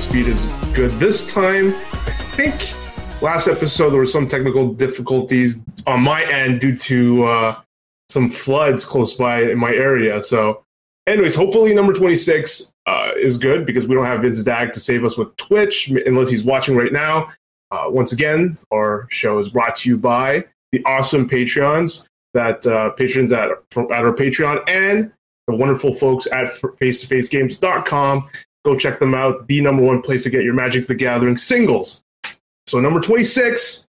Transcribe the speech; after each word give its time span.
speed 0.00 0.28
is 0.28 0.46
good 0.74 0.90
this 0.92 1.32
time. 1.32 1.74
I 1.74 2.12
think 2.36 3.22
last 3.22 3.48
episode 3.48 3.90
there 3.90 3.98
were 3.98 4.06
some 4.06 4.26
technical 4.26 4.72
difficulties 4.72 5.62
on 5.86 6.00
my 6.00 6.24
end 6.24 6.60
due 6.60 6.76
to 6.76 7.24
uh, 7.24 7.60
some 8.08 8.30
floods 8.30 8.84
close 8.84 9.14
by 9.14 9.42
in 9.42 9.58
my 9.58 9.70
area. 9.70 10.22
So, 10.22 10.64
anyways, 11.06 11.34
hopefully, 11.34 11.74
number 11.74 11.92
26 11.92 12.72
uh, 12.86 13.10
is 13.20 13.36
good 13.36 13.66
because 13.66 13.86
we 13.86 13.94
don't 13.94 14.06
have 14.06 14.22
Vince 14.22 14.42
Dag 14.42 14.72
to 14.72 14.80
save 14.80 15.04
us 15.04 15.18
with 15.18 15.36
Twitch 15.36 15.88
unless 16.06 16.30
he's 16.30 16.44
watching 16.44 16.76
right 16.76 16.92
now. 16.92 17.28
Uh, 17.70 17.84
once 17.88 18.12
again, 18.12 18.56
our 18.72 19.06
show 19.10 19.38
is 19.38 19.50
brought 19.50 19.74
to 19.76 19.90
you 19.90 19.98
by 19.98 20.44
the 20.72 20.82
awesome 20.86 21.28
Patreons 21.28 22.08
that 22.32 22.66
uh, 22.66 22.90
patrons 22.90 23.32
at, 23.32 23.50
at 23.50 23.90
our 23.90 24.14
Patreon 24.14 24.62
and 24.68 25.12
the 25.46 25.54
wonderful 25.54 25.92
folks 25.92 26.26
at 26.32 26.46
face2facegames.com. 26.46 28.28
Go 28.64 28.76
check 28.76 28.98
them 28.98 29.14
out. 29.14 29.46
The 29.48 29.60
number 29.60 29.82
one 29.82 30.02
place 30.02 30.24
to 30.24 30.30
get 30.30 30.44
your 30.44 30.54
Magic 30.54 30.86
the 30.86 30.94
Gathering 30.94 31.36
singles. 31.36 32.02
So, 32.66 32.78
number 32.78 33.00
26, 33.00 33.88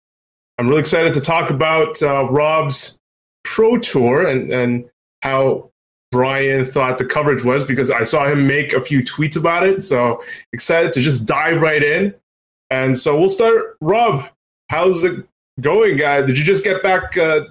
I'm 0.57 0.67
really 0.67 0.81
excited 0.81 1.13
to 1.13 1.21
talk 1.21 1.49
about 1.49 2.01
uh, 2.01 2.25
Rob's 2.29 2.99
Pro 3.43 3.77
Tour 3.77 4.27
and, 4.27 4.51
and 4.51 4.89
how 5.21 5.69
Brian 6.11 6.65
thought 6.65 6.97
the 6.97 7.05
coverage 7.05 7.43
was 7.43 7.63
because 7.63 7.91
I 7.91 8.03
saw 8.03 8.27
him 8.27 8.47
make 8.47 8.73
a 8.73 8.81
few 8.81 9.01
tweets 9.01 9.35
about 9.35 9.67
it. 9.67 9.83
So, 9.83 10.23
excited 10.53 10.93
to 10.93 11.01
just 11.01 11.25
dive 11.25 11.61
right 11.61 11.83
in. 11.83 12.13
And 12.69 12.97
so, 12.97 13.19
we'll 13.19 13.29
start. 13.29 13.77
Rob, 13.81 14.29
how's 14.69 15.03
it 15.03 15.25
going? 15.59 16.01
Uh, 16.01 16.21
did 16.21 16.37
you 16.37 16.45
just 16.45 16.63
get 16.63 16.81
back 16.81 17.17
uh, 17.17 17.41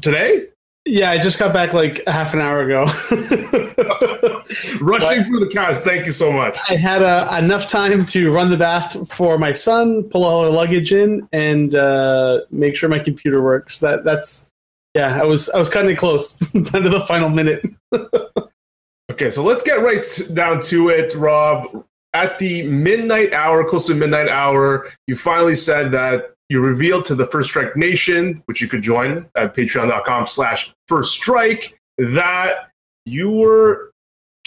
today? 0.00 0.46
Yeah, 0.84 1.10
I 1.10 1.18
just 1.18 1.38
got 1.38 1.52
back 1.52 1.74
like 1.74 2.02
half 2.06 2.32
an 2.34 2.40
hour 2.40 2.62
ago. 2.62 2.86
Rushing 4.80 5.24
through 5.24 5.40
the 5.40 5.50
cars. 5.52 5.80
Thank 5.80 6.06
you 6.06 6.12
so 6.12 6.32
much. 6.32 6.56
I 6.68 6.74
had 6.74 7.02
uh, 7.02 7.36
enough 7.38 7.70
time 7.70 8.04
to 8.06 8.32
run 8.32 8.50
the 8.50 8.56
bath 8.56 9.12
for 9.12 9.38
my 9.38 9.52
son, 9.52 10.04
pull 10.04 10.24
all 10.24 10.44
the 10.44 10.50
luggage 10.50 10.92
in, 10.92 11.28
and 11.32 11.74
uh, 11.74 12.40
make 12.50 12.76
sure 12.76 12.88
my 12.88 12.98
computer 12.98 13.42
works. 13.42 13.80
That 13.80 14.04
that's 14.04 14.50
yeah. 14.94 15.20
I 15.20 15.24
was 15.24 15.48
I 15.50 15.58
was 15.58 15.68
cutting 15.68 15.90
it 15.90 15.98
close 15.98 16.36
down 16.52 16.82
to 16.82 16.88
the 16.88 17.00
final 17.00 17.28
minute. 17.28 17.66
okay, 19.10 19.30
so 19.30 19.42
let's 19.42 19.62
get 19.62 19.80
right 19.80 20.04
down 20.32 20.60
to 20.62 20.88
it, 20.88 21.14
Rob. 21.14 21.84
At 22.14 22.38
the 22.38 22.62
midnight 22.62 23.34
hour, 23.34 23.64
close 23.64 23.86
to 23.88 23.94
midnight 23.94 24.30
hour, 24.30 24.90
you 25.06 25.14
finally 25.14 25.56
said 25.56 25.92
that 25.92 26.34
you 26.48 26.60
revealed 26.60 27.04
to 27.06 27.14
the 27.14 27.26
First 27.26 27.50
Strike 27.50 27.76
Nation, 27.76 28.42
which 28.46 28.62
you 28.62 28.68
could 28.68 28.82
join 28.82 29.26
at 29.34 29.54
patreon.com 29.54 30.26
slash 30.26 30.72
first 30.86 31.12
strike, 31.12 31.78
that 31.98 32.70
you 33.04 33.30
were 33.30 33.87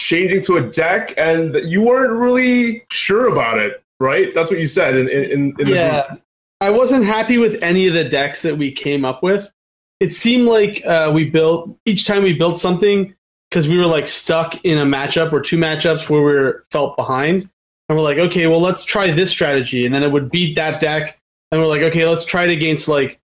changing 0.02 0.42
to 0.42 0.56
a 0.56 0.62
deck 0.62 1.14
and 1.16 1.54
you 1.64 1.82
weren't 1.82 2.12
really 2.12 2.84
sure 2.90 3.28
about 3.28 3.58
it, 3.58 3.82
right? 4.00 4.34
That's 4.34 4.50
what 4.50 4.60
you 4.60 4.66
said 4.66 4.96
in, 4.96 5.08
in, 5.08 5.54
in 5.58 5.68
yeah. 5.68 6.16
I 6.60 6.70
wasn't 6.70 7.04
happy 7.04 7.38
with 7.38 7.62
any 7.62 7.86
of 7.88 7.94
the 7.94 8.04
decks 8.04 8.42
that 8.42 8.56
we 8.58 8.72
came 8.72 9.04
up 9.04 9.22
with. 9.22 9.52
It 10.00 10.12
seemed 10.12 10.46
like 10.48 10.84
uh, 10.84 11.10
we 11.14 11.30
built 11.30 11.76
each 11.84 12.06
time 12.06 12.22
we 12.22 12.34
built 12.34 12.58
something 12.58 13.14
because 13.50 13.68
we 13.68 13.78
were 13.78 13.86
like 13.86 14.08
stuck 14.08 14.64
in 14.64 14.78
a 14.78 14.84
matchup 14.84 15.32
or 15.32 15.40
two 15.40 15.56
matchups 15.56 16.08
where 16.08 16.20
we 16.20 16.32
were 16.32 16.64
felt 16.70 16.96
behind. 16.96 17.48
And 17.88 17.98
we're 17.98 18.04
like, 18.04 18.18
okay, 18.18 18.46
well, 18.46 18.60
let's 18.60 18.84
try 18.84 19.10
this 19.10 19.30
strategy. 19.30 19.84
And 19.84 19.94
then 19.94 20.02
it 20.02 20.10
would 20.10 20.30
beat 20.30 20.56
that 20.56 20.80
deck 20.80 21.20
and 21.50 21.60
we're 21.60 21.68
like, 21.68 21.82
okay, 21.82 22.06
let's 22.06 22.24
try 22.24 22.44
it 22.44 22.50
against 22.50 22.88
like 22.88 23.20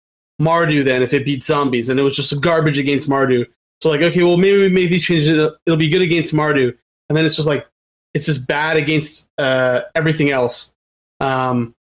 Mardu 0.40 0.84
then 0.84 1.02
if 1.02 1.12
it 1.12 1.24
beats 1.24 1.46
zombies, 1.46 1.88
and 1.88 2.00
it 2.00 2.02
was 2.02 2.16
just 2.16 2.40
garbage 2.40 2.78
against 2.78 3.08
Mardu. 3.08 3.46
So 3.82 3.88
like, 3.88 4.00
okay, 4.00 4.22
well 4.22 4.36
maybe 4.36 4.58
we 4.58 4.68
make 4.68 4.90
these 4.90 5.04
changes. 5.04 5.28
It'll, 5.28 5.56
it'll 5.66 5.76
be 5.76 5.88
good 5.88 6.02
against 6.02 6.32
Mardu, 6.32 6.76
and 7.08 7.16
then 7.16 7.26
it's 7.26 7.34
just 7.34 7.48
like 7.48 7.66
it's 8.14 8.26
just 8.26 8.46
bad 8.46 8.76
against 8.76 9.28
uh, 9.38 9.82
everything 9.94 10.30
else. 10.30 10.74
Um, 11.20 11.74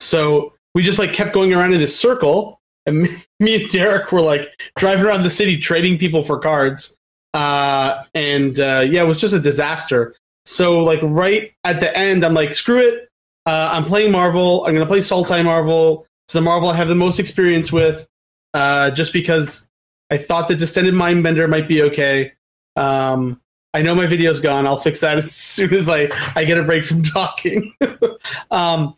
so 0.00 0.54
we 0.74 0.82
just 0.82 0.98
like 0.98 1.12
kept 1.12 1.34
going 1.34 1.52
around 1.52 1.74
in 1.74 1.80
this 1.80 1.98
circle, 1.98 2.58
and 2.86 3.02
me 3.40 3.62
and 3.62 3.70
Derek 3.70 4.10
were 4.12 4.22
like 4.22 4.48
driving 4.76 5.04
around 5.04 5.24
the 5.24 5.30
city 5.30 5.58
trading 5.58 5.98
people 5.98 6.22
for 6.22 6.38
cards. 6.38 6.96
Uh, 7.34 8.02
and 8.14 8.58
uh, 8.58 8.84
yeah, 8.88 9.02
it 9.02 9.06
was 9.06 9.20
just 9.20 9.34
a 9.34 9.40
disaster. 9.40 10.14
So 10.46 10.78
like 10.78 11.00
right 11.02 11.52
at 11.64 11.80
the 11.80 11.94
end, 11.96 12.24
I'm 12.24 12.34
like, 12.34 12.54
screw 12.54 12.78
it. 12.78 13.08
Uh, 13.44 13.70
I'm 13.72 13.84
playing 13.84 14.12
Marvel. 14.12 14.64
I'm 14.64 14.74
to 14.74 14.86
play 14.86 15.00
Sultai 15.00 15.44
Marvel. 15.44 16.06
It's 16.26 16.32
the 16.32 16.40
Marvel 16.40 16.68
I 16.68 16.76
have 16.76 16.88
the 16.88 16.94
most 16.94 17.18
experience 17.18 17.72
with, 17.72 18.06
uh, 18.54 18.90
just 18.92 19.12
because 19.12 19.68
I 20.12 20.18
thought 20.18 20.46
the 20.46 20.54
Distended 20.54 20.92
Mindbender 20.92 21.48
might 21.48 21.66
be 21.66 21.80
okay. 21.84 22.34
Um, 22.76 23.40
I 23.72 23.80
know 23.80 23.94
my 23.94 24.06
video's 24.06 24.40
gone. 24.40 24.66
I'll 24.66 24.76
fix 24.76 25.00
that 25.00 25.16
as 25.18 25.34
soon 25.34 25.72
as 25.72 25.88
I, 25.88 26.10
I 26.36 26.44
get 26.44 26.58
a 26.58 26.62
break 26.62 26.84
from 26.84 27.02
talking. 27.02 27.74
um, 28.50 28.94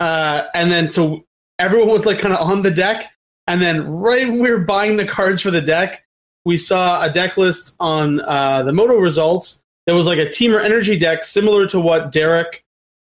uh, 0.00 0.44
and 0.54 0.72
then 0.72 0.88
so 0.88 1.26
everyone 1.58 1.90
was 1.90 2.06
like 2.06 2.18
kind 2.18 2.32
of 2.32 2.40
on 2.40 2.62
the 2.62 2.70
deck. 2.70 3.12
And 3.46 3.60
then 3.60 3.86
right 3.86 4.26
when 4.30 4.40
we 4.40 4.50
were 4.50 4.60
buying 4.60 4.96
the 4.96 5.04
cards 5.04 5.42
for 5.42 5.50
the 5.50 5.60
deck, 5.60 6.06
we 6.46 6.56
saw 6.56 7.04
a 7.04 7.12
deck 7.12 7.36
list 7.36 7.76
on 7.78 8.22
uh, 8.22 8.62
the 8.62 8.72
Moto 8.72 8.96
results 8.96 9.62
that 9.86 9.94
was 9.94 10.06
like 10.06 10.18
a 10.18 10.26
Temur 10.26 10.64
Energy 10.64 10.98
deck 10.98 11.22
similar 11.22 11.66
to 11.66 11.78
what 11.78 12.12
Derek 12.12 12.64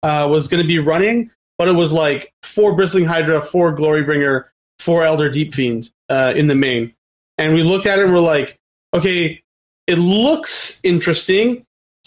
uh, 0.03 0.29
was 0.31 0.47
going 0.47 0.63
to 0.63 0.69
be 0.69 0.79
running, 0.79 1.31
but 1.57 1.69
it 1.69 1.73
was 1.73 1.91
like 1.91 2.35
four 2.43 2.77
Bristling 2.77 3.07
Hydra, 3.07 3.41
four 3.41 3.75
Glorybringer, 3.75 4.45
four 4.79 5.05
Elder 5.05 5.31
Deep 5.31 5.55
Fiend 5.55 5.91
uh, 6.11 6.35
in 6.37 6.49
the 6.49 6.55
main. 6.55 6.95
And 7.39 7.55
we 7.55 7.63
looked 7.63 7.87
at 7.87 7.99
it 7.99 8.05
and 8.05 8.15
we're 8.15 8.21
like, 8.21 8.59
okay, 8.93 9.43
it 9.87 9.99
looks 9.99 10.81
interesting. 10.85 11.65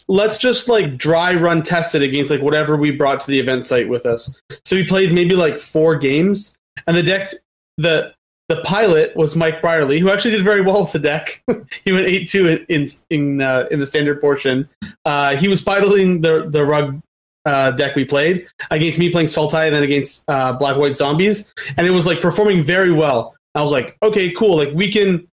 Let's 0.07 0.37
just 0.37 0.69
like 0.69 0.97
dry 0.97 1.33
run 1.33 1.63
test 1.63 1.95
it 1.95 2.01
against 2.01 2.31
like 2.31 2.41
whatever 2.41 2.77
we 2.77 2.91
brought 2.91 3.21
to 3.21 3.27
the 3.27 3.39
event 3.39 3.67
site 3.67 3.89
with 3.89 4.05
us. 4.05 4.39
So 4.63 4.75
we 4.75 4.85
played 4.85 5.11
maybe 5.11 5.35
like 5.35 5.59
four 5.59 5.97
games, 5.97 6.57
and 6.85 6.95
the 6.95 7.03
deck, 7.03 7.31
the 7.77 8.15
the 8.47 8.61
pilot 8.63 9.15
was 9.17 9.35
Mike 9.35 9.61
Brierly, 9.61 9.99
who 9.99 10.09
actually 10.09 10.31
did 10.31 10.43
very 10.43 10.61
well 10.61 10.83
with 10.83 10.93
the 10.93 10.99
deck. 10.99 11.43
he 11.83 11.91
went 11.91 12.07
eight 12.07 12.29
two 12.29 12.65
in 12.69 12.87
in 13.09 13.41
uh, 13.41 13.67
in 13.69 13.79
the 13.79 13.87
standard 13.87 14.21
portion. 14.21 14.69
Uh, 15.03 15.35
he 15.35 15.49
was 15.49 15.61
piloting 15.61 16.21
the 16.21 16.47
the 16.49 16.65
rug 16.65 17.01
uh, 17.47 17.71
deck 17.71 17.95
we 17.95 18.05
played 18.05 18.45
against 18.71 18.99
me 18.99 19.09
playing 19.09 19.27
Sultai 19.27 19.67
and 19.67 19.75
then 19.75 19.83
against 19.83 20.23
uh, 20.29 20.53
Black 20.53 20.77
White 20.77 20.97
Zombies, 20.97 21.53
and 21.77 21.85
it 21.85 21.91
was 21.91 22.05
like 22.05 22.21
performing 22.21 22.63
very 22.63 22.91
well. 22.91 23.36
I 23.57 23.61
was 23.61 23.71
like, 23.71 23.97
okay, 24.03 24.31
cool. 24.31 24.57
Like 24.57 24.73
we 24.73 24.91
can. 24.91 25.27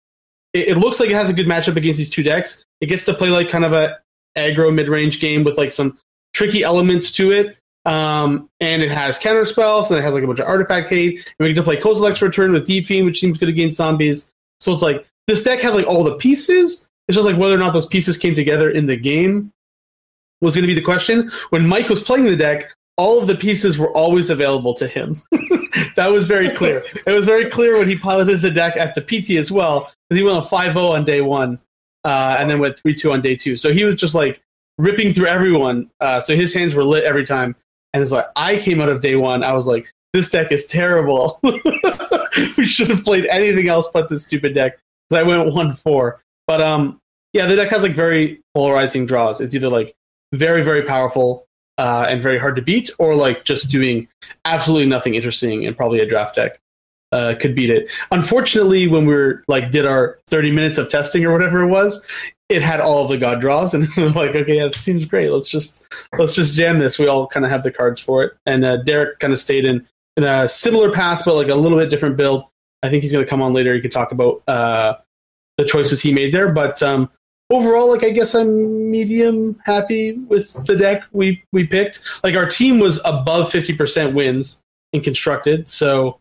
It, 0.53 0.69
it, 0.69 0.78
looks 0.78 1.00
like 1.00 1.09
it 1.09 1.16
has 1.16 1.29
a 1.29 1.34
good 1.34 1.47
matchup 1.47 1.75
against 1.78 1.97
these 1.97 2.11
two 2.11 2.22
decks. 2.22 2.63
It 2.79 2.85
gets 2.85 3.06
to 3.06 3.13
play 3.13 3.29
like 3.29 3.50
kind 3.50 3.66
of 3.66 3.73
a 3.73 3.97
aggro 4.38 4.73
mid 4.73 4.88
range 4.88 5.19
game 5.19 5.44
with 5.44 5.57
like 5.57 5.72
some 5.72 5.97
tricky 6.34 6.63
elements 6.63 7.11
to 7.13 7.31
it. 7.31 7.57
Um, 7.85 8.50
and 8.59 8.81
it 8.81 8.91
has 8.91 9.19
counter 9.19 9.45
spells, 9.45 9.89
and 9.89 10.00
it 10.00 10.03
has 10.03 10.13
like 10.13 10.23
a 10.23 10.28
bunch 10.28 10.39
of 10.39 10.47
artifact 10.47 10.89
hate. 10.89 11.17
And 11.17 11.47
we 11.47 11.50
get 11.50 11.56
to 11.56 11.63
play 11.63 11.78
Kozilek's 11.78 12.22
Return 12.22 12.51
with 12.51 12.66
Deep 12.66 12.85
Fiend, 12.85 13.06
which 13.06 13.19
seems 13.19 13.38
good 13.38 13.50
against 13.50 13.78
zombies. 13.78 14.31
So 14.61 14.72
it's 14.72 14.81
like 14.81 15.05
this 15.28 15.44
deck 15.44 15.59
had 15.59 15.73
like 15.73 15.88
all 15.88 16.03
the 16.03 16.17
pieces. 16.17 16.88
It's 17.07 17.16
just 17.16 17.28
like 17.28 17.38
whether 17.38 17.55
or 17.55 17.59
not 17.59 17.73
those 17.73 17.88
pieces 17.88 18.17
came 18.17 18.35
together 18.35 18.69
in 18.69 18.85
the 18.85 18.95
game 18.95 19.51
was 20.40 20.55
going 20.55 20.63
to 20.63 20.67
be 20.67 20.75
the 20.75 20.81
question. 20.81 21.31
When 21.50 21.67
Mike 21.67 21.90
was 21.90 22.01
playing 22.01 22.25
the 22.25 22.35
deck, 22.35 22.73
all 22.98 23.20
of 23.20 23.28
the 23.28 23.36
pieces 23.36 23.78
were 23.78 23.92
always 23.92 24.30
available 24.30 24.74
to 24.76 24.88
him. 24.88 25.16
that 25.96 26.08
was 26.12 26.26
very 26.26 26.50
clear. 26.50 26.84
it 27.08 27.12
was 27.12 27.26
very 27.26 27.50
clear 27.50 27.78
when 27.78 27.90
he 27.90 27.97
piloted 27.97 28.41
the 28.41 28.52
deck 28.52 28.78
at 28.78 28.96
the 28.96 29.02
PT 29.02 29.32
as 29.32 29.52
well, 29.52 29.91
because 30.09 30.20
he 30.20 30.23
went 30.23 30.38
on 30.38 30.46
5 30.46 30.73
0 30.73 30.85
on 30.88 31.06
day 31.06 31.22
one, 31.22 31.59
uh, 32.03 32.38
and 32.40 32.50
then 32.50 32.59
went 32.59 32.78
3 32.78 32.94
2 32.94 33.12
on 33.12 33.22
day 33.22 33.35
two. 33.35 33.56
So 33.56 33.73
he 33.73 33.84
was 33.84 33.96
just 33.96 34.16
like 34.16 34.41
ripping 34.78 35.14
through 35.14 35.28
everyone. 35.28 35.90
Uh, 36.00 36.20
so 36.20 36.35
his 36.35 36.53
hands 36.53 36.76
were 36.76 36.84
lit 36.84 37.03
every 37.03 37.26
time. 37.26 37.56
And 37.94 38.02
it's 38.02 38.12
like, 38.12 38.26
I 38.35 38.58
came 38.58 38.82
out 38.82 38.90
of 38.90 39.02
day 39.02 39.16
one, 39.16 39.44
I 39.44 39.53
was 39.53 39.67
like, 39.67 39.91
this 40.14 40.29
deck 40.29 40.52
is 40.52 40.67
terrible. 40.67 41.40
we 41.44 42.66
should 42.66 42.90
have 42.90 43.03
played 43.03 43.26
anything 43.28 43.67
else 43.67 43.90
but 43.91 44.09
this 44.09 44.26
stupid 44.26 44.53
deck. 44.53 44.78
Because 45.09 45.22
I 45.22 45.23
went 45.23 45.53
1 45.53 45.76
4. 45.76 46.22
But 46.47 46.62
um, 46.62 47.00
yeah, 47.34 47.47
the 47.47 47.56
deck 47.56 47.70
has 47.70 47.82
like 47.82 47.94
very 47.94 48.41
polarizing 48.53 49.06
draws. 49.06 49.41
It's 49.41 49.56
either 49.56 49.70
like 49.70 49.96
very 50.34 50.64
very 50.64 50.84
powerful 50.84 51.46
uh, 51.78 52.05
and 52.09 52.22
very 52.22 52.37
hard 52.37 52.55
to 52.55 52.61
beat, 52.61 52.90
or 52.99 53.16
like 53.16 53.46
just 53.46 53.70
doing 53.70 54.08
absolutely 54.46 54.87
nothing 54.87 55.16
interesting 55.16 55.66
and 55.66 55.75
probably 55.75 55.99
a 55.99 56.05
draft 56.05 56.35
deck 56.35 56.59
uh, 57.11 57.35
could 57.40 57.55
beat 57.55 57.70
it. 57.70 57.91
Unfortunately, 58.11 58.87
when 58.87 59.05
we 59.05 59.14
were 59.14 59.43
like 59.47 59.72
did 59.72 59.85
our 59.85 60.20
thirty 60.28 60.52
minutes 60.52 60.78
of 60.78 60.90
testing 60.90 61.25
or 61.25 61.31
whatever 61.31 61.61
it 61.61 61.67
was, 61.67 62.05
it 62.49 62.61
had 62.61 62.79
all 62.79 63.03
of 63.03 63.09
the 63.09 63.17
god 63.17 63.40
draws, 63.40 63.73
and 63.73 63.87
we 63.97 64.03
like, 64.09 64.35
okay, 64.35 64.59
that 64.59 64.73
seems 64.73 65.05
great. 65.05 65.31
Let's 65.31 65.49
just 65.49 65.93
let's 66.17 66.35
just 66.35 66.53
jam 66.55 66.79
this. 66.79 66.99
We 66.99 67.08
all 67.08 67.28
kind 67.28 67.46
of 67.46 67.52
have 67.52 67.64
the 67.64 67.72
cards 67.72 68.02
for 68.02 68.23
it, 68.23 68.34
and 68.46 68.66
uh, 68.66 68.78
Derek 68.78 69.19
kind 69.19 69.34
of 69.34 69.40
stayed 69.40 69.66
in 69.66 69.87
in 70.17 70.23
a 70.23 70.47
similar 70.49 70.91
path, 70.91 71.23
but 71.26 71.35
like 71.35 71.47
a 71.47 71.55
little 71.55 71.78
bit 71.78 71.90
different 71.90 72.17
build. 72.17 72.46
I 72.84 72.90
think 72.90 73.02
he's 73.02 73.11
going 73.11 73.23
to 73.23 73.29
come 73.29 73.41
on 73.41 73.53
later. 73.53 73.73
He 73.73 73.81
could 73.81 73.93
talk 73.93 74.11
about 74.11 74.43
uh, 74.47 74.96
the 75.58 75.66
choices 75.66 76.02
he 76.02 76.14
made 76.14 76.34
there, 76.34 76.52
but 76.52 76.84
um, 76.84 77.09
overall, 77.53 77.90
like 77.90 78.03
I 78.03 78.09
guess 78.09 78.34
I'm 78.35 78.90
medium 78.91 79.59
happy 79.66 80.14
with 80.14 80.66
the 80.66 80.76
deck 80.76 81.03
we 81.11 81.44
we 81.52 81.66
picked. 81.66 82.02
Like 82.23 82.35
our 82.35 82.47
team 82.47 82.79
was 82.79 83.00
above 83.05 83.52
fifty 83.52 83.73
percent 83.73 84.14
wins 84.14 84.61
in 84.91 85.02
constructed, 85.02 85.70
so 85.70 86.20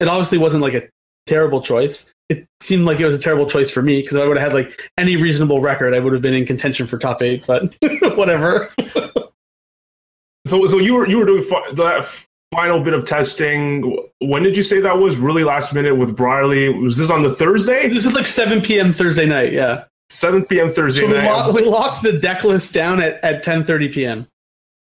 it 0.00 0.08
obviously 0.08 0.38
wasn't 0.38 0.62
like 0.62 0.74
a 0.74 0.88
terrible 1.26 1.60
choice. 1.60 2.12
it 2.28 2.46
seemed 2.60 2.84
like 2.84 3.00
it 3.00 3.04
was 3.04 3.14
a 3.14 3.18
terrible 3.18 3.46
choice 3.46 3.70
for 3.70 3.82
me 3.82 4.00
because 4.00 4.16
I 4.16 4.26
would 4.26 4.36
have 4.36 4.52
had 4.52 4.54
like 4.54 4.90
any 4.98 5.16
reasonable 5.16 5.60
record, 5.60 5.94
I 5.94 6.00
would 6.00 6.12
have 6.12 6.22
been 6.22 6.34
in 6.34 6.46
contention 6.46 6.86
for 6.86 6.98
top 6.98 7.22
eight. 7.22 7.46
But 7.46 7.74
whatever. 8.16 8.70
so, 10.46 10.66
so 10.66 10.78
you 10.78 10.94
were 10.94 11.08
you 11.08 11.18
were 11.18 11.26
doing 11.26 11.42
fi- 11.42 11.70
that 11.72 12.04
final 12.52 12.80
bit 12.80 12.94
of 12.94 13.04
testing. 13.06 14.08
When 14.20 14.42
did 14.42 14.56
you 14.56 14.62
say 14.62 14.80
that 14.80 14.98
was? 14.98 15.16
Really 15.16 15.44
last 15.44 15.74
minute 15.74 15.96
with 15.96 16.16
Briley. 16.16 16.68
Was 16.68 16.96
this 16.96 17.10
on 17.10 17.22
the 17.22 17.30
Thursday? 17.30 17.88
This 17.88 18.04
is 18.06 18.12
like 18.12 18.26
7 18.26 18.60
p.m. 18.62 18.92
Thursday 18.92 19.26
night. 19.26 19.52
Yeah. 19.52 19.84
7 20.10 20.44
p.m. 20.46 20.68
Thursday 20.68 21.00
So 21.00 21.08
we, 21.08 21.14
night. 21.14 21.52
we 21.52 21.62
locked 21.62 22.02
the 22.02 22.18
deck 22.18 22.44
list 22.44 22.72
down 22.72 23.00
at, 23.00 23.22
at 23.24 23.44
10:30 23.44 23.92
p.m. 23.92 24.26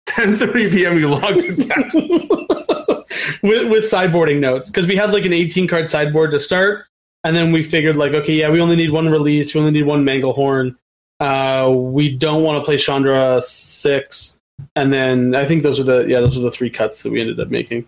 10:30 0.07 0.71
p.m. 0.71 0.95
we 0.95 1.05
logged 1.05 1.43
it 1.43 1.67
down. 1.67 1.91
with 3.43 3.69
with 3.69 3.83
sideboarding 3.83 4.39
notes 4.39 4.69
because 4.69 4.87
we 4.87 4.95
had 4.95 5.11
like 5.11 5.25
an 5.25 5.33
18 5.33 5.67
card 5.67 5.89
sideboard 5.89 6.31
to 6.31 6.39
start, 6.39 6.85
and 7.23 7.35
then 7.35 7.51
we 7.51 7.63
figured 7.63 7.95
like, 7.95 8.13
okay, 8.13 8.33
yeah, 8.33 8.49
we 8.49 8.61
only 8.61 8.75
need 8.75 8.91
one 8.91 9.09
release, 9.09 9.53
we 9.53 9.59
only 9.59 9.73
need 9.73 9.85
one 9.85 10.03
Manglehorn. 10.05 10.75
Uh, 11.19 11.69
we 11.75 12.15
don't 12.15 12.43
want 12.43 12.61
to 12.61 12.65
play 12.65 12.77
Chandra 12.77 13.41
six, 13.41 14.39
and 14.75 14.93
then 14.93 15.35
I 15.35 15.45
think 15.45 15.63
those 15.63 15.79
are 15.79 15.83
the 15.83 16.05
yeah 16.07 16.21
those 16.21 16.37
are 16.37 16.41
the 16.41 16.51
three 16.51 16.69
cuts 16.69 17.03
that 17.03 17.11
we 17.11 17.19
ended 17.19 17.39
up 17.39 17.49
making. 17.49 17.85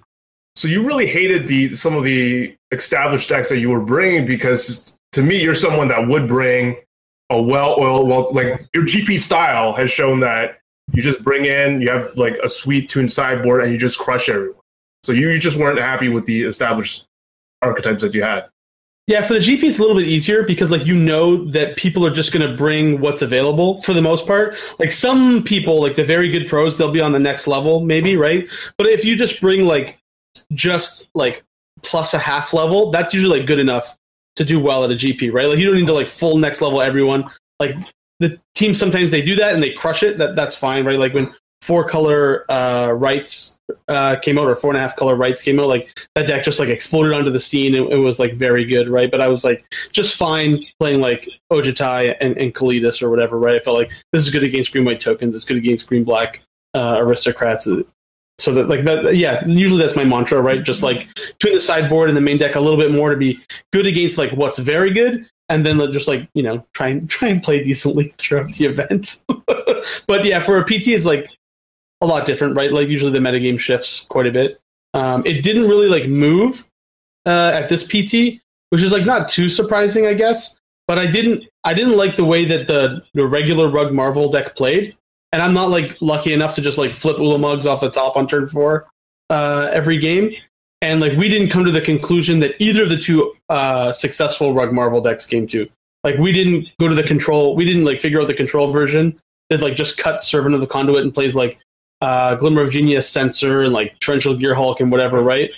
So 0.57 0.67
you 0.67 0.85
really 0.85 1.07
hated 1.07 1.47
the 1.47 1.73
some 1.73 1.95
of 1.95 2.03
the 2.03 2.53
established 2.71 3.29
decks 3.29 3.49
that 3.49 3.59
you 3.59 3.69
were 3.69 3.81
bringing 3.81 4.25
because 4.25 4.95
to 5.13 5.23
me 5.23 5.41
you're 5.41 5.55
someone 5.55 5.87
that 5.87 6.07
would 6.07 6.27
bring 6.27 6.75
a 7.31 7.41
well-oiled, 7.41 8.07
well 8.07 8.31
like 8.33 8.67
your 8.73 8.83
GP 8.83 9.19
style 9.19 9.73
has 9.73 9.91
shown 9.91 10.19
that 10.19 10.59
you 10.93 11.01
just 11.01 11.23
bring 11.23 11.45
in, 11.45 11.81
you 11.81 11.89
have 11.89 12.15
like 12.17 12.37
a 12.43 12.49
sweet 12.49 12.89
tuned 12.89 13.11
sideboard, 13.11 13.63
and 13.63 13.71
you 13.71 13.77
just 13.77 13.97
crush 13.97 14.29
everyone. 14.29 14.59
So 15.03 15.13
you, 15.13 15.29
you 15.29 15.39
just 15.39 15.57
weren't 15.57 15.79
happy 15.79 16.09
with 16.09 16.25
the 16.25 16.43
established 16.43 17.07
archetypes 17.61 18.03
that 18.03 18.13
you 18.13 18.23
had. 18.23 18.45
Yeah, 19.07 19.25
for 19.25 19.33
the 19.33 19.39
GP, 19.39 19.63
it's 19.63 19.79
a 19.79 19.81
little 19.81 19.97
bit 19.97 20.07
easier 20.07 20.43
because 20.43 20.69
like 20.69 20.85
you 20.85 20.95
know 20.95 21.43
that 21.45 21.75
people 21.75 22.05
are 22.05 22.11
just 22.11 22.31
going 22.31 22.47
to 22.47 22.55
bring 22.55 23.01
what's 23.01 23.21
available 23.21 23.81
for 23.81 23.93
the 23.93 24.01
most 24.01 24.27
part. 24.27 24.55
Like 24.79 24.91
some 24.91 25.43
people, 25.43 25.81
like 25.81 25.95
the 25.95 26.03
very 26.03 26.29
good 26.29 26.47
pros, 26.47 26.77
they'll 26.77 26.91
be 26.91 27.01
on 27.01 27.11
the 27.11 27.19
next 27.19 27.47
level, 27.47 27.79
maybe 27.79 28.15
right. 28.15 28.47
But 28.77 28.87
if 28.87 29.03
you 29.03 29.15
just 29.15 29.41
bring 29.41 29.65
like 29.65 29.99
just 30.53 31.09
like 31.15 31.43
plus 31.81 32.13
a 32.13 32.19
half 32.19 32.53
level, 32.53 32.91
that's 32.91 33.13
usually 33.13 33.39
like 33.39 33.47
good 33.47 33.59
enough 33.59 33.97
to 34.35 34.45
do 34.45 34.59
well 34.59 34.83
at 34.83 34.91
a 34.91 34.95
GP, 34.95 35.33
right? 35.33 35.47
Like 35.47 35.59
you 35.59 35.67
don't 35.67 35.75
need 35.79 35.87
to 35.87 35.93
like 35.93 36.09
full 36.09 36.37
next 36.37 36.61
level 36.61 36.81
everyone. 36.81 37.29
Like 37.59 37.75
the 38.19 38.39
teams 38.55 38.77
sometimes 38.77 39.11
they 39.11 39.21
do 39.21 39.35
that 39.35 39.53
and 39.53 39.61
they 39.61 39.71
crush 39.71 40.03
it. 40.03 40.17
That 40.17 40.35
that's 40.35 40.55
fine, 40.55 40.85
right? 40.85 40.99
Like 40.99 41.13
when 41.13 41.33
four 41.61 41.87
color 41.87 42.49
uh, 42.51 42.91
rites 42.91 43.59
uh, 43.87 44.15
came 44.17 44.37
out 44.37 44.47
or 44.47 44.55
four 44.55 44.71
and 44.71 44.77
a 44.77 44.81
half 44.81 44.95
color 44.95 45.15
rites 45.15 45.41
came 45.41 45.59
out, 45.59 45.67
like 45.67 45.97
that 46.15 46.27
deck 46.27 46.43
just 46.43 46.59
like 46.59 46.69
exploded 46.69 47.13
onto 47.13 47.29
the 47.29 47.39
scene. 47.39 47.75
It, 47.75 47.81
it 47.81 47.97
was 47.97 48.19
like 48.19 48.33
very 48.33 48.65
good, 48.65 48.89
right? 48.89 49.11
But 49.11 49.21
I 49.21 49.27
was 49.27 49.43
like 49.43 49.65
just 49.91 50.17
fine 50.17 50.65
playing 50.79 51.01
like 51.01 51.29
Ojutai 51.51 52.15
and, 52.19 52.37
and 52.37 53.01
or 53.01 53.09
whatever, 53.09 53.37
right? 53.37 53.55
I 53.55 53.59
felt 53.59 53.77
like 53.77 53.91
this 54.11 54.25
is 54.25 54.31
good 54.31 54.43
against 54.43 54.71
green 54.71 54.85
white 54.85 54.99
tokens. 54.99 55.35
It's 55.35 55.45
good 55.45 55.57
against 55.57 55.87
green 55.87 56.03
black 56.03 56.41
uh, 56.73 56.95
aristocrats. 56.99 57.67
So 58.41 58.53
that 58.55 58.67
like 58.67 58.83
that, 58.83 59.15
yeah. 59.15 59.45
Usually 59.45 59.79
that's 59.79 59.95
my 59.95 60.03
mantra, 60.03 60.41
right? 60.41 60.63
Just 60.63 60.81
like 60.81 61.13
tune 61.39 61.53
the 61.53 61.61
sideboard 61.61 62.09
and 62.09 62.17
the 62.17 62.21
main 62.21 62.37
deck 62.37 62.55
a 62.55 62.59
little 62.59 62.79
bit 62.79 62.91
more 62.91 63.11
to 63.11 63.17
be 63.17 63.39
good 63.71 63.85
against 63.85 64.17
like 64.17 64.31
what's 64.31 64.57
very 64.57 64.91
good, 64.91 65.27
and 65.49 65.65
then 65.65 65.77
just 65.93 66.07
like 66.07 66.27
you 66.33 66.41
know 66.41 66.65
try 66.73 66.87
and 66.87 67.09
try 67.15 67.27
and 67.27 67.43
play 67.43 67.63
decently 67.63 68.05
throughout 68.17 68.51
the 68.53 68.65
event. 68.65 69.19
but 70.07 70.25
yeah, 70.25 70.41
for 70.41 70.57
a 70.57 70.65
PT, 70.65 70.87
it's 70.87 71.05
like 71.05 71.29
a 72.01 72.05
lot 72.07 72.25
different, 72.25 72.55
right? 72.55 72.71
Like 72.71 72.87
usually 72.87 73.11
the 73.11 73.19
metagame 73.19 73.59
shifts 73.59 74.05
quite 74.07 74.25
a 74.25 74.31
bit. 74.31 74.59
Um, 74.93 75.23
it 75.25 75.43
didn't 75.43 75.69
really 75.69 75.87
like 75.87 76.09
move 76.09 76.67
uh, 77.25 77.51
at 77.53 77.69
this 77.69 77.87
PT, 77.87 78.41
which 78.69 78.81
is 78.81 78.91
like 78.91 79.05
not 79.05 79.29
too 79.29 79.49
surprising, 79.49 80.07
I 80.07 80.15
guess. 80.15 80.59
But 80.87 80.97
I 80.97 81.05
didn't 81.05 81.45
I 81.63 81.73
didn't 81.73 81.95
like 81.95 82.15
the 82.15 82.25
way 82.25 82.45
that 82.45 82.67
the 82.67 83.03
the 83.13 83.25
regular 83.25 83.69
Rug 83.69 83.93
Marvel 83.93 84.29
deck 84.29 84.55
played, 84.55 84.97
and 85.31 85.41
I'm 85.41 85.53
not 85.53 85.69
like 85.69 85.97
lucky 86.01 86.33
enough 86.33 86.55
to 86.55 86.61
just 86.61 86.77
like 86.77 86.93
flip 86.93 87.17
Ulamogs 87.17 87.65
off 87.65 87.81
the 87.81 87.89
top 87.89 88.17
on 88.17 88.27
turn 88.27 88.47
four 88.47 88.87
uh, 89.29 89.69
every 89.71 89.97
game. 89.97 90.31
And 90.81 90.99
like 90.99 91.17
we 91.17 91.29
didn't 91.29 91.49
come 91.49 91.63
to 91.65 91.71
the 91.71 91.81
conclusion 91.81 92.39
that 92.39 92.55
either 92.59 92.83
of 92.83 92.89
the 92.89 92.97
two 92.97 93.33
uh, 93.49 93.93
successful 93.93 94.53
Rug 94.53 94.73
Marvel 94.73 95.01
decks 95.01 95.25
came 95.25 95.47
to. 95.47 95.69
Like 96.03 96.17
we 96.17 96.31
didn't 96.31 96.69
go 96.79 96.87
to 96.87 96.95
the 96.95 97.03
control. 97.03 97.55
We 97.55 97.65
didn't 97.65 97.85
like 97.85 97.99
figure 97.99 98.19
out 98.19 98.27
the 98.27 98.33
control 98.33 98.71
version 98.71 99.19
that 99.49 99.61
like 99.61 99.75
just 99.75 99.97
cuts 99.97 100.27
Servant 100.27 100.55
of 100.55 100.61
the 100.61 100.67
Conduit 100.67 101.03
and 101.03 101.13
plays 101.13 101.35
like 101.35 101.59
uh, 102.01 102.35
Glimmer 102.35 102.63
of 102.63 102.71
Genius, 102.71 103.07
Censor 103.07 103.61
and 103.61 103.73
like 103.73 103.99
Torrential 103.99 104.35
Gearhulk 104.35 104.79
and 104.79 104.91
whatever, 104.91 105.21
right? 105.21 105.51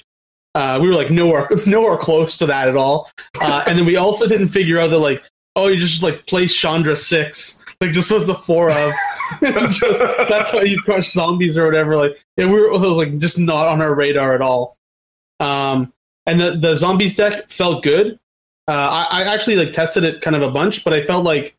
Uh, 0.55 0.77
we 0.81 0.87
were 0.87 0.93
like 0.93 1.09
nowhere 1.09 1.47
nowhere 1.67 1.97
close 1.97 2.37
to 2.37 2.45
that 2.45 2.67
at 2.67 2.75
all. 2.75 3.09
Uh, 3.39 3.63
and 3.65 3.79
then 3.79 3.85
we 3.85 3.95
also 3.95 4.27
didn't 4.27 4.49
figure 4.49 4.77
out 4.77 4.89
that 4.89 4.99
like 4.99 5.23
oh 5.55 5.67
you 5.67 5.77
just 5.77 6.03
like 6.03 6.25
play 6.27 6.47
Chandra 6.47 6.95
six 6.95 7.62
like 7.83 7.91
just 7.91 8.11
was 8.11 8.27
the 8.27 8.33
four 8.33 8.71
of. 8.71 8.93
Just- 9.41 9.81
that's 10.29 10.51
how 10.51 10.61
you 10.61 10.81
crush 10.81 11.11
zombies 11.11 11.57
or 11.57 11.65
whatever. 11.65 11.95
Like 11.95 12.21
yeah, 12.37 12.45
we 12.45 12.59
were 12.59 12.67
it 12.67 12.71
was 12.79 12.97
like 12.97 13.17
just 13.17 13.39
not 13.39 13.67
on 13.67 13.81
our 13.81 13.93
radar 13.95 14.33
at 14.35 14.41
all. 14.41 14.77
Um, 15.39 15.91
and 16.25 16.39
the 16.39 16.51
the 16.51 16.75
zombies 16.75 17.15
deck 17.15 17.49
felt 17.49 17.83
good. 17.83 18.19
Uh, 18.67 19.05
I, 19.11 19.21
I 19.21 19.33
actually 19.33 19.55
like 19.55 19.71
tested 19.71 20.03
it 20.03 20.21
kind 20.21 20.35
of 20.35 20.41
a 20.41 20.51
bunch, 20.51 20.83
but 20.83 20.93
I 20.93 21.01
felt 21.01 21.25
like 21.25 21.55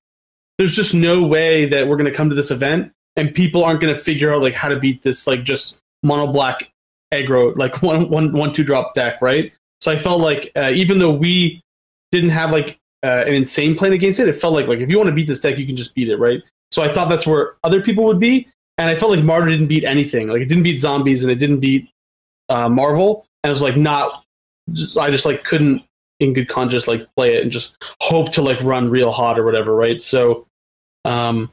there's 0.59 0.75
just 0.75 0.95
no 0.95 1.27
way 1.27 1.67
that 1.67 1.89
we're 1.89 1.97
going 1.97 2.11
to 2.11 2.17
come 2.17 2.29
to 2.31 2.35
this 2.35 2.51
event 2.51 2.93
and 3.17 3.35
people 3.35 3.65
aren't 3.65 3.81
going 3.81 3.95
to 3.95 4.01
figure 4.01 4.33
out 4.33 4.41
like 4.41 4.55
how 4.55 4.69
to 4.69 4.79
beat 4.79 5.03
this 5.03 5.27
like 5.27 5.43
just 5.43 5.79
mono 6.03 6.31
black 6.31 6.73
aggro 7.13 7.57
like 7.57 7.83
one 7.83 8.09
one 8.09 8.33
one 8.33 8.53
two 8.53 8.65
drop 8.65 8.95
deck, 8.95 9.21
right? 9.21 9.53
So 9.81 9.91
I 9.91 9.97
felt 9.97 10.21
like 10.21 10.51
uh, 10.57 10.71
even 10.75 10.99
though 10.99 11.13
we 11.13 11.63
didn't 12.11 12.31
have 12.31 12.51
like 12.51 12.79
uh, 13.05 13.25
an 13.27 13.35
insane 13.35 13.75
plan 13.75 13.93
against 13.93 14.19
it, 14.19 14.29
it 14.29 14.33
felt 14.33 14.55
like 14.55 14.67
like 14.67 14.81
if 14.81 14.91
you 14.91 14.97
want 14.97 15.09
to 15.09 15.15
beat 15.15 15.27
this 15.27 15.41
deck, 15.41 15.59
you 15.59 15.67
can 15.67 15.77
just 15.77 15.95
beat 15.95 16.09
it, 16.09 16.17
right? 16.17 16.43
So 16.73 16.83
I 16.83 16.91
thought 16.91 17.09
that's 17.09 17.27
where 17.27 17.57
other 17.63 17.83
people 17.83 18.05
would 18.05 18.19
be, 18.19 18.49
and 18.79 18.89
I 18.89 18.97
felt 18.97 19.13
like 19.13 19.21
Mardu 19.21 19.51
didn't 19.51 19.69
beat 19.69 19.85
anything. 19.85 20.29
Like 20.29 20.41
it 20.41 20.49
didn't 20.49 20.65
beat 20.65 20.79
zombies 20.79 21.23
and 21.23 21.31
it 21.31 21.37
didn't 21.37 21.61
beat 21.61 21.91
uh, 22.49 22.69
Marvel, 22.69 23.27
and 23.43 23.51
it 23.51 23.53
was 23.53 23.63
like 23.63 23.77
not. 23.77 24.25
Just, 24.73 24.97
I 24.97 25.11
just 25.11 25.27
like 25.27 25.45
couldn't 25.45 25.83
in 26.21 26.33
good 26.33 26.49
conscience 26.49 26.89
like 26.89 27.07
play 27.17 27.37
it 27.37 27.43
and 27.43 27.51
just 27.53 27.77
hope 28.01 28.33
to 28.33 28.43
like 28.43 28.61
run 28.63 28.91
real 28.91 29.11
hot 29.11 29.39
or 29.39 29.45
whatever, 29.45 29.75
right? 29.75 30.01
So, 30.01 30.47
um, 31.05 31.53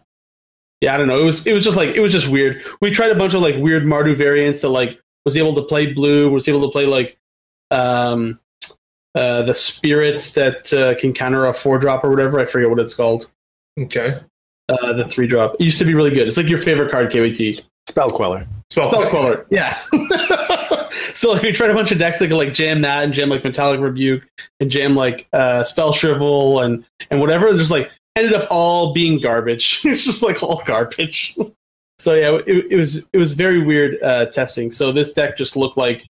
yeah, 0.79 0.95
I 0.95 0.97
don't 0.97 1.07
know. 1.07 1.19
It 1.19 1.25
was 1.25 1.45
it 1.45 1.53
was 1.53 1.63
just 1.63 1.77
like 1.77 1.95
it 1.95 1.99
was 1.99 2.11
just 2.11 2.27
weird. 2.27 2.63
We 2.81 2.91
tried 2.91 3.11
a 3.11 3.15
bunch 3.15 3.33
of 3.33 3.41
like 3.41 3.55
weird 3.57 3.83
Mardu 3.83 4.15
variants 4.15 4.61
that 4.61 4.69
like 4.69 4.99
was 5.25 5.37
able 5.37 5.55
to 5.55 5.63
play 5.63 5.93
blue, 5.93 6.31
was 6.31 6.47
able 6.47 6.61
to 6.61 6.71
play 6.71 6.85
like 6.85 7.19
um 7.69 8.39
uh 9.15 9.43
the 9.43 9.53
spirit 9.53 10.31
that 10.35 10.73
uh, 10.73 10.95
can 10.99 11.13
counter 11.13 11.45
a 11.45 11.53
four 11.53 11.77
drop 11.77 12.03
or 12.03 12.09
whatever. 12.09 12.39
I 12.39 12.45
forget 12.45 12.69
what 12.69 12.79
it's 12.79 12.93
called. 12.93 13.29
Okay. 13.79 14.19
Uh, 14.69 14.93
the 14.93 15.05
three 15.05 15.27
drop. 15.27 15.55
It 15.55 15.61
used 15.61 15.79
to 15.79 15.85
be 15.85 15.93
really 15.93 16.11
good. 16.11 16.27
It's 16.27 16.37
like 16.37 16.47
your 16.47 16.59
favorite 16.59 16.91
card, 16.91 17.11
KWT. 17.11 17.67
Spell 17.89 18.09
Queller. 18.09 18.47
Spell, 18.69 18.89
Spell 18.89 19.09
Queller. 19.09 19.45
Yeah. 19.49 19.77
so 20.89 21.31
like 21.31 21.41
we 21.41 21.51
tried 21.51 21.71
a 21.71 21.73
bunch 21.73 21.91
of 21.91 21.97
decks 21.97 22.19
that 22.19 22.27
could 22.27 22.37
like 22.37 22.53
jam 22.53 22.81
that 22.81 23.03
and 23.03 23.13
jam 23.13 23.29
like 23.29 23.43
Metallic 23.43 23.81
Rebuke 23.81 24.23
and 24.59 24.69
jam 24.69 24.95
like 24.95 25.27
uh 25.33 25.63
Spell 25.63 25.91
Shrivel 25.91 26.61
and 26.61 26.85
and 27.09 27.19
whatever. 27.19 27.47
And 27.47 27.57
just 27.57 27.71
like 27.71 27.91
ended 28.15 28.33
up 28.33 28.47
all 28.49 28.93
being 28.93 29.19
garbage. 29.19 29.81
it's 29.85 30.05
just 30.05 30.23
like 30.23 30.41
all 30.41 30.63
garbage. 30.65 31.37
so 31.99 32.13
yeah, 32.13 32.39
it, 32.47 32.71
it 32.71 32.75
was 32.77 32.97
it 32.97 33.17
was 33.17 33.33
very 33.33 33.59
weird 33.59 34.01
uh 34.01 34.27
testing. 34.27 34.71
So 34.71 34.91
this 34.91 35.13
deck 35.13 35.37
just 35.37 35.57
looked 35.57 35.77
like 35.77 36.05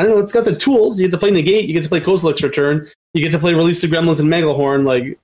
I 0.00 0.04
don't 0.04 0.12
know, 0.12 0.22
it's 0.22 0.32
got 0.32 0.46
the 0.46 0.56
tools. 0.56 0.98
You 0.98 1.06
get 1.06 1.10
to 1.10 1.18
play 1.18 1.30
Negate, 1.30 1.66
you 1.66 1.74
get 1.74 1.82
to 1.82 1.88
play 1.90 2.00
Kozilek's 2.00 2.42
Return, 2.42 2.88
you 3.12 3.22
get 3.22 3.32
to 3.32 3.38
play 3.38 3.52
Release 3.52 3.82
the 3.82 3.86
Gremlins 3.86 4.18
and 4.18 4.32
Manglehorn. 4.32 4.86
Like, 4.86 5.18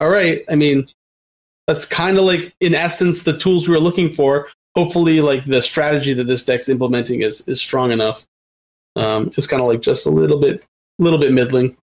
all 0.00 0.08
right, 0.08 0.42
I 0.48 0.54
mean, 0.54 0.88
that's 1.66 1.84
kind 1.84 2.16
of 2.16 2.24
like 2.24 2.54
in 2.60 2.74
essence 2.74 3.24
the 3.24 3.36
tools 3.36 3.68
we 3.68 3.74
were 3.74 3.80
looking 3.80 4.08
for. 4.08 4.48
Hopefully, 4.74 5.20
like 5.20 5.44
the 5.44 5.60
strategy 5.60 6.14
that 6.14 6.24
this 6.24 6.46
deck's 6.46 6.70
implementing 6.70 7.20
is 7.20 7.46
is 7.46 7.60
strong 7.60 7.92
enough. 7.92 8.26
Um, 8.96 9.34
it's 9.36 9.46
kind 9.46 9.60
of 9.60 9.68
like 9.68 9.82
just 9.82 10.06
a 10.06 10.10
little 10.10 10.40
bit, 10.40 10.66
little 10.98 11.18
bit 11.18 11.34
middling. 11.34 11.76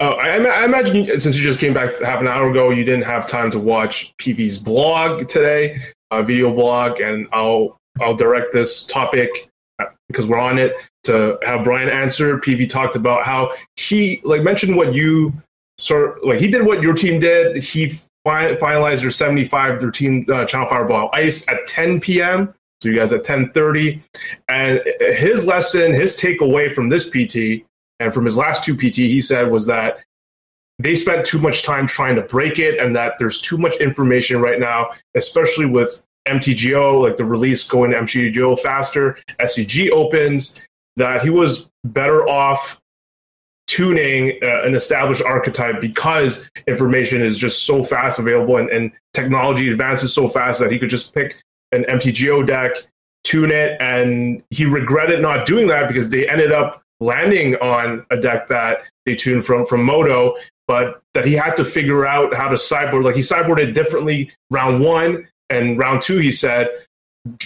Oh, 0.00 0.12
I, 0.12 0.38
I 0.38 0.64
imagine 0.64 1.20
since 1.20 1.36
you 1.36 1.42
just 1.42 1.60
came 1.60 1.74
back 1.74 2.00
half 2.00 2.22
an 2.22 2.28
hour 2.28 2.50
ago, 2.50 2.70
you 2.70 2.82
didn't 2.82 3.02
have 3.02 3.26
time 3.26 3.50
to 3.50 3.58
watch 3.58 4.14
PV's 4.16 4.58
blog 4.58 5.28
today, 5.28 5.82
uh, 6.12 6.22
video 6.22 6.50
blog, 6.50 7.02
and 7.02 7.28
I'll 7.30 7.78
I'll 8.00 8.16
direct 8.16 8.54
this 8.54 8.86
topic 8.86 9.49
because 10.08 10.26
we're 10.26 10.38
on 10.38 10.58
it 10.58 10.74
to 11.04 11.38
have 11.44 11.64
Brian 11.64 11.88
answer. 11.88 12.38
PV 12.38 12.68
talked 12.68 12.96
about 12.96 13.24
how 13.24 13.52
he 13.76 14.20
like 14.24 14.42
mentioned 14.42 14.76
what 14.76 14.94
you 14.94 15.32
sort 15.78 16.24
like 16.24 16.40
he 16.40 16.50
did 16.50 16.64
what 16.64 16.82
your 16.82 16.94
team 16.94 17.20
did. 17.20 17.62
He 17.62 17.88
fi- 18.24 18.54
finalized 18.56 19.00
their 19.02 19.10
75 19.10 19.80
their 19.80 19.90
team 19.90 20.26
uh, 20.32 20.44
Channel 20.44 20.68
Fireball 20.68 21.10
Ice 21.14 21.48
at 21.48 21.66
10 21.66 22.00
p.m. 22.00 22.54
So 22.82 22.88
you 22.88 22.96
guys 22.96 23.12
at 23.12 23.24
10:30, 23.24 24.00
and 24.48 24.80
his 25.00 25.46
lesson, 25.46 25.92
his 25.92 26.18
takeaway 26.18 26.72
from 26.72 26.88
this 26.88 27.10
PT 27.10 27.66
and 27.98 28.12
from 28.12 28.24
his 28.24 28.36
last 28.36 28.64
two 28.64 28.74
PT, 28.74 28.96
he 28.96 29.20
said 29.20 29.50
was 29.50 29.66
that 29.66 30.02
they 30.78 30.94
spent 30.94 31.26
too 31.26 31.38
much 31.38 31.62
time 31.62 31.86
trying 31.86 32.16
to 32.16 32.22
break 32.22 32.58
it, 32.58 32.78
and 32.78 32.96
that 32.96 33.18
there's 33.18 33.40
too 33.40 33.58
much 33.58 33.76
information 33.76 34.40
right 34.40 34.58
now, 34.58 34.90
especially 35.14 35.66
with 35.66 36.02
MTGO, 36.28 37.02
like 37.02 37.16
the 37.16 37.24
release 37.24 37.64
going 37.64 37.90
to 37.92 37.98
MTGO 37.98 38.58
faster, 38.58 39.18
SCG 39.40 39.90
opens, 39.90 40.60
that 40.96 41.22
he 41.22 41.30
was 41.30 41.70
better 41.84 42.28
off 42.28 42.80
tuning 43.66 44.36
uh, 44.42 44.62
an 44.64 44.74
established 44.74 45.22
archetype 45.22 45.80
because 45.80 46.50
information 46.66 47.22
is 47.22 47.38
just 47.38 47.64
so 47.64 47.82
fast 47.84 48.18
available 48.18 48.56
and, 48.56 48.68
and 48.70 48.90
technology 49.14 49.70
advances 49.70 50.12
so 50.12 50.26
fast 50.26 50.58
that 50.58 50.72
he 50.72 50.78
could 50.78 50.90
just 50.90 51.14
pick 51.14 51.40
an 51.72 51.84
MTGO 51.84 52.44
deck, 52.44 52.72
tune 53.22 53.52
it, 53.52 53.80
and 53.80 54.42
he 54.50 54.64
regretted 54.64 55.20
not 55.20 55.46
doing 55.46 55.68
that 55.68 55.86
because 55.86 56.10
they 56.10 56.28
ended 56.28 56.50
up 56.50 56.82
landing 56.98 57.54
on 57.56 58.04
a 58.10 58.16
deck 58.16 58.48
that 58.48 58.86
they 59.06 59.14
tuned 59.14 59.44
from 59.44 59.64
from 59.64 59.84
Moto, 59.84 60.36
but 60.66 61.00
that 61.14 61.24
he 61.24 61.34
had 61.34 61.54
to 61.54 61.64
figure 61.64 62.06
out 62.06 62.34
how 62.34 62.48
to 62.48 62.58
sideboard. 62.58 63.04
Like 63.04 63.14
he 63.14 63.22
sideboarded 63.22 63.72
differently 63.72 64.32
round 64.50 64.80
one 64.80 65.28
and 65.50 65.78
round 65.78 66.02
two. 66.02 66.18
He 66.18 66.32
said 66.32 66.68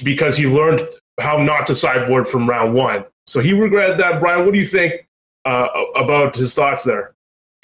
because 0.02 0.37
he 0.37 0.46
learned 0.46 0.80
how 1.20 1.37
not 1.38 1.66
to 1.66 1.75
sideboard 1.75 2.26
from 2.26 2.49
round 2.49 2.75
one. 2.75 3.04
So 3.26 3.40
he 3.40 3.58
regretted 3.58 3.99
that. 3.99 4.20
Brian, 4.20 4.44
what 4.44 4.54
do 4.54 4.61
you 4.61 4.66
think 4.66 5.06
uh, 5.44 5.68
about 5.96 6.37
his 6.37 6.54
thoughts 6.54 6.84
there? 6.84 7.14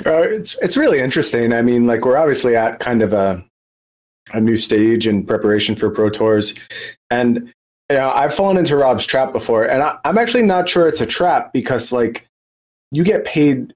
Uh, 0.04 0.22
it's 0.22 0.56
it's 0.62 0.76
really 0.76 1.00
interesting. 1.00 1.52
I 1.52 1.62
mean, 1.62 1.86
like 1.86 2.04
we're 2.04 2.16
obviously 2.16 2.56
at 2.56 2.78
kind 2.78 3.02
of 3.02 3.12
a 3.12 3.44
a 4.32 4.40
new 4.40 4.56
stage 4.56 5.06
in 5.06 5.24
preparation 5.24 5.74
for 5.74 5.90
pro 5.90 6.08
tours, 6.08 6.54
and 7.10 7.52
you 7.90 7.96
know, 7.96 8.10
I've 8.10 8.34
fallen 8.34 8.56
into 8.56 8.76
Rob's 8.76 9.04
trap 9.04 9.32
before, 9.32 9.64
and 9.64 9.82
I, 9.82 9.98
I'm 10.04 10.16
actually 10.16 10.44
not 10.44 10.68
sure 10.68 10.88
it's 10.88 11.00
a 11.00 11.06
trap 11.06 11.52
because 11.52 11.92
like 11.92 12.26
you 12.92 13.04
get 13.04 13.24
paid 13.24 13.74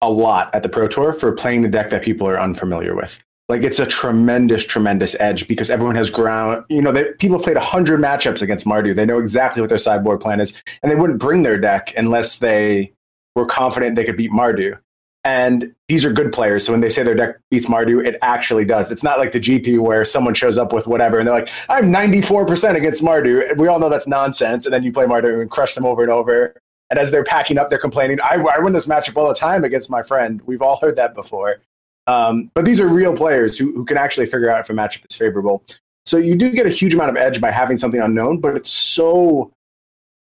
a 0.00 0.10
lot 0.10 0.52
at 0.54 0.62
the 0.62 0.68
pro 0.68 0.88
tour 0.88 1.12
for 1.12 1.30
playing 1.32 1.62
the 1.62 1.68
deck 1.68 1.90
that 1.90 2.02
people 2.02 2.26
are 2.26 2.40
unfamiliar 2.40 2.94
with. 2.96 3.22
Like 3.52 3.64
it's 3.64 3.80
a 3.80 3.84
tremendous, 3.84 4.64
tremendous 4.64 5.14
edge 5.20 5.46
because 5.46 5.68
everyone 5.68 5.94
has 5.96 6.08
ground. 6.08 6.64
You 6.70 6.80
know, 6.80 6.90
they, 6.90 7.12
people 7.18 7.36
have 7.36 7.44
played 7.44 7.58
hundred 7.58 8.00
matchups 8.00 8.40
against 8.40 8.64
Mardu. 8.64 8.96
They 8.96 9.04
know 9.04 9.18
exactly 9.18 9.60
what 9.60 9.68
their 9.68 9.76
sideboard 9.76 10.22
plan 10.22 10.40
is, 10.40 10.54
and 10.82 10.90
they 10.90 10.96
wouldn't 10.96 11.18
bring 11.18 11.42
their 11.42 11.58
deck 11.58 11.92
unless 11.94 12.38
they 12.38 12.94
were 13.36 13.44
confident 13.44 13.94
they 13.94 14.06
could 14.06 14.16
beat 14.16 14.30
Mardu. 14.30 14.78
And 15.24 15.74
these 15.86 16.02
are 16.02 16.10
good 16.14 16.32
players. 16.32 16.64
So 16.64 16.72
when 16.72 16.80
they 16.80 16.88
say 16.88 17.02
their 17.02 17.14
deck 17.14 17.40
beats 17.50 17.66
Mardu, 17.66 18.02
it 18.02 18.16
actually 18.22 18.64
does. 18.64 18.90
It's 18.90 19.02
not 19.02 19.18
like 19.18 19.32
the 19.32 19.40
GP 19.40 19.80
where 19.80 20.06
someone 20.06 20.32
shows 20.32 20.56
up 20.56 20.72
with 20.72 20.86
whatever 20.86 21.18
and 21.18 21.28
they're 21.28 21.34
like, 21.34 21.50
I'm 21.68 21.92
94% 21.92 22.74
against 22.74 23.02
Mardu. 23.02 23.54
We 23.58 23.68
all 23.68 23.78
know 23.78 23.90
that's 23.90 24.06
nonsense. 24.06 24.64
And 24.64 24.72
then 24.72 24.82
you 24.82 24.92
play 24.92 25.04
Mardu 25.04 25.42
and 25.42 25.50
crush 25.50 25.74
them 25.74 25.84
over 25.84 26.00
and 26.00 26.10
over. 26.10 26.56
And 26.88 26.98
as 26.98 27.10
they're 27.10 27.22
packing 27.22 27.58
up, 27.58 27.68
they're 27.68 27.78
complaining, 27.78 28.18
I, 28.22 28.36
I 28.36 28.60
win 28.60 28.72
this 28.72 28.86
matchup 28.86 29.18
all 29.18 29.28
the 29.28 29.34
time 29.34 29.62
against 29.62 29.90
my 29.90 30.02
friend. 30.02 30.40
We've 30.46 30.62
all 30.62 30.78
heard 30.80 30.96
that 30.96 31.14
before. 31.14 31.60
Um, 32.06 32.50
but 32.54 32.64
these 32.64 32.80
are 32.80 32.88
real 32.88 33.14
players 33.14 33.56
who, 33.56 33.72
who 33.72 33.84
can 33.84 33.96
actually 33.96 34.26
figure 34.26 34.50
out 34.50 34.60
if 34.60 34.70
a 34.70 34.72
matchup 34.72 35.04
is 35.08 35.16
favorable. 35.16 35.62
So 36.04 36.16
you 36.16 36.34
do 36.34 36.50
get 36.50 36.66
a 36.66 36.70
huge 36.70 36.94
amount 36.94 37.10
of 37.10 37.16
edge 37.16 37.40
by 37.40 37.50
having 37.50 37.78
something 37.78 38.00
unknown, 38.00 38.40
but 38.40 38.56
it's 38.56 38.70
so 38.70 39.52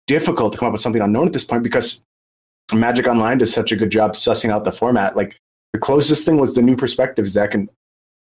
difficult 0.08 0.52
to 0.54 0.60
come 0.60 0.68
up 0.68 0.74
with 0.74 0.82
something 0.82 1.02
unknown 1.02 1.28
at 1.28 1.34
this 1.34 1.46
point 1.46 1.64
because 1.64 2.04
Magic 2.74 3.08
Online 3.08 3.38
does 3.38 3.54
such 3.54 3.72
a 3.72 3.76
good 3.76 3.90
job 3.90 4.14
sussing 4.14 4.50
out 4.50 4.64
the 4.64 4.72
format. 4.72 5.16
Like 5.16 5.38
the 5.74 5.80
closest 5.80 6.26
thing 6.26 6.38
was 6.38 6.54
the 6.54 6.62
new 6.62 6.76
perspectives 6.76 7.34
deck, 7.34 7.54
and 7.54 7.70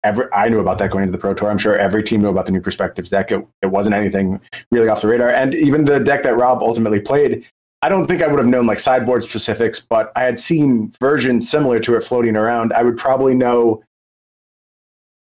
every, 0.04 0.26
I 0.34 0.50
knew 0.50 0.60
about 0.60 0.78
that 0.80 0.92
going 0.92 1.04
into 1.04 1.12
the 1.12 1.18
Pro 1.18 1.34
Tour. 1.34 1.52
I'm 1.52 1.58
sure 1.58 1.78
every 1.78 2.04
team 2.04 2.22
knew 2.22 2.30
about 2.30 2.46
the 2.46 2.52
new 2.52 2.62
perspectives 2.62 3.10
deck. 3.10 3.32
It, 3.32 3.46
it 3.62 3.68
wasn't 3.68 3.96
anything 3.96 4.40
really 4.72 4.88
off 4.88 5.02
the 5.02 5.08
radar. 5.08 5.30
And 5.30 5.54
even 5.54 5.86
the 5.86 6.00
deck 6.00 6.24
that 6.24 6.36
Rob 6.38 6.62
ultimately 6.62 7.00
played, 7.00 7.46
I 7.84 7.90
don't 7.90 8.08
think 8.08 8.24
I 8.24 8.28
would 8.28 8.40
have 8.40 8.48
known 8.48 8.66
like 8.66 8.80
sideboard 8.80 9.24
specifics, 9.24 9.82
but 9.82 10.14
I 10.16 10.24
had 10.24 10.40
seen 10.40 10.94
versions 11.02 11.50
similar 11.50 11.82
to 11.82 11.96
it 11.96 12.02
floating 12.02 12.38
around. 12.38 12.72
I 12.72 12.82
would 12.82 12.98
probably 12.98 13.36
know, 13.36 13.84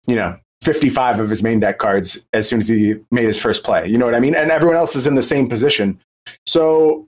you 0.08 0.16
know, 0.16 0.36
55 0.62 1.20
of 1.20 1.30
his 1.30 1.40
main 1.40 1.60
deck 1.60 1.78
cards 1.78 2.26
as 2.32 2.48
soon 2.48 2.58
as 2.58 2.66
he 2.66 2.96
made 3.12 3.26
his 3.26 3.38
first 3.38 3.62
play. 3.62 3.86
You 3.86 3.96
know 3.96 4.06
what 4.06 4.16
I 4.16 4.18
mean? 4.18 4.34
And 4.34 4.50
everyone 4.50 4.76
else 4.76 4.96
is 4.96 5.06
in 5.06 5.14
the 5.14 5.22
same 5.22 5.48
position. 5.48 6.00
So 6.46 7.06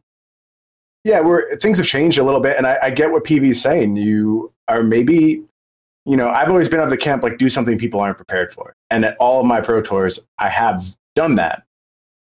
yeah, 1.02 1.18
we're 1.18 1.56
things 1.56 1.78
have 1.78 1.86
changed 1.86 2.18
a 2.18 2.22
little 2.22 2.40
bit, 2.40 2.56
and 2.56 2.64
I, 2.64 2.78
I 2.82 2.90
get 2.90 3.10
what 3.10 3.24
PV 3.24 3.50
is 3.50 3.60
saying. 3.60 3.96
You 3.96 4.52
are 4.68 4.84
maybe, 4.84 5.42
you 6.06 6.16
know, 6.16 6.28
I've 6.28 6.48
always 6.48 6.68
been 6.68 6.78
of 6.78 6.90
the 6.90 6.96
camp 6.96 7.24
like 7.24 7.38
do 7.38 7.50
something 7.50 7.76
people 7.76 7.98
aren't 7.98 8.18
prepared 8.18 8.52
for, 8.52 8.76
and 8.88 9.04
at 9.04 9.16
all 9.16 9.40
of 9.40 9.46
my 9.46 9.60
pro 9.60 9.82
tours, 9.82 10.20
I 10.38 10.48
have 10.48 10.84
done 11.16 11.34
that. 11.36 11.64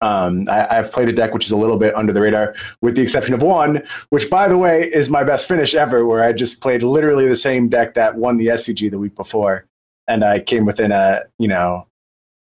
Um, 0.02 0.48
I, 0.50 0.76
have 0.76 0.92
played 0.92 1.08
a 1.08 1.14
deck 1.14 1.34
which 1.34 1.46
is 1.46 1.52
a 1.52 1.58
little 1.58 1.78
bit 1.78 1.96
under 1.96 2.12
the 2.12 2.22
radar, 2.22 2.54
with 2.82 2.96
the 2.96 3.02
exception 3.02 3.34
of 3.34 3.42
one, 3.42 3.82
which, 4.10 4.30
by 4.30 4.48
the 4.48 4.58
way, 4.58 4.84
is 4.84 5.10
my 5.10 5.24
best 5.24 5.48
finish 5.48 5.74
ever, 5.74 6.06
where 6.06 6.24
I 6.24 6.34
just 6.34 6.62
played 6.62 6.84
literally 6.84 7.28
the 7.28 7.36
same 7.36 7.70
deck 7.70 7.94
that 7.94 8.16
won 8.16 8.38
the 8.38 8.48
SCG 8.48 8.92
the 8.92 9.00
week 9.00 9.16
before, 9.16 9.66
and 10.08 10.24
I 10.24 10.40
came 10.40 10.66
within 10.66 10.92
a, 10.92 11.24
you 11.40 11.48
know, 11.48 11.88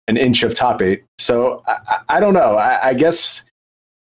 an 0.08 0.16
inch 0.16 0.42
of 0.42 0.54
top 0.54 0.80
eight. 0.80 1.04
So 1.18 1.62
I, 1.66 2.00
I 2.08 2.20
don't 2.20 2.34
know. 2.34 2.56
I, 2.56 2.88
I 2.88 2.94
guess 2.94 3.44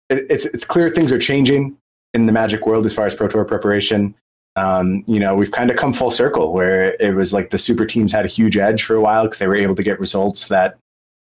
it's 0.09 0.45
it's 0.45 0.65
clear 0.65 0.89
things 0.89 1.11
are 1.11 1.19
changing 1.19 1.77
in 2.13 2.25
the 2.25 2.31
Magic 2.31 2.65
world 2.65 2.85
as 2.85 2.93
far 2.93 3.05
as 3.05 3.13
Pro 3.13 3.27
Tour 3.27 3.45
preparation. 3.45 4.15
Um, 4.55 5.03
you 5.07 5.19
know, 5.19 5.35
we've 5.35 5.51
kind 5.51 5.69
of 5.69 5.77
come 5.77 5.93
full 5.93 6.11
circle 6.11 6.51
where 6.51 6.95
it 6.99 7.15
was 7.15 7.33
like 7.33 7.51
the 7.51 7.57
super 7.57 7.85
teams 7.85 8.11
had 8.11 8.25
a 8.25 8.27
huge 8.27 8.57
edge 8.57 8.83
for 8.83 8.95
a 8.95 9.01
while 9.01 9.23
because 9.23 9.39
they 9.39 9.47
were 9.47 9.55
able 9.55 9.75
to 9.75 9.83
get 9.83 9.99
results 9.99 10.47
that 10.49 10.77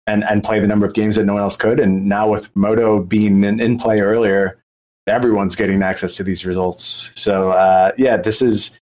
and 0.10 0.24
and 0.26 0.44
play 0.44 0.60
the 0.60 0.68
number 0.68 0.86
of 0.86 0.94
games 0.94 1.16
that 1.16 1.26
no 1.26 1.34
one 1.34 1.42
else 1.42 1.56
could. 1.56 1.80
And 1.80 2.06
now 2.06 2.30
with 2.30 2.54
Moto 2.56 3.02
being 3.02 3.44
in, 3.44 3.60
in 3.60 3.78
play 3.78 4.02
earlier, 4.02 4.62
everyone's 5.08 5.56
getting 5.56 5.82
access 5.84 6.16
to 6.16 6.24
these 6.24 6.46
results. 6.46 7.12
So 7.16 7.52
uh, 7.52 7.92
yeah, 7.98 8.18
this 8.18 8.42
is. 8.42 8.78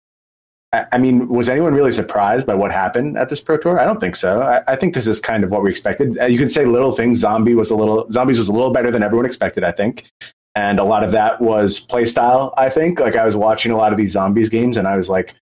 I 0.92 0.98
mean, 0.98 1.27
was 1.27 1.50
anyone 1.50 1.75
really 1.75 1.92
surprised 1.92 2.48
by 2.48 2.56
what 2.56 2.72
happened 2.72 3.15
at 3.15 3.30
this 3.30 3.39
Pro 3.39 3.58
Tour? 3.58 3.80
I 3.80 3.86
don't 3.86 4.00
think 4.00 4.15
so. 4.15 4.42
I, 4.42 4.63
I 4.74 4.75
think 4.75 4.96
this 4.96 5.06
is 5.06 5.20
kind 5.20 5.44
of 5.44 5.51
what 5.51 5.62
we 5.62 5.70
expected. 5.70 6.18
Uh, 6.20 6.25
you 6.25 6.39
can 6.39 6.50
say 6.50 6.65
little 6.65 6.92
things. 6.92 7.20
Zombie 7.20 7.53
was 7.53 7.70
a 7.70 7.75
little. 7.75 8.10
Zombies 8.10 8.39
was 8.39 8.48
a 8.48 8.51
little 8.51 8.72
better 8.72 8.89
than 8.89 9.03
everyone 9.03 9.27
expected. 9.27 9.63
I 9.63 9.72
think 9.72 10.12
and 10.56 10.80
a 10.80 10.84
lot 10.84 11.03
of 11.03 11.12
that 11.12 11.42
was 11.42 11.86
playstyle. 11.86 12.53
I 12.58 12.70
think 12.70 13.00
like 13.00 13.15
I 13.15 13.25
was 13.25 13.36
watching 13.36 13.72
a 13.72 13.77
lot 13.77 13.92
of 13.92 13.98
these 13.98 14.12
zombies 14.12 14.50
games, 14.50 14.77
and 14.77 14.88
I 14.88 14.96
was 14.98 15.10
like, 15.10 15.36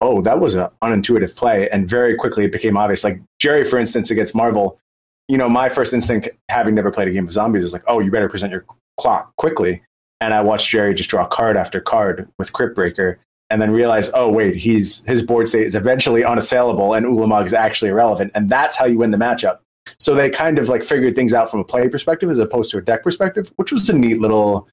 "Oh, 0.00 0.22
that 0.22 0.40
was 0.40 0.54
an 0.54 0.68
unintuitive 0.82 1.36
play." 1.36 1.68
And 1.70 1.88
very 1.88 2.16
quickly, 2.16 2.44
it 2.44 2.52
became 2.52 2.76
obvious. 2.76 3.04
Like 3.04 3.20
Jerry, 3.38 3.64
for 3.64 3.78
instance, 3.78 4.10
against 4.10 4.34
Marvel, 4.34 4.78
you 5.28 5.38
know, 5.38 5.48
my 5.48 5.68
first 5.68 5.92
instinct, 5.92 6.28
having 6.50 6.74
never 6.74 6.90
played 6.90 7.08
a 7.08 7.12
game 7.12 7.26
of 7.26 7.32
zombies, 7.32 7.64
is 7.64 7.72
like, 7.72 7.84
"Oh, 7.86 8.00
you 8.00 8.10
better 8.10 8.28
present 8.28 8.52
your 8.52 8.64
clock 8.98 9.34
quickly." 9.36 9.82
And 10.20 10.32
I 10.32 10.42
watched 10.42 10.68
Jerry 10.70 10.94
just 10.94 11.10
draw 11.10 11.26
card 11.26 11.56
after 11.56 11.80
card 11.80 12.28
with 12.38 12.52
Cryptbreaker, 12.52 13.16
and 13.50 13.60
then 13.60 13.70
realize, 13.70 14.10
oh 14.14 14.28
wait, 14.28 14.56
he's 14.56 15.04
his 15.04 15.22
board 15.22 15.48
state 15.48 15.66
is 15.66 15.74
eventually 15.74 16.24
unassailable, 16.24 16.94
and 16.94 17.06
Ulamog 17.06 17.46
is 17.46 17.54
actually 17.54 17.90
irrelevant, 17.90 18.32
and 18.34 18.50
that's 18.50 18.76
how 18.76 18.84
you 18.84 18.98
win 18.98 19.10
the 19.10 19.16
matchup. 19.16 19.58
So 19.98 20.14
they 20.14 20.30
kind 20.30 20.58
of 20.58 20.68
like 20.68 20.82
figured 20.82 21.14
things 21.14 21.34
out 21.34 21.50
from 21.50 21.60
a 21.60 21.64
play 21.64 21.88
perspective 21.88 22.30
as 22.30 22.38
opposed 22.38 22.70
to 22.70 22.78
a 22.78 22.82
deck 22.82 23.02
perspective, 23.02 23.52
which 23.56 23.70
was 23.70 23.88
a 23.90 23.92
neat 23.92 24.20
little 24.20 24.66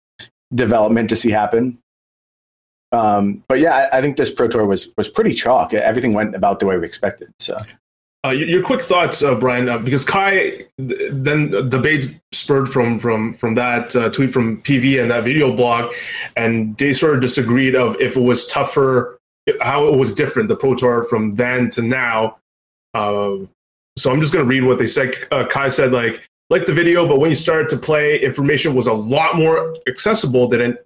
development 0.55 1.09
to 1.09 1.15
see 1.15 1.31
happen. 1.31 1.77
Um, 2.93 3.43
but 3.47 3.59
yeah, 3.59 3.87
I, 3.91 3.99
I, 3.99 4.01
think 4.01 4.17
this 4.17 4.29
Pro 4.29 4.47
Tour 4.47 4.65
was 4.65 4.91
was 4.97 5.07
pretty 5.07 5.33
chalk. 5.33 5.73
Everything 5.73 6.13
went 6.13 6.35
about 6.35 6.59
the 6.59 6.65
way 6.65 6.77
we 6.77 6.85
expected. 6.85 7.33
So. 7.39 7.57
Uh, 8.23 8.29
your 8.29 8.61
quick 8.61 8.81
thoughts, 8.81 9.23
uh, 9.23 9.33
Brian, 9.33 9.67
uh, 9.67 9.79
because 9.79 10.05
Kai 10.05 10.63
then 10.77 11.49
debate 11.69 12.19
spurred 12.31 12.69
from 12.69 12.99
from 12.99 13.33
from 13.33 13.55
that 13.55 13.95
uh, 13.95 14.11
tweet 14.11 14.31
from 14.31 14.61
PV 14.61 15.01
and 15.01 15.09
that 15.09 15.23
video 15.23 15.55
blog, 15.55 15.95
and 16.37 16.77
they 16.77 16.93
sort 16.93 17.15
of 17.15 17.21
disagreed 17.21 17.75
of 17.75 17.99
if 17.99 18.15
it 18.15 18.21
was 18.21 18.45
tougher, 18.45 19.19
how 19.61 19.87
it 19.87 19.97
was 19.97 20.13
different 20.13 20.49
the 20.49 20.55
Pro 20.55 20.75
Tour 20.75 21.03
from 21.03 21.31
then 21.31 21.71
to 21.71 21.81
now. 21.81 22.37
Uh, 22.93 23.37
so 23.97 24.11
I'm 24.11 24.21
just 24.21 24.33
going 24.33 24.45
to 24.45 24.49
read 24.49 24.63
what 24.65 24.77
they 24.77 24.85
said. 24.85 25.15
Uh, 25.31 25.47
Kai 25.47 25.69
said, 25.69 25.91
like, 25.91 26.21
like 26.51 26.67
the 26.67 26.73
video, 26.73 27.07
but 27.07 27.19
when 27.19 27.31
you 27.31 27.35
started 27.35 27.69
to 27.69 27.77
play, 27.77 28.19
information 28.21 28.75
was 28.75 28.85
a 28.85 28.93
lot 28.93 29.35
more 29.35 29.75
accessible 29.87 30.47
than 30.47 30.61
it, 30.61 30.85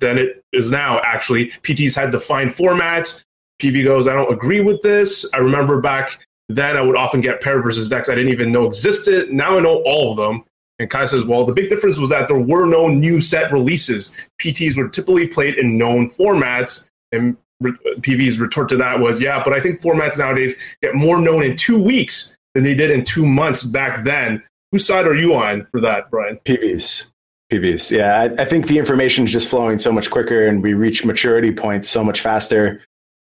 than 0.00 0.18
it 0.18 0.42
is 0.52 0.70
now. 0.70 1.00
Actually, 1.00 1.46
PTs 1.62 1.96
had 1.96 2.10
defined 2.10 2.50
formats. 2.50 3.24
PV 3.62 3.84
goes, 3.84 4.06
I 4.06 4.12
don't 4.12 4.32
agree 4.32 4.60
with 4.60 4.82
this. 4.82 5.26
I 5.32 5.38
remember 5.38 5.80
back 5.80 6.26
then 6.48 6.76
I 6.76 6.82
would 6.82 6.96
often 6.96 7.20
get 7.20 7.40
pair 7.40 7.60
versus 7.62 7.88
decks 7.88 8.08
I 8.08 8.14
didn't 8.14 8.32
even 8.32 8.52
know 8.52 8.66
existed. 8.66 9.32
Now 9.32 9.56
I 9.56 9.60
know 9.60 9.82
all 9.84 10.10
of 10.10 10.16
them. 10.16 10.44
And 10.78 10.90
Kai 10.90 11.04
says, 11.04 11.24
well, 11.24 11.44
the 11.44 11.52
big 11.52 11.68
difference 11.68 11.98
was 11.98 12.10
that 12.10 12.26
there 12.26 12.38
were 12.38 12.66
no 12.66 12.88
new 12.88 13.20
set 13.20 13.52
releases. 13.52 14.14
PTs 14.40 14.76
were 14.76 14.88
typically 14.88 15.28
played 15.28 15.54
in 15.56 15.78
known 15.78 16.08
formats. 16.08 16.88
And 17.12 17.36
PV's 17.62 18.40
retort 18.40 18.68
to 18.70 18.76
that 18.76 18.98
was, 18.98 19.20
yeah, 19.20 19.42
but 19.42 19.52
I 19.52 19.60
think 19.60 19.80
formats 19.80 20.18
nowadays 20.18 20.60
get 20.82 20.94
more 20.94 21.20
known 21.20 21.44
in 21.44 21.56
two 21.56 21.82
weeks 21.82 22.36
than 22.54 22.64
they 22.64 22.74
did 22.74 22.90
in 22.90 23.04
two 23.04 23.24
months 23.24 23.62
back 23.62 24.04
then. 24.04 24.42
Whose 24.72 24.86
side 24.86 25.06
are 25.06 25.14
you 25.14 25.34
on 25.34 25.66
for 25.66 25.80
that, 25.80 26.10
Brian? 26.10 26.38
PVs. 26.44 27.06
PVs. 27.52 27.90
Yeah, 27.90 28.22
I, 28.22 28.42
I 28.42 28.44
think 28.44 28.66
the 28.66 28.78
information 28.78 29.24
is 29.24 29.32
just 29.32 29.48
flowing 29.48 29.78
so 29.78 29.92
much 29.92 30.10
quicker 30.10 30.46
and 30.46 30.62
we 30.62 30.74
reach 30.74 31.04
maturity 31.04 31.52
points 31.52 31.88
so 31.88 32.02
much 32.02 32.20
faster. 32.20 32.82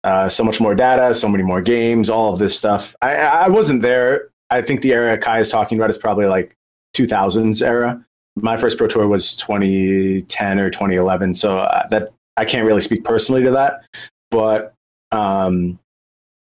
Uh, 0.03 0.27
so 0.27 0.43
much 0.43 0.59
more 0.59 0.75
data, 0.75 1.15
so 1.15 1.29
many 1.29 1.43
more 1.43 1.61
games, 1.61 2.09
all 2.09 2.33
of 2.33 2.39
this 2.39 2.57
stuff. 2.57 2.95
I, 3.01 3.15
I 3.15 3.49
wasn't 3.49 3.81
there. 3.81 4.29
I 4.49 4.61
think 4.61 4.81
the 4.81 4.93
era 4.93 5.17
Kai 5.17 5.39
is 5.39 5.49
talking 5.49 5.77
about 5.77 5.89
is 5.89 5.97
probably 5.97 6.25
like 6.25 6.55
2000s 6.95 7.65
era. 7.65 8.03
My 8.35 8.57
first 8.57 8.77
Pro 8.77 8.87
Tour 8.87 9.07
was 9.07 9.35
2010 9.37 10.59
or 10.59 10.69
2011, 10.69 11.35
so 11.35 11.59
uh, 11.59 11.87
that 11.87 12.11
I 12.35 12.45
can't 12.45 12.65
really 12.65 12.81
speak 12.81 13.03
personally 13.03 13.43
to 13.43 13.51
that. 13.51 13.85
But 14.29 14.73
um, 15.11 15.79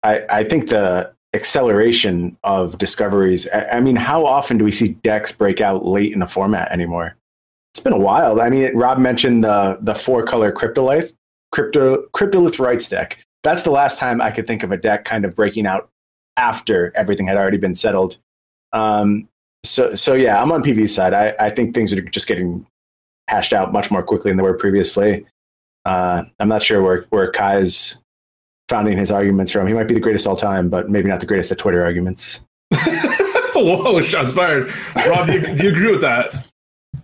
I, 0.03 0.23
I 0.29 0.43
think 0.43 0.69
the 0.69 1.13
acceleration 1.33 2.37
of 2.43 2.77
discoveries. 2.77 3.47
I, 3.53 3.79
mean, 3.79 3.95
how 3.95 4.25
often 4.25 4.57
do 4.57 4.65
we 4.65 4.71
see 4.71 4.89
decks 4.89 5.31
break 5.31 5.61
out 5.61 5.85
late 5.85 6.13
in 6.13 6.21
a 6.21 6.27
format 6.27 6.71
anymore? 6.71 7.15
It's 7.73 7.83
been 7.83 7.93
a 7.93 7.99
while. 7.99 8.41
I 8.41 8.49
mean, 8.49 8.75
Rob 8.75 8.97
mentioned 8.97 9.43
the 9.43 9.77
the 9.81 9.95
four 9.95 10.23
color 10.23 10.51
Cryptolith. 10.51 11.13
crypto 11.51 12.03
cryptolith 12.13 12.59
rites 12.59 12.89
deck. 12.89 13.17
That's 13.43 13.63
the 13.63 13.71
last 13.71 13.97
time 13.97 14.21
I 14.21 14.31
could 14.31 14.47
think 14.47 14.63
of 14.63 14.71
a 14.71 14.77
deck 14.77 15.05
kind 15.05 15.25
of 15.25 15.35
breaking 15.35 15.65
out 15.65 15.89
after 16.37 16.91
everything 16.95 17.27
had 17.27 17.37
already 17.37 17.57
been 17.57 17.75
settled. 17.75 18.17
Um, 18.73 19.27
so 19.63 19.95
so 19.95 20.13
yeah, 20.13 20.41
I'm 20.41 20.51
on 20.51 20.63
PV's 20.63 20.93
side. 20.93 21.13
I, 21.13 21.35
I 21.39 21.49
think 21.49 21.73
things 21.73 21.93
are 21.93 22.01
just 22.01 22.27
getting 22.27 22.65
hashed 23.27 23.53
out 23.53 23.71
much 23.71 23.91
more 23.91 24.03
quickly 24.03 24.31
than 24.31 24.37
they 24.37 24.43
were 24.43 24.57
previously. 24.57 25.25
Uh, 25.85 26.23
I'm 26.39 26.47
not 26.47 26.61
sure 26.61 26.81
where 26.81 27.05
where 27.09 27.31
Kai's 27.31 28.01
founding 28.69 28.97
his 28.97 29.11
arguments 29.11 29.51
from. 29.51 29.67
He 29.67 29.73
might 29.73 29.87
be 29.87 29.93
the 29.93 29.99
greatest 29.99 30.25
all 30.25 30.35
time, 30.35 30.69
but 30.69 30.89
maybe 30.89 31.09
not 31.09 31.19
the 31.19 31.25
greatest 31.25 31.51
at 31.51 31.57
Twitter 31.57 31.83
arguments. 31.83 32.45
Whoa, 33.53 34.01
shots 34.01 34.33
fired. 34.33 34.73
Rob, 34.95 35.27
do 35.27 35.33
you, 35.33 35.55
do 35.55 35.63
you 35.63 35.69
agree 35.71 35.91
with 35.91 36.01
that? 36.01 36.47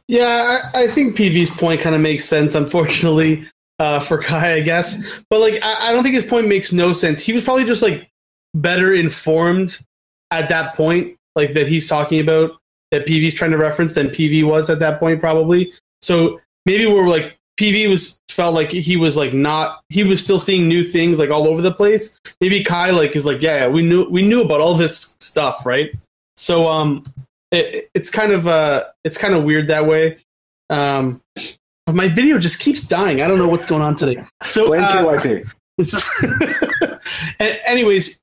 Yeah, 0.07 0.61
I, 0.73 0.83
I 0.83 0.87
think 0.87 1.17
PV's 1.17 1.51
point 1.51 1.81
kind 1.81 1.93
of 1.93 1.99
makes 1.99 2.23
sense, 2.23 2.55
unfortunately, 2.55 3.45
uh, 3.79 3.99
for 3.99 4.17
Kai, 4.21 4.53
I 4.53 4.61
guess. 4.61 5.21
But 5.29 5.39
like, 5.39 5.59
I, 5.63 5.89
I 5.89 5.93
don't 5.93 6.03
think 6.03 6.15
his 6.15 6.25
point 6.25 6.47
makes 6.47 6.73
no 6.73 6.93
sense. 6.93 7.21
He 7.21 7.33
was 7.33 7.43
probably 7.43 7.65
just 7.65 7.81
like 7.81 8.09
better 8.53 8.93
informed 8.93 9.79
at 10.31 10.49
that 10.49 10.75
point, 10.75 11.15
like 11.35 11.53
that 11.53 11.67
he's 11.67 11.87
talking 11.87 12.19
about 12.19 12.57
that 12.91 13.05
PV's 13.05 13.33
trying 13.33 13.51
to 13.51 13.57
reference 13.57 13.93
than 13.93 14.07
PV 14.07 14.45
was 14.45 14.69
at 14.69 14.79
that 14.79 14.99
point, 14.99 15.19
probably. 15.19 15.73
So 16.01 16.39
maybe 16.65 16.85
we're 16.85 17.07
like 17.07 17.37
PV 17.59 17.89
was 17.89 18.19
felt 18.29 18.53
like 18.53 18.69
he 18.69 18.97
was 18.97 19.17
like 19.17 19.33
not 19.33 19.81
he 19.89 20.03
was 20.03 20.23
still 20.23 20.37
seeing 20.37 20.67
new 20.67 20.83
things 20.83 21.17
like 21.17 21.29
all 21.29 21.47
over 21.47 21.61
the 21.61 21.73
place. 21.73 22.19
Maybe 22.39 22.63
Kai 22.63 22.91
like 22.91 23.15
is 23.15 23.25
like 23.25 23.41
yeah 23.41 23.67
we 23.67 23.81
knew 23.81 24.07
we 24.09 24.21
knew 24.21 24.43
about 24.43 24.61
all 24.61 24.75
this 24.75 25.17
stuff 25.19 25.65
right. 25.65 25.91
So 26.37 26.67
um 26.67 27.03
it, 27.51 27.89
it's 27.93 28.09
kind 28.09 28.31
of 28.31 28.47
uh 28.47 28.85
it's 29.03 29.17
kind 29.17 29.33
of 29.33 29.43
weird 29.43 29.67
that 29.67 29.87
way. 29.87 30.17
Um, 30.69 31.21
my 31.93 32.07
video 32.07 32.37
just 32.39 32.59
keeps 32.59 32.81
dying. 32.81 33.21
I 33.21 33.27
don't 33.27 33.37
know 33.37 33.47
what's 33.47 33.65
going 33.65 33.81
on 33.81 33.95
today. 33.95 34.21
So 34.45 34.67
Blame 34.67 34.83
uh, 34.83 35.03
KYP. 35.03 35.49
it's 35.77 35.91
just 35.91 36.07
anyways 37.39 38.21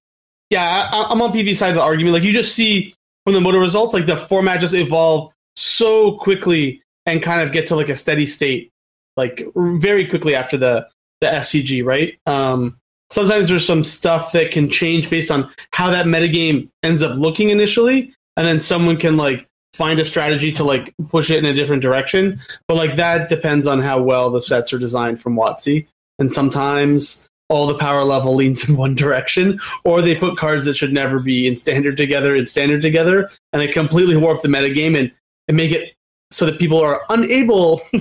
yeah 0.51 0.89
I, 0.93 1.07
i'm 1.11 1.23
on 1.23 1.33
pv 1.33 1.55
side 1.57 1.71
of 1.71 1.77
the 1.77 1.83
argument 1.83 2.15
like 2.15 2.23
you 2.23 2.33
just 2.33 2.55
see 2.55 2.95
from 3.25 3.35
the 3.35 3.41
motor 3.41 3.59
results 3.59 3.95
like 3.95 4.07
the 4.07 4.17
format 4.17 4.61
just 4.61 4.75
evolve 4.75 5.33
so 5.57 6.17
quickly 6.19 6.83
and 7.07 7.23
kind 7.23 7.43
of 7.43 7.53
get 7.53 7.67
to 7.69 7.77
like 7.77 7.89
a 7.89 7.97
steady 7.97 8.27
state 8.27 8.71
like 9.17 9.43
r- 9.57 9.77
very 9.79 10.07
quickly 10.07 10.35
after 10.35 10.57
the 10.57 10.87
the 11.21 11.29
scg 11.29 11.85
right 11.85 12.19
um 12.27 12.77
sometimes 13.11 13.49
there's 13.49 13.67
some 13.67 13.85
stuff 13.85 14.33
that 14.33 14.51
can 14.51 14.69
change 14.69 15.09
based 15.09 15.31
on 15.31 15.49
how 15.71 15.91
that 15.91 16.07
metagame 16.07 16.69
ends 16.83 17.03
up 17.03 17.17
looking 17.17 17.51
initially 17.51 18.13
and 18.37 18.47
then 18.47 18.59
someone 18.59 18.97
can 18.97 19.17
like 19.17 19.47
find 19.75 19.99
a 19.99 20.05
strategy 20.05 20.53
to 20.53 20.65
like 20.65 20.95
push 21.09 21.31
it 21.31 21.39
in 21.39 21.45
a 21.45 21.55
different 21.55 21.83
direction 21.83 22.41
but 22.69 22.77
like 22.77 22.97
that 22.97 23.29
depends 23.29 23.67
on 23.67 23.81
how 23.81 24.01
well 24.01 24.31
the 24.31 24.41
sets 24.41 24.73
are 24.73 24.79
designed 24.79 25.21
from 25.21 25.37
WotC 25.37 25.87
and 26.19 26.31
sometimes 26.31 27.29
all 27.49 27.67
the 27.67 27.79
power 27.79 28.05
level 28.05 28.35
leans 28.37 28.69
in 28.69 28.77
one 28.77 28.95
direction, 28.95 29.61
or 29.85 30.03
they 30.03 30.15
put 30.15 30.39
cards 30.39 30.65
that 30.65 30.77
should 30.77 30.93
never 30.93 31.21
be 31.21 31.47
in 31.47 31.57
standard 31.57 31.97
together 31.97 32.35
in 32.35 32.47
standard 32.47 32.83
together, 32.83 33.31
and 33.53 33.63
they 33.63 33.69
completely 33.69 34.17
warp 34.17 34.43
the 34.43 34.49
metagame 34.49 34.99
and, 34.99 35.13
and 35.49 35.57
make 35.57 35.73
it 35.73 35.95
so 36.31 36.47
that 36.47 36.59
people 36.59 36.81
are 36.81 37.03
unable 37.11 37.79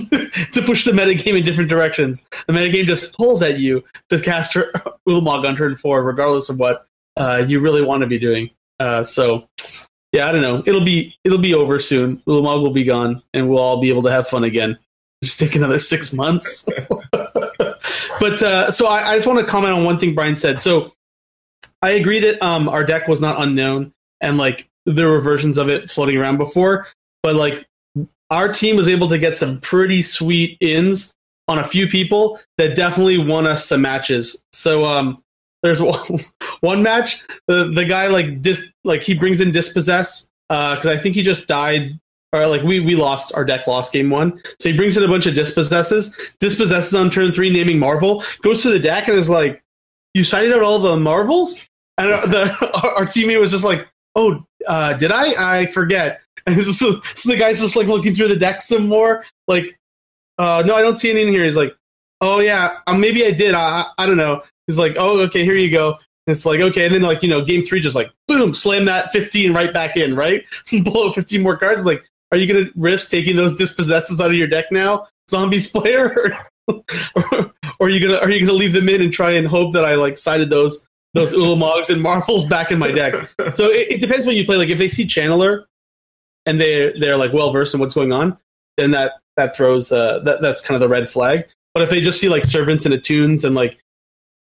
to 0.52 0.62
push 0.64 0.84
the 0.84 0.90
metagame 0.90 1.38
in 1.38 1.44
different 1.44 1.70
directions. 1.70 2.26
The 2.46 2.52
metagame 2.52 2.84
just 2.84 3.16
pulls 3.16 3.42
at 3.42 3.58
you 3.58 3.84
to 4.08 4.18
cast 4.18 4.54
Ulamog 4.54 5.44
on 5.48 5.56
turn 5.56 5.76
four, 5.76 6.02
regardless 6.02 6.48
of 6.48 6.58
what 6.58 6.86
uh, 7.16 7.44
you 7.46 7.60
really 7.60 7.82
want 7.82 8.00
to 8.00 8.08
be 8.08 8.18
doing. 8.18 8.50
Uh, 8.80 9.04
so, 9.04 9.46
yeah, 10.14 10.28
I 10.28 10.32
don't 10.32 10.42
know. 10.42 10.62
It'll 10.64 10.84
be 10.84 11.12
it'll 11.24 11.38
be 11.38 11.54
over 11.54 11.80
soon. 11.80 12.18
Ulamog 12.28 12.62
will 12.62 12.72
be 12.72 12.84
gone, 12.84 13.20
and 13.34 13.48
we'll 13.48 13.58
all 13.58 13.80
be 13.80 13.88
able 13.88 14.04
to 14.04 14.12
have 14.12 14.28
fun 14.28 14.44
again. 14.44 14.78
Just 15.24 15.40
take 15.40 15.56
another 15.56 15.80
six 15.80 16.12
months. 16.12 16.68
but 17.10 18.40
uh, 18.40 18.70
so 18.70 18.86
I, 18.86 19.10
I 19.10 19.16
just 19.16 19.26
want 19.26 19.40
to 19.40 19.44
comment 19.44 19.74
on 19.74 19.84
one 19.84 19.98
thing 19.98 20.14
Brian 20.14 20.36
said. 20.36 20.60
So 20.60 20.92
I 21.82 21.90
agree 21.90 22.20
that 22.20 22.40
um, 22.40 22.68
our 22.68 22.84
deck 22.84 23.08
was 23.08 23.20
not 23.20 23.42
unknown, 23.42 23.92
and 24.20 24.38
like 24.38 24.68
there 24.86 25.08
were 25.08 25.18
versions 25.18 25.58
of 25.58 25.68
it 25.68 25.90
floating 25.90 26.16
around 26.16 26.36
before, 26.36 26.86
but 27.24 27.34
like 27.34 27.66
our 28.30 28.52
team 28.52 28.76
was 28.76 28.88
able 28.88 29.08
to 29.08 29.18
get 29.18 29.34
some 29.34 29.60
pretty 29.62 30.00
sweet 30.00 30.56
ins 30.60 31.12
on 31.48 31.58
a 31.58 31.64
few 31.64 31.88
people 31.88 32.38
that 32.56 32.76
definitely 32.76 33.18
won 33.18 33.48
us 33.48 33.66
some 33.66 33.82
matches. 33.82 34.44
So 34.52 34.84
um, 34.84 35.23
there's 35.64 35.82
one, 35.82 35.98
one 36.60 36.82
match 36.84 37.20
the 37.48 37.64
the 37.64 37.84
guy 37.84 38.06
like 38.06 38.40
dis 38.40 38.72
like 38.84 39.02
he 39.02 39.14
brings 39.14 39.40
in 39.40 39.50
dispossess 39.50 40.30
because 40.48 40.86
I 40.86 40.96
think 40.96 41.16
he 41.16 41.22
just 41.22 41.48
died 41.48 41.98
or 42.34 42.46
like 42.46 42.62
we 42.62 42.80
we 42.80 42.96
lost 42.96 43.32
our 43.34 43.44
deck 43.44 43.66
lost 43.66 43.92
game 43.92 44.10
one. 44.10 44.38
So 44.60 44.70
he 44.70 44.76
brings 44.76 44.96
in 44.96 45.04
a 45.04 45.08
bunch 45.08 45.26
of 45.26 45.34
dispossesses, 45.34 46.34
dispossesses 46.40 46.94
on 46.94 47.10
turn 47.10 47.32
three, 47.32 47.50
naming 47.50 47.78
Marvel, 47.78 48.22
goes 48.42 48.62
to 48.62 48.70
the 48.70 48.78
deck 48.78 49.08
and 49.08 49.16
is 49.16 49.30
like, 49.30 49.62
"You 50.14 50.24
cited 50.24 50.52
out 50.52 50.62
all 50.62 50.78
the 50.80 50.96
Marvels," 50.96 51.60
and 51.96 52.12
uh, 52.12 52.20
the 52.26 52.70
our, 52.82 52.90
our 52.96 53.04
teammate 53.04 53.40
was 53.40 53.52
just 53.52 53.64
like, 53.64 53.88
"Oh, 54.16 54.44
uh, 54.66 54.94
did 54.94 55.12
I? 55.12 55.60
I 55.60 55.66
forget." 55.66 56.20
And 56.46 56.62
so, 56.62 57.00
so 57.14 57.30
the 57.30 57.38
guy's 57.38 57.62
just 57.62 57.74
like 57.74 57.86
looking 57.86 58.14
through 58.14 58.28
the 58.28 58.36
deck 58.36 58.60
some 58.60 58.86
more, 58.86 59.24
like, 59.48 59.78
uh, 60.36 60.62
"No, 60.66 60.74
I 60.74 60.82
don't 60.82 60.98
see 60.98 61.08
any 61.08 61.22
in 61.22 61.28
here." 61.28 61.42
He's 61.42 61.56
like, 61.56 61.74
"Oh 62.20 62.40
yeah, 62.40 62.80
um, 62.86 63.00
maybe 63.00 63.24
I 63.24 63.30
did. 63.30 63.54
I 63.54 63.86
I 63.96 64.04
don't 64.04 64.18
know." 64.18 64.42
He's 64.66 64.78
like, 64.78 64.96
"Oh, 64.98 65.20
okay, 65.20 65.44
here 65.44 65.56
you 65.56 65.70
go." 65.70 65.96
It's 66.26 66.46
like 66.46 66.60
okay, 66.60 66.86
and 66.86 66.94
then 66.94 67.02
like 67.02 67.22
you 67.22 67.28
know, 67.28 67.44
game 67.44 67.62
three 67.62 67.80
just 67.80 67.94
like 67.94 68.10
boom, 68.26 68.54
slam 68.54 68.86
that 68.86 69.10
fifteen 69.10 69.52
right 69.52 69.72
back 69.72 69.96
in, 69.96 70.16
right? 70.16 70.44
Blow 70.84 71.10
fifteen 71.12 71.42
more 71.42 71.56
cards. 71.56 71.84
Like, 71.84 72.04
are 72.32 72.38
you 72.38 72.46
going 72.46 72.64
to 72.64 72.72
risk 72.76 73.10
taking 73.10 73.36
those 73.36 73.54
dispossesses 73.54 74.20
out 74.20 74.30
of 74.30 74.36
your 74.36 74.48
deck 74.48 74.66
now, 74.70 75.06
zombies 75.28 75.70
player, 75.70 76.38
or, 76.68 76.82
or 77.78 77.86
are 77.86 77.90
you 77.90 78.00
gonna 78.00 78.18
are 78.20 78.30
you 78.30 78.40
gonna 78.40 78.56
leave 78.56 78.72
them 78.72 78.88
in 78.88 79.02
and 79.02 79.12
try 79.12 79.32
and 79.32 79.46
hope 79.46 79.74
that 79.74 79.84
I 79.84 79.96
like 79.96 80.16
sided 80.16 80.48
those 80.48 80.86
those 81.12 81.34
Ulamogs 81.34 81.90
and 81.90 82.00
Marvels 82.00 82.46
back 82.46 82.70
in 82.70 82.78
my 82.78 82.90
deck? 82.90 83.14
So 83.52 83.70
it, 83.70 83.88
it 83.90 84.00
depends 84.00 84.26
when 84.26 84.36
you 84.36 84.46
play. 84.46 84.56
Like 84.56 84.70
if 84.70 84.78
they 84.78 84.88
see 84.88 85.04
Channeler 85.04 85.64
and 86.46 86.58
they 86.58 86.98
they're 86.98 87.18
like 87.18 87.34
well 87.34 87.52
versed 87.52 87.74
in 87.74 87.80
what's 87.80 87.94
going 87.94 88.12
on, 88.12 88.38
then 88.78 88.92
that 88.92 89.12
that 89.36 89.54
throws 89.54 89.92
uh, 89.92 90.20
that 90.20 90.40
that's 90.40 90.62
kind 90.62 90.74
of 90.74 90.80
the 90.80 90.88
red 90.88 91.06
flag. 91.08 91.46
But 91.74 91.82
if 91.82 91.90
they 91.90 92.00
just 92.00 92.18
see 92.18 92.30
like 92.30 92.44
servants 92.46 92.86
and 92.86 92.94
attunes 92.94 93.44
and 93.44 93.54
like 93.54 93.78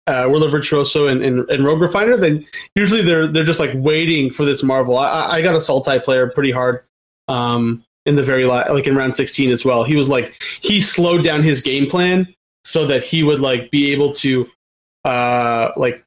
uh, 0.09 0.27
Whirler 0.27 0.49
Virtuoso 0.49 1.07
and, 1.07 1.23
and, 1.23 1.47
and 1.51 1.63
Rogue 1.63 1.81
Refiner, 1.81 2.17
then 2.17 2.43
usually 2.75 3.03
they're 3.03 3.27
they're 3.27 3.43
just 3.43 3.59
like 3.59 3.69
waiting 3.75 4.31
for 4.31 4.43
this 4.43 4.63
Marvel. 4.63 4.97
I, 4.97 5.33
I 5.33 5.41
got 5.43 5.53
a 5.53 5.59
Sultai 5.59 6.03
player 6.03 6.27
pretty 6.27 6.51
hard 6.51 6.83
um, 7.27 7.85
in 8.07 8.15
the 8.15 8.23
very 8.23 8.45
la- 8.45 8.65
like 8.71 8.87
in 8.87 8.95
round 8.95 9.15
16 9.15 9.51
as 9.51 9.63
well. 9.63 9.83
He 9.83 9.95
was 9.95 10.09
like 10.09 10.41
he 10.61 10.81
slowed 10.81 11.23
down 11.23 11.43
his 11.43 11.61
game 11.61 11.87
plan 11.87 12.33
so 12.63 12.87
that 12.87 13.03
he 13.03 13.21
would 13.21 13.39
like 13.39 13.69
be 13.69 13.91
able 13.91 14.13
to 14.13 14.49
uh, 15.05 15.73
like 15.77 16.03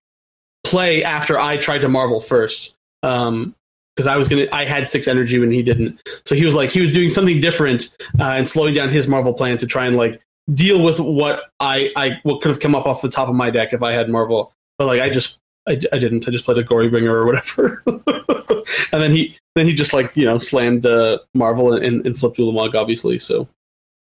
play 0.65 1.05
after 1.05 1.39
I 1.39 1.57
tried 1.57 1.83
to 1.83 1.89
Marvel 1.89 2.21
first. 2.21 2.75
Um, 3.05 3.55
because 3.95 4.07
I 4.07 4.17
was 4.17 4.27
gonna, 4.27 4.47
I 4.53 4.65
had 4.65 4.89
six 4.89 5.07
energy 5.07 5.39
when 5.39 5.51
he 5.51 5.63
didn't. 5.63 6.01
So 6.25 6.35
he 6.35 6.47
was 6.47 6.55
like, 6.55 6.71
he 6.71 6.81
was 6.81 6.93
doing 6.93 7.11
something 7.11 7.43
different 7.43 7.95
uh, 8.19 8.33
and 8.33 8.49
slowing 8.49 8.73
down 8.73 8.89
his 8.89 9.07
Marvel 9.07 9.35
plan 9.35 9.59
to 9.59 9.67
try 9.67 9.85
and 9.85 9.99
like 9.99 10.19
deal 10.53 10.83
with 10.83 10.99
what 11.01 11.45
I, 11.61 11.93
I 11.97 12.21
what 12.23 12.41
could 12.41 12.51
have 12.51 12.61
come 12.61 12.75
up 12.75 12.87
off 12.87 13.03
the 13.03 13.11
top 13.11 13.29
of 13.29 13.35
my 13.35 13.51
deck 13.51 13.73
if 13.73 13.83
I 13.83 13.93
had 13.93 14.09
Marvel. 14.09 14.53
But 14.79 14.87
like, 14.87 15.01
I 15.01 15.11
just, 15.11 15.39
I, 15.69 15.73
I 15.93 15.99
didn't. 15.99 16.27
I 16.27 16.31
just 16.31 16.45
played 16.45 16.59
a 16.59 16.65
Glorybringer 16.65 17.09
or 17.09 17.27
whatever. 17.27 17.83
and 18.93 19.03
then 19.03 19.13
he, 19.13 19.37
then 19.55 19.67
he 19.67 19.75
just 19.75 19.93
like 19.93 20.17
you 20.17 20.25
know 20.27 20.39
slammed 20.39 20.87
uh, 20.87 21.19
Marvel 21.35 21.75
and, 21.75 22.05
and 22.07 22.19
flipped 22.19 22.39
Ulamog, 22.39 22.75
obviously. 22.75 23.19
So 23.19 23.49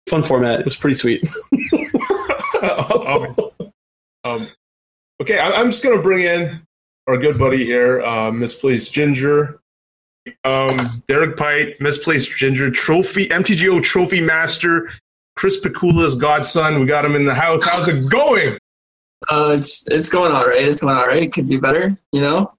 fun 0.08 0.22
format. 0.22 0.60
It 0.60 0.64
was 0.64 0.76
pretty 0.76 0.94
sweet. 0.94 1.22
um, 4.24 4.46
okay, 5.20 5.38
I, 5.38 5.50
I'm 5.50 5.70
just 5.70 5.84
gonna 5.84 6.00
bring 6.00 6.24
in 6.24 6.62
our 7.06 7.18
good 7.18 7.38
buddy 7.38 7.64
here, 7.64 8.02
uh, 8.02 8.30
Misplaced 8.30 8.92
Ginger, 8.92 9.60
um, 10.44 10.78
Derek 11.08 11.36
Pite, 11.36 11.80
Misplaced 11.80 12.36
Ginger, 12.36 12.70
Trophy 12.70 13.28
MTGO 13.28 13.82
Trophy 13.82 14.20
Master, 14.20 14.92
Chris 15.36 15.60
Pikula's 15.60 16.16
godson. 16.16 16.80
We 16.80 16.86
got 16.86 17.04
him 17.04 17.14
in 17.14 17.24
the 17.24 17.34
house. 17.34 17.64
How's 17.64 17.88
it 17.88 18.10
going? 18.10 18.56
Uh, 19.30 19.54
it's 19.56 19.88
it's 19.90 20.08
going 20.08 20.32
all 20.32 20.46
right. 20.46 20.66
It's 20.66 20.80
going 20.80 20.96
all 20.96 21.06
right. 21.06 21.22
It 21.22 21.32
could 21.32 21.48
be 21.48 21.56
better, 21.56 21.96
you 22.12 22.20
know. 22.20 22.52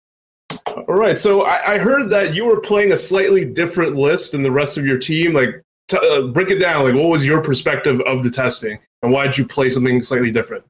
All 0.67 0.85
right. 0.85 1.17
So 1.17 1.43
I, 1.43 1.73
I 1.73 1.77
heard 1.77 2.09
that 2.09 2.35
you 2.35 2.45
were 2.45 2.61
playing 2.61 2.91
a 2.91 2.97
slightly 2.97 3.45
different 3.45 3.95
list 3.95 4.31
than 4.31 4.43
the 4.43 4.51
rest 4.51 4.77
of 4.77 4.85
your 4.85 4.97
team. 4.97 5.33
Like, 5.33 5.61
t- 5.87 5.97
uh, 5.97 6.27
break 6.27 6.49
it 6.49 6.59
down. 6.59 6.85
Like, 6.85 6.95
what 6.95 7.09
was 7.09 7.25
your 7.25 7.41
perspective 7.41 8.01
of 8.01 8.23
the 8.23 8.29
testing, 8.29 8.79
and 9.01 9.11
why 9.11 9.25
did 9.25 9.37
you 9.37 9.45
play 9.45 9.69
something 9.69 10.01
slightly 10.01 10.31
different? 10.31 10.63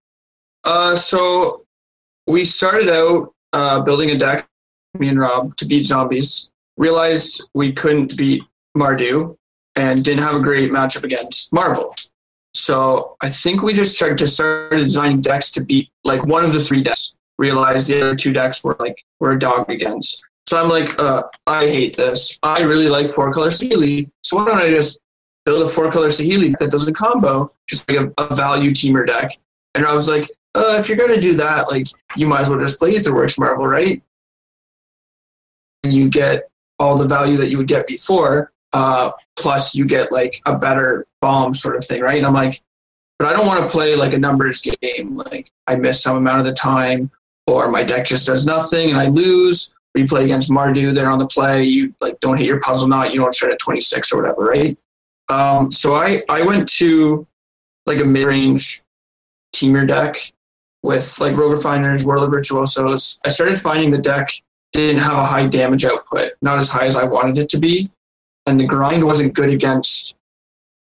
Uh, 0.63 0.95
so 0.95 1.63
we 2.27 2.45
started 2.45 2.89
out 2.89 3.33
uh, 3.51 3.81
building 3.81 4.11
a 4.11 4.17
deck, 4.17 4.47
me 4.97 5.09
and 5.09 5.19
Rob, 5.19 5.55
to 5.57 5.65
beat 5.65 5.83
zombies. 5.85 6.49
Realized 6.77 7.47
we 7.53 7.71
couldn't 7.71 8.17
beat 8.17 8.41
Mardu, 8.75 9.37
and 9.75 10.03
didn't 10.03 10.23
have 10.23 10.35
a 10.35 10.39
great 10.39 10.71
matchup 10.71 11.03
against 11.03 11.53
Marvel. 11.53 11.95
So 12.53 13.17
I 13.21 13.29
think 13.29 13.63
we 13.63 13.73
just 13.73 13.95
started 13.95 14.17
just 14.17 14.35
started 14.35 14.77
designing 14.77 15.21
decks 15.21 15.49
to 15.51 15.63
beat 15.63 15.89
like 16.03 16.23
one 16.25 16.45
of 16.45 16.53
the 16.53 16.59
three 16.59 16.83
decks. 16.83 17.17
Realized 17.39 17.87
the 17.87 17.99
other 17.99 18.15
two 18.15 18.31
decks 18.31 18.63
were 18.63 18.75
like 18.79 19.03
were 19.19 19.31
a 19.31 19.39
dog 19.39 19.69
against. 19.69 20.23
So 20.47 20.61
I'm 20.61 20.69
like, 20.69 20.99
uh, 20.99 21.23
I 21.47 21.67
hate 21.67 21.95
this. 21.97 22.37
I 22.43 22.61
really 22.61 22.89
like 22.89 23.09
four 23.09 23.33
color 23.33 23.47
Saheeli. 23.47 24.09
So 24.21 24.37
why 24.37 24.45
don't 24.45 24.59
I 24.59 24.69
just 24.69 25.01
build 25.45 25.63
a 25.63 25.69
four 25.69 25.91
color 25.91 26.09
Saheeli 26.09 26.55
that 26.57 26.69
does 26.69 26.87
a 26.87 26.93
combo, 26.93 27.51
just 27.67 27.89
like 27.89 27.99
a, 27.99 28.13
a 28.17 28.35
value 28.35 28.71
Temur 28.71 29.07
deck, 29.07 29.37
And 29.73 29.85
I 29.85 29.93
was 29.93 30.07
like, 30.07 30.29
uh, 30.53 30.77
if 30.79 30.87
you're 30.87 30.97
gonna 30.97 31.19
do 31.19 31.33
that, 31.35 31.71
like 31.71 31.87
you 32.15 32.27
might 32.27 32.41
as 32.41 32.49
well 32.49 32.59
just 32.59 32.77
play 32.77 32.93
Aetherworks 32.93 33.39
Marvel, 33.39 33.65
right? 33.65 34.01
And 35.83 35.91
you 35.91 36.09
get 36.09 36.49
all 36.79 36.97
the 36.97 37.07
value 37.07 37.37
that 37.37 37.49
you 37.49 37.57
would 37.57 37.67
get 37.67 37.87
before, 37.87 38.52
uh, 38.73 39.11
plus 39.35 39.75
you 39.75 39.85
get 39.85 40.11
like 40.11 40.41
a 40.45 40.57
better 40.57 41.05
bomb 41.21 41.53
sort 41.53 41.75
of 41.75 41.85
thing, 41.85 42.01
right? 42.01 42.17
And 42.17 42.25
I'm 42.25 42.33
like, 42.33 42.61
but 43.19 43.27
I 43.27 43.33
don't 43.33 43.45
want 43.45 43.65
to 43.65 43.71
play 43.71 43.95
like 43.95 44.13
a 44.13 44.17
numbers 44.17 44.61
game. 44.61 45.15
Like 45.15 45.49
I 45.67 45.75
miss 45.75 46.01
some 46.01 46.17
amount 46.17 46.39
of 46.39 46.45
the 46.45 46.53
time, 46.53 47.11
or 47.47 47.69
my 47.69 47.83
deck 47.83 48.05
just 48.05 48.25
does 48.25 48.45
nothing 48.45 48.89
and 48.89 48.99
I 48.99 49.07
lose. 49.07 49.73
Or 49.95 50.01
you 50.01 50.07
play 50.07 50.23
against 50.23 50.49
Mardu, 50.49 50.93
they're 50.93 51.09
on 51.09 51.19
the 51.19 51.27
play. 51.27 51.63
You 51.63 51.93
like 52.01 52.19
don't 52.19 52.37
hit 52.37 52.47
your 52.47 52.59
puzzle 52.59 52.87
knot. 52.87 53.11
You 53.11 53.17
don't 53.17 53.33
start 53.33 53.53
at 53.53 53.59
26 53.59 54.11
or 54.11 54.21
whatever, 54.21 54.43
right? 54.43 54.77
Um, 55.29 55.71
so 55.71 55.95
I 55.95 56.23
I 56.29 56.41
went 56.41 56.67
to 56.73 57.25
like 57.85 57.99
a 57.99 58.05
mid 58.05 58.25
range 58.25 58.83
Temur 59.55 59.87
deck 59.87 60.15
with 60.81 61.19
like 61.19 61.37
Rogue 61.37 61.51
Refiners, 61.51 62.05
Whirler 62.05 62.27
Virtuosos. 62.27 63.21
I 63.23 63.29
started 63.29 63.59
finding 63.59 63.91
the 63.91 63.99
deck 63.99 64.29
didn't 64.73 65.01
have 65.01 65.17
a 65.17 65.23
high 65.23 65.47
damage 65.47 65.85
output, 65.85 66.33
not 66.41 66.57
as 66.57 66.67
high 66.67 66.85
as 66.85 66.95
I 66.95 67.03
wanted 67.03 67.37
it 67.37 67.49
to 67.49 67.59
be, 67.59 67.91
and 68.45 68.59
the 68.59 68.65
grind 68.65 69.05
wasn't 69.05 69.33
good 69.33 69.49
against 69.49 70.15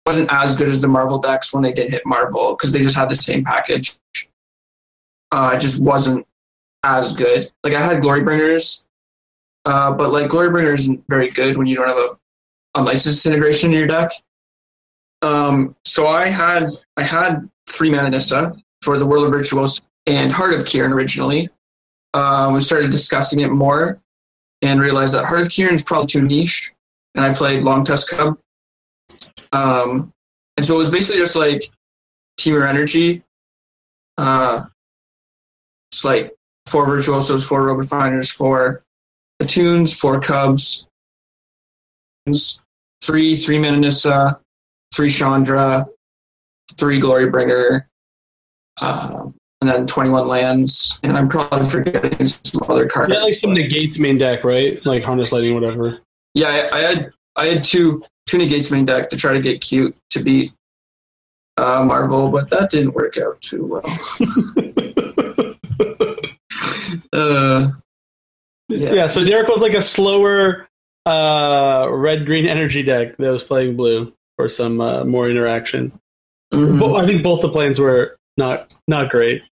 wasn't 0.05 0.31
as 0.31 0.55
good 0.55 0.67
as 0.67 0.81
the 0.81 0.87
Marvel 0.87 1.19
decks 1.19 1.53
when 1.53 1.61
they 1.61 1.73
did 1.73 1.91
hit 1.91 2.03
Marvel 2.05 2.55
because 2.55 2.71
they 2.71 2.81
just 2.81 2.95
had 2.95 3.09
the 3.09 3.15
same 3.15 3.43
package. 3.43 3.97
Uh, 5.31 5.51
it 5.55 5.59
just 5.59 5.83
wasn't 5.83 6.25
as 6.83 7.13
good. 7.13 7.51
Like 7.63 7.73
I 7.73 7.81
had 7.81 8.01
Glorybringers, 8.01 8.85
uh, 9.65 9.91
but 9.91 10.11
like 10.11 10.29
Glory 10.29 10.49
Glorybringer 10.49 10.73
isn't 10.73 11.03
very 11.09 11.29
good 11.29 11.57
when 11.57 11.67
you 11.67 11.75
don't 11.75 11.87
have 11.87 11.97
a 11.97 12.17
unlicensed 12.75 13.23
disintegration 13.23 13.71
in 13.71 13.77
your 13.77 13.87
deck. 13.87 14.09
Um, 15.21 15.75
so 15.85 16.07
I 16.07 16.27
had 16.27 16.71
I 16.97 17.03
had 17.03 17.49
three 17.67 17.91
mana 17.91 18.09
Nissa 18.09 18.55
for 18.81 18.97
the 18.97 19.05
World 19.05 19.25
of 19.25 19.31
Rituals 19.31 19.81
and 20.05 20.31
Heart 20.31 20.53
of 20.53 20.63
Kiran 20.63 20.91
originally. 20.91 21.49
Uh, 22.13 22.49
we 22.53 22.59
started 22.61 22.89
discussing 22.89 23.41
it 23.41 23.49
more 23.49 23.99
and 24.61 24.81
realized 24.81 25.13
that 25.13 25.25
Heart 25.25 25.41
of 25.41 25.47
Kiran 25.49 25.73
is 25.73 25.83
probably 25.83 26.07
too 26.07 26.21
niche. 26.21 26.73
And 27.15 27.25
I 27.25 27.33
played 27.33 27.63
Longtusk 27.63 28.09
Cub. 28.09 28.39
Um, 29.51 30.11
and 30.57 30.65
so 30.65 30.75
it 30.75 30.77
was 30.77 30.89
basically 30.89 31.19
just 31.19 31.35
like 31.35 31.63
Temur 32.39 32.67
Energy. 32.67 33.23
Uh, 34.17 34.65
it's 35.91 36.03
like 36.03 36.33
four 36.67 36.85
Virtuosos, 36.85 37.45
four 37.45 37.63
Rogue 37.63 37.79
Refiners, 37.79 38.29
four 38.29 38.83
Attunes, 39.41 39.93
four 39.93 40.19
Cubs, 40.19 40.87
three 43.01 43.35
three 43.35 43.57
mana 43.57 43.77
Nissa, 43.77 44.39
three 44.93 45.09
Chandra, 45.09 45.87
three 46.77 46.99
Glorybringer, 46.99 47.85
um, 48.81 49.35
and 49.61 49.69
then 49.69 49.87
21 49.87 50.27
lands. 50.27 50.99
And 51.03 51.17
I'm 51.17 51.27
probably 51.27 51.67
forgetting 51.67 52.25
some 52.25 52.63
other 52.69 52.87
cards. 52.87 53.13
Yeah, 53.13 53.21
like 53.21 53.33
some 53.33 53.53
negates 53.53 53.99
main 53.99 54.17
deck, 54.17 54.43
right? 54.43 54.83
Like 54.85 55.03
harness 55.03 55.31
lightning, 55.31 55.53
whatever. 55.53 55.99
Yeah, 56.39 56.47
I, 56.47 56.77
I 56.77 56.81
had 56.81 57.11
I 57.35 57.45
had 57.47 57.63
two 57.65 58.01
two 58.25 58.37
negates 58.37 58.71
main 58.71 58.85
deck 58.85 59.09
to 59.09 59.17
try 59.17 59.33
to 59.33 59.41
get 59.41 59.59
cute 59.59 59.93
to 60.11 60.23
beat 60.23 60.53
uh, 61.57 61.83
Marvel, 61.83 62.31
but 62.31 62.49
that 62.49 62.69
didn't 62.69 62.93
work 62.93 63.17
out 63.17 63.41
too 63.41 63.65
well. 63.65 63.83
uh, 67.11 67.71
yeah. 68.69 68.93
yeah, 68.93 69.07
so 69.07 69.25
Derek 69.25 69.49
was 69.49 69.59
like 69.59 69.73
a 69.73 69.81
slower 69.81 70.69
uh, 71.05 71.89
red 71.91 72.25
green 72.25 72.45
energy 72.45 72.83
deck 72.83 73.17
that 73.17 73.29
was 73.29 73.43
playing 73.43 73.75
blue 73.75 74.13
for 74.37 74.47
some 74.47 74.79
uh, 74.79 75.03
more 75.03 75.29
interaction. 75.29 75.91
mhm. 76.53 76.79
But 76.79 76.95
I 76.95 77.05
think 77.05 77.21
both 77.21 77.41
the 77.41 77.49
plans 77.49 77.79
were 77.79 78.17
not 78.37 78.73
not 78.87 79.09
great. 79.09 79.43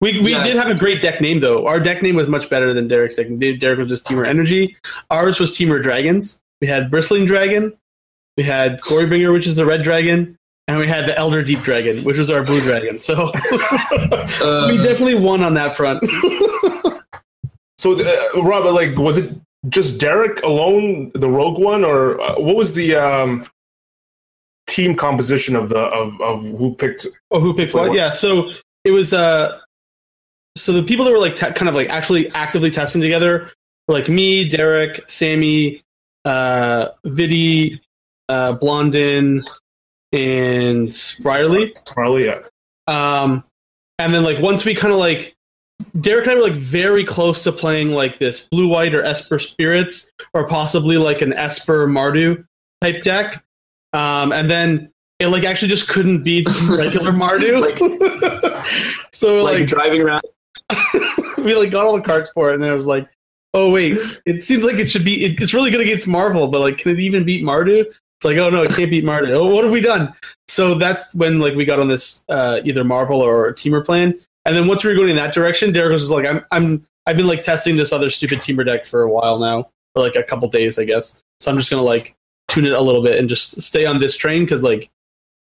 We 0.00 0.20
we 0.20 0.32
Yeah. 0.32 0.44
did 0.44 0.56
have 0.56 0.68
a 0.70 0.74
great 0.74 1.00
deck 1.00 1.20
name 1.20 1.40
though. 1.40 1.66
Our 1.66 1.80
deck 1.80 2.02
name 2.02 2.16
was 2.16 2.28
much 2.28 2.50
better 2.50 2.72
than 2.72 2.86
Derek's 2.88 3.16
deck. 3.16 3.28
Derek 3.60 3.78
was 3.78 3.88
just 3.88 4.06
Temur 4.06 4.26
Energy. 4.26 4.76
Ours 5.10 5.40
was 5.40 5.52
Temur 5.52 5.82
Dragons. 5.82 6.40
We 6.60 6.66
had 6.66 6.90
Bristling 6.90 7.24
Dragon. 7.26 7.72
We 8.36 8.42
had 8.42 8.78
Glorybringer, 8.80 9.32
which 9.32 9.46
is 9.46 9.56
the 9.56 9.64
red 9.64 9.82
dragon, 9.82 10.36
and 10.68 10.78
we 10.78 10.86
had 10.86 11.06
the 11.06 11.16
Elder 11.16 11.42
Deep 11.42 11.62
Dragon, 11.62 12.04
which 12.04 12.18
was 12.18 12.30
our 12.30 12.42
blue 12.42 12.60
dragon. 12.60 12.98
So 12.98 13.30
Uh, 14.42 14.68
we 14.70 14.76
definitely 14.78 15.14
won 15.14 15.42
on 15.42 15.54
that 15.54 15.74
front. 15.76 16.04
So, 17.78 17.92
uh, 17.92 18.42
Rob, 18.42 18.64
like, 18.74 18.96
was 18.96 19.18
it 19.18 19.38
just 19.68 20.00
Derek 20.00 20.42
alone, 20.42 21.10
the 21.14 21.28
rogue 21.28 21.58
one, 21.58 21.84
or 21.84 22.18
uh, 22.22 22.38
what 22.40 22.56
was 22.56 22.72
the 22.72 22.94
um, 22.96 23.46
team 24.66 24.96
composition 24.96 25.54
of 25.54 25.68
the 25.68 25.80
of, 25.80 26.18
of 26.22 26.42
who 26.42 26.74
picked? 26.74 27.06
Oh, 27.30 27.38
who 27.38 27.52
picked 27.54 27.74
what? 27.74 27.88
what? 27.88 27.96
Yeah, 27.96 28.10
so 28.10 28.50
it 28.84 28.92
was 28.92 29.12
uh 29.12 29.60
so 30.56 30.72
the 30.72 30.82
people 30.82 31.04
that 31.04 31.12
were 31.12 31.18
like 31.18 31.36
te- 31.36 31.52
kind 31.52 31.68
of 31.68 31.74
like 31.74 31.88
actually 31.88 32.30
actively 32.30 32.70
testing 32.70 33.00
together 33.00 33.50
were 33.86 33.94
like 33.94 34.08
me, 34.08 34.48
Derek, 34.48 35.08
Sammy, 35.08 35.82
uh 36.24 36.88
Vidi, 37.04 37.80
uh 38.28 38.54
Blondin, 38.54 39.44
and 40.12 40.92
Riley. 41.22 41.72
Probably, 41.84 42.26
yeah. 42.26 42.40
Um 42.88 43.44
and 43.98 44.12
then 44.12 44.24
like 44.24 44.40
once 44.40 44.64
we 44.64 44.74
kind 44.74 44.92
of 44.92 44.98
like 44.98 45.36
Derek 46.00 46.26
and 46.26 46.32
I 46.32 46.34
were 46.36 46.48
like 46.48 46.58
very 46.58 47.04
close 47.04 47.44
to 47.44 47.52
playing 47.52 47.90
like 47.90 48.18
this 48.18 48.48
blue 48.48 48.68
white 48.68 48.94
or 48.94 49.02
Esper 49.02 49.38
Spirits 49.38 50.10
or 50.34 50.48
possibly 50.48 50.96
like 50.96 51.20
an 51.22 51.32
Esper 51.32 51.86
Mardu 51.86 52.44
type 52.80 53.02
deck. 53.02 53.44
Um, 53.92 54.32
and 54.32 54.50
then 54.50 54.90
it 55.18 55.28
like 55.28 55.44
actually 55.44 55.68
just 55.68 55.88
couldn't 55.88 56.22
beat 56.22 56.48
regular 56.70 57.12
Mardu. 57.12 57.60
like, 57.60 57.78
so 59.12 59.42
like, 59.42 59.58
like, 59.60 59.66
driving 59.66 60.02
around. 60.02 60.22
we 61.38 61.54
like 61.54 61.70
got 61.70 61.86
all 61.86 61.96
the 61.96 62.02
cards 62.02 62.30
for 62.30 62.50
it, 62.50 62.54
and 62.54 62.64
it 62.64 62.72
was 62.72 62.86
like, 62.86 63.08
oh 63.54 63.70
wait, 63.70 63.98
it 64.26 64.42
seems 64.42 64.64
like 64.64 64.76
it 64.76 64.90
should 64.90 65.04
be. 65.04 65.24
It, 65.24 65.40
it's 65.40 65.54
really 65.54 65.70
good 65.70 65.80
against 65.80 66.08
Marvel, 66.08 66.48
but 66.48 66.60
like, 66.60 66.78
can 66.78 66.92
it 66.92 67.00
even 67.00 67.24
beat 67.24 67.44
Mardu? 67.44 67.80
It's 67.80 68.24
like, 68.24 68.36
oh 68.38 68.50
no, 68.50 68.62
it 68.62 68.70
can't 68.72 68.90
beat 68.90 69.04
Mardu. 69.04 69.30
Oh, 69.36 69.46
what 69.46 69.64
have 69.64 69.72
we 69.72 69.80
done? 69.80 70.12
So 70.48 70.74
that's 70.74 71.14
when 71.14 71.38
like 71.38 71.54
we 71.54 71.64
got 71.64 71.80
on 71.80 71.88
this 71.88 72.24
uh, 72.28 72.60
either 72.64 72.84
Marvel 72.84 73.20
or 73.20 73.52
Temur 73.52 73.84
plan, 73.84 74.18
and 74.44 74.56
then 74.56 74.66
once 74.66 74.84
we 74.84 74.90
were 74.90 74.96
going 74.96 75.10
in 75.10 75.16
that 75.16 75.34
direction, 75.34 75.72
Derek 75.72 75.92
was 75.92 76.02
just 76.02 76.12
like, 76.12 76.26
I'm, 76.26 76.44
I'm, 76.50 76.86
I've 77.06 77.16
been 77.16 77.26
like 77.26 77.42
testing 77.42 77.76
this 77.76 77.92
other 77.92 78.10
stupid 78.10 78.40
Temur 78.40 78.64
deck 78.64 78.84
for 78.84 79.02
a 79.02 79.10
while 79.10 79.38
now, 79.38 79.68
for 79.94 80.02
like 80.02 80.16
a 80.16 80.22
couple 80.22 80.48
days, 80.48 80.78
I 80.78 80.84
guess. 80.84 81.22
So 81.40 81.50
I'm 81.50 81.58
just 81.58 81.70
gonna 81.70 81.82
like 81.82 82.14
tune 82.48 82.64
it 82.64 82.72
a 82.72 82.80
little 82.80 83.02
bit 83.02 83.18
and 83.18 83.28
just 83.28 83.60
stay 83.60 83.86
on 83.86 84.00
this 84.00 84.16
train 84.16 84.44
because 84.44 84.62
like, 84.62 84.88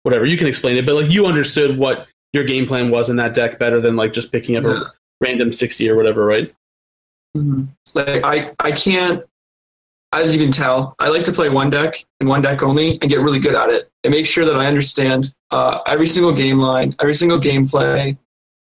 whatever 0.04 0.26
you 0.26 0.38
can 0.38 0.48
explain 0.48 0.78
it, 0.78 0.86
but 0.86 0.96
like 0.96 1.12
you 1.12 1.26
understood 1.26 1.78
what 1.78 2.08
your 2.34 2.44
game 2.44 2.68
plan 2.68 2.90
was 2.90 3.10
in 3.10 3.16
that 3.18 3.34
deck 3.34 3.60
better 3.60 3.80
than 3.80 3.96
like 3.96 4.14
just 4.14 4.32
picking 4.32 4.56
up 4.56 4.66
a 4.66 4.70
Yeah. 4.70 4.84
Random 5.22 5.52
60 5.52 5.90
or 5.90 5.96
whatever, 5.96 6.26
right? 6.26 6.54
Mhm. 7.36 7.68
Like 7.94 8.24
I, 8.24 8.52
I 8.60 8.72
can't. 8.72 9.24
As 10.14 10.34
you 10.34 10.42
can 10.42 10.52
tell, 10.52 10.96
I 11.00 11.10
like 11.10 11.26
to 11.26 11.34
play 11.34 11.50
one 11.50 11.70
deck 11.70 12.06
and 12.22 12.30
one 12.30 12.42
deck 12.42 12.64
only, 12.64 12.98
and 13.02 13.10
get 13.10 13.20
really 13.20 13.40
good 13.40 13.56
at 13.56 13.70
it, 13.70 13.92
and 14.04 14.12
make 14.12 14.26
sure 14.26 14.46
that 14.46 14.56
I 14.56 14.66
understand 14.66 15.34
uh, 15.52 15.80
every 15.86 16.08
single 16.08 16.32
game 16.32 16.60
line, 16.60 16.96
every 17.02 17.14
single 17.14 17.38
gameplay, 17.40 18.18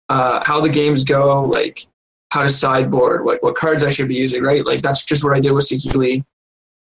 uh, 0.10 0.44
how 0.46 0.60
the 0.60 0.70
games 0.70 1.04
go, 1.06 1.46
like 1.46 1.88
how 2.32 2.44
to 2.44 2.50
sideboard, 2.50 3.24
what 3.24 3.42
what 3.42 3.56
cards 3.56 3.84
I 3.84 3.90
should 3.90 4.10
be 4.10 4.16
using, 4.16 4.44
right? 4.44 4.66
Like 4.66 4.82
that's 4.82 5.06
just 5.06 5.24
what 5.24 5.36
I 5.36 5.40
did 5.40 5.52
with 5.52 5.66
Saheeli. 5.68 6.26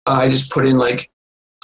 Uh, 0.05 0.19
I 0.21 0.29
just 0.29 0.51
put 0.51 0.65
in 0.67 0.77
like 0.77 1.09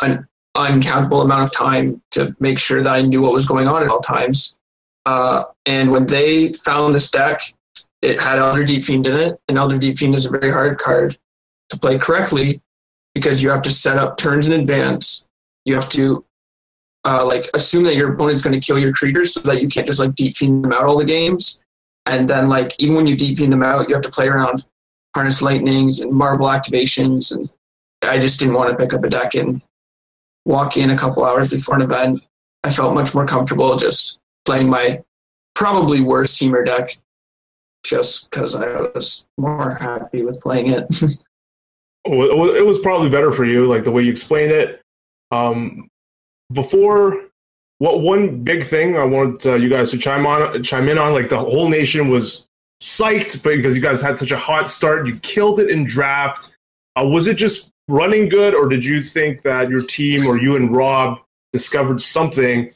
an 0.02 0.28
uncountable 0.56 1.22
amount 1.22 1.44
of 1.44 1.52
time 1.52 2.02
to 2.12 2.36
make 2.40 2.58
sure 2.58 2.82
that 2.82 2.94
I 2.94 3.02
knew 3.02 3.22
what 3.22 3.34
was 3.34 3.46
going 3.46 3.68
on 3.68 3.84
at 3.84 3.90
all 3.90 4.02
times. 4.02 4.58
Uh, 5.06 5.44
and 5.66 5.92
when 5.92 6.06
they 6.06 6.54
found 6.54 6.94
this 6.94 7.10
deck, 7.12 7.42
it 8.02 8.20
had 8.20 8.40
Elder 8.40 8.64
Deep 8.64 8.84
Fiend 8.84 9.08
in 9.08 9.16
it, 9.16 9.40
and 9.48 9.58
Elder 9.58 9.78
Deep 9.78 9.98
Fiend 9.98 10.16
is 10.16 10.26
a 10.26 10.30
very 10.30 10.52
hard 10.52 10.78
card 10.78 11.18
to 11.70 11.78
play 11.78 11.98
correctly 11.98 12.62
because 13.14 13.44
you 13.44 13.50
have 13.50 13.62
to 13.64 13.72
set 13.72 13.98
up 13.98 14.18
turns 14.18 14.48
in 14.48 14.60
advance. 14.60 15.30
You 15.66 15.76
have 15.76 15.90
to 15.90 16.26
uh, 17.06 17.26
like 17.26 17.50
assume 17.54 17.84
that 17.84 17.96
your 17.96 18.14
opponent's 18.14 18.42
going 18.42 18.60
to 18.60 18.66
kill 18.66 18.80
your 18.80 18.94
creatures 18.94 19.34
so 19.34 19.42
that 19.42 19.62
you 19.62 19.68
can't 19.68 19.88
just 19.88 20.00
like 20.00 20.16
deep 20.16 20.36
fiend 20.36 20.64
them 20.64 20.74
out 20.74 20.84
all 20.84 20.98
the 20.98 21.06
games. 21.06 21.62
And 22.06 22.28
then 22.28 22.50
like 22.50 22.74
even 22.80 22.96
when 22.96 23.08
you 23.08 23.16
deep 23.16 23.38
fiend 23.38 23.52
them 23.52 23.64
out, 23.64 23.90
you 23.90 23.96
have 23.96 24.04
to 24.04 24.10
play 24.10 24.28
around 24.28 24.66
harness 25.14 25.42
lightnings 25.42 26.00
and 26.00 26.12
marvel 26.12 26.48
activations. 26.48 27.36
And 27.36 27.50
I 28.02 28.20
just 28.20 28.40
didn't 28.40 28.56
want 28.56 28.72
to 28.72 28.78
pick 28.78 28.94
up 28.94 29.04
a 29.04 29.10
deck 29.10 29.36
and 29.36 29.62
walk 30.46 30.78
in 30.78 30.92
a 30.92 30.98
couple 30.98 31.26
hours 31.26 31.50
before 31.50 31.76
an 31.76 31.82
event. 31.82 32.22
I 32.64 32.72
felt 32.72 32.94
much 32.94 33.14
more 33.14 33.26
comfortable 33.26 33.76
just 33.76 34.20
playing 34.46 34.70
my 34.70 35.02
probably 35.56 36.02
worst 36.02 36.42
Temur 36.42 36.66
deck 36.66 36.98
just 37.84 38.30
because 38.30 38.56
I 38.56 38.82
was 38.82 39.28
more 39.38 39.76
happy 39.76 40.24
with 40.24 40.42
playing 40.42 40.72
it. 40.72 40.88
It 42.06 42.65
was 42.65 42.80
probably 42.80 43.10
better 43.10 43.32
for 43.32 43.46
you, 43.46 43.68
like 43.68 43.84
the 43.84 43.92
way 43.92 44.02
you 44.04 44.10
explained 44.10 44.52
it. 44.54 44.82
Um, 45.32 45.89
before, 46.52 47.26
what 47.80 48.02
one 48.02 48.44
big 48.44 48.63
thing 48.63 48.96
I 48.96 49.04
wanted 49.04 49.46
uh, 49.46 49.56
you 49.56 49.70
guys 49.70 49.92
to 49.92 49.98
chime 49.98 50.26
on, 50.26 50.63
chime 50.63 50.89
in 50.89 50.98
on, 50.98 51.13
like 51.13 51.30
the 51.30 51.38
whole 51.38 51.70
nation 51.70 52.08
was 52.08 52.48
psyched 52.82 53.44
but 53.44 53.58
because 53.58 53.76
you 53.76 53.82
guys 53.82 54.02
had 54.02 54.18
such 54.18 54.32
a 54.32 54.38
hot 54.38 54.70
start. 54.70 55.08
You 55.08 55.18
killed 55.18 55.60
it 55.60 55.70
in 55.70 55.84
draft. 55.84 56.58
Uh, 56.96 57.06
was 57.06 57.28
it 57.28 57.36
just 57.36 57.72
running 57.88 58.30
good, 58.30 58.54
or 58.54 58.68
did 58.70 58.84
you 58.84 59.04
think 59.04 59.42
that 59.44 59.70
your 59.70 59.82
team 59.82 60.28
or 60.28 60.38
you 60.38 60.56
and 60.56 60.72
Rob 60.72 61.20
discovered 61.54 62.02
something 62.02 62.72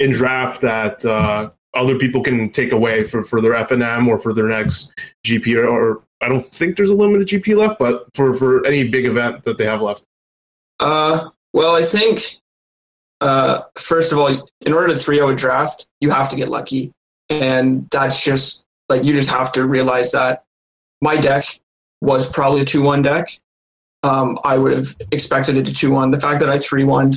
in 0.00 0.10
draft 0.10 0.60
that 0.62 1.04
uh, 1.04 1.50
other 1.76 1.98
people 1.98 2.22
can 2.22 2.50
take 2.50 2.72
away 2.72 3.04
for, 3.04 3.22
for 3.22 3.40
their 3.40 3.52
FNM 3.52 4.08
or 4.08 4.18
for 4.18 4.32
their 4.32 4.48
next 4.48 4.92
GP 5.24 5.56
or, 5.56 5.66
or 5.66 6.02
I 6.22 6.28
don't 6.28 6.44
think 6.44 6.76
there's 6.76 6.90
a 6.90 6.94
limited 6.94 7.28
GP 7.28 7.56
left, 7.56 7.78
but 7.78 8.06
for, 8.14 8.32
for 8.32 8.66
any 8.66 8.88
big 8.88 9.06
event 9.06 9.44
that 9.44 9.58
they 9.58 9.66
have 9.66 9.82
left. 9.82 10.04
Uh, 10.80 11.30
well, 11.52 11.74
I 11.74 11.84
think 11.84 12.38
uh, 13.20 13.62
first 13.76 14.12
of 14.12 14.18
all, 14.18 14.48
in 14.64 14.72
order 14.72 14.88
to 14.88 14.96
3 14.96 15.16
0 15.16 15.28
a 15.28 15.34
draft, 15.34 15.86
you 16.00 16.10
have 16.10 16.28
to 16.30 16.36
get 16.36 16.48
lucky. 16.48 16.92
And 17.28 17.88
that's 17.90 18.22
just 18.22 18.64
like 18.88 19.04
you 19.04 19.12
just 19.12 19.30
have 19.30 19.52
to 19.52 19.66
realize 19.66 20.12
that 20.12 20.44
my 21.00 21.16
deck 21.16 21.44
was 22.00 22.30
probably 22.30 22.60
a 22.60 22.64
2 22.64 22.82
1 22.82 23.02
deck. 23.02 23.30
Um, 24.02 24.38
I 24.44 24.58
would 24.58 24.72
have 24.72 24.96
expected 25.10 25.56
it 25.56 25.66
to 25.66 25.74
2 25.74 25.90
1. 25.90 26.10
The 26.10 26.20
fact 26.20 26.40
that 26.40 26.50
I 26.50 26.58
3 26.58 26.84
1 26.84 27.14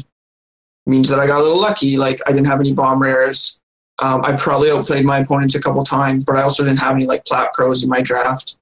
means 0.85 1.09
that 1.09 1.19
I 1.19 1.27
got 1.27 1.39
a 1.39 1.43
little 1.43 1.59
lucky. 1.61 1.97
Like 1.97 2.19
I 2.25 2.31
didn't 2.31 2.47
have 2.47 2.59
any 2.59 2.73
bomb 2.73 3.01
rares. 3.01 3.58
Um, 4.01 4.23
I 4.23 4.35
probably 4.35 4.71
outplayed 4.71 5.05
my 5.05 5.19
opponents 5.19 5.55
a 5.55 5.61
couple 5.61 5.83
times, 5.83 6.23
but 6.23 6.37
I 6.37 6.41
also 6.41 6.63
didn't 6.63 6.79
have 6.79 6.95
any 6.95 7.05
like 7.05 7.25
plat 7.25 7.53
pros 7.53 7.83
in 7.83 7.89
my 7.89 8.01
draft. 8.01 8.55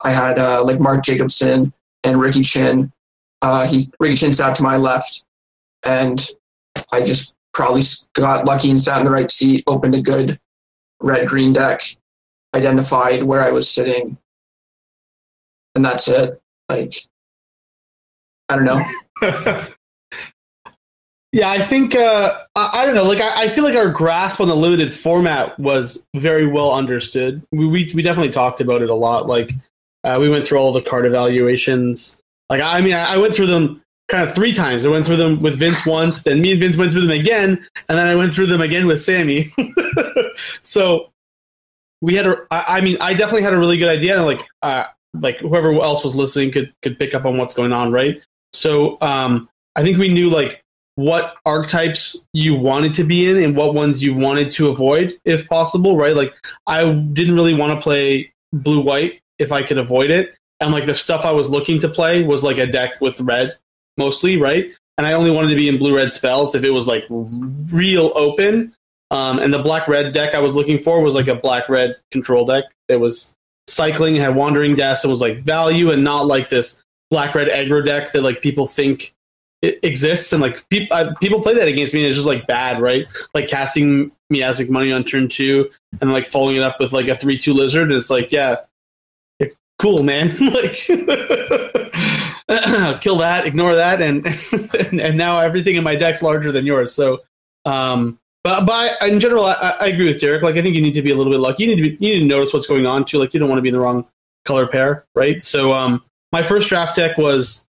I 0.00 0.10
had 0.10 0.38
uh, 0.38 0.64
like 0.64 0.80
Mark 0.80 1.04
Jacobson 1.04 1.72
and 2.04 2.20
Ricky 2.20 2.42
Chin. 2.42 2.90
Uh, 3.42 3.66
he 3.66 3.90
Ricky 4.00 4.16
Chin 4.16 4.32
sat 4.32 4.54
to 4.56 4.62
my 4.62 4.76
left, 4.76 5.24
and 5.82 6.26
I 6.90 7.02
just 7.02 7.36
probably 7.52 7.82
got 8.14 8.46
lucky 8.46 8.70
and 8.70 8.80
sat 8.80 8.98
in 8.98 9.04
the 9.04 9.10
right 9.10 9.30
seat, 9.30 9.64
opened 9.66 9.94
a 9.94 10.00
good 10.00 10.40
red 11.00 11.28
green 11.28 11.52
deck, 11.52 11.82
identified 12.54 13.22
where 13.22 13.42
I 13.42 13.50
was 13.50 13.70
sitting, 13.70 14.16
and 15.74 15.84
that's 15.84 16.08
it. 16.08 16.40
Like, 16.68 16.94
I 18.48 18.56
don't 18.56 18.64
know. 18.64 19.64
yeah, 21.32 21.50
I 21.50 21.58
think 21.58 21.94
uh, 21.94 22.38
I, 22.56 22.70
I, 22.82 22.86
don't 22.86 22.94
know. 22.94 23.04
Like, 23.04 23.20
I, 23.20 23.42
I, 23.42 23.48
feel 23.48 23.64
like 23.64 23.76
our 23.76 23.90
grasp 23.90 24.40
on 24.40 24.48
the 24.48 24.56
limited 24.56 24.92
format 24.92 25.58
was 25.58 26.06
very 26.16 26.46
well 26.46 26.72
understood. 26.72 27.42
We 27.52 27.66
we, 27.66 27.90
we 27.94 28.02
definitely 28.02 28.32
talked 28.32 28.60
about 28.60 28.80
it 28.80 28.88
a 28.88 28.94
lot. 28.94 29.26
Like, 29.26 29.52
uh, 30.04 30.18
we 30.20 30.30
went 30.30 30.46
through 30.46 30.58
all 30.58 30.72
the 30.72 30.80
card 30.80 31.04
evaluations. 31.04 32.20
Like, 32.48 32.62
I 32.62 32.80
mean, 32.80 32.94
I, 32.94 33.14
I 33.14 33.16
went 33.18 33.36
through 33.36 33.48
them 33.48 33.82
kind 34.08 34.26
of 34.26 34.34
three 34.34 34.54
times. 34.54 34.86
I 34.86 34.88
went 34.88 35.04
through 35.04 35.16
them 35.16 35.42
with 35.42 35.58
Vince 35.58 35.86
once, 35.86 36.22
then 36.22 36.40
me 36.40 36.52
and 36.52 36.60
Vince 36.60 36.78
went 36.78 36.92
through 36.92 37.02
them 37.02 37.10
again, 37.10 37.66
and 37.88 37.98
then 37.98 38.06
I 38.06 38.14
went 38.14 38.32
through 38.34 38.46
them 38.46 38.62
again 38.62 38.86
with 38.86 39.00
Sammy. 39.00 39.48
so 40.62 41.10
we 42.00 42.14
had 42.14 42.26
a. 42.26 42.38
I 42.50 42.80
mean, 42.80 42.96
I 43.02 43.12
definitely 43.12 43.42
had 43.42 43.52
a 43.52 43.58
really 43.58 43.76
good 43.76 43.90
idea, 43.90 44.16
and 44.16 44.24
like, 44.24 44.40
uh, 44.62 44.84
like 45.12 45.40
whoever 45.40 45.74
else 45.74 46.02
was 46.02 46.16
listening 46.16 46.52
could 46.52 46.72
could 46.80 46.98
pick 46.98 47.14
up 47.14 47.26
on 47.26 47.36
what's 47.36 47.52
going 47.52 47.72
on, 47.72 47.92
right? 47.92 48.22
So 48.54 48.96
um, 49.02 49.48
I 49.76 49.82
think 49.82 49.98
we 49.98 50.08
knew 50.08 50.30
like 50.30 50.62
what 50.98 51.36
archetypes 51.46 52.26
you 52.32 52.56
wanted 52.56 52.92
to 52.92 53.04
be 53.04 53.30
in 53.30 53.36
and 53.36 53.54
what 53.54 53.72
ones 53.72 54.02
you 54.02 54.12
wanted 54.12 54.50
to 54.50 54.66
avoid 54.66 55.16
if 55.24 55.48
possible, 55.48 55.96
right? 55.96 56.16
Like 56.16 56.34
I 56.66 56.92
didn't 56.92 57.36
really 57.36 57.54
want 57.54 57.72
to 57.72 57.80
play 57.80 58.32
blue 58.52 58.80
white 58.80 59.20
if 59.38 59.52
I 59.52 59.62
could 59.62 59.78
avoid 59.78 60.10
it. 60.10 60.34
And 60.58 60.72
like 60.72 60.86
the 60.86 60.96
stuff 60.96 61.24
I 61.24 61.30
was 61.30 61.48
looking 61.48 61.78
to 61.82 61.88
play 61.88 62.24
was 62.24 62.42
like 62.42 62.58
a 62.58 62.66
deck 62.66 63.00
with 63.00 63.20
red 63.20 63.56
mostly, 63.96 64.38
right? 64.38 64.76
And 64.96 65.06
I 65.06 65.12
only 65.12 65.30
wanted 65.30 65.50
to 65.50 65.54
be 65.54 65.68
in 65.68 65.78
blue 65.78 65.94
red 65.94 66.12
spells 66.12 66.56
if 66.56 66.64
it 66.64 66.70
was 66.70 66.88
like 66.88 67.04
real 67.08 68.10
open. 68.16 68.74
Um, 69.12 69.38
and 69.38 69.54
the 69.54 69.62
black 69.62 69.86
red 69.86 70.12
deck 70.12 70.34
I 70.34 70.40
was 70.40 70.56
looking 70.56 70.80
for 70.80 71.00
was 71.00 71.14
like 71.14 71.28
a 71.28 71.36
black 71.36 71.68
red 71.68 71.94
control 72.10 72.44
deck. 72.44 72.64
that 72.88 72.98
was 72.98 73.36
cycling, 73.68 74.16
had 74.16 74.34
wandering 74.34 74.74
deaths. 74.74 75.04
It 75.04 75.08
was 75.08 75.20
like 75.20 75.44
value 75.44 75.92
and 75.92 76.02
not 76.02 76.26
like 76.26 76.48
this 76.48 76.82
black 77.08 77.36
red 77.36 77.46
aggro 77.46 77.84
deck 77.84 78.10
that 78.10 78.22
like 78.22 78.42
people 78.42 78.66
think 78.66 79.14
it 79.62 79.80
exists 79.82 80.32
and 80.32 80.40
like 80.40 80.68
people 80.68 80.96
uh, 80.96 81.14
people 81.20 81.42
play 81.42 81.54
that 81.54 81.68
against 81.68 81.94
me 81.94 82.00
and 82.00 82.08
it's 82.08 82.16
just 82.16 82.26
like 82.26 82.46
bad, 82.46 82.80
right? 82.80 83.06
Like 83.34 83.48
casting 83.48 84.12
miasmic 84.30 84.70
mummy 84.70 84.92
on 84.92 85.04
turn 85.04 85.28
two 85.28 85.70
and 86.00 86.12
like 86.12 86.26
following 86.26 86.56
it 86.56 86.62
up 86.62 86.78
with 86.78 86.92
like 86.92 87.08
a 87.08 87.16
three 87.16 87.38
two 87.38 87.52
lizard. 87.52 87.84
And 87.84 87.92
it's 87.92 88.10
like 88.10 88.30
yeah, 88.30 88.56
cool 89.78 90.02
man, 90.02 90.28
like 90.52 90.72
kill 93.00 93.18
that, 93.18 93.44
ignore 93.46 93.74
that, 93.74 94.02
and 94.02 94.26
and 95.00 95.16
now 95.16 95.38
everything 95.38 95.76
in 95.76 95.84
my 95.84 95.96
deck's 95.96 96.22
larger 96.22 96.52
than 96.52 96.66
yours. 96.66 96.92
So, 96.92 97.20
um, 97.64 98.18
but 98.44 98.66
but 98.66 99.00
in 99.02 99.20
general, 99.20 99.44
I, 99.44 99.76
I, 99.80 99.86
agree 99.86 100.06
with 100.06 100.20
Derek. 100.20 100.42
Like 100.42 100.56
I 100.56 100.62
think 100.62 100.74
you 100.74 100.82
need 100.82 100.94
to 100.94 101.02
be 101.02 101.10
a 101.10 101.14
little 101.14 101.32
bit 101.32 101.40
lucky. 101.40 101.64
You 101.64 101.68
need 101.68 101.82
to 101.82 101.82
be, 101.82 102.04
you 102.04 102.14
need 102.14 102.20
to 102.20 102.26
notice 102.26 102.52
what's 102.52 102.66
going 102.66 102.86
on 102.86 103.04
too. 103.04 103.18
Like 103.18 103.34
you 103.34 103.40
don't 103.40 103.48
want 103.48 103.58
to 103.58 103.62
be 103.62 103.68
in 103.68 103.74
the 103.74 103.80
wrong 103.80 104.06
color 104.44 104.66
pair, 104.66 105.04
right? 105.14 105.42
So 105.42 105.72
um, 105.72 106.02
my 106.32 106.42
first 106.42 106.68
draft 106.68 106.96
deck 106.96 107.18
was 107.18 107.67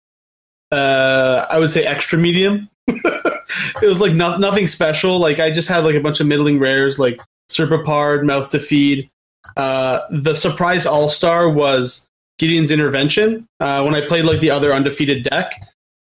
uh, 0.73 1.45
I 1.49 1.59
would 1.59 1.71
say 1.71 1.85
extra 1.85 2.17
medium. 2.17 2.69
it 2.87 3.87
was 3.87 3.99
like 3.99 4.13
no, 4.13 4.37
nothing 4.37 4.67
special. 4.67 5.19
Like 5.19 5.39
I 5.39 5.51
just 5.51 5.69
had 5.69 5.83
like 5.83 5.95
a 5.95 5.99
bunch 5.99 6.19
of 6.19 6.27
middling 6.27 6.59
rares 6.59 6.97
like 6.97 7.19
Serpapard, 7.49 8.23
Mouth 8.23 8.49
to 8.51 8.59
Feed. 8.59 9.09
Uh, 9.55 10.01
the 10.09 10.33
surprise 10.33 10.87
All 10.87 11.09
Star 11.09 11.49
was 11.49 12.09
Gideon's 12.39 12.71
intervention. 12.71 13.47
Uh, 13.59 13.83
when 13.83 13.93
I 13.93 14.05
played 14.07 14.25
like 14.25 14.39
the 14.39 14.49
other 14.49 14.73
undefeated 14.73 15.23
deck, 15.23 15.61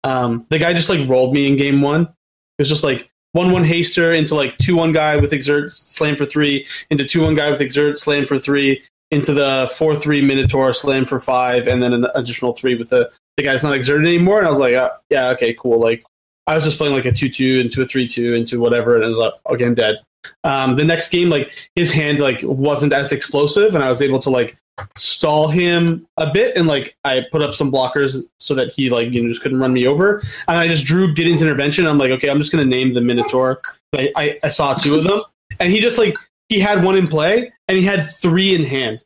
um, 0.04 0.46
the 0.50 0.58
guy 0.58 0.74
just 0.74 0.90
like 0.90 1.08
rolled 1.08 1.34
me 1.34 1.48
in 1.48 1.56
game 1.56 1.82
one. 1.82 2.02
It 2.02 2.62
was 2.62 2.70
just 2.70 2.84
like 2.84 3.12
one 3.34 3.52
one 3.52 3.64
haster 3.64 4.18
into 4.18 4.34
like 4.34 4.58
two 4.58 4.76
one 4.76 4.92
guy 4.92 5.18
with 5.18 5.34
exert 5.34 5.72
slam 5.72 6.16
for 6.16 6.26
three 6.26 6.66
into 6.90 7.06
two 7.06 7.22
one 7.22 7.36
guy 7.36 7.52
with 7.52 7.62
exert 7.62 8.00
slam 8.00 8.26
for 8.26 8.40
three 8.40 8.82
into 9.12 9.34
the 9.34 9.72
four 9.74 9.96
three 9.96 10.22
minotaur 10.22 10.74
slam 10.74 11.06
for 11.06 11.20
five 11.20 11.68
and 11.68 11.82
then 11.82 11.94
an 11.94 12.08
additional 12.16 12.54
three 12.54 12.76
with 12.76 12.90
the 12.90 13.12
the 13.38 13.44
guy's 13.44 13.64
not 13.64 13.74
exerted 13.74 14.06
anymore. 14.06 14.40
And 14.40 14.48
I 14.48 14.50
was 14.50 14.60
like, 14.60 14.74
uh, 14.74 14.90
yeah, 15.10 15.30
okay, 15.30 15.54
cool. 15.54 15.80
Like 15.80 16.04
I 16.48 16.56
was 16.56 16.64
just 16.64 16.78
playing 16.78 16.94
like 16.94 17.06
a 17.06 17.12
two 17.12 17.30
two 17.30 17.60
into 17.60 17.82
a 17.82 17.86
three 17.86 18.08
two 18.08 18.34
into 18.34 18.60
whatever, 18.60 18.96
and 18.96 19.04
I 19.04 19.08
was 19.08 19.18
like, 19.18 19.34
okay, 19.50 19.66
I'm 19.66 19.76
dead. 19.76 19.98
Um, 20.44 20.76
the 20.76 20.84
next 20.84 21.10
game, 21.10 21.30
like 21.30 21.70
his 21.76 21.92
hand 21.92 22.20
like 22.20 22.40
wasn't 22.44 22.94
as 22.94 23.12
explosive, 23.12 23.76
and 23.76 23.84
I 23.84 23.90
was 23.90 24.02
able 24.02 24.20
to 24.20 24.30
like 24.30 24.58
stall 24.96 25.50
him 25.50 26.08
a 26.18 26.32
bit, 26.32 26.56
and 26.56 26.68
like 26.68 26.96
I 27.04 27.26
put 27.32 27.42
up 27.42 27.54
some 27.54 27.72
blockers 27.72 28.24
so 28.40 28.56
that 28.56 28.72
he 28.72 28.90
like 28.90 29.12
you 29.12 29.22
know 29.22 29.30
just 29.30 29.42
couldn't 29.42 29.60
run 29.60 29.74
me 29.74 29.86
over, 29.86 30.20
and 30.48 30.58
I 30.58 30.68
just 30.68 30.86
drew 30.86 31.14
Gideon's 31.14 31.42
intervention. 31.42 31.86
I'm 31.86 31.98
like, 31.98 32.12
okay, 32.12 32.30
I'm 32.30 32.40
just 32.40 32.52
gonna 32.52 32.66
name 32.66 32.94
the 32.94 33.02
Minotaur. 33.02 33.62
I, 33.94 34.12
I, 34.16 34.40
I 34.44 34.50
saw 34.50 34.74
two 34.74 34.98
of 34.98 35.04
them, 35.04 35.22
and 35.60 35.72
he 35.72 35.80
just 35.80 35.98
like 35.98 36.16
he 36.50 36.60
had 36.60 36.84
one 36.84 36.98
in 36.98 37.08
play, 37.08 37.52
and 37.68 37.78
he 37.78 37.84
had 37.84 38.10
three 38.10 38.56
in 38.56 38.64
hand. 38.64 39.00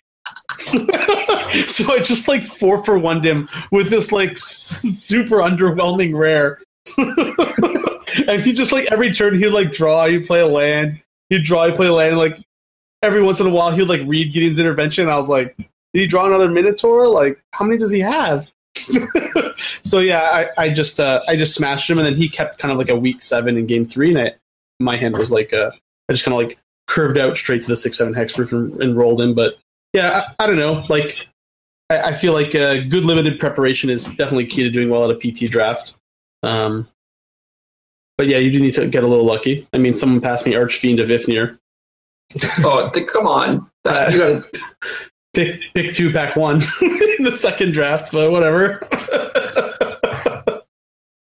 so 1.68 1.92
I 1.94 2.00
just 2.04 2.28
like 2.28 2.44
four 2.44 2.84
for 2.84 2.98
one 2.98 3.24
him 3.24 3.50
with 3.72 3.90
this 3.90 4.12
like 4.12 4.38
super 4.38 5.38
underwhelming 5.38 6.16
rare. 6.16 6.62
and 6.98 8.42
he 8.42 8.54
just 8.54 8.72
like 8.72 8.92
every 8.92 9.12
turn 9.12 9.38
he'd 9.38 9.50
like 9.50 9.72
draw, 9.72 10.06
he'd 10.08 10.26
play 10.26 10.40
a 10.40 10.48
land, 10.48 11.02
he'd 11.30 11.44
draw, 11.44 11.66
he'd 11.66 11.76
play 11.76 11.88
a 11.88 11.94
land, 11.94 12.12
and, 12.12 12.20
like 12.20 12.40
every 13.02 13.22
once 13.22 13.40
in 13.40 13.48
a 13.48 13.50
while 13.50 13.72
he 13.72 13.80
would 13.80 13.90
like 13.90 14.08
read 14.08 14.34
Gideon's 14.34 14.60
intervention. 14.60 15.10
I 15.10 15.18
was 15.18 15.30
like, 15.30 15.56
did 15.58 15.68
he 16.02 16.08
draw 16.08 16.26
another 16.26 16.50
Minotaur? 16.50 17.08
Like, 17.08 17.42
how 17.54 17.66
many 17.66 17.78
does 17.78 17.92
he 17.92 18.00
have? 18.00 18.48
so 19.84 20.00
yeah, 20.00 20.22
I, 20.22 20.66
I 20.66 20.70
just 20.70 21.00
uh, 21.00 21.22
I 21.28 21.36
just 21.36 21.56
smashed 21.56 21.90
him, 21.90 21.98
and 21.98 22.08
then 22.08 22.16
he 22.16 22.30
kept 22.30 22.58
kind 22.58 22.72
of 22.72 22.78
like 22.78 22.90
a 22.90 22.96
weak 22.96 23.22
seven 23.22 23.58
in 23.58 23.68
game 23.68 23.86
three, 23.86 24.10
and 24.10 24.20
I, 24.20 24.34
my 24.80 24.96
hand 24.96 25.18
was 25.18 25.32
like 25.32 25.54
uh, 25.54 25.72
I 26.10 26.14
just 26.14 26.24
kind 26.24 26.34
of 26.34 26.48
like 26.48 26.58
curved 26.92 27.18
out 27.18 27.38
straight 27.38 27.62
to 27.62 27.70
the 27.70 27.78
six 27.78 27.98
seven 27.98 28.14
hexproof 28.14 28.52
and, 28.52 28.80
and 28.84 28.98
rolled 28.98 29.22
him. 29.22 29.34
But 29.34 29.58
yeah, 29.94 30.24
I, 30.40 30.44
I 30.44 30.48
don't 30.48 30.58
know. 30.58 30.86
Like 30.90 31.18
I, 31.90 32.10
I 32.10 32.14
feel 32.14 32.34
like 32.34 32.54
uh, 32.54 32.82
good 32.82 33.06
limited 33.06 33.40
preparation 33.40 33.90
is 33.90 34.06
definitely 34.06 34.46
key 34.46 34.64
to 34.64 34.70
doing 34.70 34.90
well 34.90 35.10
at 35.10 35.16
a 35.16 35.18
PT 35.18 35.50
draft. 35.50 35.96
Um, 36.44 36.88
but 38.18 38.28
yeah, 38.28 38.38
you 38.38 38.52
do 38.52 38.60
need 38.60 38.74
to 38.74 38.88
get 38.88 39.04
a 39.04 39.08
little 39.08 39.26
lucky. 39.26 39.66
I 39.74 39.78
mean, 39.78 39.94
someone 39.94 40.22
passed 40.22 40.46
me 40.46 40.54
Archfiend 40.54 41.00
of 41.00 41.08
Ifnir. 41.08 41.58
oh, 42.66 42.90
th- 42.94 43.08
come 43.08 43.26
on! 43.26 43.70
That, 43.84 44.12
you 44.12 44.18
gotta 44.18 44.46
pick 45.34 45.62
pick 45.74 45.94
two, 45.94 46.12
pack 46.12 46.36
one 46.36 46.56
in 46.82 47.24
the 47.24 47.34
second 47.34 47.74
draft, 47.74 48.12
but 48.12 48.32
whatever. 48.32 48.86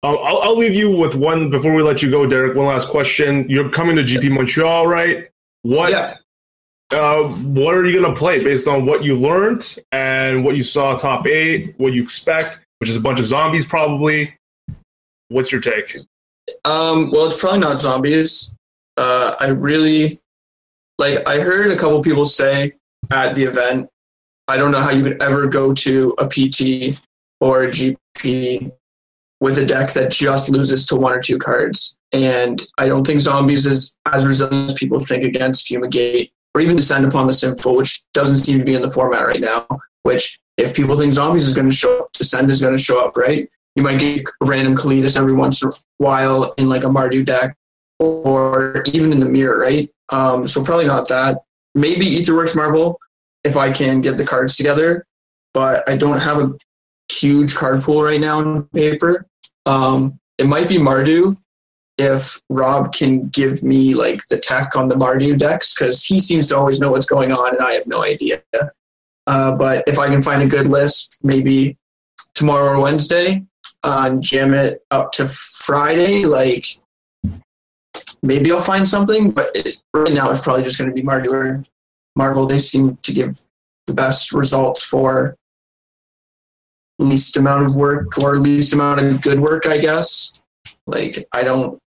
I'll, 0.02 0.38
I'll 0.38 0.56
leave 0.56 0.74
you 0.74 0.96
with 0.96 1.14
one 1.14 1.50
before 1.50 1.74
we 1.74 1.82
let 1.82 2.02
you 2.02 2.10
go, 2.10 2.26
Derek. 2.26 2.56
One 2.56 2.66
last 2.66 2.88
question. 2.88 3.46
You're 3.50 3.68
coming 3.68 3.96
to 3.96 4.02
GP 4.02 4.30
Montreal, 4.30 4.86
right? 4.86 5.29
What 5.62 5.90
yeah. 5.90 6.16
uh, 6.90 7.24
what 7.24 7.74
are 7.74 7.84
you 7.86 8.00
going 8.00 8.14
to 8.14 8.18
play 8.18 8.42
based 8.42 8.66
on 8.66 8.86
what 8.86 9.04
you 9.04 9.16
learned 9.16 9.76
and 9.92 10.44
what 10.44 10.56
you 10.56 10.62
saw 10.62 10.96
top 10.96 11.26
eight, 11.26 11.74
what 11.78 11.92
you 11.92 12.02
expect, 12.02 12.64
which 12.78 12.88
is 12.88 12.96
a 12.96 13.00
bunch 13.00 13.20
of 13.20 13.26
zombies 13.26 13.66
probably? 13.66 14.34
What's 15.28 15.52
your 15.52 15.60
take? 15.60 15.96
Um, 16.64 17.10
well, 17.10 17.26
it's 17.26 17.38
probably 17.38 17.60
not 17.60 17.80
zombies. 17.80 18.54
Uh, 18.96 19.34
I 19.38 19.46
really 19.46 20.20
like. 20.98 21.26
I 21.26 21.40
heard 21.40 21.70
a 21.70 21.76
couple 21.76 22.02
people 22.02 22.24
say 22.24 22.72
at 23.10 23.34
the 23.34 23.44
event, 23.44 23.88
I 24.48 24.56
don't 24.56 24.72
know 24.72 24.82
how 24.82 24.90
you 24.90 25.02
would 25.04 25.22
ever 25.22 25.46
go 25.46 25.72
to 25.72 26.14
a 26.18 26.26
PT 26.26 27.00
or 27.40 27.64
a 27.64 27.68
GP 27.68 28.72
with 29.40 29.58
a 29.58 29.64
deck 29.64 29.92
that 29.92 30.10
just 30.10 30.50
loses 30.50 30.86
to 30.86 30.96
one 30.96 31.12
or 31.12 31.20
two 31.20 31.38
cards. 31.38 31.98
And 32.12 32.62
I 32.78 32.88
don't 32.88 33.06
think 33.06 33.20
zombies 33.20 33.66
is 33.66 33.94
as 34.06 34.26
resilient 34.26 34.70
as 34.70 34.76
people 34.76 35.00
think 35.00 35.24
against 35.24 35.66
Fumigate 35.66 36.32
or 36.54 36.60
even 36.60 36.76
Descend 36.76 37.06
upon 37.06 37.26
the 37.26 37.32
Sinful, 37.32 37.76
which 37.76 38.02
doesn't 38.12 38.38
seem 38.38 38.58
to 38.58 38.64
be 38.64 38.74
in 38.74 38.82
the 38.82 38.90
format 38.90 39.26
right 39.26 39.40
now. 39.40 39.66
Which, 40.02 40.40
if 40.56 40.74
people 40.74 40.96
think 40.96 41.12
zombies 41.12 41.46
is 41.46 41.54
going 41.54 41.68
to 41.68 41.74
show 41.74 42.00
up, 42.00 42.12
Descend 42.12 42.50
is 42.50 42.60
going 42.60 42.76
to 42.76 42.82
show 42.82 43.04
up, 43.04 43.16
right? 43.16 43.48
you 43.76 43.82
might 43.82 43.98
get 43.98 44.20
a 44.20 44.44
random 44.44 44.74
Kalitas 44.74 45.18
every 45.18 45.32
once 45.32 45.62
in 45.62 45.68
a 45.68 45.72
while 45.98 46.52
in 46.58 46.68
like 46.68 46.84
a 46.84 46.88
Mardu 46.88 47.24
deck 47.24 47.56
or 47.98 48.82
even 48.86 49.12
in 49.12 49.20
the 49.20 49.26
mirror, 49.26 49.58
right? 49.58 49.90
Um, 50.08 50.48
so 50.48 50.64
probably 50.64 50.86
not 50.86 51.08
that. 51.08 51.38
Maybe 51.74 52.16
Aetherworks 52.16 52.56
Marvel 52.56 52.98
if 53.44 53.56
I 53.56 53.70
can 53.70 54.00
get 54.00 54.18
the 54.18 54.26
cards 54.26 54.56
together, 54.56 55.06
but 55.54 55.88
I 55.88 55.96
don't 55.96 56.18
have 56.18 56.38
a 56.38 56.52
huge 57.10 57.54
card 57.54 57.82
pool 57.82 58.02
right 58.02 58.20
now 58.20 58.40
on 58.40 58.64
paper. 58.74 59.26
Um, 59.66 60.18
it 60.38 60.46
might 60.46 60.68
be 60.68 60.78
Mardu 60.78 61.36
if 61.98 62.40
Rob 62.48 62.94
can 62.94 63.28
give 63.28 63.62
me 63.62 63.94
like 63.94 64.24
the 64.28 64.38
tech 64.38 64.74
on 64.74 64.88
the 64.88 64.94
Mardu 64.94 65.38
decks 65.38 65.74
because 65.74 66.02
he 66.02 66.18
seems 66.18 66.48
to 66.48 66.56
always 66.56 66.80
know 66.80 66.90
what's 66.90 67.06
going 67.06 67.30
on 67.30 67.54
and 67.54 67.64
I 67.64 67.74
have 67.74 67.86
no 67.86 68.02
idea. 68.02 68.42
Uh, 69.26 69.54
but 69.54 69.84
if 69.86 69.98
I 69.98 70.08
can 70.08 70.22
find 70.22 70.42
a 70.42 70.46
good 70.46 70.66
list, 70.66 71.18
maybe 71.22 71.76
tomorrow 72.34 72.72
or 72.72 72.80
Wednesday, 72.80 73.44
uh, 73.82 74.14
jam 74.16 74.54
it 74.54 74.82
up 74.90 75.12
to 75.12 75.28
Friday, 75.28 76.24
like 76.24 76.66
maybe 78.22 78.50
I'll 78.50 78.60
find 78.60 78.88
something. 78.88 79.30
But 79.30 79.54
it, 79.54 79.76
right 79.92 80.12
now, 80.12 80.30
it's 80.30 80.40
probably 80.40 80.62
just 80.62 80.78
going 80.78 80.88
to 80.88 80.94
be 80.94 81.02
Mardu 81.02 81.32
or 81.32 81.64
Marvel. 82.16 82.46
They 82.46 82.58
seem 82.58 82.96
to 82.96 83.12
give 83.12 83.38
the 83.86 83.94
best 83.94 84.32
results 84.32 84.84
for 84.84 85.36
least 87.00 87.36
amount 87.36 87.66
of 87.66 87.76
work 87.76 88.18
or 88.18 88.38
least 88.38 88.72
amount 88.72 89.00
of 89.00 89.20
good 89.22 89.40
work, 89.40 89.66
I 89.66 89.78
guess. 89.78 90.42
Like 90.86 91.26
I 91.32 91.42
don't 91.42 91.78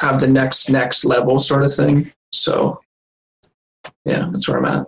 have 0.00 0.20
the 0.20 0.28
next 0.28 0.70
next 0.70 1.04
level 1.04 1.38
sort 1.38 1.64
of 1.64 1.74
thing. 1.74 2.12
So 2.32 2.80
yeah, 4.04 4.28
that's 4.32 4.48
where 4.48 4.58
I'm 4.58 4.64
at. 4.64 4.86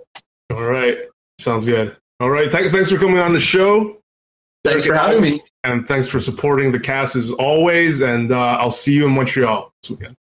All 0.52 0.64
right. 0.64 0.98
Sounds 1.38 1.66
good. 1.66 1.96
All 2.20 2.30
right. 2.30 2.50
Thanks, 2.50 2.72
thanks 2.72 2.90
for 2.90 2.98
coming 2.98 3.18
on 3.18 3.32
the 3.32 3.40
show. 3.40 3.98
Thanks 4.64 4.86
for 4.86 4.94
having 4.94 5.20
me. 5.20 5.42
And 5.64 5.86
thanks 5.86 6.08
for 6.08 6.20
supporting 6.20 6.72
the 6.72 6.80
cast 6.80 7.16
as 7.16 7.30
always. 7.30 8.00
And 8.00 8.32
uh, 8.32 8.38
I'll 8.38 8.70
see 8.70 8.94
you 8.94 9.06
in 9.06 9.12
Montreal 9.12 9.72
this 9.82 9.90
weekend. 9.90 10.14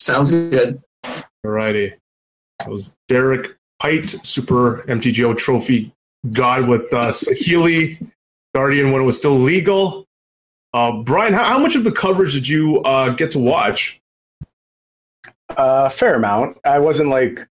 Sounds 0.00 0.32
good. 0.32 0.82
All 1.04 1.22
righty. 1.44 1.94
That 2.58 2.68
was 2.68 2.96
Derek 3.08 3.56
Pite, 3.78 4.08
Super 4.08 4.84
MTGO 4.88 5.36
Trophy 5.36 5.92
God 6.30 6.68
with 6.68 6.92
uh, 6.92 7.08
Saheeli 7.08 7.98
Guardian 8.54 8.92
when 8.92 9.02
it 9.02 9.04
was 9.04 9.18
still 9.18 9.36
legal. 9.38 10.06
Uh, 10.74 11.02
Brian, 11.02 11.32
how, 11.32 11.44
how 11.44 11.58
much 11.58 11.76
of 11.76 11.84
the 11.84 11.92
coverage 11.92 12.32
did 12.32 12.48
you 12.48 12.80
uh, 12.82 13.10
get 13.10 13.30
to 13.32 13.38
watch? 13.38 14.00
A 15.50 15.58
uh, 15.58 15.88
fair 15.88 16.14
amount. 16.14 16.58
I 16.64 16.78
wasn't 16.78 17.10
like 17.10 17.46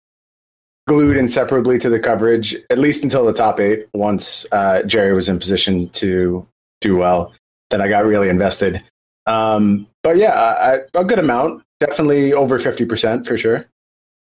glued 0.87 1.17
inseparably 1.17 1.79
to 1.79 1.89
the 1.89 1.99
coverage, 1.99 2.55
at 2.69 2.77
least 2.77 3.03
until 3.03 3.25
the 3.25 3.33
top 3.33 3.59
eight. 3.59 3.87
Once 3.93 4.45
uh, 4.51 4.83
Gerry 4.83 5.13
was 5.13 5.29
in 5.29 5.39
position 5.39 5.89
to 5.89 6.47
do 6.81 6.95
well, 6.95 7.33
then 7.69 7.81
I 7.81 7.87
got 7.87 8.05
really 8.05 8.29
invested. 8.29 8.83
Um, 9.25 9.87
but 10.03 10.17
yeah, 10.17 10.33
I, 10.33 10.79
a 10.99 11.03
good 11.03 11.19
amount, 11.19 11.63
definitely 11.79 12.33
over 12.33 12.59
fifty 12.59 12.85
percent 12.85 13.25
for 13.25 13.37
sure. 13.37 13.67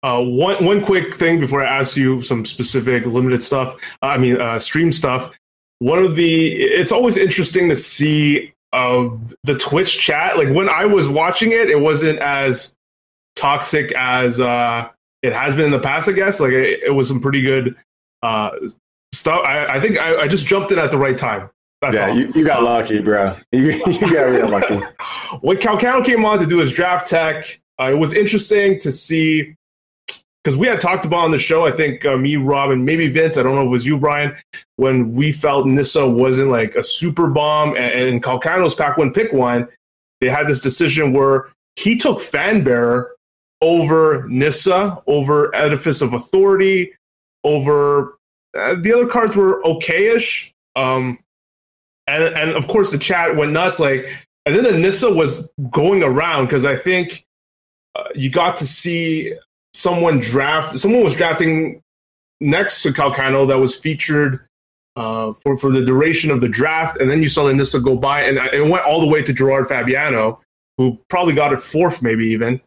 Uh, 0.03 0.19
one 0.19 0.63
one 0.63 0.83
quick 0.83 1.15
thing 1.15 1.39
before 1.39 1.65
I 1.65 1.79
ask 1.79 1.95
you 1.95 2.21
some 2.21 2.45
specific 2.45 3.05
limited 3.05 3.41
stuff. 3.41 3.75
I 4.01 4.17
mean, 4.17 4.39
uh, 4.39 4.59
stream 4.59 4.91
stuff. 4.91 5.31
One 5.81 5.97
of 5.97 6.15
the 6.15 6.53
it's 6.53 6.91
always 6.91 7.17
interesting 7.17 7.67
to 7.69 7.75
see 7.75 8.53
of 8.71 9.33
the 9.43 9.57
Twitch 9.57 9.97
chat. 9.97 10.37
Like 10.37 10.49
when 10.49 10.69
I 10.69 10.85
was 10.85 11.09
watching 11.09 11.53
it, 11.53 11.71
it 11.71 11.79
wasn't 11.79 12.19
as 12.19 12.75
toxic 13.35 13.91
as 13.93 14.39
uh, 14.39 14.89
it 15.23 15.33
has 15.33 15.55
been 15.55 15.65
in 15.65 15.71
the 15.71 15.79
past. 15.79 16.07
I 16.07 16.11
guess 16.11 16.39
like 16.39 16.51
it, 16.51 16.83
it 16.83 16.91
was 16.91 17.07
some 17.07 17.19
pretty 17.19 17.41
good 17.41 17.75
uh, 18.21 18.51
stuff. 19.11 19.41
I, 19.43 19.65
I 19.65 19.79
think 19.79 19.97
I, 19.97 20.21
I, 20.21 20.27
just 20.27 20.45
jumped 20.45 20.71
in 20.71 20.77
at 20.77 20.91
the 20.91 20.99
right 20.99 21.17
time. 21.17 21.49
That's 21.81 21.95
yeah, 21.95 22.09
all. 22.09 22.15
You, 22.15 22.31
you 22.35 22.45
got 22.45 22.61
lucky, 22.61 22.99
bro. 22.99 23.25
You, 23.51 23.71
you 23.71 24.13
got 24.13 24.25
real 24.25 24.49
lucky. 24.49 24.75
when 25.41 25.57
Calcano 25.57 26.05
came 26.05 26.25
on 26.25 26.37
to 26.37 26.45
do 26.45 26.59
his 26.59 26.71
draft 26.71 27.07
tech, 27.07 27.59
uh, 27.79 27.89
it 27.89 27.97
was 27.97 28.13
interesting 28.13 28.77
to 28.81 28.91
see 28.91 29.55
because 30.43 30.57
we 30.57 30.67
had 30.67 30.81
talked 30.81 31.05
about 31.05 31.25
on 31.25 31.31
the 31.31 31.37
show. 31.37 31.65
I 31.65 31.71
think 31.71 32.05
uh, 32.05 32.17
me, 32.17 32.35
Rob, 32.35 32.71
and 32.71 32.85
maybe 32.85 33.07
Vince. 33.07 33.37
I 33.37 33.43
don't 33.43 33.55
know 33.55 33.61
if 33.61 33.67
it 33.67 33.71
was 33.71 33.85
you, 33.85 33.99
Brian, 33.99 34.35
when 34.77 35.11
we 35.11 35.31
felt 35.31 35.67
Nissa 35.67 36.07
wasn't 36.07 36.49
like 36.49 36.75
a 36.75 36.83
super 36.83 37.27
bomb, 37.27 37.75
and, 37.75 38.07
and 38.07 38.23
Calcano's 38.23 38.75
pack 38.75 38.97
one 38.97 39.13
pick 39.13 39.31
one. 39.31 39.67
They 40.19 40.29
had 40.29 40.47
this 40.47 40.61
decision 40.61 41.13
where 41.13 41.49
he 41.75 41.97
took 41.97 42.19
Fanbearer 42.19 43.09
over 43.61 44.27
Nissa, 44.27 45.01
over 45.07 45.53
Edifice 45.55 46.01
of 46.01 46.13
Authority, 46.13 46.93
over 47.43 48.17
uh, 48.57 48.75
the 48.75 48.93
other 48.93 49.07
cards 49.07 49.35
were 49.35 49.61
okayish. 49.63 50.51
Um, 50.75 51.19
and 52.07 52.23
and 52.23 52.51
of 52.51 52.67
course 52.67 52.91
the 52.91 52.97
chat 52.97 53.35
went 53.35 53.51
nuts. 53.51 53.79
Like, 53.79 54.27
and 54.45 54.55
then 54.55 54.63
the 54.63 54.77
Nissa 54.77 55.11
was 55.11 55.47
going 55.69 56.03
around 56.03 56.45
because 56.45 56.65
I 56.65 56.75
think 56.75 57.25
uh, 57.95 58.05
you 58.15 58.29
got 58.29 58.57
to 58.57 58.67
see 58.67 59.35
someone 59.81 60.19
draft. 60.19 60.77
Someone 60.79 61.03
was 61.03 61.15
drafting 61.15 61.81
next 62.39 62.83
to 62.83 62.89
Calcano 62.89 63.47
that 63.47 63.57
was 63.57 63.75
featured 63.75 64.45
uh, 64.95 65.33
for 65.33 65.57
for 65.57 65.71
the 65.71 65.85
duration 65.85 66.31
of 66.31 66.41
the 66.41 66.49
draft, 66.49 66.97
and 66.99 67.09
then 67.09 67.21
you 67.21 67.29
saw 67.29 67.45
the 67.45 67.53
Nissa 67.53 67.79
go 67.79 67.95
by, 67.95 68.23
and 68.23 68.37
it 68.53 68.67
went 68.67 68.85
all 68.85 68.99
the 68.99 69.07
way 69.07 69.21
to 69.23 69.33
Gerard 69.33 69.67
Fabiano, 69.67 70.41
who 70.77 70.99
probably 71.09 71.33
got 71.33 71.53
it 71.53 71.59
fourth, 71.59 72.01
maybe 72.01 72.25
even 72.27 72.61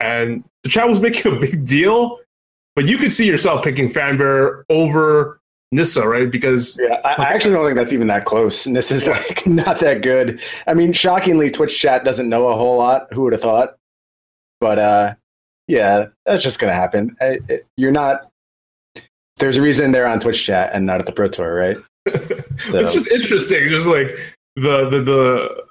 and 0.00 0.44
the 0.62 0.68
chat 0.68 0.88
was 0.88 1.00
making 1.08 1.36
a 1.36 1.38
big 1.38 1.66
deal. 1.66 2.18
But 2.76 2.86
you 2.86 2.98
could 2.98 3.12
see 3.12 3.26
yourself 3.26 3.64
picking 3.64 3.88
Fanbearer 3.88 4.62
over 4.70 5.40
Nissa, 5.72 6.06
right? 6.06 6.30
Because 6.30 6.78
yeah, 6.80 7.00
I, 7.04 7.24
I, 7.24 7.32
actually 7.32 7.54
don't 7.54 7.66
think 7.66 7.76
that's 7.76 7.92
even 7.92 8.06
that 8.06 8.24
close. 8.24 8.66
Nissa's 8.66 9.06
yeah. 9.06 9.12
like 9.12 9.46
not 9.46 9.80
that 9.80 10.02
good. 10.02 10.40
I 10.66 10.74
mean, 10.74 10.92
shockingly, 10.92 11.50
Twitch 11.50 11.78
chat 11.78 12.04
doesn't 12.04 12.28
know 12.28 12.48
a 12.48 12.56
whole 12.56 12.78
lot. 12.78 13.12
Who 13.12 13.22
would 13.22 13.32
have 13.32 13.42
thought? 13.42 13.76
But 14.60 14.78
uh, 14.78 15.14
yeah, 15.70 16.06
that's 16.26 16.42
just 16.42 16.58
gonna 16.58 16.74
happen. 16.74 17.16
I, 17.20 17.38
it, 17.48 17.66
you're 17.76 17.92
not. 17.92 18.28
There's 19.36 19.56
a 19.56 19.62
reason 19.62 19.92
they're 19.92 20.06
on 20.06 20.18
Twitch 20.20 20.44
chat 20.44 20.70
and 20.74 20.84
not 20.84 21.00
at 21.00 21.06
the 21.06 21.12
Pro 21.12 21.28
Tour, 21.28 21.54
right? 21.54 21.76
So. 22.60 22.78
it's 22.78 22.92
just 22.92 23.10
interesting. 23.10 23.70
Just 23.70 23.86
like 23.86 24.08
the 24.56 24.90
the 24.90 25.00
the 25.00 25.64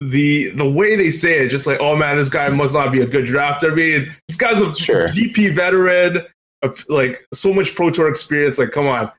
the 0.00 0.50
the 0.56 0.68
way 0.68 0.96
they 0.96 1.10
say 1.10 1.44
it, 1.44 1.48
just 1.48 1.64
like, 1.64 1.78
oh 1.78 1.94
man, 1.94 2.16
this 2.16 2.28
guy 2.28 2.48
must 2.48 2.74
not 2.74 2.90
be 2.90 3.02
a 3.02 3.06
good 3.06 3.24
drafter. 3.24 3.70
I 3.70 3.74
mean, 3.76 4.12
this 4.26 4.36
guy's 4.36 4.60
a 4.60 4.74
sure. 4.74 5.06
GP 5.06 5.54
veteran, 5.54 6.26
a, 6.62 6.74
like 6.88 7.24
so 7.32 7.54
much 7.54 7.76
Pro 7.76 7.90
Tour 7.90 8.08
experience. 8.08 8.58
Like, 8.58 8.72
come 8.72 8.88
on, 8.88 9.12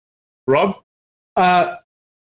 Rob. 0.45 0.81
Uh, 1.37 1.77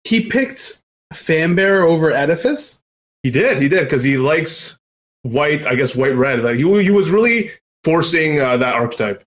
he 0.05 0.27
picked 0.27 0.83
Fanbearer 1.15 1.83
over 1.83 2.11
Edifice. 2.11 2.83
He 3.23 3.31
did, 3.31 3.63
he 3.63 3.69
did, 3.71 3.85
because 3.85 4.03
he 4.03 4.19
likes 4.19 4.77
white. 5.23 5.67
I 5.67 5.75
guess 5.75 5.95
white 5.95 6.17
red. 6.17 6.43
Like 6.43 6.57
he 6.57 6.83
he 6.83 6.91
was 6.91 7.11
really 7.11 7.51
forcing 7.85 8.41
uh, 8.41 8.57
that 8.59 8.75
archetype. 8.75 9.25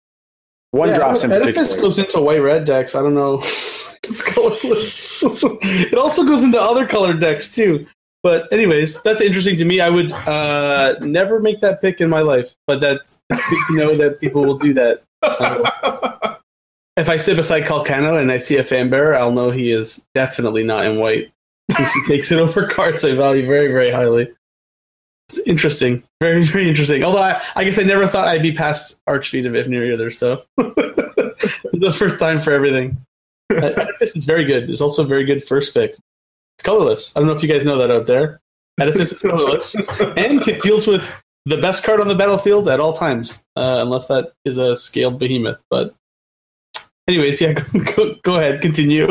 One 0.71 0.89
yeah, 0.89 0.97
drops 0.97 1.23
in 1.23 1.31
Edifice 1.31 1.79
goes 1.79 1.99
into 1.99 2.19
white 2.19 2.41
red 2.41 2.65
decks. 2.65 2.95
I 2.95 3.01
don't 3.01 3.13
know. 3.13 3.35
it's 4.03 4.21
colorless. 4.21 5.23
it 5.23 5.97
also 5.97 6.25
goes 6.25 6.43
into 6.43 6.59
other 6.59 6.87
colored 6.87 7.19
decks 7.19 7.53
too. 7.53 7.85
But 8.23 8.51
anyways, 8.53 9.01
that's 9.03 9.19
interesting 9.19 9.57
to 9.57 9.65
me. 9.65 9.81
I 9.81 9.89
would 9.89 10.11
uh, 10.11 10.95
never 11.01 11.39
make 11.39 11.59
that 11.59 11.81
pick 11.81 11.99
in 11.99 12.09
my 12.09 12.21
life, 12.21 12.55
but 12.65 12.79
that's, 12.79 13.21
that's 13.29 13.47
good 13.49 13.59
to 13.67 13.75
know 13.75 13.95
that 13.97 14.21
people 14.21 14.45
will 14.45 14.57
do 14.57 14.73
that. 14.73 15.03
Uh, 15.21 16.35
if 16.97 17.09
I 17.09 17.17
sit 17.17 17.35
beside 17.35 17.63
Calcano 17.63 18.21
and 18.21 18.31
I 18.31 18.37
see 18.37 18.55
a 18.55 18.63
Fanbearer, 18.63 19.17
I'll 19.17 19.33
know 19.33 19.51
he 19.51 19.71
is 19.71 20.07
definitely 20.15 20.63
not 20.63 20.85
in 20.85 20.99
white 20.99 21.33
since 21.71 21.91
he 21.91 22.03
takes 22.05 22.31
it 22.31 22.39
over 22.39 22.67
cards 22.67 23.03
I 23.03 23.13
value 23.13 23.45
very, 23.45 23.67
very 23.67 23.91
highly. 23.91 24.33
It's 25.37 25.47
interesting. 25.47 26.03
Very, 26.21 26.43
very 26.43 26.69
interesting. 26.69 27.03
Although 27.03 27.23
I, 27.23 27.41
I 27.55 27.63
guess 27.63 27.79
I 27.79 27.83
never 27.83 28.05
thought 28.05 28.27
I'd 28.27 28.43
be 28.43 28.51
past 28.51 29.01
Archfiend 29.07 29.47
of 29.47 29.53
Ifnir 29.53 29.91
either, 29.91 30.11
so 30.11 30.37
the 30.57 31.95
first 31.97 32.19
time 32.19 32.39
for 32.39 32.51
everything. 32.51 32.97
Edifice 33.49 34.15
is 34.15 34.25
very 34.25 34.45
good. 34.45 34.69
It's 34.69 34.81
also 34.81 35.03
a 35.03 35.07
very 35.07 35.25
good 35.25 35.43
first 35.43 35.73
pick. 35.73 35.91
It's 35.91 36.63
colorless. 36.63 37.15
I 37.15 37.19
don't 37.19 37.27
know 37.27 37.33
if 37.33 37.41
you 37.41 37.49
guys 37.49 37.65
know 37.65 37.77
that 37.79 37.89
out 37.89 38.05
there. 38.05 38.41
Edifice 38.79 39.11
is 39.11 39.21
colorless, 39.21 39.75
and 40.17 40.47
it 40.47 40.61
deals 40.61 40.87
with 40.87 41.07
the 41.45 41.57
best 41.57 41.83
card 41.83 41.99
on 41.99 42.07
the 42.07 42.15
battlefield 42.15 42.69
at 42.69 42.79
all 42.79 42.93
times, 42.93 43.43
uh, 43.55 43.79
unless 43.81 44.07
that 44.07 44.33
is 44.45 44.59
a 44.59 44.75
scaled 44.75 45.19
behemoth. 45.19 45.61
But, 45.69 45.95
anyways, 47.07 47.41
yeah, 47.41 47.53
go, 47.95 48.15
go 48.21 48.35
ahead, 48.35 48.61
continue. 48.61 49.07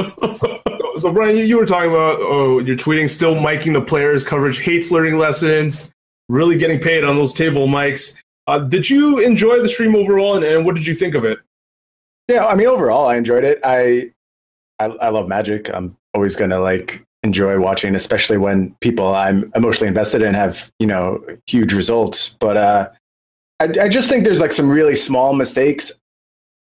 so, 0.97 1.13
Brian, 1.13 1.37
you, 1.37 1.45
you 1.45 1.59
were 1.59 1.67
talking 1.67 1.91
about 1.91 2.19
oh, 2.21 2.61
you're 2.61 2.77
tweeting 2.77 3.11
still 3.11 3.35
miking 3.35 3.73
the 3.73 3.81
players, 3.81 4.23
coverage 4.23 4.61
hates 4.61 4.91
learning 4.91 5.19
lessons, 5.19 5.93
really 6.29 6.59
getting 6.59 6.81
paid 6.81 7.05
on 7.05 7.17
those 7.17 7.35
table 7.35 7.67
mics. 7.67 8.19
Uh, 8.47 8.59
did 8.59 8.89
you 8.89 9.21
enjoy 9.21 9.61
the 9.61 9.69
stream 9.69 9.95
overall, 9.95 10.35
and, 10.35 10.45
and 10.45 10.65
what 10.65 10.75
did 10.75 10.87
you 10.87 10.95
think 10.95 11.15
of 11.15 11.25
it? 11.25 11.39
Yeah, 12.29 12.47
I 12.47 12.55
mean, 12.55 12.67
overall, 12.67 13.07
I 13.07 13.17
enjoyed 13.17 13.45
it. 13.45 13.61
I 13.65 14.13
I, 14.79 14.87
I 14.87 15.09
love 15.11 15.29
Magic. 15.29 15.73
I'm 15.73 15.97
always 16.15 16.37
gonna 16.37 16.61
like 16.61 17.05
enjoy 17.23 17.59
watching, 17.61 17.95
especially 17.95 18.39
when 18.39 18.75
people 18.81 19.15
I'm 19.15 19.53
emotionally 19.55 19.89
invested 19.89 20.23
in 20.23 20.35
have, 20.35 20.73
you 20.79 20.87
know, 20.87 21.25
huge 21.47 21.73
results. 21.73 22.31
But 22.41 22.57
uh, 22.57 22.89
I, 23.61 23.65
I 23.83 23.89
just 23.89 24.09
think 24.09 24.25
there's 24.25 24.41
like 24.41 24.53
some 24.53 24.69
really 24.69 24.97
small 24.97 25.33
mistakes. 25.35 25.93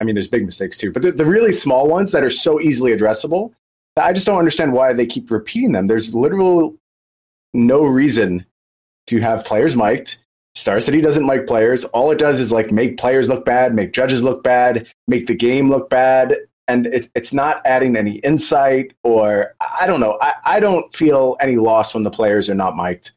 I 0.02 0.04
mean, 0.04 0.16
there's 0.16 0.28
big 0.28 0.44
mistakes 0.44 0.78
too, 0.78 0.92
but 0.92 1.02
the, 1.02 1.12
the 1.14 1.26
really 1.26 1.54
small 1.54 1.88
ones 1.88 2.12
that 2.12 2.24
are 2.24 2.30
so 2.30 2.60
easily 2.60 2.92
addressable 2.92 3.54
I 3.98 4.14
just 4.14 4.26
don't 4.26 4.40
understand 4.40 4.74
why 4.74 4.94
they 4.94 5.06
keep 5.06 5.30
repeating 5.30 5.72
them. 5.72 5.88
There's 5.88 6.16
literal 6.16 6.76
no 7.54 7.84
reason 7.84 8.46
to 9.08 9.20
have 9.20 9.46
players 9.46 9.76
mic'd 9.76 10.18
Star 10.56 10.80
City 10.80 11.02
doesn't 11.02 11.26
like 11.26 11.48
players. 11.48 11.84
All 11.86 12.12
it 12.12 12.20
does 12.20 12.40
is 12.40 12.52
like 12.52 12.72
make 12.72 12.98
players 12.98 13.28
look 13.28 13.44
bad, 13.46 13.74
make 13.74 13.92
judges 13.92 14.22
look 14.22 14.44
bad, 14.44 14.88
make 15.08 15.26
the 15.26 15.34
game 15.34 15.70
look 15.70 15.90
bad, 15.90 16.38
and 16.68 16.86
it, 16.88 17.10
it's 17.16 17.34
not 17.34 17.62
adding 17.66 17.96
any 17.96 18.18
insight 18.18 18.94
or 19.04 19.56
I 19.80 19.88
don't 19.88 20.00
know. 20.00 20.18
I, 20.22 20.34
I 20.46 20.60
don't 20.60 20.94
feel 20.96 21.38
any 21.40 21.56
loss 21.56 21.94
when 21.94 22.04
the 22.04 22.12
players 22.12 22.50
are 22.50 22.56
not 22.56 22.78
mic'd. 22.78 23.12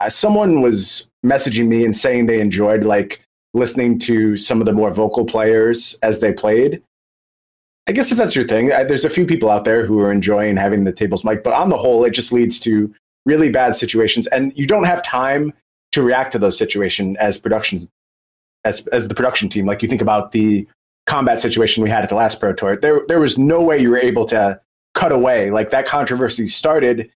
Uh, 0.00 0.08
someone 0.08 0.60
was 0.60 1.10
messaging 1.26 1.66
me 1.66 1.84
and 1.84 1.96
saying 1.96 2.26
they 2.26 2.40
enjoyed 2.40 2.84
like 2.84 3.20
listening 3.52 3.98
to 3.98 4.36
some 4.36 4.60
of 4.60 4.66
the 4.66 4.72
more 4.72 4.92
vocal 4.92 5.24
players 5.24 5.96
as 6.02 6.20
they 6.20 6.32
played. 6.32 6.80
I 7.88 7.92
guess 7.92 8.12
if 8.12 8.18
that's 8.18 8.36
your 8.36 8.46
thing, 8.46 8.72
I, 8.72 8.84
there's 8.84 9.04
a 9.04 9.10
few 9.10 9.26
people 9.26 9.50
out 9.50 9.64
there 9.64 9.84
who 9.84 9.98
are 9.98 10.12
enjoying 10.12 10.56
having 10.56 10.84
the 10.84 10.92
tables 10.92 11.24
mic, 11.24 11.42
but 11.42 11.54
on 11.54 11.68
the 11.68 11.78
whole, 11.78 12.04
it 12.04 12.10
just 12.10 12.32
leads 12.32 12.60
to 12.60 12.94
really 13.28 13.50
bad 13.50 13.76
situations, 13.76 14.26
and 14.28 14.52
you 14.56 14.66
don't 14.66 14.84
have 14.84 15.02
time 15.04 15.52
to 15.92 16.02
react 16.02 16.32
to 16.32 16.38
those 16.38 16.58
situations 16.58 17.16
as 17.20 17.38
production 17.38 17.88
as 18.64 18.86
as 18.88 19.06
the 19.08 19.14
production 19.14 19.48
team. 19.48 19.66
Like 19.66 19.82
you 19.82 19.88
think 19.88 20.02
about 20.02 20.32
the 20.32 20.66
combat 21.06 21.40
situation 21.40 21.82
we 21.82 21.90
had 21.90 22.02
at 22.02 22.08
the 22.08 22.14
last 22.14 22.40
Pro 22.40 22.52
Tour, 22.52 22.76
there 22.76 23.02
there 23.08 23.20
was 23.20 23.38
no 23.38 23.62
way 23.62 23.78
you 23.78 23.90
were 23.90 23.98
able 23.98 24.24
to 24.26 24.60
cut 24.94 25.12
away. 25.12 25.50
Like 25.50 25.70
that 25.70 25.86
controversy 25.86 26.46
started 26.46 27.10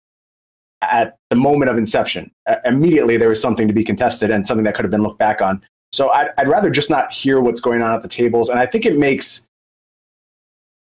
at 0.83 1.17
the 1.31 1.37
moment 1.37 1.71
of 1.71 1.79
inception. 1.79 2.31
Uh, 2.47 2.57
immediately, 2.65 3.17
there 3.17 3.29
was 3.29 3.41
something 3.41 3.69
to 3.69 3.75
be 3.75 3.85
contested 3.85 4.31
and 4.31 4.47
something 4.47 4.65
that 4.65 4.75
could 4.75 4.85
have 4.85 4.91
been 4.91 5.03
looked 5.03 5.19
back 5.19 5.41
on. 5.41 5.63
So 5.93 6.09
I'd, 6.11 6.31
I'd 6.39 6.49
rather 6.49 6.71
just 6.71 6.91
not 6.91 7.13
hear 7.13 7.41
what's 7.41 7.61
going 7.61 7.83
on 7.83 7.95
at 7.95 8.03
the 8.03 8.09
tables, 8.09 8.49
and 8.49 8.59
I 8.59 8.67
think 8.67 8.87
it 8.87 8.97
makes 8.97 9.47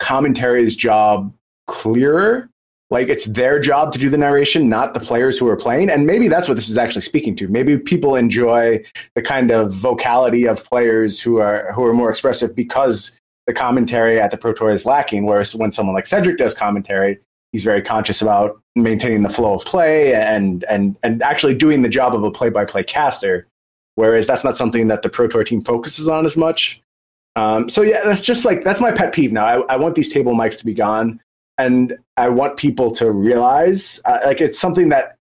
commentary's 0.01 0.75
job 0.77 1.33
clearer. 1.67 2.49
Like 2.91 3.09
it's 3.09 3.25
their 3.25 3.59
job 3.59 3.93
to 3.93 3.99
do 3.99 4.11
the 4.11 4.19
narration, 4.19 4.69
not 4.69 4.95
the 4.95 5.01
players 5.01 5.39
who 5.39 5.49
are 5.49 5.57
playing. 5.57 5.91
And 5.91 6.07
maybe 6.07 6.29
that's 6.29 6.49
what 6.49 6.55
this 6.55 6.69
is 6.69 6.79
actually 6.79 7.03
speaking 7.03 7.35
to. 7.37 7.49
Maybe 7.49 7.79
people 7.79 8.15
enjoy 8.15 8.85
the 9.15 9.23
kind 9.23 9.51
of 9.51 9.73
vocality 9.73 10.45
of 10.47 10.63
players 10.65 11.21
who 11.21 11.39
are 11.39 11.73
who 11.73 11.85
are 11.85 11.95
more 11.95 12.11
expressive 12.11 12.55
because 12.55 13.17
the 13.47 13.53
commentary 13.53 14.21
at 14.21 14.31
the 14.31 14.37
Pro 14.37 14.53
Tour 14.53 14.71
is 14.71 14.87
lacking. 14.87 15.27
Whereas 15.27 15.55
when 15.55 15.73
someone 15.73 15.95
like 15.95 16.07
Cedric 16.07 16.39
does 16.39 16.55
commentary, 16.55 17.19
he's 17.53 17.65
very 17.65 17.83
conscious 17.83 18.21
about 18.21 18.61
maintaining 18.77 19.23
the 19.23 19.29
flow 19.29 19.55
of 19.55 19.65
play 19.65 20.15
and 20.15 20.65
and 20.65 20.97
and 21.03 21.23
actually 21.23 21.55
doing 21.55 21.83
the 21.83 21.89
job 21.89 22.15
of 22.15 22.23
a 22.23 22.31
play 22.31 22.51
by 22.51 22.65
play 22.65 22.83
caster. 22.83 23.47
Whereas 23.97 24.27
that's 24.27 24.45
not 24.45 24.57
something 24.57 24.89
that 24.89 25.03
the 25.03 25.09
Pro 25.09 25.29
Tour 25.29 25.45
team 25.45 25.63
focuses 25.63 26.09
on 26.09 26.27
as 26.27 26.37
much. 26.37 26.83
Um, 27.37 27.69
so 27.69 27.83
yeah, 27.83 28.05
that's 28.05 28.21
just 28.21 28.45
like 28.45 28.65
that's 28.65 28.81
my 28.81 28.93
pet 28.93 29.13
peeve 29.13 29.33
now. 29.33 29.45
I, 29.45 29.75
I, 29.75 29.77
want 29.77 29.97
these 29.97 30.13
table 30.13 30.35
mics 30.35 30.57
to 30.59 30.65
be 30.65 30.75
gone, 30.75 31.21
and 31.59 31.97
I 32.17 32.29
want 32.29 32.57
people 32.57 32.91
to 32.93 33.11
realize 33.11 34.01
uh, 34.05 34.19
like 34.25 34.41
it's 34.41 34.59
something 34.59 34.89
that 34.91 35.17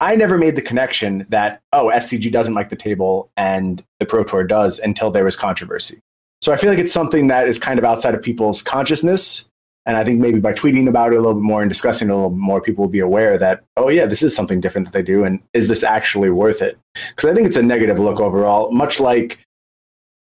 I 0.00 0.16
never 0.16 0.38
made 0.38 0.56
the 0.56 0.62
connection 0.62 1.26
that 1.28 1.60
oh 1.72 1.90
SCG 1.94 2.32
doesn't 2.32 2.54
like 2.54 2.70
the 2.70 2.76
table 2.76 3.30
and 3.36 3.82
the 3.98 4.06
Pro 4.06 4.24
Tour 4.24 4.44
does 4.44 4.78
until 4.78 5.10
there 5.10 5.24
was 5.24 5.36
controversy. 5.36 6.00
So 6.42 6.52
I 6.52 6.56
feel 6.56 6.70
like 6.70 6.78
it's 6.78 6.92
something 6.92 7.26
that 7.26 7.48
is 7.48 7.58
kind 7.58 7.78
of 7.78 7.84
outside 7.84 8.14
of 8.14 8.22
people's 8.22 8.62
consciousness. 8.62 9.46
And 9.86 9.96
I 9.96 10.04
think 10.04 10.20
maybe 10.20 10.40
by 10.40 10.52
tweeting 10.52 10.88
about 10.88 11.12
it 11.12 11.16
a 11.16 11.20
little 11.20 11.34
bit 11.34 11.42
more 11.42 11.62
and 11.62 11.70
discussing 11.70 12.08
it 12.08 12.12
a 12.12 12.14
little 12.14 12.30
bit 12.30 12.38
more, 12.38 12.60
people 12.60 12.84
will 12.84 12.90
be 12.90 13.00
aware 13.00 13.38
that, 13.38 13.64
oh, 13.76 13.88
yeah, 13.88 14.06
this 14.06 14.22
is 14.22 14.34
something 14.34 14.60
different 14.60 14.86
that 14.86 14.92
they 14.92 15.02
do. 15.02 15.24
And 15.24 15.40
is 15.52 15.68
this 15.68 15.82
actually 15.82 16.30
worth 16.30 16.62
it? 16.62 16.78
Because 17.10 17.30
I 17.30 17.34
think 17.34 17.46
it's 17.46 17.56
a 17.56 17.62
negative 17.62 17.98
look 17.98 18.20
overall, 18.20 18.70
much 18.72 19.00
like 19.00 19.38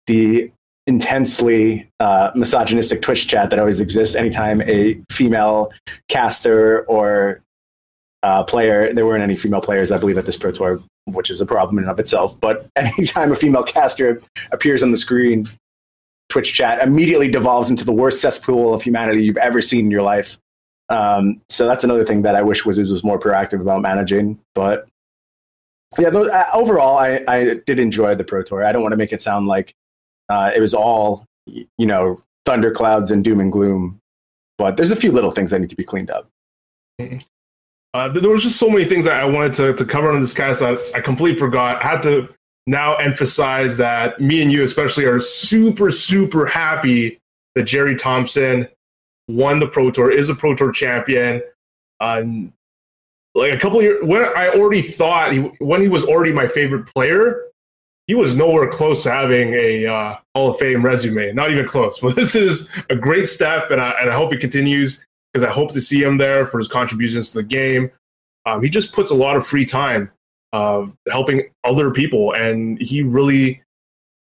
the 0.08 0.52
intensely 0.88 1.90
uh, 2.00 2.32
misogynistic 2.36 3.02
Twitch 3.02 3.28
chat 3.28 3.50
that 3.50 3.60
always 3.60 3.80
exists 3.80 4.16
anytime 4.16 4.62
a 4.64 5.00
female 5.12 5.72
caster 6.10 6.84
or 6.86 7.42
uh, 8.24 8.44
player, 8.44 8.94
there 8.94 9.06
weren't 9.06 9.24
any 9.24 9.36
female 9.36 9.62
players, 9.62 9.92
I 9.92 9.98
believe, 9.98 10.18
at 10.18 10.26
this 10.26 10.38
Pro 10.38 10.52
Tour, 10.52 10.82
which 11.06 11.30
is 11.30 11.42
a 11.42 11.46
problem 11.46 11.78
in 11.78 11.84
and 11.84 11.92
of 11.92 12.00
itself. 12.00 12.40
But 12.40 12.68
anytime 12.76 13.32
a 13.32 13.36
female 13.36 13.64
caster 13.64 14.22
appears 14.52 14.82
on 14.82 14.92
the 14.92 14.98
screen, 14.98 15.46
Twitch 16.30 16.54
chat 16.54 16.82
immediately 16.82 17.30
devolves 17.30 17.70
into 17.70 17.86
the 17.86 17.92
worst 17.92 18.22
cesspool 18.22 18.74
of 18.74 18.82
humanity 18.82 19.24
you've 19.24 19.38
ever 19.38 19.62
seen 19.62 19.86
in 19.86 19.92
your 19.92 20.02
life. 20.02 20.38
Um, 20.90 21.42
so 21.50 21.68
that's 21.68 21.84
another 21.84 22.06
thing 22.06 22.24
that 22.24 22.36
I 22.36 22.42
wish 22.42 22.66
Wizards 22.66 22.92
was 22.92 23.04
more 23.04 23.20
proactive 23.20 23.62
about 23.62 23.82
managing. 23.82 24.40
But 24.56 24.88
yeah, 25.98 26.10
those, 26.10 26.30
uh, 26.30 26.46
overall, 26.54 26.98
I, 26.98 27.24
I 27.28 27.56
did 27.66 27.80
enjoy 27.80 28.16
the 28.16 28.24
Pro 28.24 28.42
Tour. 28.42 28.66
I 28.66 28.72
don't 28.72 28.82
want 28.82 28.94
to 28.94 28.98
make 28.98 29.14
it 29.14 29.22
sound 29.22 29.48
like 29.48 29.74
uh, 30.30 30.52
it 30.56 30.60
was 30.60 30.74
all, 30.74 31.26
you 31.46 31.68
know, 31.86 32.22
thunderclouds 32.46 33.12
and 33.12 33.24
doom 33.24 33.40
and 33.40 33.52
gloom. 33.52 34.00
But 34.58 34.78
there's 34.78 34.92
a 34.92 34.96
few 34.96 35.12
little 35.12 35.32
things 35.32 35.50
that 35.50 35.60
need 35.60 35.70
to 35.70 35.76
be 35.76 35.84
cleaned 35.84 36.12
up. 36.12 36.30
Mm-hmm. 37.02 37.18
Uh, 37.94 38.08
there 38.08 38.30
was 38.30 38.42
just 38.42 38.58
so 38.58 38.70
many 38.70 38.86
things 38.86 39.06
that 39.06 39.22
I 39.22 39.26
wanted 39.26 39.54
to, 39.54 39.74
to 39.74 39.86
cover 39.86 40.12
on 40.12 40.20
this 40.20 40.34
cast 40.34 40.62
that 40.62 40.80
I 40.96 41.00
completely 41.00 41.40
forgot. 41.40 41.84
I 41.84 41.88
had 41.88 42.02
to 42.04 42.28
now 42.66 42.96
emphasize 42.96 43.78
that 43.78 44.20
me 44.20 44.42
and 44.42 44.52
you, 44.52 44.64
especially, 44.64 45.06
are 45.06 45.20
super, 45.20 45.92
super 45.92 46.46
happy 46.46 47.20
that 47.56 47.64
Gerry 47.64 47.96
Thompson 47.96 48.68
won 49.28 49.60
the 49.60 49.68
Pro 49.68 49.92
Tour, 49.92 50.12
is 50.12 50.30
a 50.30 50.36
Pro 50.36 50.56
Tour 50.56 50.72
champion. 50.72 51.42
Um, 52.00 52.52
like 53.36 53.54
a 53.54 53.60
couple 53.60 53.82
years 53.82 54.04
when 54.04 54.24
I 54.24 54.50
already 54.50 54.82
thought 54.82 55.34
he, 55.34 55.40
when 55.60 55.82
he 55.82 55.88
was 55.88 56.04
already 56.04 56.34
my 56.34 56.48
favorite 56.48 56.86
player, 56.88 57.46
he 58.08 58.16
was 58.16 58.36
nowhere 58.36 58.70
close 58.70 59.04
to 59.04 59.12
having 59.12 59.54
a 59.54 59.86
uh, 59.86 60.16
Hall 60.36 60.50
of 60.50 60.58
Fame 60.58 60.84
resume. 60.84 61.32
Not 61.34 61.52
even 61.52 61.68
close. 61.68 62.00
But 62.02 62.16
this 62.16 62.36
is 62.36 62.70
a 62.90 62.96
great 62.96 63.28
step, 63.28 63.72
and 63.72 63.82
I, 63.82 63.92
and 64.02 64.10
I 64.10 64.16
hope 64.16 64.34
it 64.34 64.40
continues 64.40 65.06
because 65.32 65.48
I 65.48 65.52
hope 65.52 65.72
to 65.74 65.82
see 65.82 66.04
him 66.04 66.18
there 66.18 66.46
for 66.46 66.58
his 66.58 66.68
contributions 66.68 67.32
to 67.32 67.40
the 67.40 67.44
game. 67.44 67.90
Um, 68.46 68.62
he 68.62 68.70
just 68.70 68.94
puts 68.94 69.10
a 69.10 69.16
lot 69.16 69.36
of 69.36 69.48
free 69.48 69.66
time 69.66 70.12
uh, 70.52 70.86
helping 71.10 71.44
other 71.64 71.92
people, 71.92 72.34
and 72.34 72.80
he 72.82 73.02
really 73.02 73.62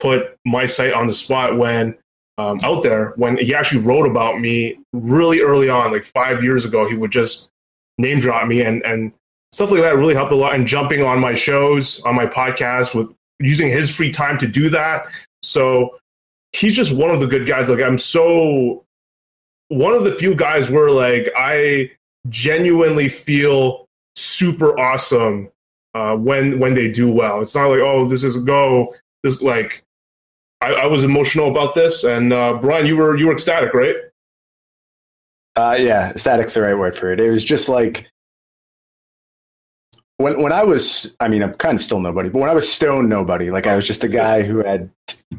put 0.00 0.36
my 0.44 0.66
site 0.66 0.92
on 0.92 1.06
the 1.06 1.14
spot 1.14 1.56
when 1.56 1.96
um, 2.38 2.60
out 2.62 2.82
there 2.82 3.12
when 3.16 3.36
he 3.38 3.54
actually 3.54 3.80
wrote 3.80 4.06
about 4.06 4.40
me 4.40 4.78
really 4.92 5.40
early 5.40 5.68
on, 5.68 5.92
like 5.92 6.04
five 6.04 6.42
years 6.42 6.64
ago. 6.64 6.88
He 6.88 6.96
would 6.96 7.10
just 7.10 7.50
name 7.98 8.20
drop 8.20 8.46
me 8.46 8.62
and 8.62 8.84
and 8.84 9.12
stuff 9.52 9.70
like 9.70 9.80
that 9.80 9.96
really 9.96 10.14
helped 10.14 10.32
a 10.32 10.36
lot. 10.36 10.54
And 10.54 10.66
jumping 10.66 11.02
on 11.02 11.20
my 11.20 11.34
shows, 11.34 12.02
on 12.02 12.14
my 12.14 12.26
podcast 12.26 12.94
with 12.94 13.12
using 13.42 13.70
his 13.70 13.94
free 13.94 14.10
time 14.10 14.38
to 14.38 14.46
do 14.46 14.70
that. 14.70 15.06
So 15.42 15.98
he's 16.52 16.76
just 16.76 16.94
one 16.94 17.10
of 17.10 17.20
the 17.20 17.26
good 17.26 17.46
guys. 17.46 17.70
Like 17.70 17.82
I'm 17.82 17.98
so 17.98 18.84
one 19.68 19.94
of 19.94 20.04
the 20.04 20.14
few 20.14 20.34
guys 20.34 20.70
where 20.70 20.90
like 20.90 21.30
I 21.36 21.90
genuinely 22.28 23.08
feel 23.08 23.86
super 24.16 24.78
awesome 24.78 25.50
uh, 25.94 26.16
when 26.16 26.58
when 26.58 26.74
they 26.74 26.90
do 26.90 27.10
well. 27.10 27.40
It's 27.40 27.54
not 27.54 27.68
like 27.68 27.80
oh 27.80 28.06
this 28.06 28.24
is 28.24 28.36
a 28.36 28.40
go. 28.40 28.94
This 29.22 29.42
like 29.42 29.84
I, 30.60 30.72
I 30.72 30.86
was 30.86 31.04
emotional 31.04 31.50
about 31.50 31.74
this, 31.74 32.04
and 32.04 32.32
uh, 32.32 32.54
Brian, 32.54 32.86
you 32.86 32.96
were 32.96 33.16
you 33.16 33.26
were 33.26 33.32
ecstatic, 33.32 33.74
right? 33.74 33.96
Uh, 35.56 35.76
yeah, 35.78 36.10
ecstatic's 36.10 36.54
the 36.54 36.62
right 36.62 36.78
word 36.78 36.96
for 36.96 37.12
it. 37.12 37.20
It 37.20 37.30
was 37.30 37.44
just 37.44 37.68
like 37.68 38.10
when 40.22 40.42
when 40.42 40.52
I 40.52 40.62
was, 40.62 41.14
I 41.20 41.28
mean, 41.28 41.42
I'm 41.42 41.54
kind 41.54 41.76
of 41.76 41.82
still 41.82 42.00
nobody, 42.00 42.28
but 42.28 42.38
when 42.38 42.50
I 42.50 42.54
was 42.54 42.70
stone 42.70 43.08
nobody, 43.08 43.50
like 43.50 43.66
I 43.66 43.76
was 43.76 43.86
just 43.86 44.04
a 44.04 44.08
guy 44.08 44.42
who 44.42 44.62
had, 44.62 44.90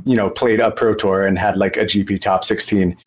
you 0.05 0.15
know, 0.15 0.29
played 0.29 0.59
a 0.59 0.71
pro 0.71 0.93
tour 0.93 1.25
and 1.25 1.37
had 1.39 1.57
like 1.57 1.77
a 1.77 1.85
GP 1.85 2.21
top 2.21 2.45
16. 2.45 2.97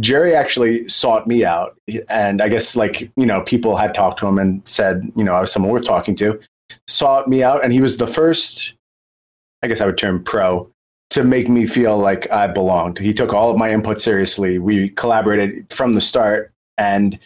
Gerry 0.00 0.34
actually 0.34 0.88
sought 0.88 1.26
me 1.26 1.44
out, 1.44 1.76
and 2.08 2.40
I 2.40 2.48
guess 2.48 2.74
like 2.76 3.10
you 3.16 3.26
know, 3.26 3.42
people 3.42 3.76
had 3.76 3.94
talked 3.94 4.18
to 4.20 4.26
him 4.26 4.38
and 4.38 4.66
said, 4.66 5.10
you 5.14 5.24
know, 5.24 5.34
I 5.34 5.40
was 5.40 5.52
someone 5.52 5.70
worth 5.70 5.84
talking 5.84 6.16
to. 6.16 6.40
Sought 6.88 7.28
me 7.28 7.42
out, 7.42 7.62
and 7.62 7.72
he 7.72 7.80
was 7.80 7.98
the 7.98 8.06
first, 8.06 8.74
I 9.62 9.68
guess 9.68 9.80
I 9.80 9.86
would 9.86 9.98
term 9.98 10.24
pro, 10.24 10.68
to 11.10 11.22
make 11.22 11.48
me 11.48 11.66
feel 11.66 11.98
like 11.98 12.30
I 12.32 12.46
belonged. 12.48 12.98
He 12.98 13.14
took 13.14 13.32
all 13.32 13.50
of 13.50 13.56
my 13.56 13.70
input 13.70 14.00
seriously. 14.00 14.58
We 14.58 14.88
collaborated 14.90 15.72
from 15.72 15.92
the 15.92 16.00
start, 16.00 16.52
and 16.78 17.18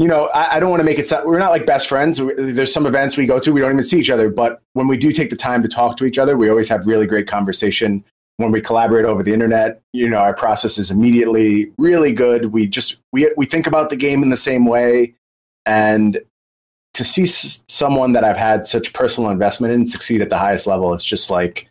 you 0.00 0.08
know, 0.08 0.28
I, 0.28 0.56
I 0.56 0.60
don't 0.60 0.70
want 0.70 0.80
to 0.80 0.84
make 0.84 0.98
it 0.98 1.06
sound, 1.06 1.26
we're 1.26 1.38
not 1.38 1.50
like 1.50 1.66
best 1.66 1.86
friends. 1.86 2.18
There's 2.38 2.72
some 2.72 2.86
events 2.86 3.18
we 3.18 3.26
go 3.26 3.38
to, 3.38 3.52
we 3.52 3.60
don't 3.60 3.72
even 3.72 3.84
see 3.84 4.00
each 4.00 4.08
other. 4.08 4.30
But 4.30 4.62
when 4.72 4.88
we 4.88 4.96
do 4.96 5.12
take 5.12 5.28
the 5.28 5.36
time 5.36 5.62
to 5.62 5.68
talk 5.68 5.98
to 5.98 6.06
each 6.06 6.16
other, 6.16 6.38
we 6.38 6.48
always 6.48 6.70
have 6.70 6.86
really 6.86 7.06
great 7.06 7.28
conversation. 7.28 8.02
When 8.38 8.50
we 8.50 8.62
collaborate 8.62 9.04
over 9.04 9.22
the 9.22 9.34
internet, 9.34 9.82
you 9.92 10.08
know, 10.08 10.16
our 10.16 10.32
process 10.32 10.78
is 10.78 10.90
immediately 10.90 11.70
really 11.76 12.14
good. 12.14 12.46
We 12.46 12.66
just, 12.66 13.02
we, 13.12 13.30
we 13.36 13.44
think 13.44 13.66
about 13.66 13.90
the 13.90 13.96
game 13.96 14.22
in 14.22 14.30
the 14.30 14.38
same 14.38 14.64
way. 14.64 15.14
And 15.66 16.18
to 16.94 17.04
see 17.04 17.24
s- 17.24 17.62
someone 17.68 18.12
that 18.14 18.24
I've 18.24 18.38
had 18.38 18.66
such 18.66 18.94
personal 18.94 19.28
investment 19.28 19.74
in 19.74 19.86
succeed 19.86 20.22
at 20.22 20.30
the 20.30 20.38
highest 20.38 20.66
level, 20.66 20.94
it's 20.94 21.04
just 21.04 21.28
like, 21.28 21.68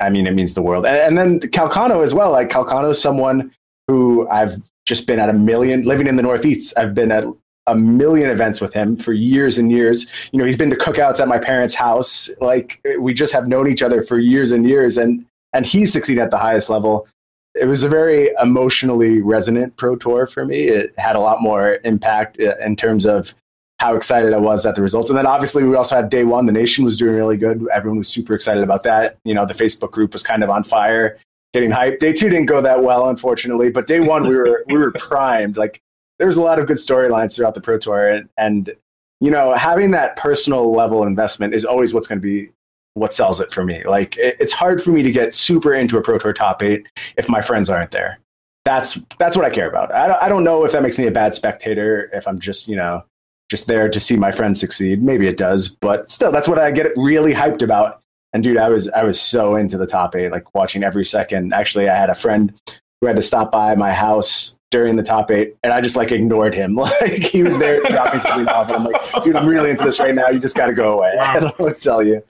I 0.00 0.08
mean, 0.08 0.26
it 0.26 0.32
means 0.32 0.54
the 0.54 0.62
world. 0.62 0.86
And, 0.86 0.96
and 0.96 1.18
then 1.18 1.40
Calcano 1.50 2.02
as 2.02 2.14
well. 2.14 2.30
Like 2.30 2.48
Calcano 2.48 2.88
is 2.88 2.98
someone 2.98 3.52
who 3.88 4.28
I've 4.28 4.56
just 4.86 5.06
been 5.06 5.18
at 5.18 5.28
a 5.28 5.32
million, 5.32 5.82
living 5.82 6.06
in 6.06 6.16
the 6.16 6.22
Northeast. 6.22 6.74
I've 6.76 6.94
been 6.94 7.12
at 7.12 7.24
a 7.66 7.74
million 7.74 8.30
events 8.30 8.60
with 8.60 8.74
him 8.74 8.96
for 8.96 9.12
years 9.12 9.58
and 9.58 9.70
years. 9.70 10.06
You 10.32 10.38
know, 10.38 10.44
he's 10.44 10.56
been 10.56 10.70
to 10.70 10.76
cookouts 10.76 11.20
at 11.20 11.28
my 11.28 11.38
parents' 11.38 11.74
house. 11.74 12.28
Like 12.40 12.80
we 12.98 13.14
just 13.14 13.32
have 13.32 13.46
known 13.46 13.68
each 13.68 13.82
other 13.82 14.02
for 14.02 14.18
years 14.18 14.52
and 14.52 14.68
years, 14.68 14.96
and 14.96 15.24
and 15.52 15.64
he's 15.64 15.92
succeeded 15.92 16.20
at 16.20 16.30
the 16.30 16.38
highest 16.38 16.68
level. 16.68 17.06
It 17.54 17.66
was 17.66 17.84
a 17.84 17.88
very 17.88 18.30
emotionally 18.42 19.22
resonant 19.22 19.76
pro 19.76 19.94
tour 19.96 20.26
for 20.26 20.44
me. 20.44 20.64
It 20.68 20.92
had 20.98 21.14
a 21.14 21.20
lot 21.20 21.40
more 21.40 21.78
impact 21.84 22.40
uh, 22.40 22.56
in 22.58 22.74
terms 22.74 23.06
of 23.06 23.32
how 23.78 23.94
excited 23.94 24.32
I 24.32 24.38
was 24.38 24.66
at 24.66 24.74
the 24.74 24.82
results. 24.82 25.10
And 25.10 25.18
then 25.18 25.26
obviously 25.26 25.62
we 25.62 25.76
also 25.76 25.94
had 25.94 26.08
day 26.08 26.24
one. 26.24 26.46
The 26.46 26.52
nation 26.52 26.84
was 26.84 26.96
doing 26.96 27.14
really 27.14 27.36
good. 27.36 27.66
Everyone 27.72 27.98
was 27.98 28.08
super 28.08 28.34
excited 28.34 28.62
about 28.62 28.82
that. 28.84 29.18
You 29.24 29.34
know, 29.34 29.46
the 29.46 29.54
Facebook 29.54 29.90
group 29.92 30.12
was 30.12 30.22
kind 30.22 30.42
of 30.42 30.50
on 30.50 30.64
fire, 30.64 31.18
getting 31.54 31.70
hyped. 31.70 32.00
Day 32.00 32.12
two 32.12 32.28
didn't 32.28 32.46
go 32.46 32.60
that 32.60 32.82
well, 32.82 33.08
unfortunately, 33.08 33.70
but 33.70 33.86
day 33.86 34.00
one 34.00 34.28
we 34.28 34.36
were 34.36 34.64
we 34.66 34.76
were 34.76 34.90
primed. 34.98 35.56
Like 35.56 35.80
there 36.18 36.26
was 36.26 36.36
a 36.36 36.42
lot 36.42 36.58
of 36.58 36.66
good 36.66 36.76
storylines 36.76 37.34
throughout 37.34 37.54
the 37.54 37.60
Pro 37.60 37.78
Tour, 37.78 38.08
and, 38.08 38.28
and 38.36 38.74
you 39.20 39.30
know, 39.30 39.54
having 39.54 39.92
that 39.92 40.16
personal 40.16 40.74
level 40.74 41.04
investment 41.04 41.54
is 41.54 41.64
always 41.64 41.94
what's 41.94 42.06
going 42.06 42.20
to 42.20 42.22
be 42.22 42.50
what 42.94 43.14
sells 43.14 43.40
it 43.40 43.50
for 43.50 43.64
me. 43.64 43.82
Like 43.84 44.16
it, 44.18 44.36
it's 44.38 44.52
hard 44.52 44.82
for 44.82 44.90
me 44.90 45.02
to 45.02 45.10
get 45.10 45.34
super 45.34 45.72
into 45.72 45.96
a 45.96 46.02
Pro 46.02 46.18
Tour 46.18 46.34
top 46.34 46.62
eight 46.62 46.86
if 47.16 47.28
my 47.28 47.40
friends 47.40 47.70
aren't 47.70 47.92
there. 47.92 48.18
That's 48.64 48.98
that's 49.18 49.36
what 49.36 49.46
I 49.46 49.50
care 49.50 49.68
about. 49.68 49.94
I 49.94 50.08
don't, 50.08 50.22
I 50.24 50.28
don't 50.28 50.44
know 50.44 50.64
if 50.64 50.72
that 50.72 50.82
makes 50.82 50.98
me 50.98 51.06
a 51.06 51.12
bad 51.12 51.34
spectator 51.34 52.10
if 52.12 52.26
I'm 52.26 52.40
just 52.40 52.68
you 52.68 52.76
know 52.76 53.04
just 53.50 53.66
there 53.66 53.88
to 53.88 54.00
see 54.00 54.16
my 54.16 54.32
friends 54.32 54.58
succeed. 54.58 55.02
Maybe 55.02 55.28
it 55.28 55.36
does, 55.36 55.68
but 55.68 56.10
still, 56.10 56.32
that's 56.32 56.48
what 56.48 56.58
I 56.58 56.70
get 56.72 56.92
really 56.96 57.32
hyped 57.32 57.62
about. 57.62 58.00
And 58.34 58.42
dude, 58.42 58.58
I 58.58 58.68
was 58.68 58.88
I 58.90 59.04
was 59.04 59.20
so 59.20 59.54
into 59.54 59.78
the 59.78 59.86
top 59.86 60.16
eight, 60.16 60.30
like 60.30 60.54
watching 60.54 60.82
every 60.82 61.04
second. 61.04 61.54
Actually, 61.54 61.88
I 61.88 61.96
had 61.96 62.10
a 62.10 62.14
friend 62.16 62.52
who 63.00 63.06
had 63.06 63.16
to 63.16 63.22
stop 63.22 63.52
by 63.52 63.76
my 63.76 63.92
house 63.92 64.56
during 64.72 64.96
the 64.96 65.04
top 65.04 65.30
eight, 65.30 65.54
and 65.62 65.72
I 65.72 65.80
just 65.80 65.94
like 65.94 66.10
ignored 66.10 66.52
him. 66.52 66.74
Like 66.84 67.22
he 67.22 67.44
was 67.44 67.58
there 67.58 67.80
dropping 67.84 68.20
something 68.20 68.48
off, 68.48 68.68
and 68.68 68.76
I'm 68.78 68.84
like, 68.84 69.22
dude, 69.22 69.36
I'm 69.36 69.46
really 69.46 69.70
into 69.70 69.84
this 69.84 70.00
right 70.00 70.14
now. 70.14 70.28
You 70.30 70.40
just 70.40 70.56
got 70.56 70.66
to 70.66 70.74
go 70.74 70.98
away. 70.98 71.12
Wow. 71.16 71.32
I 71.32 71.40
don't 71.40 71.58
know 71.58 71.64
what 71.66 71.76
to 71.76 71.80
tell 71.80 72.02
you. 72.02 72.24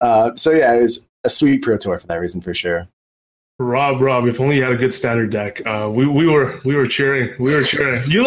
Uh, 0.00 0.34
so 0.36 0.52
yeah, 0.52 0.72
it 0.72 0.82
was 0.82 1.08
a 1.24 1.28
sweet 1.28 1.62
pro 1.62 1.76
tour 1.76 1.98
for 1.98 2.06
that 2.06 2.16
reason 2.16 2.40
for 2.40 2.54
sure. 2.54 2.86
Rob, 3.58 4.00
Rob, 4.00 4.26
if 4.26 4.40
only 4.40 4.56
you 4.56 4.62
had 4.62 4.72
a 4.72 4.76
good 4.76 4.94
standard 4.94 5.30
deck. 5.30 5.60
Uh, 5.66 5.90
we, 5.92 6.06
we 6.06 6.26
were 6.26 6.58
we 6.64 6.76
were 6.76 6.86
cheering. 6.86 7.34
We 7.40 7.54
were 7.54 7.62
cheering. 7.62 8.02
You, 8.08 8.22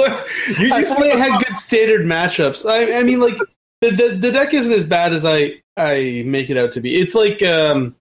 you, 0.59 0.75
you 0.75 0.85
only 0.95 1.09
had 1.09 1.43
good 1.43 1.57
standard 1.57 2.05
matchups. 2.05 2.69
I, 2.69 2.99
I 2.99 3.03
mean, 3.03 3.21
like 3.21 3.37
the, 3.81 3.91
the, 3.91 4.09
the 4.09 4.31
deck 4.31 4.53
isn't 4.53 4.71
as 4.71 4.85
bad 4.85 5.13
as 5.13 5.25
I 5.25 5.62
I 5.77 6.23
make 6.25 6.49
it 6.49 6.57
out 6.57 6.73
to 6.73 6.81
be. 6.81 6.95
It's 6.95 7.15
like 7.15 7.41
um 7.43 7.95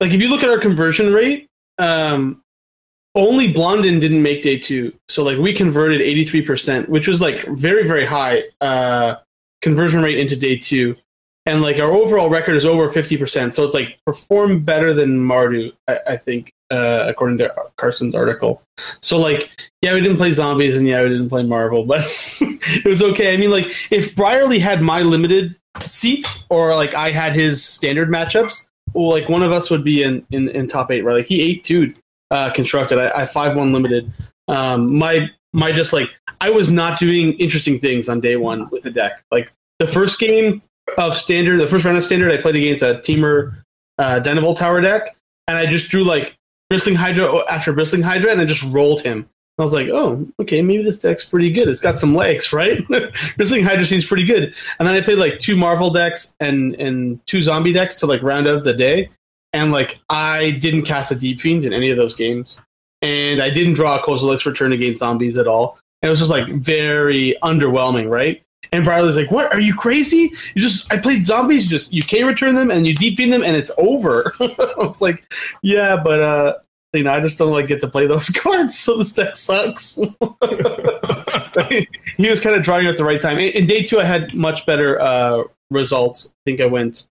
like 0.00 0.12
if 0.12 0.20
you 0.20 0.28
look 0.28 0.42
at 0.42 0.48
our 0.48 0.58
conversion 0.58 1.12
rate, 1.12 1.48
um 1.78 2.42
only 3.14 3.52
Blondin 3.52 3.98
didn't 4.00 4.22
make 4.22 4.42
day 4.42 4.58
two. 4.58 4.92
So 5.08 5.22
like 5.22 5.38
we 5.38 5.52
converted 5.52 6.00
eighty 6.00 6.24
three 6.24 6.42
percent, 6.42 6.88
which 6.88 7.08
was 7.08 7.20
like 7.20 7.44
very 7.46 7.86
very 7.86 8.04
high 8.04 8.44
uh 8.60 9.16
conversion 9.62 10.02
rate 10.02 10.18
into 10.18 10.36
day 10.36 10.56
two 10.56 10.96
and 11.46 11.62
like 11.62 11.78
our 11.78 11.90
overall 11.90 12.28
record 12.28 12.54
is 12.54 12.66
over 12.66 12.88
50% 12.88 13.52
so 13.52 13.64
it's 13.64 13.74
like 13.74 13.98
perform 14.06 14.62
better 14.62 14.92
than 14.92 15.18
mardu 15.18 15.72
i, 15.88 15.98
I 16.08 16.16
think 16.16 16.52
uh, 16.70 17.04
according 17.08 17.38
to 17.38 17.52
Karsten's 17.76 18.14
article 18.14 18.62
so 19.02 19.18
like 19.18 19.50
yeah 19.82 19.92
we 19.92 20.00
didn't 20.00 20.18
play 20.18 20.30
zombies 20.30 20.76
and 20.76 20.86
yeah 20.86 21.02
we 21.02 21.08
didn't 21.08 21.28
play 21.28 21.42
marvel 21.42 21.84
but 21.84 22.02
it 22.40 22.84
was 22.84 23.02
okay 23.02 23.34
i 23.34 23.36
mean 23.36 23.50
like 23.50 23.66
if 23.90 24.14
Brierley 24.14 24.60
had 24.60 24.80
my 24.80 25.02
limited 25.02 25.56
seats 25.80 26.46
or 26.50 26.74
like 26.74 26.94
i 26.94 27.10
had 27.10 27.32
his 27.32 27.64
standard 27.64 28.08
matchups 28.08 28.68
well 28.94 29.10
like 29.10 29.28
one 29.28 29.42
of 29.42 29.52
us 29.52 29.70
would 29.70 29.84
be 29.84 30.02
in 30.02 30.24
in, 30.30 30.48
in 30.48 30.66
top 30.66 30.90
eight 30.90 31.02
right? 31.02 31.14
Like 31.14 31.26
he 31.26 31.40
ate 31.42 31.64
two 31.64 31.94
uh 32.30 32.50
constructed. 32.52 32.98
I, 32.98 33.22
I 33.22 33.26
five 33.26 33.56
one 33.56 33.72
limited. 33.72 34.12
Um 34.48 34.96
my 34.96 35.30
my 35.52 35.72
just 35.72 35.92
like 35.92 36.08
i 36.40 36.48
was 36.48 36.70
not 36.70 36.98
doing 36.98 37.32
interesting 37.34 37.80
things 37.80 38.08
on 38.08 38.20
day 38.20 38.36
one 38.36 38.68
with 38.70 38.82
the 38.82 38.90
deck. 38.90 39.24
Like 39.30 39.52
the 39.78 39.86
first 39.86 40.18
game 40.18 40.62
of 40.98 41.16
standard, 41.16 41.60
the 41.60 41.66
first 41.66 41.84
round 41.84 41.96
of 41.96 42.04
standard, 42.04 42.30
I 42.32 42.36
played 42.36 42.56
against 42.56 42.82
a 42.82 43.00
Temur 43.04 43.62
uh, 43.98 44.20
Dynavolt 44.20 44.56
Tower 44.56 44.80
deck, 44.80 45.16
and 45.46 45.56
I 45.56 45.66
just 45.66 45.90
drew 45.90 46.04
like 46.04 46.36
Bristling 46.68 46.96
Hydra 46.96 47.44
after 47.48 47.72
Bristling 47.72 48.02
Hydra, 48.02 48.30
and 48.32 48.40
I 48.40 48.44
just 48.44 48.62
rolled 48.64 49.02
him. 49.02 49.28
I 49.60 49.64
was 49.64 49.74
like, 49.74 49.88
oh, 49.88 50.26
okay, 50.40 50.62
maybe 50.62 50.82
this 50.82 50.98
deck's 50.98 51.24
pretty 51.24 51.50
good. 51.50 51.68
It's 51.68 51.80
got 51.80 51.96
some 51.96 52.14
legs, 52.14 52.52
right? 52.52 52.86
Bristling 53.36 53.64
Hydra 53.64 53.84
seems 53.84 54.06
pretty 54.06 54.24
good. 54.24 54.54
And 54.78 54.88
then 54.88 54.94
I 54.94 55.00
played 55.00 55.18
like 55.18 55.38
two 55.38 55.56
Marvel 55.56 55.90
decks 55.90 56.36
and 56.40 56.74
and 56.76 57.24
two 57.26 57.42
zombie 57.42 57.72
decks 57.72 57.94
to 57.96 58.06
like 58.06 58.22
round 58.22 58.48
out 58.48 58.64
the 58.64 58.74
day. 58.74 59.10
And 59.52 59.72
like 59.72 60.00
I 60.08 60.52
didn't 60.52 60.82
cast 60.82 61.12
a 61.12 61.14
Deep 61.14 61.40
Fiend 61.40 61.64
in 61.64 61.72
any 61.72 61.90
of 61.90 61.96
those 61.96 62.14
games. 62.14 62.62
And 63.02 63.42
I 63.42 63.50
didn't 63.50 63.74
draw 63.74 63.98
a 63.98 64.02
Kozilek's 64.02 64.46
Return 64.46 64.72
against 64.72 65.00
zombies 65.00 65.36
at 65.36 65.46
all. 65.46 65.78
And 66.02 66.08
it 66.08 66.10
was 66.10 66.18
just 66.18 66.30
like 66.30 66.48
very 66.48 67.36
underwhelming, 67.42 68.08
right? 68.08 68.42
And 68.72 68.84
Brierley's 68.84 69.16
like, 69.16 69.30
"What? 69.30 69.52
Are 69.52 69.60
you 69.60 69.74
crazy? 69.74 70.32
You 70.54 70.62
just 70.62 70.92
I 70.92 70.98
played 70.98 71.22
zombies. 71.24 71.64
You 71.64 71.70
just 71.70 71.92
you 71.92 72.02
K 72.02 72.24
return 72.24 72.54
them 72.54 72.70
and 72.70 72.86
you 72.86 72.94
deep 72.94 73.16
feed 73.16 73.32
them 73.32 73.42
and 73.42 73.56
it's 73.56 73.70
over." 73.78 74.34
I 74.40 74.74
was 74.78 75.00
like, 75.00 75.24
"Yeah, 75.62 75.96
but 75.96 76.20
uh, 76.20 76.54
you 76.92 77.04
know, 77.04 77.12
I 77.12 77.20
just 77.20 77.38
don't 77.38 77.50
like 77.50 77.68
get 77.68 77.80
to 77.80 77.88
play 77.88 78.06
those 78.06 78.28
cards, 78.36 78.78
so 78.78 78.98
this 78.98 79.12
deck 79.12 79.36
sucks." 79.36 79.96
he 82.16 82.28
was 82.28 82.40
kind 82.40 82.56
of 82.56 82.62
drawing 82.62 82.86
at 82.86 82.96
the 82.96 83.04
right 83.04 83.20
time. 83.20 83.38
In, 83.38 83.66
day 83.66 83.82
two, 83.82 84.00
I 84.00 84.04
had 84.04 84.34
much 84.34 84.66
better 84.66 85.00
uh, 85.00 85.44
results. 85.70 86.34
I 86.34 86.50
think 86.50 86.60
I 86.60 86.66
went 86.66 87.06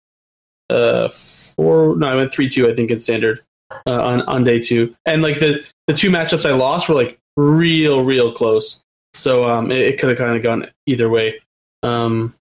uh 0.70 1.10
four. 1.10 1.96
No, 1.96 2.08
I 2.08 2.16
went 2.16 2.32
three 2.32 2.50
two. 2.50 2.70
I 2.70 2.76
think 2.76 2.92
in 2.92 3.00
standard 3.00 3.44
uh, 3.86 4.04
on 4.04 4.22
on 4.24 4.44
day 4.44 4.60
two, 4.60 4.96
and 5.06 5.22
like 5.22 5.40
the 5.40 5.66
the 5.88 5.94
two 5.94 6.10
matchups 6.10 6.50
I 6.50 6.54
lost 6.54 6.90
were 6.90 6.96
like 6.96 7.20
real 7.36 8.04
real 8.04 8.32
close. 8.32 8.84
So 9.14 9.48
um, 9.50 9.72
it, 9.72 9.80
it 9.80 10.00
could 10.00 10.10
have 10.10 10.18
kind 10.18 10.36
of 10.36 10.44
gone 10.44 10.70
either 10.86 11.10
way. 11.10 11.40
Um, 11.84 12.34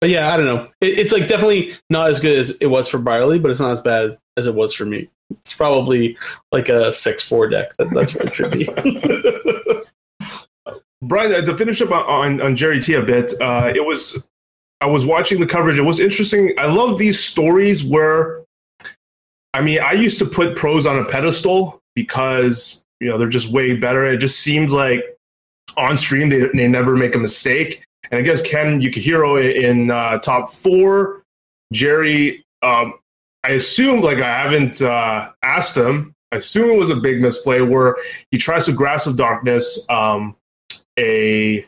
but 0.00 0.10
yeah, 0.10 0.32
I 0.32 0.36
don't 0.36 0.46
know. 0.46 0.68
It, 0.80 0.98
it's 0.98 1.12
like 1.12 1.28
definitely 1.28 1.74
not 1.90 2.10
as 2.10 2.20
good 2.20 2.38
as 2.38 2.50
it 2.60 2.66
was 2.66 2.88
for 2.88 2.98
Brierley, 2.98 3.38
but 3.38 3.50
it's 3.50 3.60
not 3.60 3.72
as 3.72 3.80
bad 3.80 4.18
as 4.36 4.46
it 4.46 4.54
was 4.54 4.74
for 4.74 4.84
me. 4.84 5.08
It's 5.30 5.52
probably 5.52 6.16
like 6.52 6.68
a 6.68 6.92
six 6.92 7.26
four 7.26 7.48
deck. 7.48 7.76
That, 7.78 7.90
that's 7.90 8.14
where 8.14 8.26
it 8.26 8.34
should 8.34 8.52
be. 8.52 8.68
Brian, 11.02 11.44
to 11.44 11.56
finish 11.56 11.80
up 11.80 11.90
on, 11.92 12.40
on 12.40 12.56
Gerry 12.56 12.80
T 12.80 12.94
a 12.94 13.02
bit, 13.02 13.32
uh, 13.40 13.72
it 13.74 13.84
was 13.84 14.20
I 14.80 14.86
was 14.86 15.04
watching 15.04 15.40
the 15.40 15.46
coverage. 15.46 15.78
It 15.78 15.82
was 15.82 16.00
interesting. 16.00 16.54
I 16.58 16.66
love 16.66 16.98
these 16.98 17.22
stories 17.22 17.84
where, 17.84 18.42
I 19.54 19.60
mean, 19.60 19.80
I 19.80 19.92
used 19.92 20.18
to 20.20 20.24
put 20.24 20.56
pros 20.56 20.86
on 20.86 20.98
a 20.98 21.04
pedestal 21.04 21.80
because 21.94 22.84
you 23.00 23.08
know 23.08 23.18
they're 23.18 23.28
just 23.28 23.52
way 23.52 23.74
better. 23.74 24.04
It 24.06 24.18
just 24.18 24.40
seems 24.40 24.72
like 24.72 25.04
on 25.76 25.96
stream 25.96 26.28
they, 26.28 26.46
they 26.54 26.68
never 26.68 26.96
make 26.96 27.14
a 27.14 27.18
mistake. 27.18 27.84
And 28.10 28.18
I 28.18 28.22
guess 28.22 28.42
Ken 28.42 28.80
Yukuhiro 28.80 29.54
in 29.54 29.90
uh, 29.90 30.18
top 30.18 30.52
four. 30.52 31.22
Gerry, 31.72 32.44
um, 32.62 32.94
I 33.44 33.50
assume, 33.50 34.00
like 34.00 34.18
I 34.18 34.42
haven't 34.42 34.80
uh, 34.80 35.30
asked 35.42 35.76
him, 35.76 36.14
I 36.32 36.36
assume 36.36 36.70
it 36.70 36.78
was 36.78 36.90
a 36.90 36.96
big 36.96 37.20
misplay 37.20 37.60
where 37.60 37.96
he 38.30 38.38
tries 38.38 38.66
to 38.66 38.72
Grasp 38.72 39.06
of 39.06 39.16
Darkness, 39.16 39.84
um, 39.88 40.36
a 40.98 41.66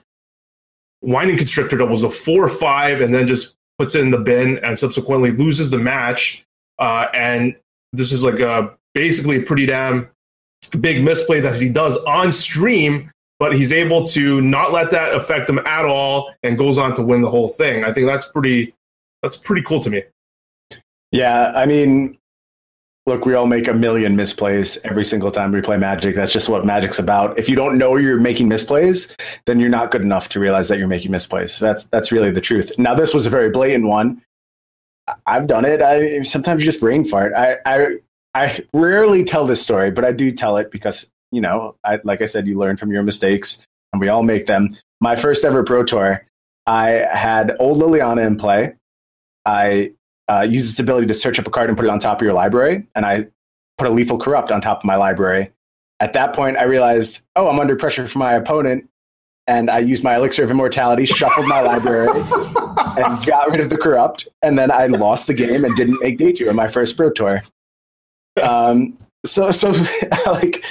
Winding 1.02 1.36
Constrictor 1.36 1.76
that 1.78 1.86
was 1.86 2.02
a 2.02 2.10
four 2.10 2.48
five, 2.48 3.00
and 3.00 3.14
then 3.14 3.26
just 3.26 3.54
puts 3.78 3.94
it 3.94 4.02
in 4.02 4.10
the 4.10 4.18
bin 4.18 4.58
and 4.58 4.78
subsequently 4.78 5.30
loses 5.30 5.70
the 5.70 5.78
match. 5.78 6.44
Uh, 6.78 7.06
and 7.14 7.56
this 7.92 8.12
is 8.12 8.24
like 8.24 8.40
a 8.40 8.74
basically 8.94 9.38
a 9.38 9.42
pretty 9.42 9.66
damn 9.66 10.08
big 10.80 11.02
misplay 11.02 11.40
that 11.40 11.56
he 11.56 11.68
does 11.68 11.96
on 12.04 12.32
stream 12.32 13.10
but 13.40 13.56
he's 13.56 13.72
able 13.72 14.04
to 14.04 14.40
not 14.42 14.70
let 14.70 14.90
that 14.90 15.14
affect 15.14 15.48
him 15.48 15.58
at 15.60 15.86
all 15.86 16.32
and 16.42 16.56
goes 16.58 16.78
on 16.78 16.94
to 16.94 17.02
win 17.02 17.22
the 17.22 17.30
whole 17.30 17.48
thing. 17.48 17.84
I 17.84 17.92
think 17.92 18.06
that's 18.06 18.26
pretty 18.26 18.74
that's 19.22 19.36
pretty 19.36 19.62
cool 19.62 19.80
to 19.80 19.90
me. 19.90 20.04
Yeah, 21.10 21.52
I 21.56 21.66
mean, 21.66 22.18
look, 23.06 23.24
we 23.24 23.34
all 23.34 23.46
make 23.46 23.66
a 23.66 23.74
million 23.74 24.16
misplays 24.16 24.78
every 24.84 25.04
single 25.04 25.30
time 25.30 25.50
we 25.52 25.60
play 25.60 25.76
Magic. 25.78 26.14
That's 26.14 26.32
just 26.32 26.48
what 26.48 26.64
Magic's 26.64 26.98
about. 26.98 27.38
If 27.38 27.48
you 27.48 27.56
don't 27.56 27.78
know 27.78 27.96
you're 27.96 28.20
making 28.20 28.48
misplays, 28.48 29.14
then 29.46 29.58
you're 29.58 29.70
not 29.70 29.90
good 29.90 30.02
enough 30.02 30.28
to 30.30 30.40
realize 30.40 30.68
that 30.68 30.78
you're 30.78 30.86
making 30.86 31.10
misplays. 31.10 31.58
That's 31.58 31.84
that's 31.84 32.12
really 32.12 32.30
the 32.30 32.42
truth. 32.42 32.78
Now, 32.78 32.94
this 32.94 33.14
was 33.14 33.26
a 33.26 33.30
very 33.30 33.50
blatant 33.50 33.86
one. 33.86 34.22
I've 35.26 35.46
done 35.46 35.64
it. 35.64 35.80
I 35.80 36.22
sometimes 36.22 36.60
you 36.60 36.66
just 36.66 36.80
brain 36.80 37.04
fart. 37.04 37.32
I 37.32 37.56
I 37.64 37.96
I 38.34 38.64
rarely 38.74 39.24
tell 39.24 39.46
this 39.46 39.62
story, 39.62 39.90
but 39.90 40.04
I 40.04 40.12
do 40.12 40.30
tell 40.30 40.58
it 40.58 40.70
because 40.70 41.10
you 41.32 41.40
know, 41.40 41.76
I, 41.84 42.00
like 42.04 42.22
I 42.22 42.26
said, 42.26 42.46
you 42.46 42.58
learn 42.58 42.76
from 42.76 42.92
your 42.92 43.02
mistakes, 43.02 43.66
and 43.92 44.00
we 44.00 44.08
all 44.08 44.22
make 44.22 44.46
them. 44.46 44.76
My 45.00 45.16
first 45.16 45.44
ever 45.44 45.62
pro 45.62 45.84
tour, 45.84 46.26
I 46.66 47.06
had 47.12 47.56
old 47.58 47.78
Liliana 47.78 48.26
in 48.26 48.36
play. 48.36 48.74
I 49.46 49.92
uh, 50.28 50.42
used 50.42 50.70
its 50.70 50.78
ability 50.78 51.06
to 51.06 51.14
search 51.14 51.38
up 51.38 51.46
a 51.46 51.50
card 51.50 51.70
and 51.70 51.76
put 51.76 51.86
it 51.86 51.90
on 51.90 51.98
top 51.98 52.20
of 52.20 52.24
your 52.24 52.34
library, 52.34 52.86
and 52.94 53.06
I 53.06 53.28
put 53.78 53.88
a 53.88 53.90
lethal 53.90 54.18
corrupt 54.18 54.50
on 54.50 54.60
top 54.60 54.78
of 54.78 54.84
my 54.84 54.96
library. 54.96 55.50
At 56.00 56.12
that 56.14 56.34
point, 56.34 56.56
I 56.56 56.64
realized, 56.64 57.22
oh, 57.36 57.48
I'm 57.48 57.60
under 57.60 57.76
pressure 57.76 58.06
from 58.06 58.20
my 58.20 58.34
opponent, 58.34 58.88
and 59.46 59.70
I 59.70 59.80
used 59.80 60.04
my 60.04 60.16
elixir 60.16 60.44
of 60.44 60.50
immortality, 60.50 61.06
shuffled 61.06 61.46
my 61.46 61.60
library, 61.60 62.08
and 62.96 63.26
got 63.26 63.50
rid 63.50 63.60
of 63.60 63.68
the 63.68 63.76
corrupt. 63.76 64.28
And 64.42 64.58
then 64.58 64.70
I 64.70 64.86
lost 64.86 65.26
the 65.26 65.34
game 65.34 65.64
and 65.64 65.74
didn't 65.76 66.00
make 66.00 66.18
day 66.18 66.32
two 66.32 66.48
in 66.48 66.56
my 66.56 66.68
first 66.68 66.96
pro 66.96 67.10
tour. 67.10 67.42
Um, 68.40 68.96
so, 69.26 69.50
so 69.50 69.74
like 70.26 70.64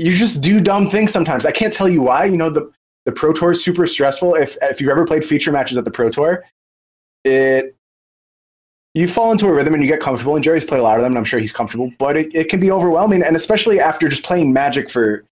you 0.00 0.16
just 0.16 0.40
do 0.40 0.60
dumb 0.60 0.88
things 0.88 1.12
sometimes. 1.12 1.44
I 1.44 1.52
can't 1.52 1.72
tell 1.72 1.88
you 1.88 2.00
why. 2.00 2.24
You 2.24 2.36
know, 2.36 2.50
the 2.50 2.70
the 3.04 3.12
Pro 3.12 3.32
Tour 3.32 3.52
is 3.52 3.62
super 3.62 3.86
stressful. 3.86 4.34
If 4.34 4.56
if 4.62 4.80
you've 4.80 4.90
ever 4.90 5.06
played 5.06 5.24
feature 5.24 5.52
matches 5.52 5.76
at 5.76 5.84
the 5.84 5.90
Pro 5.90 6.10
Tour, 6.10 6.44
it 7.24 7.76
you 8.94 9.06
fall 9.06 9.30
into 9.30 9.46
a 9.46 9.52
rhythm 9.52 9.74
and 9.74 9.82
you 9.82 9.88
get 9.88 10.00
comfortable. 10.00 10.34
And 10.34 10.42
Gerry's 10.42 10.64
played 10.64 10.80
a 10.80 10.82
lot 10.82 10.96
of 10.96 11.02
them, 11.02 11.12
and 11.12 11.18
I'm 11.18 11.24
sure 11.24 11.38
he's 11.38 11.52
comfortable. 11.52 11.92
But 11.98 12.16
it, 12.16 12.34
it 12.34 12.48
can 12.48 12.60
be 12.60 12.70
overwhelming, 12.70 13.22
and 13.22 13.36
especially 13.36 13.78
after 13.78 14.08
just 14.08 14.24
playing 14.24 14.52
Magic 14.52 14.90
for 14.90 15.24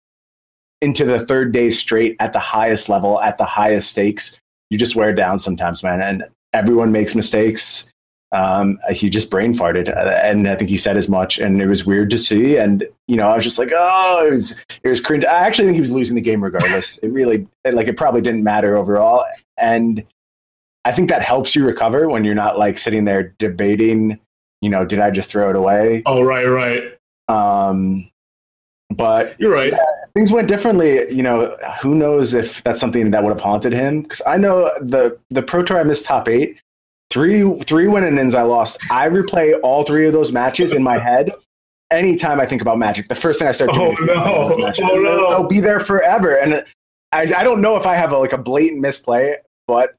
into 0.81 1.05
the 1.05 1.25
third 1.27 1.51
day 1.53 1.71
straight 1.71 2.15
at 2.21 2.33
the 2.33 2.39
highest 2.39 2.89
level, 2.89 3.21
at 3.21 3.39
the 3.39 3.45
highest 3.45 3.91
stakes. 3.91 4.39
you 4.71 4.79
just 4.79 4.95
wear 4.95 5.13
down 5.13 5.39
sometimes, 5.39 5.83
man. 5.83 6.01
And 6.01 6.25
everyone 6.53 6.93
makes 6.93 7.15
mistakes. 7.15 7.91
Um, 8.33 8.79
he 8.91 9.09
just 9.09 9.31
brain 9.31 9.55
farted, 9.55 9.89
uh, 9.89 10.21
and 10.23 10.49
I 10.49 10.57
think 10.57 10.69
he 10.69 10.77
said 10.77 10.97
as 10.97 11.09
much. 11.09 11.39
And 11.39 11.63
it 11.63 11.67
was 11.67 11.87
weird 11.87 12.11
to 12.11 12.19
see. 12.19 12.59
And 12.59 12.87
you 13.07 13.17
know, 13.17 13.29
I 13.29 13.37
was 13.37 13.45
just 13.45 13.59
like, 13.59 13.71
oh, 13.73 14.27
it 14.27 14.31
was 14.31 14.53
it 14.83 14.89
was 14.89 15.01
cringe. 15.01 15.25
I 15.25 15.47
actually 15.47 15.67
think 15.67 15.77
he 15.77 15.81
was 15.81 15.93
losing 15.93 16.15
the 16.15 16.21
game 16.21 16.43
regardless. 16.43 16.99
it 16.99 17.09
really, 17.09 17.47
like, 17.65 17.89
it 17.89 17.97
probably 17.97 18.21
didn't 18.21 18.45
matter 18.45 18.77
overall. 18.77 19.25
And 19.57 20.05
I 20.85 20.93
think 20.93 21.09
that 21.09 21.23
helps 21.23 21.55
you 21.55 21.67
recover 21.67 22.09
when 22.09 22.25
you're 22.25 22.35
not 22.35 22.59
like 22.59 22.79
sitting 22.79 23.05
there 23.05 23.35
debating. 23.39 24.19
You 24.61 24.71
know, 24.71 24.85
did 24.85 25.01
I 25.01 25.11
just 25.11 25.31
throw 25.31 25.51
it 25.51 25.57
away? 25.57 26.03
Oh, 26.05 26.23
right, 26.23 26.45
right. 26.45 26.83
Um, 27.29 28.11
but 28.91 29.39
you're 29.39 29.53
right. 29.53 29.73
Yeah, 29.73 29.79
things 30.15 30.33
went 30.33 30.49
differently. 30.49 31.13
You 31.13 31.23
know, 31.23 31.57
who 31.81 31.95
knows 31.95 32.35
if 32.35 32.63
that's 32.65 32.81
something 32.81 33.11
that 33.11 33.23
would 33.23 33.31
have 33.31 33.41
haunted 33.41 33.73
him? 33.73 34.03
Because 34.03 34.23
I 34.27 34.37
know 34.37 34.71
the 34.81 35.19
the 35.31 35.43
pro 35.43 35.63
tour 35.63 35.79
I 35.79 35.83
missed 35.83 36.07
top 36.07 36.29
eight, 36.29 36.59
three 37.11 37.59
three 37.61 37.89
win 37.89 38.05
and 38.05 38.19
ins 38.19 38.35
I 38.35 38.43
lost. 38.43 38.79
I 38.91 39.09
replay 39.09 39.59
all 39.63 39.85
three 39.85 40.07
of 40.07 40.13
those 40.13 40.33
matches 40.33 40.73
in 40.73 40.83
my 40.83 40.99
head. 41.03 41.33
Anytime 41.91 42.39
I 42.39 42.45
think 42.45 42.61
about 42.61 42.79
Magic, 42.79 43.09
the 43.09 43.15
first 43.15 43.39
thing 43.39 43.49
I 43.49 43.53
start 43.53 43.73
doing. 43.73 43.97
Oh 44.01 44.05
no! 44.05 44.73
Oh 44.83 44.99
no! 44.99 45.31
They'll 45.31 45.49
be 45.49 45.61
there 45.61 45.81
forever, 45.81 46.37
and 46.37 46.65
I, 47.13 47.23
I 47.35 47.45
don't 47.45 47.63
know 47.63 47.77
if 47.77 47.87
I 47.87 47.97
have 47.97 48.13
a, 48.13 48.19
like 48.19 48.35
a 48.35 48.39
blatant 48.39 48.81
misplay, 48.81 49.37
but 49.67 49.95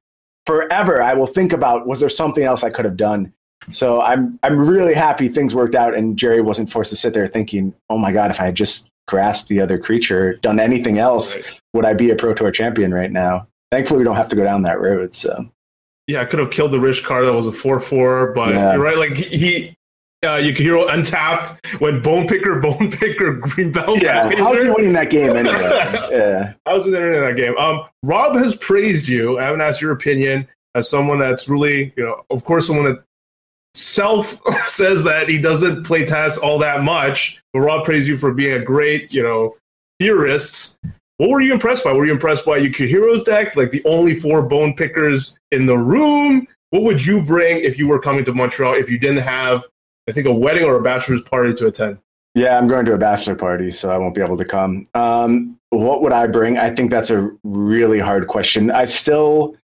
forever 0.46 1.02
I 1.02 1.14
will 1.14 1.28
think 1.28 1.54
about 1.54 1.88
was 1.88 2.00
there 2.00 2.10
something 2.10 2.44
else 2.44 2.64
I 2.64 2.70
could 2.70 2.86
have 2.86 2.98
done. 2.98 3.34
So 3.72 4.02
I'm 4.02 4.40
I'm 4.44 4.58
really 4.58 4.94
happy 4.94 5.30
things 5.30 5.54
worked 5.54 5.76
out 5.76 5.96
and 5.96 6.18
Gerry 6.18 6.42
wasn't 6.42 6.72
forced 6.72 6.90
to 6.92 6.96
sit 6.96 7.14
there 7.14 7.28
thinking, 7.28 7.74
oh 7.90 7.98
my 7.98 8.12
god, 8.12 8.32
if 8.32 8.40
I 8.40 8.46
had 8.46 8.56
just 8.56 8.90
grasped 9.08 9.48
the 9.50 9.60
other 9.60 9.78
creature, 9.78 10.36
done 10.36 10.60
anything 10.60 11.00
else, 11.00 11.36
right. 11.36 11.60
would 11.74 11.86
I 11.86 11.94
be 11.94 12.12
a 12.12 12.16
Pro 12.16 12.34
Tour 12.34 12.52
champion 12.52 12.94
right 12.94 13.12
now? 13.12 13.48
Thankfully, 13.72 14.00
we 14.00 14.04
don't 14.04 14.16
have 14.16 14.30
to 14.30 14.36
go 14.36 14.44
down 14.44 14.64
that 14.64 14.80
road. 14.80 15.16
So 15.16 15.50
yeah, 16.10 16.22
I 16.22 16.26
could 16.26 16.40
have 16.40 16.50
killed 16.50 16.72
the 16.72 16.78
Rishkar 16.78 17.24
that 17.24 17.34
was 17.34 17.46
a 17.46 17.52
four 17.52 17.80
four, 17.80 18.34
but 18.34 18.56
yeah. 18.56 18.74
you're 18.74 18.82
right. 18.82 18.98
Like 18.98 19.14
he, 19.14 19.76
uh, 20.24 20.40
hear 20.40 20.76
untapped 20.90 21.64
when 21.80 22.02
Bone 22.02 22.28
Picker, 22.28 22.60
Bone 22.62 22.90
Picker, 22.90 23.34
Green 23.34 23.72
Belt. 23.72 24.02
Yeah, 24.02 24.32
how's 24.38 24.64
he 24.64 24.70
winning 24.70 24.94
that 24.94 25.12
game 25.12 25.36
anyway? 25.36 25.62
yeah, 26.12 26.54
how's 26.66 26.86
he 26.86 26.92
winning 26.92 27.22
that 27.22 27.36
game? 27.36 27.56
Um, 27.58 27.86
Rob 28.02 28.36
has 28.38 28.56
praised 28.56 29.08
you. 29.08 29.38
I 29.38 29.44
haven't 29.44 29.62
asked 29.62 29.82
your 29.82 29.92
opinion 29.92 30.48
as 30.74 30.90
someone 30.90 31.20
that's 31.20 31.48
really, 31.48 31.94
you 31.96 32.04
know, 32.04 32.26
of 32.32 32.44
course, 32.44 32.66
someone 32.66 32.86
that 32.86 33.04
self 33.76 34.42
says 34.68 35.04
that 35.04 35.30
he 35.30 35.40
doesn't 35.40 35.84
play 35.84 36.06
TAS 36.06 36.40
all 36.40 36.58
that 36.58 36.84
much, 36.84 37.40
but 37.54 37.60
Rob 37.60 37.86
praised 37.86 38.08
you 38.08 38.18
for 38.18 38.34
being 38.34 38.54
a 38.54 38.66
great, 38.66 39.14
you 39.14 39.22
know, 39.22 39.54
theorist. 40.00 40.76
What 41.20 41.32
were 41.32 41.42
you 41.42 41.54
impressed 41.54 41.84
by? 41.84 41.92
Were 41.92 42.06
you 42.06 42.14
impressed 42.14 42.46
by 42.46 42.62
Yukuhiro's 42.62 43.24
deck, 43.24 43.58
like 43.58 43.72
the 43.72 43.84
only 43.84 44.16
four 44.16 44.42
bone 44.42 44.74
pickers 44.74 45.38
in 45.52 45.66
the 45.66 45.78
room? 45.78 46.48
What 46.70 46.84
would 46.84 47.06
you 47.06 47.22
bring 47.22 47.58
if 47.58 47.78
you 47.78 47.90
were 47.90 48.00
coming 48.00 48.24
to 48.24 48.34
Montreal 48.34 48.76
if 48.76 48.90
you 48.90 48.98
didn't 48.98 49.24
have, 49.24 49.66
I 50.08 50.14
think, 50.14 50.28
a 50.28 50.34
wedding 50.34 50.64
or 50.64 50.78
a 50.78 50.82
bachelor's 50.82 51.22
party 51.22 51.54
to 51.56 51.68
attend? 51.68 51.98
Yeah, 52.36 52.58
I'm 52.58 52.70
going 52.70 52.86
to 52.86 52.94
a 52.94 52.98
bachelor 52.98 53.36
party, 53.36 53.70
so 53.70 53.90
I 53.90 53.98
won't 53.98 54.16
be 54.16 54.22
able 54.22 54.38
to 54.38 54.46
come. 54.46 54.86
Um, 54.94 55.60
what 55.72 56.02
would 56.02 56.14
I 56.14 56.26
bring? 56.26 56.58
I 56.58 56.74
think 56.74 56.90
that's 56.90 57.10
a 57.10 57.30
really 57.44 58.00
hard 58.00 58.28
question. 58.28 58.72
I 58.72 58.86
still 58.86 59.58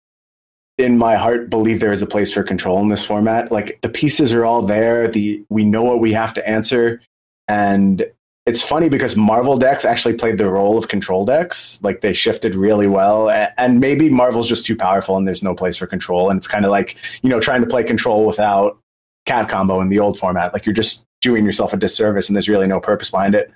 in 0.79 0.97
my 0.97 1.17
heart 1.17 1.51
believe 1.51 1.81
there 1.81 1.93
is 1.93 2.01
a 2.01 2.07
place 2.07 2.33
for 2.33 2.43
control 2.43 2.81
in 2.81 2.89
this 2.89 3.05
format. 3.05 3.53
Like 3.53 3.79
the 3.83 3.91
pieces 3.91 4.33
are 4.33 4.47
all 4.47 4.63
there. 4.63 5.07
The 5.07 5.45
we 5.51 5.65
know 5.65 5.83
what 5.83 6.01
we 6.01 6.15
have 6.15 6.33
to 6.33 6.49
answer, 6.49 7.03
and 7.47 8.11
it's 8.45 8.63
funny 8.63 8.89
because 8.89 9.15
Marvel 9.17 9.57
decks 9.57 9.85
actually 9.85 10.15
played 10.15 10.37
the 10.37 10.51
role 10.51 10.77
of 10.77 10.89
control 10.89 11.25
decks. 11.25 11.79
Like 11.83 12.01
they 12.01 12.13
shifted 12.13 12.55
really 12.55 12.89
well, 12.89 13.31
and 13.31 13.81
maybe 13.81 14.11
Marvel's 14.11 14.49
just 14.49 14.67
too 14.67 14.77
powerful 14.77 15.17
and 15.17 15.27
there's 15.27 15.43
no 15.43 15.55
place 15.55 15.77
for 15.77 15.87
control. 15.87 16.29
And 16.29 16.39
it's 16.39 16.49
kind 16.49 16.65
of 16.65 16.71
like 16.71 16.97
you 17.23 17.31
know 17.31 17.41
trying 17.41 17.61
to 17.61 17.67
play 17.67 17.85
control 17.85 18.27
without 18.27 18.79
cat 19.27 19.49
combo 19.49 19.81
in 19.81 19.89
the 19.89 20.01
old 20.01 20.19
format. 20.19 20.53
Like 20.53 20.67
you're 20.67 20.75
just 20.75 21.05
doing 21.21 21.45
yourself 21.45 21.73
a 21.73 21.77
disservice, 21.77 22.29
and 22.29 22.37
there's 22.37 22.49
really 22.49 22.67
no 22.67 22.81
purpose 22.81 23.11
behind 23.11 23.35
it. 23.35 23.53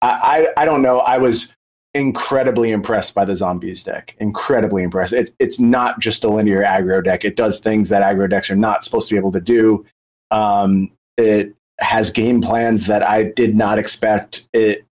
I, 0.00 0.48
I, 0.56 0.62
I 0.62 0.64
don't 0.64 0.82
know. 0.82 1.00
I 1.00 1.18
was 1.18 1.54
incredibly 1.92 2.70
impressed 2.70 3.14
by 3.14 3.24
the 3.24 3.36
zombies 3.36 3.84
deck. 3.84 4.16
Incredibly 4.18 4.82
impressed. 4.82 5.12
It, 5.12 5.34
it's 5.38 5.58
not 5.58 5.98
just 5.98 6.24
a 6.24 6.28
linear 6.28 6.62
aggro 6.62 7.04
deck. 7.04 7.24
It 7.24 7.36
does 7.36 7.58
things 7.58 7.90
that 7.90 8.02
aggro 8.02 8.28
decks 8.28 8.50
are 8.50 8.56
not 8.56 8.84
supposed 8.84 9.08
to 9.08 9.14
be 9.14 9.18
able 9.18 9.32
to 9.32 9.40
do. 9.40 9.84
Um, 10.30 10.90
it 11.16 11.54
has 11.78 12.10
game 12.10 12.40
plans 12.40 12.86
that 12.86 13.02
I 13.02 13.24
did 13.24 13.56
not 13.56 13.78
expect. 13.78 14.48
It. 14.52 14.84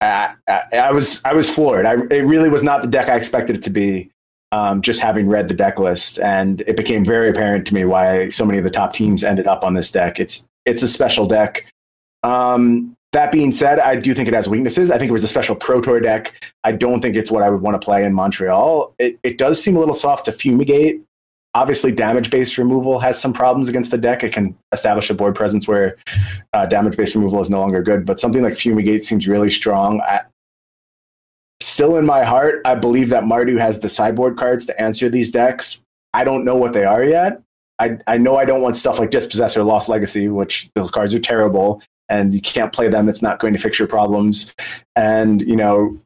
I, 0.00 0.34
I, 0.48 0.62
I 0.72 0.92
was 0.92 1.22
I 1.24 1.34
was 1.34 1.50
floored. 1.50 1.86
I, 1.86 1.94
it 2.10 2.24
really 2.24 2.48
was 2.48 2.62
not 2.62 2.82
the 2.82 2.88
deck 2.88 3.08
I 3.08 3.16
expected 3.16 3.56
it 3.56 3.62
to 3.64 3.70
be. 3.70 4.10
Um, 4.52 4.82
just 4.82 4.98
having 4.98 5.28
read 5.28 5.46
the 5.46 5.54
deck 5.54 5.78
list, 5.78 6.18
and 6.18 6.62
it 6.62 6.76
became 6.76 7.04
very 7.04 7.30
apparent 7.30 7.68
to 7.68 7.74
me 7.74 7.84
why 7.84 8.30
so 8.30 8.44
many 8.44 8.58
of 8.58 8.64
the 8.64 8.70
top 8.70 8.92
teams 8.92 9.22
ended 9.22 9.46
up 9.46 9.62
on 9.62 9.74
this 9.74 9.92
deck. 9.92 10.18
It's 10.18 10.48
it's 10.66 10.82
a 10.82 10.88
special 10.88 11.26
deck. 11.26 11.66
Um, 12.22 12.96
that 13.12 13.32
being 13.32 13.52
said, 13.52 13.78
I 13.78 13.96
do 13.96 14.14
think 14.14 14.28
it 14.28 14.34
has 14.34 14.48
weaknesses. 14.48 14.90
I 14.90 14.98
think 14.98 15.08
it 15.08 15.12
was 15.12 15.24
a 15.24 15.28
special 15.28 15.56
Pro 15.56 15.80
Tour 15.80 16.00
deck. 16.00 16.52
I 16.64 16.72
don't 16.72 17.00
think 17.00 17.16
it's 17.16 17.30
what 17.30 17.42
I 17.42 17.50
would 17.50 17.60
want 17.60 17.80
to 17.80 17.84
play 17.84 18.04
in 18.04 18.12
Montreal. 18.12 18.94
It, 18.98 19.18
it 19.22 19.36
does 19.36 19.62
seem 19.62 19.76
a 19.76 19.80
little 19.80 19.94
soft 19.94 20.26
to 20.26 20.32
fumigate. 20.32 21.02
Obviously, 21.54 21.90
damage 21.90 22.30
based 22.30 22.58
removal 22.58 22.98
has 23.00 23.20
some 23.20 23.32
problems 23.32 23.68
against 23.68 23.90
the 23.90 23.98
deck. 23.98 24.22
It 24.22 24.32
can 24.32 24.56
establish 24.72 25.10
a 25.10 25.14
board 25.14 25.34
presence 25.34 25.66
where 25.66 25.96
uh, 26.52 26.66
damage 26.66 26.96
based 26.96 27.14
removal 27.14 27.40
is 27.40 27.50
no 27.50 27.60
longer 27.60 27.82
good, 27.82 28.06
but 28.06 28.20
something 28.20 28.42
like 28.42 28.56
fumigate 28.56 29.04
seems 29.04 29.26
really 29.26 29.50
strong. 29.50 30.00
I, 30.02 30.20
still 31.60 31.96
in 31.96 32.06
my 32.06 32.24
heart, 32.24 32.62
I 32.64 32.74
believe 32.74 33.08
that 33.08 33.24
Mardu 33.24 33.58
has 33.58 33.80
the 33.80 33.88
sideboard 33.88 34.36
cards 34.36 34.64
to 34.66 34.80
answer 34.80 35.08
these 35.08 35.30
decks. 35.30 35.84
I 36.14 36.24
don't 36.24 36.44
know 36.44 36.56
what 36.56 36.72
they 36.72 36.84
are 36.84 37.04
yet. 37.04 37.42
I, 37.78 37.98
I 38.06 38.18
know 38.18 38.36
I 38.36 38.44
don't 38.44 38.60
want 38.60 38.76
stuff 38.76 38.98
like 38.98 39.10
Dispossess 39.10 39.56
or 39.56 39.64
Lost 39.64 39.88
Legacy, 39.88 40.28
which 40.28 40.68
those 40.74 40.90
cards 40.90 41.14
are 41.14 41.18
terrible 41.18 41.82
and 42.10 42.34
you 42.34 42.40
can't 42.40 42.72
play 42.72 42.88
them. 42.88 43.08
It's 43.08 43.22
not 43.22 43.40
going 43.40 43.54
to 43.54 43.58
fix 43.58 43.78
your 43.78 43.88
problems. 43.88 44.54
And, 44.96 45.40
you 45.40 45.56
know, 45.56 45.98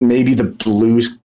maybe 0.00 0.34
the 0.34 0.44
blues 0.44 1.16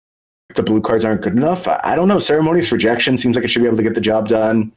the 0.54 0.62
blue 0.62 0.80
cards 0.80 1.04
aren't 1.04 1.22
good 1.22 1.34
enough. 1.34 1.66
I 1.68 1.94
don't 1.96 2.08
know. 2.08 2.18
Ceremonious 2.18 2.72
rejection 2.72 3.18
seems 3.18 3.36
like 3.36 3.44
it 3.44 3.48
should 3.48 3.62
be 3.62 3.66
able 3.66 3.76
to 3.76 3.82
get 3.82 3.94
the 3.94 4.00
job 4.00 4.28
done. 4.28 4.72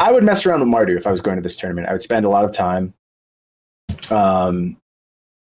I 0.00 0.12
would 0.12 0.24
mess 0.24 0.46
around 0.46 0.60
with 0.60 0.68
Mardu 0.68 0.96
if 0.96 1.06
I 1.06 1.10
was 1.10 1.20
going 1.20 1.36
to 1.36 1.42
this 1.42 1.56
tournament. 1.56 1.88
I 1.88 1.92
would 1.92 2.02
spend 2.02 2.24
a 2.24 2.28
lot 2.28 2.44
of 2.44 2.52
time. 2.52 2.94
Um, 4.10 4.76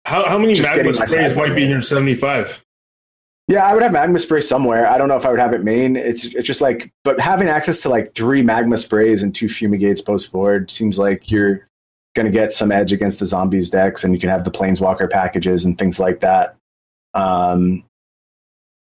how, 0.06 0.28
how 0.28 0.38
many 0.38 0.60
magma 0.60 0.94
sprays 0.94 1.36
might 1.36 1.56
be 1.56 1.64
in 1.64 1.70
your 1.70 1.82
75? 1.82 2.64
Yeah, 3.48 3.66
I 3.66 3.74
would 3.74 3.82
have 3.82 3.92
magma 3.92 4.20
spray 4.20 4.42
somewhere. 4.42 4.88
I 4.88 4.98
don't 4.98 5.08
know 5.08 5.18
if 5.18 5.26
I 5.26 5.32
would 5.32 5.40
have 5.40 5.54
it 5.54 5.64
main. 5.64 5.96
It's 5.96 6.26
it's 6.26 6.46
just 6.46 6.62
like, 6.62 6.92
but 7.04 7.20
having 7.20 7.48
access 7.48 7.82
to 7.82 7.90
like 7.90 8.14
three 8.14 8.44
magma 8.44 8.78
sprays 8.78 9.24
and 9.24 9.34
two 9.34 9.48
fumigates 9.48 10.06
post 10.06 10.32
board 10.32 10.70
seems 10.70 11.00
like 11.00 11.32
you're 11.32 11.68
going 12.16 12.28
to 12.28 12.32
get 12.32 12.54
some 12.54 12.72
edge 12.72 12.92
against 12.92 13.18
the 13.18 13.26
zombies 13.26 13.72
decks, 13.72 14.04
and 14.04 14.14
you 14.14 14.20
can 14.20 14.30
have 14.30 14.46
the 14.46 14.52
planeswalker 14.52 15.10
packages 15.10 15.66
and 15.66 15.80
things 15.80 16.00
like 16.00 16.20
that. 16.20 16.56
Um, 17.16 17.84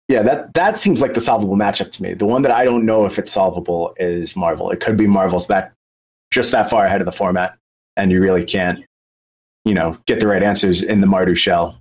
yeah, 0.07 0.21
that 0.21 0.53
that 0.53 0.77
seems 0.77 1.01
like 1.01 1.13
the 1.13 1.19
solvable 1.19 1.55
matchup 1.55 1.91
to 1.93 2.03
me. 2.03 2.13
The 2.13 2.25
one 2.25 2.43
that 2.43 2.51
I 2.51 2.63
don't 2.63 2.85
know 2.85 3.05
if 3.05 3.17
it's 3.17 3.31
solvable 3.31 3.95
is 3.97 4.35
Marvel. 4.35 4.69
It 4.69 4.79
could 4.79 4.97
be 4.97 5.07
Marvel's 5.07 5.47
that 5.47 5.73
just 6.31 6.51
that 6.51 6.69
far 6.69 6.85
ahead 6.85 7.01
of 7.01 7.05
the 7.05 7.11
format, 7.11 7.57
and 7.97 8.11
you 8.11 8.21
really 8.21 8.43
can't, 8.43 8.83
you 9.63 9.73
know, 9.73 9.97
get 10.05 10.19
the 10.19 10.27
right 10.27 10.43
answers 10.43 10.83
in 10.83 11.01
the 11.01 11.07
Mardu 11.07 11.35
shell. 11.35 11.79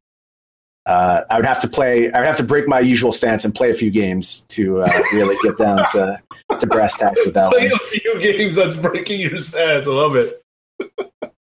Uh, 0.87 1.23
I 1.31 1.37
would 1.37 1.47
have 1.47 1.61
to 1.61 1.69
play. 1.69 2.11
I 2.13 2.19
would 2.19 2.27
have 2.27 2.37
to 2.39 2.43
break 2.43 2.67
my 2.67 2.81
usual 2.81 3.13
stance 3.13 3.45
and 3.45 3.55
play 3.55 3.71
a 3.71 3.75
few 3.75 3.91
games 3.91 4.41
to 4.49 4.83
uh, 4.83 5.03
really 5.13 5.37
get 5.43 5.59
down 5.59 5.79
to 5.93 6.23
to 6.59 6.67
brass 6.67 6.97
tacks 6.97 7.25
with 7.27 7.35
that. 7.35 7.53
Play 7.53 7.69
one. 7.69 7.75
a 7.75 7.79
few 7.79 8.21
games. 8.21 8.57
That's 8.57 8.77
breaking 8.77 9.21
your 9.21 9.39
stance. 9.39 9.87
I 9.87 9.91
love 9.91 10.17
it. 10.17 10.43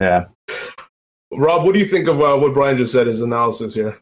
Yeah. 0.01 0.27
Rob, 1.33 1.65
what 1.65 1.75
do 1.75 1.79
you 1.79 1.87
think 1.87 2.09
of 2.09 2.21
uh, 2.21 2.37
what 2.37 2.55
Brian 2.55 2.77
just 2.77 2.93
said? 2.93 3.07
His 3.07 3.21
analysis 3.21 3.73
here. 3.75 4.01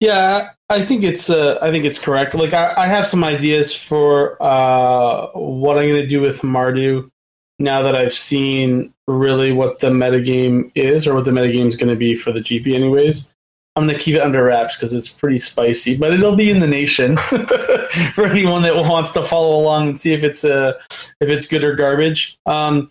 Yeah, 0.00 0.50
I 0.70 0.84
think 0.84 1.02
it's 1.02 1.30
uh, 1.30 1.58
I 1.62 1.70
think 1.70 1.84
it's 1.84 1.98
correct. 1.98 2.34
Like 2.34 2.52
I, 2.52 2.74
I 2.76 2.86
have 2.86 3.06
some 3.06 3.24
ideas 3.24 3.74
for 3.74 4.36
uh, 4.42 5.28
what 5.32 5.78
I'm 5.78 5.88
going 5.88 6.02
to 6.02 6.06
do 6.06 6.20
with 6.20 6.42
Mardu 6.42 7.10
now 7.58 7.82
that 7.82 7.96
I've 7.96 8.12
seen 8.12 8.92
really 9.06 9.50
what 9.50 9.78
the 9.78 9.88
metagame 9.90 10.70
is 10.74 11.06
or 11.06 11.14
what 11.14 11.24
the 11.24 11.30
metagame 11.30 11.66
is 11.66 11.76
going 11.76 11.88
to 11.88 11.96
be 11.96 12.14
for 12.14 12.32
the 12.32 12.40
GP. 12.40 12.74
Anyways, 12.74 13.34
I'm 13.74 13.86
going 13.86 13.96
to 13.96 14.02
keep 14.02 14.16
it 14.16 14.20
under 14.20 14.44
wraps 14.44 14.76
because 14.76 14.92
it's 14.92 15.08
pretty 15.08 15.38
spicy, 15.38 15.96
but 15.96 16.12
it'll 16.12 16.36
be 16.36 16.50
in 16.50 16.60
the 16.60 16.66
nation 16.66 17.16
for 18.12 18.26
anyone 18.26 18.62
that 18.62 18.76
wants 18.76 19.12
to 19.12 19.22
follow 19.22 19.58
along 19.58 19.88
and 19.88 20.00
see 20.00 20.12
if 20.12 20.22
it's 20.22 20.44
uh, 20.44 20.78
if 21.20 21.28
it's 21.28 21.46
good 21.46 21.64
or 21.64 21.74
garbage. 21.74 22.38
Um, 22.44 22.90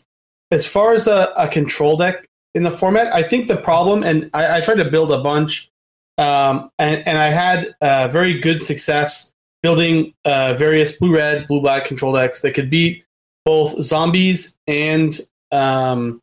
as 0.50 0.66
far 0.66 0.94
as 0.94 1.08
a, 1.08 1.34
a, 1.36 1.48
control 1.50 1.98
deck 1.98 2.26
in 2.56 2.64
the 2.64 2.72
format, 2.72 3.14
I 3.14 3.22
think 3.22 3.50
the 3.50 3.58
problem, 3.58 4.02
and 4.02 4.30
I, 4.34 4.58
I 4.58 4.62
tried 4.62 4.78
to 4.78 4.90
build 4.90 5.12
a 5.12 5.22
bunch, 5.22 5.70
um, 6.18 6.72
and, 6.80 7.08
and, 7.08 7.18
I 7.18 7.28
had 7.28 7.76
uh, 7.82 8.08
very 8.08 8.40
good 8.40 8.62
success 8.62 9.32
building 9.62 10.14
uh, 10.26 10.56
various 10.56 10.98
blue 10.98 11.16
red, 11.16 11.48
blue 11.48 11.62
black 11.62 11.86
control 11.86 12.14
decks 12.14 12.42
that 12.42 12.54
could 12.54 12.70
beat 12.70 13.04
both 13.46 13.82
zombies 13.82 14.58
and 14.68 15.20
um, 15.52 16.22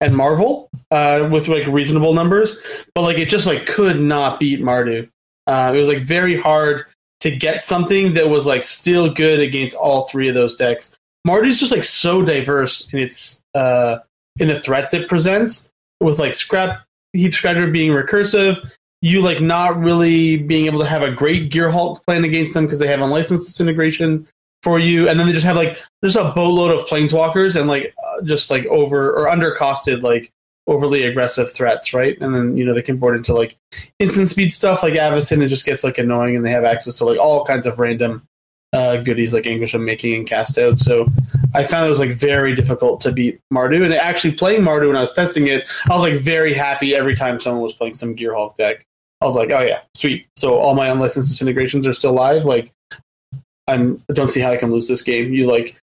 and 0.00 0.16
Marvel 0.16 0.68
uh, 0.90 1.28
with 1.32 1.48
like 1.48 1.66
reasonable 1.66 2.14
numbers, 2.14 2.84
but 2.94 3.02
like 3.02 3.18
it 3.18 3.28
just 3.28 3.46
like 3.46 3.66
could 3.66 4.00
not 4.00 4.40
beat 4.40 4.60
Mardu. 4.60 5.08
Uh, 5.46 5.72
it 5.74 5.78
was 5.78 5.88
like 5.88 6.02
very 6.02 6.38
hard 6.38 6.84
to 7.20 7.34
get 7.34 7.62
something 7.62 8.14
that 8.14 8.28
was 8.28 8.46
like 8.46 8.64
still 8.64 9.12
good 9.12 9.40
against 9.40 9.76
all 9.76 10.02
three 10.02 10.28
of 10.28 10.34
those 10.34 10.56
decks. 10.56 10.96
Mardu's 11.26 11.58
just 11.58 11.72
like 11.72 11.84
so 11.84 12.22
diverse 12.22 12.92
in 12.92 12.98
its 12.98 13.42
uh 13.54 13.98
in 14.38 14.48
the 14.48 14.58
threats 14.58 14.92
it 14.92 15.08
presents 15.08 15.70
with 16.00 16.18
like 16.18 16.34
scrap 16.34 16.84
heap 17.14 17.32
scratcher 17.32 17.70
being 17.70 17.92
recursive, 17.92 18.70
you 19.04 19.20
like 19.20 19.38
not 19.38 19.78
really 19.78 20.38
being 20.38 20.64
able 20.64 20.80
to 20.80 20.86
have 20.86 21.02
a 21.02 21.10
great 21.10 21.52
gearhulk 21.52 22.02
plan 22.04 22.24
against 22.24 22.54
them 22.54 22.64
because 22.64 22.78
they 22.78 22.86
have 22.86 23.02
unlicensed 23.02 23.46
disintegration 23.46 24.26
for 24.62 24.78
you, 24.78 25.10
and 25.10 25.20
then 25.20 25.26
they 25.26 25.32
just 25.34 25.44
have 25.44 25.56
like 25.56 25.78
there's 26.00 26.16
a 26.16 26.32
boatload 26.34 26.70
of 26.70 26.86
planeswalkers 26.86 27.54
and 27.54 27.68
like 27.68 27.94
uh, 28.02 28.22
just 28.22 28.50
like 28.50 28.64
over 28.66 29.10
or 29.10 29.28
under 29.28 29.54
costed 29.54 30.00
like 30.00 30.32
overly 30.66 31.02
aggressive 31.02 31.52
threats, 31.52 31.92
right? 31.92 32.18
And 32.22 32.34
then 32.34 32.56
you 32.56 32.64
know 32.64 32.72
they 32.72 32.80
can 32.80 32.96
board 32.96 33.14
into 33.14 33.34
like 33.34 33.58
instant 33.98 34.28
speed 34.28 34.54
stuff 34.54 34.82
like 34.82 34.94
Avacyn. 34.94 35.42
It 35.42 35.48
just 35.48 35.66
gets 35.66 35.84
like 35.84 35.98
annoying, 35.98 36.34
and 36.34 36.42
they 36.42 36.50
have 36.50 36.64
access 36.64 36.94
to 36.94 37.04
like 37.04 37.18
all 37.18 37.44
kinds 37.44 37.66
of 37.66 37.78
random 37.78 38.26
uh, 38.72 38.96
goodies 38.96 39.34
like 39.34 39.46
Anguished 39.46 39.74
Unmaking 39.74 40.14
and 40.14 40.26
cast 40.26 40.56
out. 40.56 40.78
So 40.78 41.08
I 41.54 41.64
found 41.64 41.84
it 41.84 41.90
was 41.90 42.00
like 42.00 42.16
very 42.16 42.54
difficult 42.54 43.02
to 43.02 43.12
beat 43.12 43.38
Mardu. 43.52 43.84
And 43.84 43.92
actually 43.92 44.32
playing 44.32 44.62
Mardu 44.62 44.88
when 44.88 44.96
I 44.96 45.00
was 45.00 45.12
testing 45.12 45.46
it, 45.46 45.68
I 45.90 45.92
was 45.92 46.00
like 46.00 46.20
very 46.20 46.54
happy 46.54 46.94
every 46.94 47.14
time 47.14 47.38
someone 47.38 47.62
was 47.62 47.74
playing 47.74 47.92
some 47.92 48.16
Gearhulk 48.16 48.56
deck. 48.56 48.86
I 49.24 49.26
was 49.26 49.36
like, 49.36 49.50
oh 49.50 49.62
yeah, 49.62 49.80
sweet. 49.94 50.26
So 50.36 50.58
all 50.58 50.74
my 50.74 50.88
unlicensed 50.88 51.30
disintegrations 51.30 51.86
are 51.86 51.94
still 51.94 52.12
live. 52.12 52.44
Like 52.44 52.70
I'm 53.66 54.02
I 54.10 54.12
don't 54.12 54.28
see 54.28 54.40
how 54.40 54.52
I 54.52 54.58
can 54.58 54.70
lose 54.70 54.86
this 54.86 55.00
game. 55.00 55.32
You 55.32 55.46
like 55.46 55.80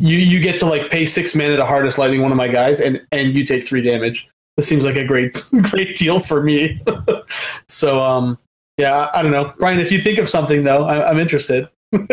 you 0.00 0.16
you 0.16 0.40
get 0.40 0.58
to 0.58 0.66
like 0.66 0.90
pay 0.90 1.06
six 1.06 1.36
mana 1.36 1.56
to 1.56 1.64
harness 1.64 1.98
lightning 1.98 2.20
one 2.20 2.32
of 2.32 2.36
my 2.36 2.48
guys 2.48 2.80
and 2.80 3.00
and 3.12 3.32
you 3.32 3.46
take 3.46 3.64
three 3.64 3.80
damage. 3.80 4.28
This 4.56 4.66
seems 4.66 4.84
like 4.84 4.96
a 4.96 5.06
great 5.06 5.40
great 5.62 5.96
deal 5.96 6.18
for 6.18 6.42
me. 6.42 6.82
so 7.68 8.02
um 8.02 8.36
yeah, 8.76 9.08
I 9.14 9.22
don't 9.22 9.30
know, 9.30 9.54
Brian. 9.60 9.78
If 9.78 9.92
you 9.92 10.02
think 10.02 10.18
of 10.18 10.28
something 10.28 10.64
though, 10.64 10.84
I, 10.84 11.08
I'm 11.08 11.20
interested. 11.20 11.68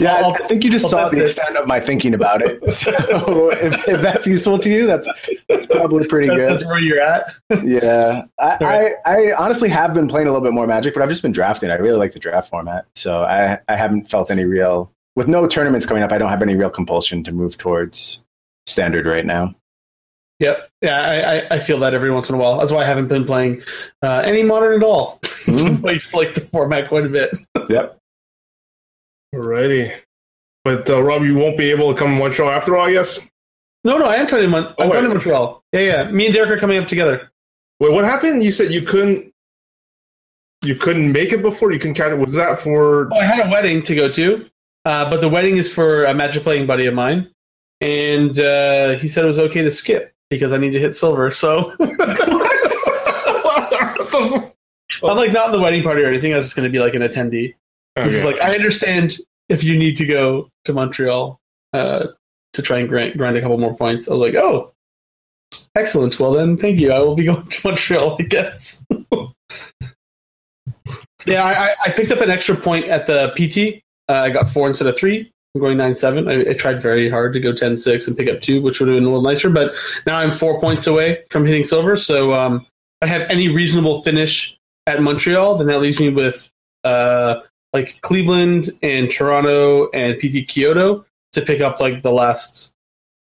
yeah, 0.00 0.16
I'll, 0.16 0.34
I 0.34 0.46
think 0.46 0.64
you 0.64 0.70
just 0.70 0.90
saw 0.90 1.08
the 1.08 1.24
extent 1.24 1.56
of 1.56 1.66
my 1.66 1.80
thinking 1.80 2.14
about 2.14 2.42
it. 2.42 2.60
So 2.70 3.50
if, 3.50 3.88
if, 3.88 4.00
that's 4.00 4.26
useful 4.26 4.58
to 4.58 4.70
you, 4.70 4.86
that's 4.86 5.06
that's 5.48 5.66
probably 5.66 6.06
pretty 6.06 6.28
good. 6.28 6.50
That's 6.50 6.64
where 6.64 6.82
you're 6.82 7.00
at. 7.00 7.30
yeah, 7.64 8.24
I, 8.38 8.56
right. 8.60 8.92
I, 9.04 9.30
I, 9.30 9.34
honestly 9.36 9.68
have 9.68 9.92
been 9.92 10.08
playing 10.08 10.28
a 10.28 10.30
little 10.30 10.46
bit 10.46 10.54
more 10.54 10.66
Magic, 10.66 10.94
but 10.94 11.02
I've 11.02 11.08
just 11.08 11.22
been 11.22 11.32
drafting. 11.32 11.70
I 11.70 11.74
really 11.74 11.98
like 11.98 12.12
the 12.12 12.18
draft 12.18 12.48
format, 12.48 12.86
so 12.94 13.22
I 13.22 13.58
I 13.68 13.76
haven't 13.76 14.08
felt 14.08 14.30
any 14.30 14.44
real 14.44 14.92
with 15.16 15.28
no 15.28 15.46
tournaments 15.46 15.84
coming 15.84 16.02
up. 16.02 16.12
I 16.12 16.18
don't 16.18 16.30
have 16.30 16.42
any 16.42 16.54
real 16.54 16.70
compulsion 16.70 17.24
to 17.24 17.32
move 17.32 17.58
towards 17.58 18.24
standard 18.66 19.06
right 19.06 19.26
now. 19.26 19.54
Yep. 20.38 20.70
Yeah, 20.80 21.46
I, 21.50 21.56
I 21.56 21.58
feel 21.58 21.78
that 21.80 21.92
every 21.92 22.10
once 22.10 22.30
in 22.30 22.34
a 22.34 22.38
while. 22.38 22.58
That's 22.58 22.72
why 22.72 22.80
I 22.80 22.86
haven't 22.86 23.08
been 23.08 23.26
playing 23.26 23.62
uh, 24.02 24.22
any 24.24 24.42
modern 24.42 24.74
at 24.74 24.82
all. 24.82 25.18
Mm-hmm. 25.22 25.86
I 25.86 25.94
just 25.94 26.14
like 26.14 26.32
the 26.34 26.40
format 26.40 26.88
quite 26.88 27.04
a 27.04 27.10
bit. 27.10 27.36
yep. 27.68 27.99
Alrighty. 29.34 29.96
But 30.64 30.88
uh, 30.90 31.02
Rob, 31.02 31.22
you 31.22 31.34
won't 31.34 31.56
be 31.56 31.70
able 31.70 31.92
to 31.92 31.98
come 31.98 32.10
to 32.10 32.18
Montreal 32.18 32.50
after 32.50 32.76
all, 32.76 32.86
I 32.86 32.92
guess? 32.92 33.18
No, 33.84 33.96
no, 33.96 34.06
I 34.06 34.16
am 34.16 34.26
coming 34.26 34.44
to, 34.44 34.50
Mon- 34.50 34.74
oh, 34.78 34.92
I'm 34.92 35.04
to 35.04 35.08
Montreal. 35.08 35.62
Yeah, 35.72 35.80
yeah. 35.80 36.10
Me 36.10 36.26
and 36.26 36.34
Derek 36.34 36.50
are 36.50 36.58
coming 36.58 36.78
up 36.78 36.86
together. 36.86 37.30
Wait, 37.78 37.92
what 37.92 38.04
happened? 38.04 38.42
You 38.42 38.52
said 38.52 38.70
you 38.70 38.82
couldn't 38.82 39.32
you 40.62 40.74
couldn't 40.74 41.12
make 41.12 41.32
it 41.32 41.40
before? 41.40 41.72
You 41.72 41.78
couldn't 41.78 41.94
catch 41.94 42.12
it? 42.12 42.16
Was 42.16 42.34
that 42.34 42.58
for... 42.58 43.08
Oh, 43.12 43.18
I 43.18 43.24
had 43.24 43.46
a 43.46 43.50
wedding 43.50 43.82
to 43.84 43.94
go 43.94 44.12
to, 44.12 44.46
uh, 44.84 45.08
but 45.08 45.22
the 45.22 45.28
wedding 45.28 45.56
is 45.56 45.72
for 45.72 46.04
a 46.04 46.12
magic 46.12 46.42
playing 46.42 46.66
buddy 46.66 46.84
of 46.86 46.92
mine. 46.92 47.30
And 47.80 48.38
uh, 48.38 48.90
he 48.98 49.08
said 49.08 49.24
it 49.24 49.28
was 49.28 49.38
okay 49.38 49.62
to 49.62 49.70
skip 49.70 50.12
because 50.28 50.52
I 50.52 50.58
need 50.58 50.72
to 50.72 50.78
hit 50.78 50.94
silver. 50.94 51.30
So 51.30 51.72
I'm 55.02 55.16
like 55.16 55.32
not 55.32 55.46
in 55.46 55.52
the 55.52 55.60
wedding 55.60 55.82
party 55.82 56.02
or 56.02 56.06
anything. 56.06 56.34
I 56.34 56.36
was 56.36 56.44
just 56.44 56.56
going 56.56 56.68
to 56.68 56.72
be 56.72 56.78
like 56.78 56.94
an 56.94 57.00
attendee. 57.00 57.54
Okay. 57.98 58.06
This 58.06 58.16
is 58.16 58.24
like 58.24 58.40
I 58.40 58.54
understand 58.54 59.18
if 59.48 59.64
you 59.64 59.78
need 59.78 59.96
to 59.98 60.06
go 60.06 60.48
to 60.64 60.72
Montreal 60.72 61.40
uh, 61.72 62.06
to 62.52 62.62
try 62.62 62.78
and 62.78 62.88
grind, 62.88 63.18
grind 63.18 63.36
a 63.36 63.40
couple 63.40 63.58
more 63.58 63.76
points. 63.76 64.08
I 64.08 64.12
was 64.12 64.20
like, 64.20 64.34
oh, 64.34 64.72
excellent. 65.76 66.18
Well 66.18 66.32
then, 66.32 66.56
thank 66.56 66.78
you. 66.78 66.92
I 66.92 67.00
will 67.00 67.16
be 67.16 67.24
going 67.26 67.42
to 67.42 67.68
Montreal, 67.68 68.16
I 68.18 68.22
guess. 68.22 68.84
yeah, 71.26 71.44
I, 71.44 71.74
I, 71.84 71.90
picked 71.90 72.12
up 72.12 72.20
an 72.20 72.30
extra 72.30 72.56
point 72.56 72.86
at 72.86 73.06
the 73.06 73.30
PT. 73.34 73.82
Uh, 74.08 74.22
I 74.22 74.30
got 74.30 74.48
four 74.48 74.68
instead 74.68 74.88
of 74.88 74.96
three. 74.96 75.30
I'm 75.54 75.60
going 75.60 75.76
9 75.76 75.94
7. 75.96 76.28
I, 76.28 76.50
I, 76.50 76.54
tried 76.54 76.80
very 76.80 77.10
hard 77.10 77.32
to 77.32 77.40
go 77.40 77.52
10 77.52 77.76
6 77.76 78.06
and 78.06 78.16
pick 78.16 78.28
up 78.28 78.40
two, 78.40 78.62
which 78.62 78.78
would 78.78 78.88
have 78.88 78.96
been 78.96 79.04
a 79.04 79.08
little 79.08 79.22
nicer, 79.22 79.50
but 79.50 79.74
now 80.06 80.16
I'm 80.16 80.30
four 80.30 80.60
points 80.60 80.86
away 80.86 81.24
from 81.28 81.44
hitting 81.44 81.64
silver. 81.64 81.96
So 81.96 82.32
um, 82.34 82.66
if 83.02 83.08
I 83.08 83.12
have 83.12 83.28
any 83.30 83.48
reasonable 83.48 84.02
finish 84.02 84.56
at 84.86 85.02
Montreal, 85.02 85.58
then 85.58 85.66
that 85.66 85.80
leaves 85.80 85.98
me 85.98 86.08
with 86.08 86.52
uh, 86.84 87.40
like 87.72 88.00
Cleveland 88.00 88.70
and 88.82 89.10
Toronto 89.10 89.88
and 89.90 90.18
PT 90.18 90.48
Kyoto 90.48 91.04
to 91.32 91.40
pick 91.40 91.60
up 91.60 91.80
like 91.80 92.02
the 92.02 92.12
last, 92.12 92.72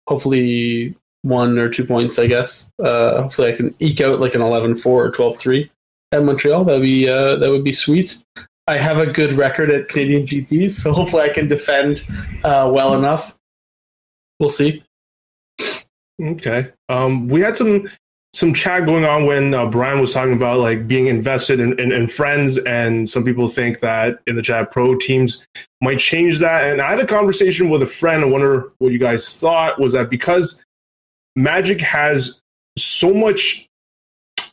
hopefully 0.09 0.95
one 1.23 1.59
or 1.59 1.69
two 1.69 1.85
points, 1.85 2.19
I 2.19 2.27
guess. 2.27 2.71
Uh, 2.79 3.23
hopefully 3.23 3.49
I 3.49 3.57
can 3.57 3.75
eke 3.81 4.01
out 4.01 4.21
like 4.21 4.35
an 4.35 4.41
11-4 4.41 4.87
or 4.87 5.11
12-3 5.11 5.69
at 6.13 6.25
Montreal. 6.25 6.65
That'd 6.65 6.83
be 6.83 7.09
uh, 7.09 7.37
that 7.37 7.51
would 7.51 7.65
be 7.65 7.73
sweet. 7.73 8.23
I 8.67 8.79
have 8.79 8.99
a 8.99 9.07
good 9.07 9.33
record 9.33 9.71
at 9.71 9.89
Canadian 9.89 10.27
GPs, 10.27 10.73
so 10.73 10.93
hopefully 10.93 11.23
I 11.25 11.33
can 11.33 11.49
defend 11.49 12.07
uh, 12.45 12.71
well 12.73 12.95
enough. 12.95 13.37
We'll 14.39 14.49
see. 14.49 14.85
Okay. 16.23 16.71
Um, 16.89 17.29
we 17.29 17.41
had 17.41 17.57
some 17.57 17.89
some 18.33 18.55
chat 18.55 18.87
going 18.87 19.05
on 19.05 19.27
when 19.27 19.55
uh, 19.55 19.67
Brian 19.67 20.01
was 20.01 20.15
talking 20.15 20.35
about 20.35 20.61
like 20.61 20.87
being 20.87 21.07
invested 21.09 21.59
in, 21.59 21.79
in, 21.81 21.91
in, 21.91 22.07
friends, 22.07 22.59
and 22.59 23.09
some 23.09 23.25
people 23.25 23.49
think 23.49 23.81
that 23.81 24.21
in 24.27 24.37
the 24.37 24.43
chat 24.43 24.71
pro 24.71 24.97
teams 24.97 25.47
might 25.81 25.99
change 25.99 26.39
that. 26.39 26.71
And 26.71 26.81
I 26.81 26.91
had 26.91 27.01
a 27.01 27.07
conversation 27.07 27.69
with 27.71 27.83
a 27.83 27.87
friend. 27.87 28.23
I 28.23 28.29
wonder 28.29 28.73
what 28.79 28.93
you 28.93 28.99
guys 28.99 29.39
thought. 29.39 29.81
Was 29.81 29.93
that 29.95 30.11
because 30.11 30.65
Magic 31.35 31.81
has 31.81 32.41
so 32.79 33.13
much, 33.13 33.69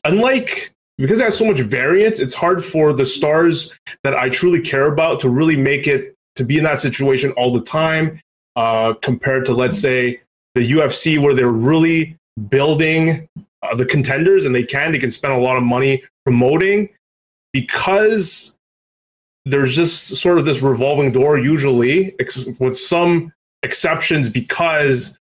unlike 0.03 0.71
because 0.97 1.19
it 1.19 1.25
has 1.25 1.38
so 1.38 1.45
much 1.45 1.59
variance, 1.59 2.19
it's 2.19 2.34
hard 2.34 2.65
for 2.65 2.93
the 2.93 3.05
stars 3.05 3.78
that 4.03 4.15
I 4.15 4.30
truly 4.30 4.61
care 4.61 4.91
about 4.91 5.19
to 5.19 5.30
really 5.30 5.55
make 5.55 5.86
it 5.86 6.15
to 6.36 6.43
be 6.43 6.57
in 6.57 6.63
that 6.63 6.80
situation 6.80 7.32
all 7.34 7.53
the 7.53 7.61
time. 7.61 8.19
Uh, 8.55 8.95
compared 9.03 9.45
to 9.45 9.53
let's 9.53 9.78
say 9.78 10.19
the 10.55 10.71
UFC, 10.71 11.19
where 11.19 11.36
they're 11.36 11.47
really 11.47 12.17
building 12.49 13.28
uh, 13.63 13.75
the 13.75 13.85
contenders, 13.85 14.45
and 14.45 14.53
they 14.53 14.63
can. 14.63 14.91
They 14.91 14.99
can 14.99 15.11
spend 15.11 15.33
a 15.33 15.39
lot 15.39 15.57
of 15.57 15.63
money 15.63 16.03
promoting 16.25 16.89
because 17.53 18.57
there's 19.45 19.75
just 19.75 20.07
sort 20.17 20.37
of 20.37 20.45
this 20.45 20.61
revolving 20.61 21.11
door, 21.11 21.37
usually, 21.37 22.15
ex- 22.19 22.45
with 22.59 22.77
some 22.77 23.33
exceptions, 23.63 24.29
because 24.29 25.17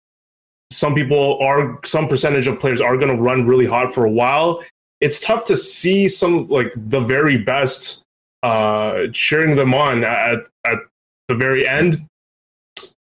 some 0.72 0.96
people 0.96 1.40
are, 1.42 1.80
some 1.84 2.08
percentage 2.08 2.48
of 2.48 2.60
players 2.60 2.82
are 2.82 2.98
going 2.98 3.16
to 3.16 3.22
run 3.22 3.46
really 3.46 3.66
hot 3.66 3.94
for 3.94 4.06
a 4.06 4.12
while. 4.12 4.64
It's 5.02 5.20
tough 5.20 5.46
to 5.46 5.58
see 5.58 6.08
some 6.08 6.48
like 6.48 6.74
the 6.76 7.02
very 7.02 7.38
best 7.40 8.04
uh, 8.44 9.08
cheering 9.14 9.56
them 9.56 9.74
on 9.74 10.04
at 10.04 10.48
at 10.66 10.78
the 11.28 11.36
very 11.36 11.68
end, 11.68 12.06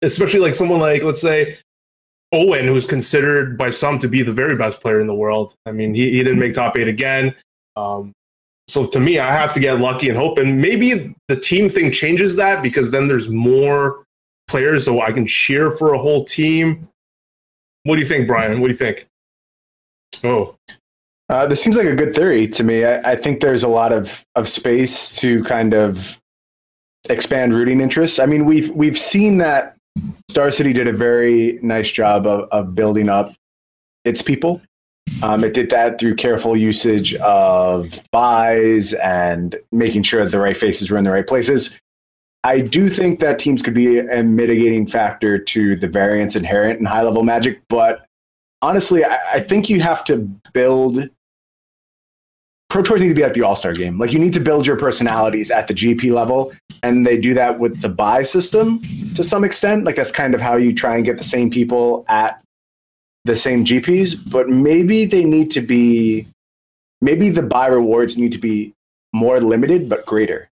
especially 0.01 0.39
like 0.39 0.55
someone 0.55 0.79
like 0.79 1.03
let's 1.03 1.21
say 1.21 1.57
Owen, 2.33 2.67
who's 2.67 2.85
considered 2.85 3.57
by 3.57 3.69
some 3.69 3.99
to 3.99 4.07
be 4.07 4.23
the 4.23 4.31
very 4.31 4.55
best 4.55 4.79
player 4.79 5.01
in 5.01 5.07
the 5.07 5.13
world. 5.13 5.53
I 5.65 5.71
mean, 5.71 5.93
he, 5.93 6.11
he 6.11 6.23
didn't 6.23 6.39
make 6.39 6.53
top 6.53 6.77
eight 6.77 6.87
again. 6.87 7.35
Um, 7.75 8.13
so 8.67 8.85
to 8.85 8.99
me, 8.99 9.19
I 9.19 9.31
have 9.33 9.53
to 9.53 9.59
get 9.59 9.79
lucky 9.79 10.07
and 10.07 10.17
hope. 10.17 10.37
And 10.37 10.61
maybe 10.61 11.13
the 11.27 11.35
team 11.35 11.67
thing 11.69 11.91
changes 11.91 12.37
that 12.37 12.63
because 12.63 12.91
then 12.91 13.07
there's 13.07 13.29
more 13.29 14.05
players, 14.47 14.85
so 14.85 15.01
I 15.01 15.11
can 15.11 15.25
cheer 15.25 15.71
for 15.71 15.93
a 15.93 15.97
whole 15.97 16.23
team. 16.23 16.87
What 17.83 17.95
do 17.95 18.01
you 18.01 18.07
think, 18.07 18.27
Brian? 18.27 18.61
What 18.61 18.67
do 18.67 18.73
you 18.73 18.77
think? 18.77 19.07
Oh. 20.23 20.55
Uh, 21.29 21.47
this 21.47 21.61
seems 21.61 21.75
like 21.75 21.87
a 21.87 21.95
good 21.95 22.13
theory 22.13 22.45
to 22.47 22.63
me. 22.63 22.85
I, 22.85 23.11
I 23.11 23.15
think 23.15 23.41
there's 23.41 23.63
a 23.63 23.69
lot 23.69 23.91
of, 23.91 24.23
of 24.35 24.47
space 24.47 25.15
to 25.17 25.43
kind 25.45 25.73
of 25.73 26.19
expand 27.09 27.53
rooting 27.53 27.81
interests. 27.81 28.19
I 28.19 28.25
mean, 28.25 28.45
we've 28.45 28.69
we've 28.71 28.99
seen 28.99 29.37
that 29.39 29.75
Star 30.29 30.51
City 30.51 30.73
did 30.73 30.87
a 30.87 30.93
very 30.93 31.59
nice 31.61 31.91
job 31.91 32.25
of, 32.25 32.47
of 32.51 32.73
building 32.73 33.09
up 33.09 33.33
its 34.05 34.21
people. 34.21 34.61
Um, 35.21 35.43
it 35.43 35.53
did 35.53 35.69
that 35.71 35.99
through 35.99 36.15
careful 36.15 36.55
usage 36.55 37.15
of 37.15 38.01
buys 38.11 38.93
and 38.93 39.55
making 39.71 40.03
sure 40.03 40.23
that 40.23 40.31
the 40.31 40.39
right 40.39 40.55
faces 40.55 40.89
were 40.89 40.97
in 40.97 41.03
the 41.03 41.11
right 41.11 41.27
places. 41.27 41.77
I 42.43 42.61
do 42.61 42.89
think 42.89 43.19
that 43.19 43.37
teams 43.37 43.61
could 43.61 43.73
be 43.73 43.99
a 43.99 44.23
mitigating 44.23 44.87
factor 44.87 45.37
to 45.37 45.75
the 45.75 45.87
variance 45.87 46.35
inherent 46.35 46.79
in 46.79 46.85
high 46.85 47.03
level 47.03 47.23
magic, 47.23 47.61
but 47.69 48.05
honestly, 48.61 49.05
I, 49.05 49.19
I 49.33 49.39
think 49.41 49.69
you 49.69 49.81
have 49.81 50.03
to 50.05 50.17
build 50.53 51.09
pro 52.71 52.81
tours 52.81 53.01
need 53.01 53.09
to 53.09 53.13
be 53.13 53.23
at 53.23 53.33
the 53.33 53.41
All 53.41 53.55
Star 53.55 53.73
game. 53.73 53.99
Like 53.99 54.13
you 54.13 54.19
need 54.19 54.33
to 54.33 54.39
build 54.39 54.65
your 54.65 54.77
personalities 54.77 55.51
at 55.51 55.67
the 55.67 55.73
GP 55.73 56.11
level, 56.13 56.53
and 56.81 57.05
they 57.05 57.17
do 57.17 57.33
that 57.33 57.59
with 57.59 57.81
the 57.81 57.89
buy 57.89 58.23
system 58.23 58.81
to 59.15 59.23
some 59.23 59.43
extent. 59.43 59.83
Like 59.83 59.97
that's 59.97 60.11
kind 60.11 60.33
of 60.33 60.39
how 60.39 60.55
you 60.55 60.73
try 60.73 60.95
and 60.95 61.03
get 61.03 61.17
the 61.17 61.23
same 61.23 61.51
people 61.51 62.05
at 62.07 62.41
the 63.25 63.35
same 63.35 63.65
GPs. 63.65 64.15
But 64.31 64.47
maybe 64.47 65.05
they 65.05 65.25
need 65.25 65.51
to 65.51 65.61
be, 65.61 66.27
maybe 67.01 67.29
the 67.29 67.41
buy 67.41 67.67
rewards 67.67 68.17
need 68.17 68.31
to 68.31 68.39
be 68.39 68.73
more 69.13 69.41
limited 69.41 69.89
but 69.89 70.05
greater. 70.05 70.49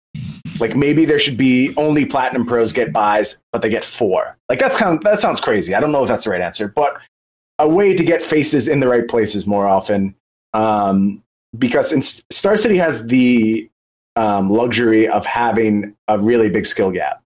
Like 0.59 0.75
maybe 0.75 1.05
there 1.05 1.19
should 1.19 1.37
be 1.37 1.73
only 1.77 2.05
platinum 2.05 2.45
pros 2.45 2.73
get 2.73 2.91
buys, 2.91 3.41
but 3.53 3.61
they 3.61 3.69
get 3.69 3.85
four. 3.85 4.37
Like 4.49 4.59
that's 4.59 4.75
kind 4.75 4.97
of 4.97 5.03
that 5.05 5.21
sounds 5.21 5.39
crazy. 5.39 5.73
I 5.73 5.79
don't 5.79 5.93
know 5.93 6.03
if 6.03 6.09
that's 6.09 6.25
the 6.25 6.31
right 6.31 6.41
answer, 6.41 6.67
but 6.67 6.99
a 7.59 7.67
way 7.67 7.95
to 7.95 8.03
get 8.03 8.21
faces 8.21 8.67
in 8.67 8.81
the 8.81 8.89
right 8.89 9.07
places 9.07 9.47
more 9.47 9.67
often. 9.67 10.15
Um, 10.53 11.23
because 11.57 11.91
in, 11.91 12.01
Star 12.01 12.57
City 12.57 12.77
has 12.77 13.05
the 13.07 13.69
um, 14.15 14.49
luxury 14.49 15.07
of 15.07 15.25
having 15.25 15.95
a 16.07 16.17
really 16.17 16.49
big 16.49 16.65
skill 16.65 16.91
gap. 16.91 17.21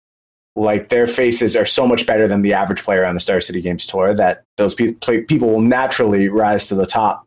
Like 0.56 0.88
their 0.88 1.06
faces 1.06 1.54
are 1.54 1.66
so 1.66 1.86
much 1.86 2.06
better 2.06 2.26
than 2.26 2.42
the 2.42 2.52
average 2.52 2.82
player 2.82 3.06
on 3.06 3.14
the 3.14 3.20
Star 3.20 3.40
City 3.40 3.60
Games 3.60 3.86
tour 3.86 4.14
that 4.14 4.42
those 4.56 4.74
pe- 4.74 4.94
play, 4.94 5.22
people 5.22 5.50
will 5.50 5.60
naturally 5.60 6.28
rise 6.28 6.66
to 6.68 6.74
the 6.74 6.86
top. 6.86 7.24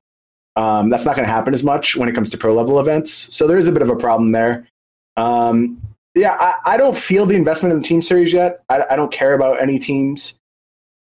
Um, 0.58 0.90
that's 0.90 1.06
not 1.06 1.16
going 1.16 1.26
to 1.26 1.32
happen 1.32 1.54
as 1.54 1.64
much 1.64 1.96
when 1.96 2.10
it 2.10 2.16
comes 2.16 2.30
to 2.32 2.38
pro 2.38 2.54
level 2.54 2.80
events. 2.80 3.34
So 3.34 3.48
there 3.48 3.58
is 3.58 3.70
a 3.70 3.72
bit 3.72 3.82
of 3.82 3.90
a 3.90 3.96
problem 3.96 4.34
there. 4.34 4.68
Um, 5.16 5.82
yeah, 6.14 6.36
I, 6.38 6.74
I, 6.74 6.78
don't 6.78 6.98
feel 6.98 7.26
the 7.26 7.36
investment 7.36 7.74
in 7.74 7.82
the 7.82 7.88
team 7.88 8.02
series 8.02 8.34
yet. 8.34 8.62
I, 8.70 8.86
I, 8.92 8.96
don't 8.98 9.12
care 9.12 9.34
about 9.34 9.62
any 9.62 9.80
teams, 9.80 10.34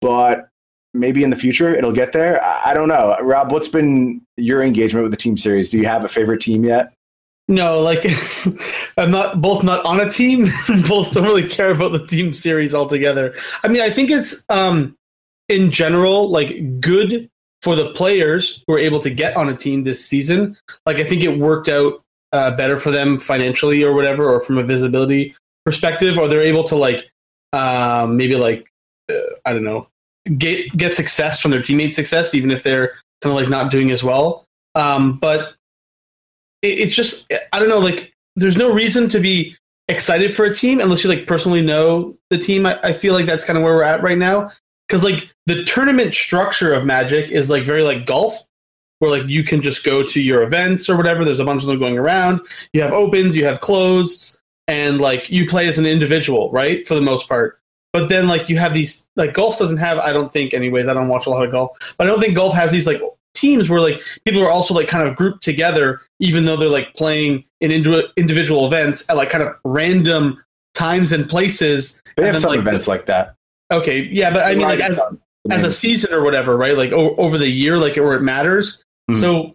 but 0.02 0.48
maybe 0.94 1.24
in 1.24 1.30
the 1.30 1.36
future 1.36 1.76
it'll 1.76 1.92
get 1.92 2.14
there. 2.14 2.44
I, 2.44 2.74
don't 2.74 2.88
know. 2.88 3.18
Rob, 3.22 3.52
what's 3.52 3.68
been 3.68 4.22
your 4.38 4.62
engagement 4.62 5.04
with 5.04 5.12
the 5.12 5.18
team 5.18 5.38
series? 5.38 5.70
Do 5.70 5.78
you 5.78 5.88
have 5.88 6.06
a 6.06 6.10
favorite 6.10 6.42
team 6.42 6.64
yet? 6.64 6.94
No, 7.48 7.82
like 7.82 8.06
I'm 8.98 9.12
not 9.12 9.42
both 9.42 9.64
not 9.64 9.84
on 9.86 10.00
a 10.00 10.10
team, 10.10 10.48
both 10.88 11.14
don't 11.14 11.26
really 11.26 11.48
care 11.48 11.72
about 11.72 11.92
the 11.92 12.06
team 12.06 12.32
series 12.32 12.74
altogether. 12.74 13.36
I 13.64 13.68
mean, 13.68 13.82
I 13.82 13.90
think 13.90 14.12
it's 14.12 14.46
um 14.50 14.96
in 15.50 15.72
general 15.72 16.30
like 16.30 16.80
good 16.80 17.30
for 17.62 17.76
the 17.76 17.92
players 17.94 18.64
who 18.66 18.76
are 18.76 18.80
able 18.80 19.00
to 19.02 19.10
get 19.10 19.36
on 19.36 19.50
a 19.50 19.56
team 19.56 19.84
this 19.84 20.06
season. 20.06 20.58
Like 20.86 20.98
I 20.98 21.04
think 21.04 21.24
it 21.24 21.38
worked 21.38 21.68
out 21.68 22.02
uh, 22.32 22.56
better 22.56 22.78
for 22.78 22.92
them 22.92 23.18
financially 23.18 23.84
or 23.84 23.94
whatever, 23.94 24.34
or 24.34 24.40
from 24.40 24.58
a 24.58 24.64
visibility 24.64 25.36
perspective, 25.66 26.18
or 26.18 26.28
they're 26.28 26.42
able 26.42 26.64
to 26.66 26.76
like 26.76 27.12
um, 27.52 28.16
maybe 28.16 28.36
like 28.36 28.70
uh, 29.10 29.16
I 29.46 29.54
don't 29.54 29.64
know 29.64 29.88
get 30.38 30.72
get 30.78 30.94
success 30.94 31.40
from 31.40 31.52
their 31.52 31.62
teammate 31.62 31.94
success, 31.94 32.34
even 32.34 32.52
if 32.52 32.64
they're 32.64 32.90
kind 33.22 33.36
of 33.36 33.42
like 33.42 33.50
not 33.50 33.72
doing 33.72 33.92
as 33.92 34.04
well. 34.04 34.46
Um, 34.76 35.18
but 35.18 35.54
it, 36.62 36.80
it's 36.80 36.96
just 36.96 37.32
I 37.52 37.60
don't 37.60 37.70
know. 37.70 37.80
Like, 37.80 38.14
there's 38.36 38.58
no 38.58 38.74
reason 38.74 39.10
to 39.10 39.20
be 39.20 39.56
excited 39.88 40.34
for 40.34 40.46
a 40.46 40.56
team 40.56 40.80
unless 40.80 41.04
you 41.04 41.10
like 41.10 41.28
personally 41.28 41.62
know 41.62 42.16
the 42.30 42.38
team. 42.38 42.66
I, 42.66 42.80
I 42.82 42.94
feel 42.94 43.14
like 43.14 43.26
that's 43.26 43.46
kind 43.46 43.58
of 43.58 43.64
where 43.64 43.74
we're 43.74 43.84
at 43.84 44.02
right 44.02 44.18
now 44.18 44.50
because 44.88 45.04
like 45.04 45.34
the 45.46 45.64
tournament 45.64 46.14
structure 46.14 46.74
of 46.74 46.86
Magic 46.86 47.32
is 47.32 47.50
like 47.50 47.64
very 47.64 47.84
like 47.84 48.06
golf, 48.06 48.46
where 49.00 49.12
like 49.12 49.28
you 49.28 49.44
can 49.44 49.62
just 49.62 49.84
go 49.84 50.04
to 50.04 50.22
your 50.22 50.44
events 50.44 50.90
or 50.90 50.96
whatever. 50.96 51.26
There's 51.26 51.40
a 51.40 51.46
bunch 51.46 51.64
of 51.64 51.68
them 51.68 51.80
going 51.80 51.98
around. 51.98 52.42
You 52.74 52.82
have 52.82 52.94
opens, 52.94 53.36
you 53.36 53.46
have 53.46 53.60
closed, 53.60 54.40
and 54.68 55.02
like 55.02 55.30
you 55.30 55.48
play 55.48 55.68
as 55.68 55.78
an 55.78 55.86
individual, 55.86 56.52
right? 56.52 56.88
For 56.88 56.96
the 56.96 57.02
most 57.02 57.28
part. 57.28 57.60
But 57.94 58.10
then 58.10 58.28
like 58.28 58.50
you 58.50 58.58
have 58.58 58.74
these 58.74 59.08
like 59.16 59.34
golf 59.34 59.58
doesn't 59.58 59.78
have 59.78 60.00
I 60.00 60.12
don't 60.12 60.32
think 60.32 60.54
anyways 60.54 60.88
I 60.88 60.94
don't 60.94 61.08
watch 61.08 61.28
a 61.28 61.30
lot 61.30 61.46
of 61.46 61.52
golf 61.52 61.96
but 61.98 62.08
I 62.08 62.10
don't 62.10 62.20
think 62.20 62.36
golf 62.36 62.54
has 62.56 62.72
these 62.72 62.88
like 62.88 63.02
teams 63.34 63.70
where 63.70 63.82
like 63.82 64.02
people 64.26 64.42
are 64.42 64.50
also 64.50 64.74
like 64.74 64.88
kind 64.88 65.08
of 65.08 65.16
grouped 65.16 65.44
together, 65.44 66.02
even 66.20 66.46
though 66.46 66.56
they're 66.56 66.70
like 66.70 66.94
playing 66.94 67.44
in 67.62 67.72
individual 67.72 68.66
events 68.66 69.08
at 69.10 69.18
like 69.18 69.30
kind 69.30 69.44
of 69.44 69.56
random 69.64 70.42
times 70.74 71.12
and 71.12 71.30
places. 71.30 72.02
They 72.16 72.24
have 72.26 72.36
then, 72.36 72.42
some 72.42 72.52
like, 72.52 72.60
events 72.60 72.88
like 72.88 73.06
that. 73.08 73.36
Okay, 73.72 74.02
yeah, 74.04 74.32
but 74.32 74.46
I 74.46 74.56
mean, 74.56 74.68
like 74.68 74.80
as, 74.80 75.00
as 75.50 75.64
a 75.64 75.72
season 75.72 76.14
or 76.14 76.24
whatever, 76.24 76.56
right? 76.56 76.78
Like 76.78 76.92
o- 76.92 77.16
over 77.16 77.38
the 77.38 77.50
year, 77.50 77.78
like 77.78 77.96
where 77.96 78.14
it 78.14 78.22
matters. 78.22 78.84
Mm-hmm. 79.12 79.20
So 79.20 79.54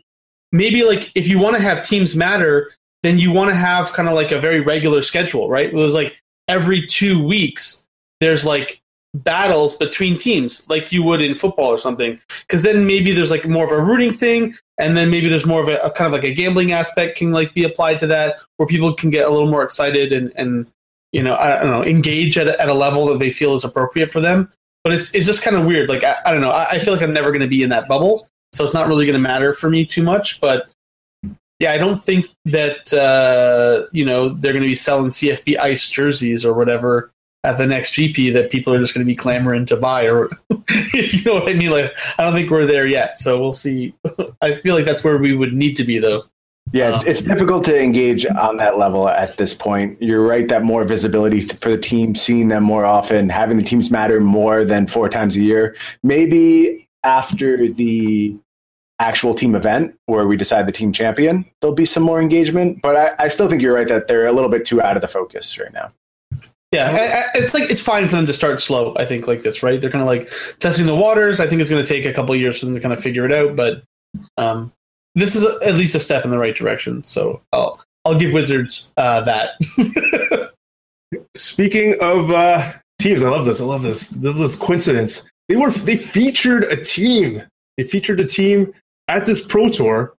maybe 0.53 0.85
like 0.85 1.11
if 1.15 1.29
you 1.29 1.39
want 1.39 1.57
to 1.57 1.63
have 1.63 1.87
teams 1.87 2.15
matter, 2.15 2.71
then 3.03 3.19
you 3.19 3.33
want 3.33 3.51
to 3.51 3.57
have 3.57 3.93
kind 3.93 4.09
of 4.09 4.15
like 4.15 4.33
a 4.33 4.41
very 4.41 4.61
regular 4.61 5.03
schedule, 5.03 5.49
right? 5.49 5.69
It 5.69 5.75
was 5.75 5.95
like 5.95 6.21
every 6.49 6.87
two 6.87 7.25
weeks, 7.25 7.87
there's 8.21 8.45
like 8.45 8.81
battles 9.15 9.75
between 9.75 10.19
teams 10.19 10.69
like 10.69 10.93
you 10.93 11.03
would 11.03 11.23
in 11.23 11.35
football 11.35 11.69
or 11.69 11.79
something. 11.79 12.21
Because 12.41 12.63
then 12.63 12.87
maybe 12.87 13.13
there's 13.13 13.31
like 13.31 13.47
more 13.47 13.65
of 13.65 13.73
a 13.73 13.83
rooting 13.83 14.13
thing 14.13 14.55
and 14.79 14.97
then 14.97 15.11
maybe 15.11 15.29
there's 15.29 15.47
more 15.47 15.63
of 15.63 15.69
a, 15.69 15.79
a, 15.79 15.91
kind 15.91 16.07
of 16.07 16.13
like 16.13 16.25
a 16.25 16.35
gambling 16.35 16.73
aspect 16.73 17.19
can 17.19 17.33
like 17.33 17.55
be 17.55 17.65
applied 17.65 18.01
to 18.01 18.07
that 18.07 18.37
where 18.57 18.67
people 18.67 18.95
can 18.95 19.11
get 19.11 19.27
a 19.27 19.31
little 19.31 19.51
more 19.51 19.63
excited 19.63 20.13
and 20.13 20.33
and 20.37 20.67
you 21.13 21.23
know 21.23 21.35
i 21.37 21.59
don't 21.59 21.71
know 21.71 21.83
engage 21.83 22.37
at 22.37 22.49
a, 22.49 22.61
at 22.61 22.69
a 22.69 22.75
level 22.75 23.07
that 23.07 23.19
they 23.19 23.31
feel 23.31 23.55
is 23.55 23.65
appropriate 23.65 24.13
for 24.13 24.21
them. 24.21 24.49
But 24.85 24.93
it's 24.93 25.15
it's 25.15 25.27
just 25.27 25.43
kind 25.43 25.57
of 25.57 25.65
weird 25.65 25.89
like 25.89 26.05
i, 26.05 26.17
I 26.25 26.33
don't 26.33 26.41
know 26.41 26.51
I, 26.51 26.71
I 26.73 26.79
feel 26.79 26.93
like 26.93 27.03
i'm 27.03 27.13
never 27.13 27.31
going 27.31 27.41
to 27.41 27.49
be 27.49 27.63
in 27.63 27.71
that 27.71 27.89
bubble 27.89 28.29
so 28.53 28.65
it's 28.65 28.75
not 28.75 28.87
really 28.87 29.07
going 29.07 29.15
to 29.15 29.19
matter 29.21 29.53
for 29.53 29.69
me 29.69 29.85
too 29.85 30.03
much 30.03 30.41
but 30.41 30.69
yeah, 31.59 31.73
I 31.73 31.79
don't 31.79 32.01
think 32.01 32.27
that 32.45 32.93
uh, 32.95 33.89
you 33.93 34.05
know 34.05 34.29
they're 34.29 34.53
going 34.53 34.63
to 34.63 34.69
be 34.69 34.75
selling 34.75 35.09
CFB 35.09 35.59
Ice 35.59 35.89
jerseys 35.89 36.45
or 36.45 36.55
whatever 36.55 37.11
at 37.49 37.57
the 37.57 37.67
next 37.67 37.95
GP 37.95 38.33
that 38.35 38.51
people 38.51 38.75
are 38.75 38.79
just 38.79 38.95
going 38.95 39.07
to 39.07 39.11
be 39.11 39.17
clamoring 39.17 39.65
to 39.67 39.77
buy, 39.77 40.07
or 40.07 40.29
if 40.69 41.15
you 41.15 41.25
know 41.25 41.41
what 41.41 41.49
I 41.49 41.55
mean. 41.55 41.71
Like, 41.71 41.93
I 42.19 42.25
don't 42.25 42.35
think 42.35 42.51
we're 42.51 42.67
there 42.67 42.87
yet, 42.87 43.17
so 43.17 43.41
we'll 43.41 43.53
see. 43.53 43.95
I 44.43 44.53
feel 44.53 44.75
like 44.75 44.85
that's 44.85 45.03
where 45.03 45.17
we 45.17 45.35
would 45.35 45.55
need 45.55 45.75
to 45.77 45.85
be, 45.85 45.99
though. 45.99 46.25
Yeah, 46.73 46.91
it's, 46.91 46.99
um, 47.01 47.05
it's 47.07 47.23
difficult 47.23 47.65
to 47.65 47.83
engage 47.83 48.27
on 48.27 48.59
that 48.59 48.77
level 48.77 49.09
at 49.09 49.39
this 49.39 49.55
point. 49.55 50.01
You're 50.03 50.27
right 50.27 50.47
that 50.49 50.63
more 50.63 50.85
visibility 50.85 51.41
for 51.41 51.71
the 51.71 51.79
team, 51.79 52.15
seeing 52.15 52.49
them 52.49 52.63
more 52.63 52.85
often, 52.85 53.31
having 53.31 53.57
the 53.57 53.63
teams 53.63 53.91
matter 53.91 54.21
more 54.21 54.67
than 54.67 54.87
four 54.87 55.09
times 55.09 55.35
a 55.37 55.41
year. 55.41 55.75
Maybe 56.03 56.87
after 57.05 57.67
the 57.69 58.37
actual 58.99 59.33
team 59.33 59.55
event 59.55 59.95
where 60.07 60.27
we 60.27 60.37
decide 60.37 60.67
the 60.67 60.73
team 60.73 60.93
champion, 60.93 61.47
there'll 61.63 61.75
be 61.75 61.87
some 61.87 62.03
more 62.03 62.21
engagement. 62.21 62.83
But 62.83 62.97
I, 62.97 63.25
I 63.25 63.29
still 63.29 63.49
think 63.49 63.63
you're 63.63 63.75
right 63.75 63.89
that 63.89 64.07
they're 64.07 64.27
a 64.27 64.33
little 64.33 64.51
bit 64.51 64.67
too 64.67 64.83
out 64.83 64.97
of 64.97 65.01
the 65.01 65.09
focus 65.09 65.59
right 65.59 65.73
now. 65.73 65.89
Yeah, 66.71 67.31
it's 67.35 67.55
like 67.55 67.71
it's 67.71 67.81
fine 67.81 68.09
for 68.09 68.17
them 68.17 68.27
to 68.27 68.33
start 68.33 68.61
slow. 68.61 68.95
I 68.97 69.07
think 69.07 69.27
like 69.27 69.41
this, 69.41 69.63
right? 69.63 69.81
They're 69.81 69.91
kind 69.91 70.03
of 70.03 70.07
like 70.07 70.31
testing 70.59 70.85
the 70.85 70.95
waters. 70.95 71.41
I 71.41 71.47
think 71.47 71.63
it's 71.63 71.71
going 71.71 71.85
to 71.85 71.89
take 71.89 72.05
a 72.05 72.13
couple 72.13 72.37
years 72.37 72.61
for 72.61 72.67
them 72.67 72.75
to 72.75 72.81
kind 72.81 72.93
of 72.93 73.01
figure 73.01 73.25
it 73.25 73.33
out, 73.33 73.57
but 73.57 73.83
um, 74.37 74.71
this 75.15 75.35
is 75.35 75.45
a, 75.45 75.67
at 75.67 75.75
least 75.75 75.95
a 75.95 76.01
step 76.01 76.27
in 76.27 76.31
the 76.31 76.39
right 76.39 76.55
direction. 76.55 77.03
So 77.05 77.41
I'll 77.55 77.81
I'll 78.05 78.19
give 78.19 78.35
Wizards 78.35 78.93
uh, 78.99 79.23
that. 79.23 80.53
Speaking 81.35 81.97
of 82.03 82.31
uh, 82.31 82.75
teams, 82.99 83.23
I 83.23 83.31
love 83.31 83.47
this. 83.47 83.63
I 83.63 83.65
love 83.65 83.81
this. 83.81 84.11
This 84.11 84.57
coincidence. 84.57 85.29
They 85.49 85.57
were 85.57 85.71
they 85.71 85.97
featured 85.97 86.65
a 86.65 86.77
team. 86.77 87.43
They 87.79 87.85
featured 87.85 88.21
a 88.21 88.27
team 88.27 88.75
at 89.09 89.25
this 89.25 89.43
pro 89.45 89.71
tour, 89.71 90.15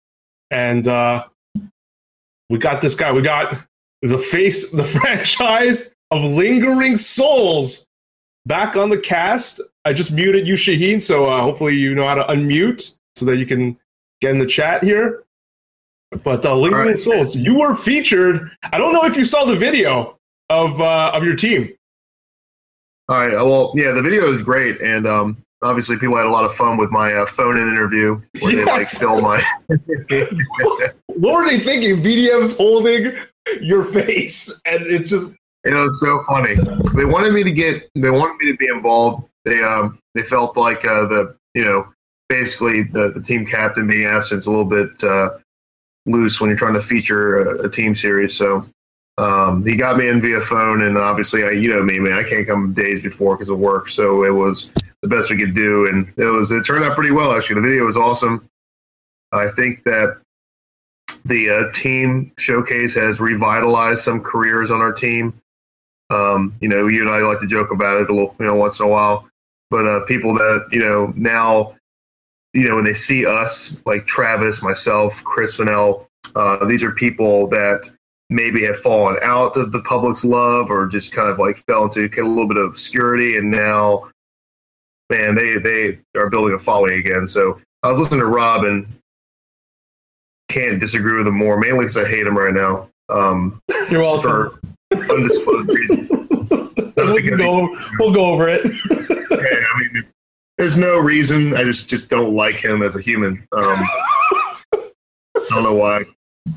and 0.50 0.88
uh, 0.88 1.26
we 2.50 2.58
got 2.58 2.82
this 2.82 2.96
guy. 2.96 3.12
We 3.12 3.22
got 3.22 3.64
the 4.02 4.18
face, 4.18 4.72
the 4.72 4.84
franchise 5.00 5.92
of 6.12 6.24
Lingering 6.24 6.96
Souls 6.96 7.88
back 8.46 8.76
on 8.76 8.90
the 8.90 8.98
cast. 8.98 9.62
I 9.86 9.94
just 9.94 10.12
muted 10.12 10.48
you, 10.48 10.56
Shaheen, 10.56 11.02
so 11.02 11.28
uh, 11.28 11.42
hopefully 11.42 11.76
you 11.76 11.96
know 11.96 12.08
how 12.08 12.16
to 12.16 12.24
unmute 12.26 12.98
so 13.16 13.26
that 13.26 13.38
you 13.38 13.46
can 13.46 13.78
get 14.22 14.32
in 14.32 14.40
the 14.40 14.46
chat 14.46 14.84
here. 14.84 15.24
But 16.24 16.46
uh, 16.46 16.56
Lingering 16.56 16.90
right. 16.90 17.00
Souls, 17.00 17.36
you 17.36 17.60
were 17.60 17.76
featured. 17.76 18.52
I 18.74 18.78
don't 18.78 18.94
know 18.94 19.06
if 19.06 19.16
you 19.16 19.26
saw 19.26 19.46
the 19.46 19.56
video 19.56 20.18
of 20.50 20.82
uh, 20.82 21.12
of 21.14 21.24
your 21.24 21.36
team. 21.36 21.74
All 23.08 23.18
right. 23.18 23.34
Well, 23.34 23.74
yeah, 23.76 23.92
the 23.92 24.02
video 24.02 24.32
is 24.32 24.42
great, 24.42 24.82
and 24.82 25.08
um, 25.08 25.38
obviously 25.62 25.98
people 25.98 26.18
had 26.18 26.26
a 26.26 26.32
lot 26.32 26.46
of 26.46 26.56
fun 26.56 26.78
with 26.78 26.92
my 26.92 27.14
uh, 27.14 27.26
phone-in 27.26 27.68
interview 27.68 28.22
where 28.42 28.54
yes. 28.54 28.66
they 28.66 28.72
like 28.72 28.88
film 28.88 29.24
my. 29.24 29.44
what 31.08 31.36
were 31.36 31.48
they 31.48 31.60
thinking? 31.60 32.02
VDM's 32.04 32.58
holding 32.58 33.16
your 33.62 33.86
face, 33.86 34.62
and 34.66 34.84
it's 34.84 35.10
just 35.10 35.34
it 35.64 35.74
was 35.74 36.00
so 36.00 36.24
funny. 36.24 36.56
They 36.96 37.06
wanted 37.06 37.34
me 37.34 37.44
to 37.44 37.52
get. 37.52 37.90
They 37.96 38.10
wanted 38.10 38.38
me 38.38 38.52
to 38.52 38.58
be 38.58 38.68
involved. 38.68 39.28
They 39.46 39.62
um 39.62 40.00
they 40.16 40.24
felt 40.24 40.58
like 40.58 40.86
uh, 40.86 41.06
the 41.08 41.36
you 41.54 41.64
know 41.64 41.88
basically 42.30 42.84
the 42.84 43.12
the 43.12 43.22
team 43.22 43.46
captain 43.46 43.88
being 43.88 44.06
absent 44.06 44.40
is 44.40 44.48
a 44.48 44.52
little 44.52 44.66
bit 44.66 45.04
uh, 45.04 45.32
loose 46.06 46.40
when 46.40 46.50
you're 46.50 46.58
trying 46.58 46.74
to 46.74 46.82
feature 46.82 47.38
a, 47.38 47.66
a 47.66 47.70
team 47.70 47.96
series. 47.96 48.38
So 48.38 48.66
um, 49.18 49.66
he 49.66 49.76
got 49.76 49.98
me 49.98 50.08
in 50.08 50.22
via 50.22 50.40
phone, 50.40 50.84
and 50.84 50.98
obviously 50.98 51.44
I 51.44 51.52
you 51.52 51.70
know 51.70 51.84
me 51.84 52.00
man 52.00 52.14
I 52.14 52.24
can't 52.24 52.48
come 52.48 52.74
days 52.74 53.02
before 53.02 53.36
because 53.36 53.50
of 53.50 53.60
work. 53.60 53.90
So 53.90 54.24
it 54.24 54.32
was 54.32 54.72
the 55.02 55.10
best 55.10 55.30
we 55.30 55.38
could 55.38 55.56
do, 55.56 55.88
and 55.88 56.12
it 56.18 56.26
was 56.26 56.52
it 56.52 56.64
turned 56.64 56.86
out 56.86 56.96
pretty 56.96 57.12
well 57.12 57.34
actually. 57.34 57.56
The 57.56 57.68
video 57.68 57.86
was 57.86 57.98
awesome. 57.98 58.48
I 59.32 59.50
think 59.50 59.84
that 59.84 60.22
the 61.26 61.50
uh, 61.50 61.72
team 61.74 62.32
showcase 62.38 62.96
has 62.96 63.20
revitalized 63.20 64.04
some 64.04 64.22
careers 64.22 64.72
on 64.72 64.80
our 64.80 64.94
team. 64.94 65.34
Um, 66.10 66.56
you 66.62 66.68
know, 66.68 66.88
you 66.88 67.02
and 67.02 67.10
I 67.10 67.20
like 67.20 67.40
to 67.42 67.48
joke 67.48 67.72
about 67.72 68.02
it 68.02 68.10
a 68.10 68.14
little, 68.14 68.36
you 68.40 68.46
know, 68.46 68.56
once 68.56 68.80
in 68.80 68.86
a 68.86 68.90
while. 68.90 69.30
But 69.70 69.88
uh, 69.88 70.06
people 70.06 70.34
that 70.36 70.68
you 70.72 70.80
know 70.80 71.14
now, 71.16 71.76
you 72.54 72.68
know, 72.68 72.76
when 72.76 72.86
they 72.86 72.94
see 72.94 73.26
us, 73.26 73.80
like 73.86 74.08
Travis, 74.08 74.64
myself, 74.64 75.24
Chris 75.24 75.58
Vanel, 75.58 76.08
uh, 76.36 76.66
these 76.66 76.82
are 76.84 76.92
people 76.92 77.48
that 77.50 77.90
maybe 78.32 78.64
have 78.64 78.78
fallen 78.78 79.18
out 79.22 79.58
of 79.58 79.72
the 79.72 79.82
public's 79.82 80.24
love 80.24 80.70
or 80.70 80.88
just 80.88 81.12
kind 81.12 81.30
of 81.30 81.40
like 81.40 81.58
fell 81.66 81.84
into 81.86 82.06
a 82.06 82.24
little 82.24 82.48
bit 82.48 82.58
of 82.58 82.72
obscurity, 82.72 83.38
and 83.38 83.52
now, 83.52 84.10
man, 85.10 85.36
they 85.36 85.60
they 85.60 86.00
are 86.16 86.30
building 86.30 86.56
a 86.56 86.60
following 86.60 87.00
again. 87.00 87.28
So 87.28 87.62
I 87.84 87.90
was 87.90 88.00
listening 88.00 88.22
to 88.22 88.26
Rob 88.26 88.64
and 88.64 88.88
can't 90.50 90.80
disagree 90.80 91.18
with 91.18 91.28
him 91.28 91.38
more, 91.38 91.58
mainly 91.58 91.86
because 91.86 91.98
I 91.98 92.10
hate 92.10 92.26
him 92.26 92.38
right 92.38 92.54
now. 92.54 92.90
Um, 93.10 93.62
You're 93.90 94.02
welcome. 94.02 94.32
For, 94.32 94.60
undisclosed 94.92 95.70
reason. 95.70 96.08
we'll, 96.98 97.38
go, 97.38 97.78
we'll 98.00 98.14
go 98.14 98.26
over 98.26 98.48
it. 98.48 98.66
Yeah, 99.32 99.64
I 99.74 99.80
mean, 99.80 100.06
there's 100.58 100.76
no 100.76 100.98
reason. 100.98 101.56
I 101.56 101.64
just 101.64 101.90
just 101.90 102.10
don't 102.10 102.36
like 102.36 102.56
him 102.56 102.82
as 102.82 102.98
a 102.98 103.02
human. 103.02 103.48
Um, 103.54 103.80
I 104.74 105.46
don't 105.50 105.64
know 105.64 105.76
why. 105.76 106.04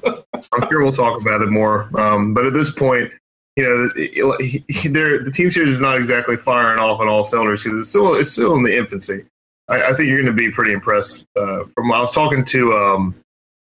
I'm 0.05 0.69
sure 0.69 0.83
we'll 0.83 0.93
talk 0.93 1.21
about 1.21 1.43
it 1.43 1.51
more. 1.51 1.89
Um, 1.99 2.35
but 2.35 2.45
at 2.45 2.55
this 2.55 2.75
point, 2.75 3.13
you 3.57 3.63
know, 3.63 3.91
it, 3.95 4.65
it, 4.69 5.25
the 5.25 5.31
team 5.31 5.51
series 5.51 5.75
is 5.75 5.81
not 5.81 5.99
exactly 5.99 6.37
firing 6.37 6.81
off 6.81 7.01
on 7.01 7.09
all 7.09 7.25
cylinders 7.25 7.63
because 7.63 7.81
it's 7.81 7.89
still 7.91 8.15
it's 8.15 8.33
still 8.33 8.57
in 8.57 8.63
the 8.63 8.77
infancy. 8.77 9.25
I, 9.69 9.91
I 9.91 9.95
think 9.95 10.09
you're 10.09 10.23
going 10.23 10.35
to 10.35 10.43
be 10.43 10.51
pretty 10.51 10.73
impressed. 10.73 11.25
Uh, 11.37 11.65
from 11.75 11.93
I 11.93 12.01
was 12.01 12.13
talking 12.13 12.45
to 12.47 12.73
um, 12.73 13.15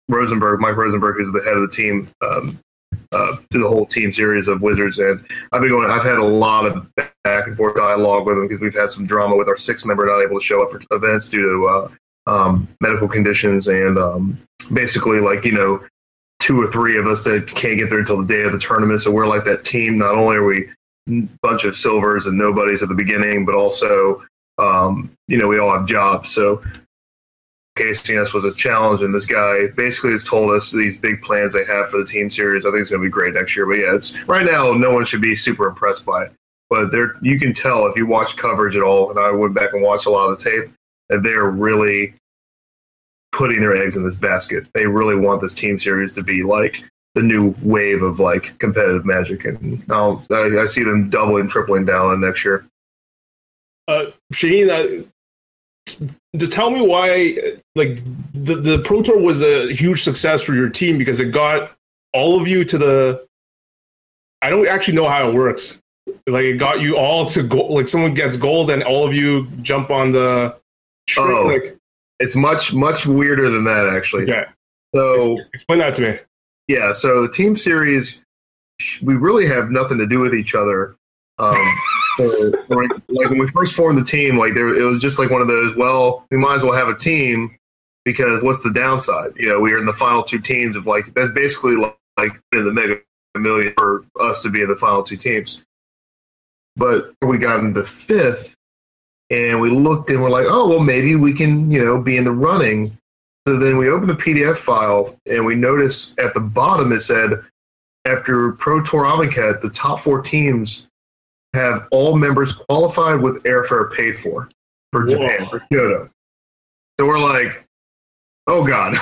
Rosenberg, 0.07 0.59
Mike 0.59 0.77
Rosenberg, 0.77 1.17
who's 1.17 1.31
the 1.33 1.41
head 1.41 1.57
of 1.57 1.61
the 1.61 1.75
team, 1.75 2.09
um, 2.21 2.59
uh, 3.11 3.35
through 3.51 3.63
the 3.63 3.69
whole 3.69 3.85
team 3.85 4.11
series 4.11 4.47
of 4.47 4.61
Wizards, 4.61 4.99
and 4.99 5.25
I've 5.51 5.61
been 5.61 5.69
going. 5.69 5.89
I've 5.89 6.03
had 6.03 6.17
a 6.17 6.23
lot 6.23 6.65
of 6.65 6.93
back 6.95 7.47
and 7.47 7.55
forth 7.57 7.75
dialogue 7.75 8.25
with 8.25 8.35
them 8.35 8.47
because 8.47 8.61
we've 8.61 8.75
had 8.75 8.91
some 8.91 9.05
drama 9.05 9.35
with 9.35 9.47
our 9.47 9.57
six 9.57 9.85
member 9.85 10.05
not 10.05 10.21
able 10.21 10.39
to 10.39 10.45
show 10.45 10.63
up 10.63 10.71
for 10.71 10.95
events 10.95 11.29
due 11.29 11.41
to 11.41 11.67
uh, 11.67 12.31
um, 12.31 12.67
medical 12.81 13.07
conditions, 13.07 13.67
and 13.67 13.97
um, 13.97 14.39
basically, 14.73 15.19
like 15.19 15.45
you 15.45 15.53
know, 15.53 15.85
two 16.39 16.61
or 16.61 16.67
three 16.67 16.97
of 16.97 17.07
us 17.07 17.23
that 17.23 17.47
can't 17.47 17.77
get 17.77 17.89
there 17.89 17.99
until 17.99 18.21
the 18.21 18.27
day 18.27 18.43
of 18.43 18.51
the 18.51 18.59
tournament. 18.59 19.01
So 19.01 19.11
we're 19.11 19.27
like 19.27 19.45
that 19.45 19.65
team. 19.65 19.97
Not 19.97 20.15
only 20.15 20.37
are 20.37 20.45
we 20.45 20.69
a 21.09 21.27
bunch 21.41 21.65
of 21.65 21.75
silvers 21.75 22.27
and 22.27 22.37
nobodies 22.37 22.83
at 22.83 22.89
the 22.89 22.95
beginning, 22.95 23.45
but 23.45 23.55
also, 23.55 24.23
um, 24.57 25.11
you 25.27 25.37
know, 25.37 25.47
we 25.47 25.59
all 25.59 25.71
have 25.71 25.87
jobs. 25.87 26.31
So 26.31 26.63
facing 27.75 28.17
us 28.17 28.33
was 28.33 28.43
a 28.43 28.53
challenge, 28.53 29.01
and 29.01 29.13
this 29.13 29.25
guy 29.25 29.67
basically 29.75 30.11
has 30.11 30.23
told 30.23 30.51
us 30.51 30.71
these 30.71 30.97
big 30.97 31.21
plans 31.21 31.53
they 31.53 31.65
have 31.65 31.89
for 31.89 31.97
the 31.97 32.05
team 32.05 32.29
series. 32.29 32.65
I 32.65 32.71
think 32.71 32.81
it's 32.81 32.89
going 32.89 33.01
to 33.01 33.07
be 33.07 33.11
great 33.11 33.33
next 33.33 33.55
year. 33.55 33.65
But 33.65 33.79
yeah, 33.79 33.95
it's 33.95 34.17
right 34.27 34.45
now 34.45 34.73
no 34.73 34.91
one 34.91 35.05
should 35.05 35.21
be 35.21 35.35
super 35.35 35.67
impressed 35.67 36.05
by 36.05 36.25
it, 36.25 36.33
but 36.69 36.91
there 36.91 37.15
you 37.21 37.39
can 37.39 37.53
tell 37.53 37.87
if 37.87 37.95
you 37.95 38.07
watch 38.07 38.37
coverage 38.37 38.75
at 38.75 38.83
all. 38.83 39.09
And 39.09 39.19
I 39.19 39.31
went 39.31 39.53
back 39.53 39.73
and 39.73 39.81
watched 39.81 40.05
a 40.05 40.09
lot 40.09 40.29
of 40.29 40.39
the 40.39 40.49
tape 40.49 40.71
that 41.09 41.23
they're 41.23 41.49
really 41.49 42.13
putting 43.31 43.59
their 43.59 43.75
eggs 43.75 43.97
in 43.97 44.03
this 44.03 44.15
basket. 44.15 44.67
They 44.73 44.85
really 44.85 45.15
want 45.15 45.41
this 45.41 45.53
team 45.53 45.77
series 45.77 46.13
to 46.13 46.23
be 46.23 46.43
like 46.43 46.83
the 47.13 47.21
new 47.21 47.53
wave 47.61 48.03
of 48.03 48.19
like 48.19 48.57
competitive 48.59 49.05
magic, 49.05 49.45
and 49.45 49.83
I, 49.89 50.17
I 50.31 50.65
see 50.65 50.83
them 50.83 51.09
doubling, 51.09 51.47
tripling 51.47 51.85
down 51.85 52.07
on 52.07 52.21
next 52.21 52.43
year. 52.43 52.65
Uh, 53.87 54.05
Shaheen, 54.33 55.07
just 56.35 56.51
tell 56.51 56.71
me 56.71 56.81
why 56.81 57.37
like 57.75 57.99
the, 58.33 58.55
the 58.55 58.81
pro 58.83 59.01
tour 59.01 59.19
was 59.19 59.41
a 59.41 59.73
huge 59.73 60.03
success 60.03 60.41
for 60.41 60.53
your 60.53 60.69
team 60.69 60.97
because 60.97 61.19
it 61.19 61.31
got 61.31 61.71
all 62.13 62.39
of 62.39 62.47
you 62.47 62.65
to 62.65 62.77
the 62.77 63.25
i 64.41 64.49
don't 64.49 64.67
actually 64.67 64.95
know 64.95 65.07
how 65.07 65.29
it 65.29 65.33
works. 65.33 65.81
Like 66.27 66.43
it 66.43 66.57
got 66.57 66.81
you 66.81 66.97
all 66.97 67.25
to 67.27 67.41
go 67.41 67.65
like 67.65 67.87
someone 67.87 68.13
gets 68.13 68.37
gold 68.37 68.69
and 68.69 68.83
all 68.83 69.07
of 69.07 69.13
you 69.13 69.47
jump 69.61 69.89
on 69.89 70.11
the 70.11 70.55
oh, 71.17 71.41
like, 71.45 71.77
it's 72.19 72.35
much 72.35 72.73
much 72.73 73.07
weirder 73.07 73.49
than 73.49 73.63
that 73.63 73.87
actually. 73.87 74.27
Yeah. 74.27 74.45
So 74.93 75.39
explain 75.53 75.79
that 75.79 75.95
to 75.95 76.01
me. 76.03 76.19
Yeah 76.67 76.91
so 76.91 77.23
the 77.23 77.33
team 77.33 77.55
series 77.57 78.23
we 79.01 79.15
really 79.15 79.47
have 79.47 79.71
nothing 79.71 79.97
to 79.97 80.05
do 80.05 80.19
with 80.19 80.35
each 80.35 80.53
other. 80.53 80.95
Um 81.39 81.55
like, 82.19 82.89
like 83.09 83.29
when 83.29 83.39
we 83.39 83.47
first 83.47 83.75
formed 83.75 83.97
the 83.97 84.03
team, 84.03 84.37
like 84.37 84.53
there, 84.53 84.69
it 84.75 84.83
was 84.83 85.01
just 85.01 85.19
like 85.19 85.29
one 85.29 85.41
of 85.41 85.47
those. 85.47 85.75
Well, 85.75 86.25
we 86.31 86.37
might 86.37 86.55
as 86.55 86.63
well 86.63 86.73
have 86.73 86.87
a 86.87 86.95
team 86.95 87.55
because 88.03 88.41
what's 88.43 88.63
the 88.63 88.71
downside? 88.71 89.31
You 89.35 89.49
know, 89.49 89.59
we 89.59 89.73
are 89.73 89.79
in 89.79 89.85
the 89.85 89.93
final 89.93 90.23
two 90.23 90.39
teams 90.39 90.75
of 90.75 90.87
like 90.87 91.13
that's 91.13 91.33
basically 91.33 91.75
like, 91.75 91.97
like 92.17 92.39
in 92.53 92.65
the 92.65 92.71
mega 92.71 92.99
million 93.35 93.73
for 93.77 94.05
us 94.19 94.41
to 94.43 94.49
be 94.49 94.61
in 94.61 94.69
the 94.69 94.75
final 94.75 95.03
two 95.03 95.17
teams. 95.17 95.61
But 96.77 97.13
we 97.21 97.37
got 97.37 97.61
into 97.61 97.83
fifth, 97.83 98.55
and 99.29 99.59
we 99.59 99.69
looked 99.69 100.09
and 100.09 100.21
we're 100.21 100.29
like, 100.29 100.47
oh 100.47 100.67
well, 100.67 100.79
maybe 100.79 101.15
we 101.15 101.33
can 101.33 101.69
you 101.69 101.83
know 101.83 102.01
be 102.01 102.17
in 102.17 102.23
the 102.23 102.31
running. 102.31 102.97
So 103.47 103.59
then 103.59 103.77
we 103.77 103.89
opened 103.89 104.09
the 104.09 104.15
PDF 104.15 104.57
file 104.57 105.19
and 105.27 105.45
we 105.45 105.53
noticed 105.53 106.17
at 106.17 106.33
the 106.33 106.39
bottom 106.39 106.91
it 106.91 107.01
said 107.01 107.43
after 108.05 108.53
Pro 108.53 108.81
Tour 108.81 109.03
Amonkhet, 109.03 109.61
the 109.61 109.69
top 109.69 109.99
four 109.99 110.19
teams 110.21 110.87
have 111.55 111.87
all 111.91 112.15
members 112.15 112.53
qualified 112.53 113.21
with 113.21 113.43
airfare 113.43 113.93
paid 113.95 114.19
for 114.19 114.49
for 114.91 115.05
Japan, 115.05 115.47
for 115.47 115.59
Kyoto. 115.71 116.09
So 116.99 117.05
we're 117.05 117.19
like, 117.19 117.65
oh 118.47 118.65
god, 118.65 118.95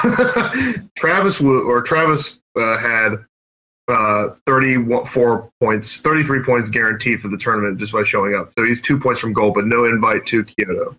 Travis 0.97 1.41
or 1.41 1.81
Travis 1.81 2.41
uh, 2.57 2.77
had 2.77 3.25
uh, 3.87 4.29
34 4.45 5.49
points, 5.61 5.99
33 6.01 6.43
points 6.43 6.69
guaranteed 6.69 7.21
for 7.21 7.27
the 7.27 7.37
tournament 7.37 7.79
just 7.79 7.93
by 7.93 8.03
showing 8.03 8.35
up. 8.35 8.51
So 8.57 8.65
he's 8.65 8.81
two 8.81 8.99
points 8.99 9.19
from 9.19 9.33
goal, 9.33 9.51
but 9.51 9.65
no 9.65 9.85
invite 9.85 10.25
to 10.27 10.43
Kyoto. 10.43 10.95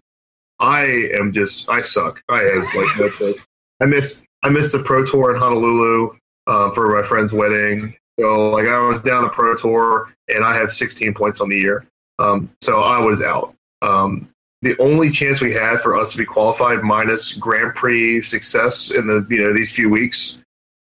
I 0.60 1.10
am 1.18 1.32
just, 1.32 1.68
I 1.68 1.80
suck. 1.80 2.22
I 2.28 2.42
have 2.42 2.74
like 2.74 3.20
no 3.20 3.34
I 3.80 3.86
miss, 3.86 4.24
I 4.42 4.50
missed 4.50 4.72
the 4.72 4.78
pro 4.78 5.04
tour 5.04 5.34
in 5.34 5.40
Honolulu 5.40 6.16
uh, 6.46 6.70
for 6.70 6.94
my 6.94 7.02
friend's 7.02 7.32
wedding. 7.32 7.96
So 8.18 8.50
like 8.50 8.68
I 8.68 8.78
was 8.78 9.00
down 9.02 9.24
a 9.24 9.28
pro 9.28 9.56
tour 9.56 10.12
and 10.28 10.44
I 10.44 10.56
had 10.56 10.70
16 10.70 11.14
points 11.14 11.40
on 11.40 11.48
the 11.48 11.58
year. 11.58 11.86
Um, 12.18 12.50
so 12.62 12.80
I 12.80 12.98
was 13.04 13.22
out. 13.22 13.54
Um, 13.82 14.28
the 14.62 14.76
only 14.78 15.10
chance 15.10 15.42
we 15.42 15.52
had 15.52 15.80
for 15.80 15.96
us 15.96 16.12
to 16.12 16.18
be 16.18 16.24
qualified 16.24 16.82
minus 16.82 17.34
Grand 17.34 17.74
Prix 17.74 18.22
success 18.22 18.90
in 18.90 19.06
the 19.06 19.26
you 19.28 19.38
know 19.38 19.52
these 19.52 19.74
few 19.74 19.90
weeks 19.90 20.40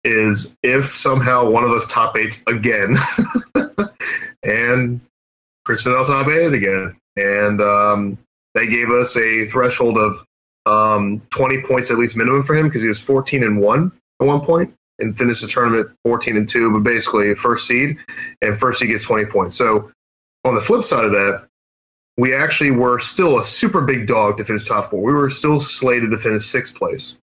is 0.05 0.55
if 0.63 0.95
somehow 0.95 1.49
one 1.49 1.63
of 1.63 1.71
us 1.71 1.85
top 1.87 2.15
eights 2.17 2.43
again, 2.47 2.97
and 4.43 5.01
Chris 5.65 5.81
Fennell 5.81 6.05
top 6.05 6.27
eight 6.27 6.53
again, 6.53 6.95
and 7.17 7.59
um, 7.59 8.17
they 8.53 8.67
gave 8.67 8.91
us 8.91 9.17
a 9.17 9.45
threshold 9.47 9.97
of 9.97 10.25
um, 10.65 11.21
20 11.31 11.61
points 11.63 11.91
at 11.91 11.97
least 11.97 12.15
minimum 12.15 12.43
for 12.43 12.55
him 12.55 12.67
because 12.67 12.81
he 12.81 12.87
was 12.87 12.99
14 12.99 13.43
and 13.43 13.59
one 13.59 13.91
at 14.21 14.25
one 14.25 14.41
point 14.41 14.73
and 14.99 15.17
finish 15.17 15.41
the 15.41 15.47
tournament 15.47 15.89
14 16.03 16.37
and 16.37 16.47
2, 16.47 16.71
but 16.71 16.83
basically 16.83 17.33
first 17.35 17.67
seed, 17.67 17.97
and 18.41 18.59
first 18.59 18.79
seed 18.79 18.89
gets 18.89 19.05
20 19.05 19.25
points. 19.25 19.55
So 19.55 19.91
on 20.43 20.55
the 20.55 20.61
flip 20.61 20.83
side 20.83 21.05
of 21.05 21.11
that, 21.11 21.47
we 22.17 22.33
actually 22.33 22.71
were 22.71 22.99
still 22.99 23.39
a 23.39 23.43
super 23.43 23.81
big 23.81 24.07
dog 24.07 24.37
to 24.37 24.45
finish 24.45 24.65
top 24.65 24.89
four. 24.89 25.01
We 25.01 25.13
were 25.13 25.29
still 25.29 25.59
slated 25.59 26.11
to 26.11 26.17
finish 26.17 26.45
sixth 26.45 26.75
place. 26.75 27.17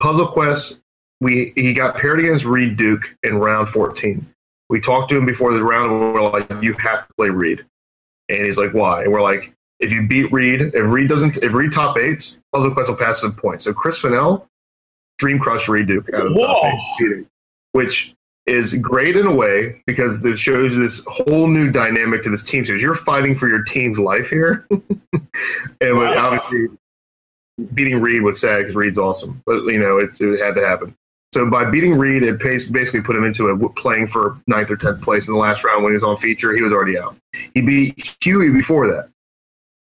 Puzzle 0.00 0.28
Quest, 0.28 0.80
we 1.20 1.52
he 1.54 1.72
got 1.74 1.96
paired 1.96 2.18
against 2.18 2.44
Reed 2.44 2.76
Duke 2.76 3.02
in 3.22 3.38
round 3.38 3.68
14. 3.68 4.26
We 4.68 4.80
talked 4.80 5.10
to 5.10 5.16
him 5.16 5.26
before 5.26 5.54
the 5.54 5.62
round, 5.62 5.92
and 5.92 6.00
we 6.00 6.06
were 6.06 6.22
like, 6.22 6.50
"You 6.60 6.72
have 6.74 7.06
to 7.06 7.14
play 7.14 7.30
Reed," 7.30 7.64
and 8.28 8.44
he's 8.44 8.58
like, 8.58 8.74
"Why?" 8.74 9.04
And 9.04 9.12
we're 9.12 9.22
like, 9.22 9.52
"If 9.78 9.92
you 9.92 10.06
beat 10.08 10.32
Reed, 10.32 10.60
if 10.60 10.74
Reed 10.74 11.08
doesn't, 11.08 11.36
if 11.36 11.52
Reed 11.52 11.70
top 11.70 11.96
eights, 11.96 12.40
Puzzle 12.52 12.72
Quest 12.72 12.90
will 12.90 12.96
pass 12.96 13.20
some 13.20 13.34
points." 13.34 13.64
So 13.64 13.72
Chris 13.72 14.00
Fennell 14.00 14.48
Dream 15.18 15.38
Crush 15.38 15.68
Reed 15.68 15.86
Duke 15.86 16.12
out 16.12 16.26
of 16.26 16.34
the 16.34 16.40
top 16.40 16.74
eight, 17.00 17.26
which 17.72 18.14
is 18.46 18.74
great 18.76 19.16
in 19.16 19.26
a 19.26 19.34
way 19.34 19.82
because 19.86 20.24
it 20.24 20.38
shows 20.38 20.76
this 20.76 21.04
whole 21.06 21.46
new 21.46 21.70
dynamic 21.70 22.22
to 22.24 22.30
this 22.30 22.44
team 22.44 22.64
series. 22.64 22.82
You're 22.82 22.94
fighting 22.94 23.36
for 23.36 23.48
your 23.48 23.62
team's 23.62 23.98
life 23.98 24.28
here, 24.28 24.66
and 24.70 25.96
wow. 25.96 26.32
obviously 26.32 26.76
beating 27.72 28.00
Reed 28.00 28.22
was 28.22 28.40
sad 28.40 28.58
because 28.58 28.74
Reed's 28.74 28.98
awesome, 28.98 29.42
but 29.46 29.64
you 29.64 29.78
know 29.78 29.98
it, 29.98 30.10
it, 30.20 30.44
had 30.44 30.54
to 30.56 30.66
happen. 30.66 30.94
So 31.32 31.50
by 31.50 31.64
beating 31.64 31.96
Reed, 31.96 32.22
it 32.22 32.38
basically 32.38 33.00
put 33.00 33.16
him 33.16 33.24
into 33.24 33.48
a 33.48 33.68
playing 33.70 34.08
for 34.08 34.40
ninth 34.46 34.70
or 34.70 34.76
tenth 34.76 35.02
place 35.02 35.26
in 35.26 35.34
the 35.34 35.40
last 35.40 35.64
round 35.64 35.82
when 35.82 35.92
he 35.92 35.94
was 35.94 36.04
on 36.04 36.16
feature. 36.16 36.54
He 36.54 36.62
was 36.62 36.72
already 36.72 36.98
out. 36.98 37.16
He 37.54 37.60
beat 37.60 38.14
Huey 38.20 38.50
before 38.50 38.86
that. 38.88 39.10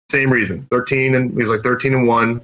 Same 0.10 0.32
reason, 0.32 0.68
thirteen 0.70 1.16
and 1.16 1.32
he 1.32 1.38
was 1.38 1.50
like 1.50 1.64
thirteen 1.64 1.94
and 1.94 2.08
one 2.08 2.42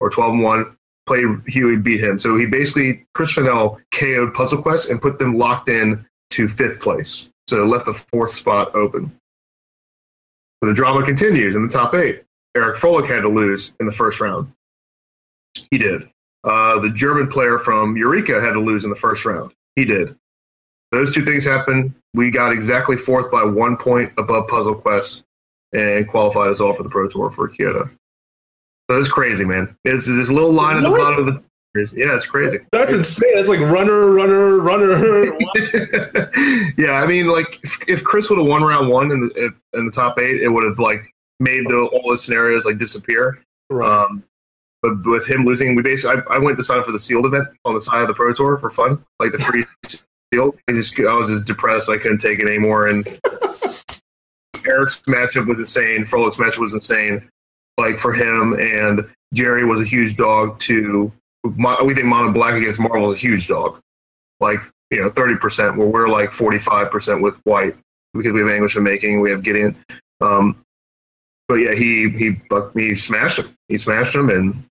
or 0.00 0.10
twelve 0.10 0.32
and 0.32 0.42
one 0.42 0.76
play 1.08 1.24
Huey 1.46 1.76
beat 1.76 2.02
him. 2.02 2.18
So 2.18 2.36
he 2.36 2.46
basically 2.46 3.06
Chris 3.14 3.32
Fennell 3.32 3.80
KO'd 3.92 4.34
Puzzle 4.34 4.62
Quest 4.62 4.90
and 4.90 5.02
put 5.02 5.18
them 5.18 5.36
locked 5.36 5.68
in 5.68 6.06
to 6.30 6.48
fifth 6.48 6.80
place. 6.80 7.30
So 7.48 7.64
left 7.64 7.86
the 7.86 7.94
fourth 7.94 8.30
spot 8.30 8.74
open. 8.74 9.10
So 10.62 10.68
the 10.68 10.74
drama 10.74 11.04
continues 11.04 11.56
in 11.56 11.62
the 11.62 11.72
top 11.72 11.94
eight. 11.94 12.22
Eric 12.56 12.76
Froehlich 12.78 13.08
had 13.08 13.22
to 13.22 13.28
lose 13.28 13.72
in 13.80 13.86
the 13.86 13.92
first 13.92 14.20
round. 14.20 14.52
He 15.70 15.78
did. 15.78 16.08
Uh, 16.44 16.78
the 16.80 16.90
German 16.90 17.28
player 17.28 17.58
from 17.58 17.96
Eureka 17.96 18.40
had 18.40 18.52
to 18.52 18.60
lose 18.60 18.84
in 18.84 18.90
the 18.90 18.96
first 18.96 19.24
round. 19.24 19.52
He 19.76 19.84
did. 19.84 20.16
Those 20.92 21.14
two 21.14 21.24
things 21.24 21.44
happened. 21.44 21.94
We 22.14 22.30
got 22.30 22.52
exactly 22.52 22.96
fourth 22.96 23.30
by 23.30 23.44
one 23.44 23.76
point 23.76 24.12
above 24.16 24.48
Puzzle 24.48 24.74
Quest 24.74 25.24
and 25.72 26.08
qualified 26.08 26.50
us 26.50 26.60
all 26.60 26.72
for 26.72 26.82
the 26.82 26.88
Pro 26.88 27.08
Tour 27.08 27.30
for 27.30 27.48
Kyoto. 27.48 27.90
So 28.90 28.98
it's 28.98 29.08
crazy, 29.08 29.44
man. 29.44 29.76
It's 29.84 30.06
this 30.06 30.30
little 30.30 30.52
line 30.52 30.76
at 30.76 30.82
the 30.82 30.90
bottom 30.90 31.28
of 31.28 31.34
the. 31.34 31.42
Yeah, 31.94 32.16
it's 32.16 32.26
crazy. 32.26 32.58
That's 32.72 32.92
insane. 32.92 33.30
That's 33.34 33.48
like 33.48 33.60
runner, 33.60 34.10
runner, 34.10 34.56
runner. 34.56 35.24
yeah, 36.78 36.92
I 36.92 37.06
mean, 37.06 37.26
like 37.26 37.60
if, 37.62 37.88
if 37.88 38.04
Chris 38.04 38.30
would 38.30 38.38
have 38.38 38.48
won 38.48 38.62
round 38.62 38.88
one 38.88 39.12
in 39.12 39.20
the 39.20 39.46
if, 39.46 39.54
in 39.74 39.84
the 39.84 39.92
top 39.92 40.18
eight, 40.18 40.42
it 40.42 40.48
would 40.48 40.64
have 40.64 40.78
like 40.78 41.14
made 41.38 41.68
the 41.68 41.84
all 41.92 42.10
the 42.10 42.18
scenarios 42.18 42.64
like 42.64 42.78
disappear. 42.78 43.42
Right. 43.70 44.04
Um, 44.04 44.24
but 44.82 45.04
with 45.04 45.26
him 45.26 45.44
losing, 45.44 45.74
we 45.74 45.82
basically 45.82 46.22
I, 46.30 46.36
I, 46.36 46.38
went 46.38 46.56
to 46.56 46.62
sign 46.62 46.78
up 46.78 46.86
for 46.86 46.92
the 46.92 47.00
sealed 47.00 47.26
event 47.26 47.48
on 47.64 47.74
the 47.74 47.80
side 47.80 48.02
of 48.02 48.08
the 48.08 48.14
pro 48.14 48.32
tour 48.32 48.58
for 48.58 48.70
fun, 48.70 49.04
like 49.18 49.32
the 49.32 49.38
free 49.38 49.64
seal. 50.32 50.54
I 50.68 50.72
just 50.72 50.98
I 50.98 51.12
was 51.12 51.28
just 51.28 51.46
depressed. 51.46 51.90
I 51.90 51.98
couldn't 51.98 52.18
take 52.18 52.38
it 52.38 52.46
anymore. 52.46 52.86
And 52.86 53.06
Eric's 54.66 55.02
matchup 55.02 55.46
was 55.46 55.58
insane. 55.58 56.04
Froehlich's 56.04 56.38
matchup 56.38 56.58
was 56.58 56.74
insane. 56.74 57.28
Like 57.78 57.98
for 57.98 58.12
him 58.12 58.54
and 58.54 59.08
Gerry 59.32 59.64
was 59.64 59.80
a 59.80 59.84
huge 59.84 60.16
dog 60.16 60.58
to. 60.60 61.10
We 61.44 61.94
think 61.94 62.06
Mono 62.06 62.32
Black 62.32 62.54
against 62.54 62.80
Marvel 62.80 63.12
is 63.12 63.16
a 63.16 63.18
huge 63.18 63.48
dog. 63.48 63.80
Like 64.40 64.60
you 64.90 65.00
know, 65.00 65.10
thirty 65.10 65.36
percent. 65.36 65.76
Where 65.76 65.88
we're 65.88 66.08
like 66.08 66.32
forty 66.32 66.58
five 66.58 66.90
percent 66.90 67.22
with 67.22 67.36
White 67.44 67.76
because 68.14 68.32
we 68.32 68.40
have 68.40 68.50
Anguished 68.50 68.76
Unmaking. 68.76 69.20
We 69.20 69.30
have 69.30 69.42
Gideon. 69.42 69.76
Um, 70.20 70.62
but 71.46 71.56
yeah, 71.56 71.74
he 71.74 72.10
he 72.10 72.40
he 72.74 72.94
smashed 72.94 73.38
him. 73.38 73.54
He 73.68 73.78
smashed 73.78 74.14
him, 74.14 74.28
and 74.28 74.62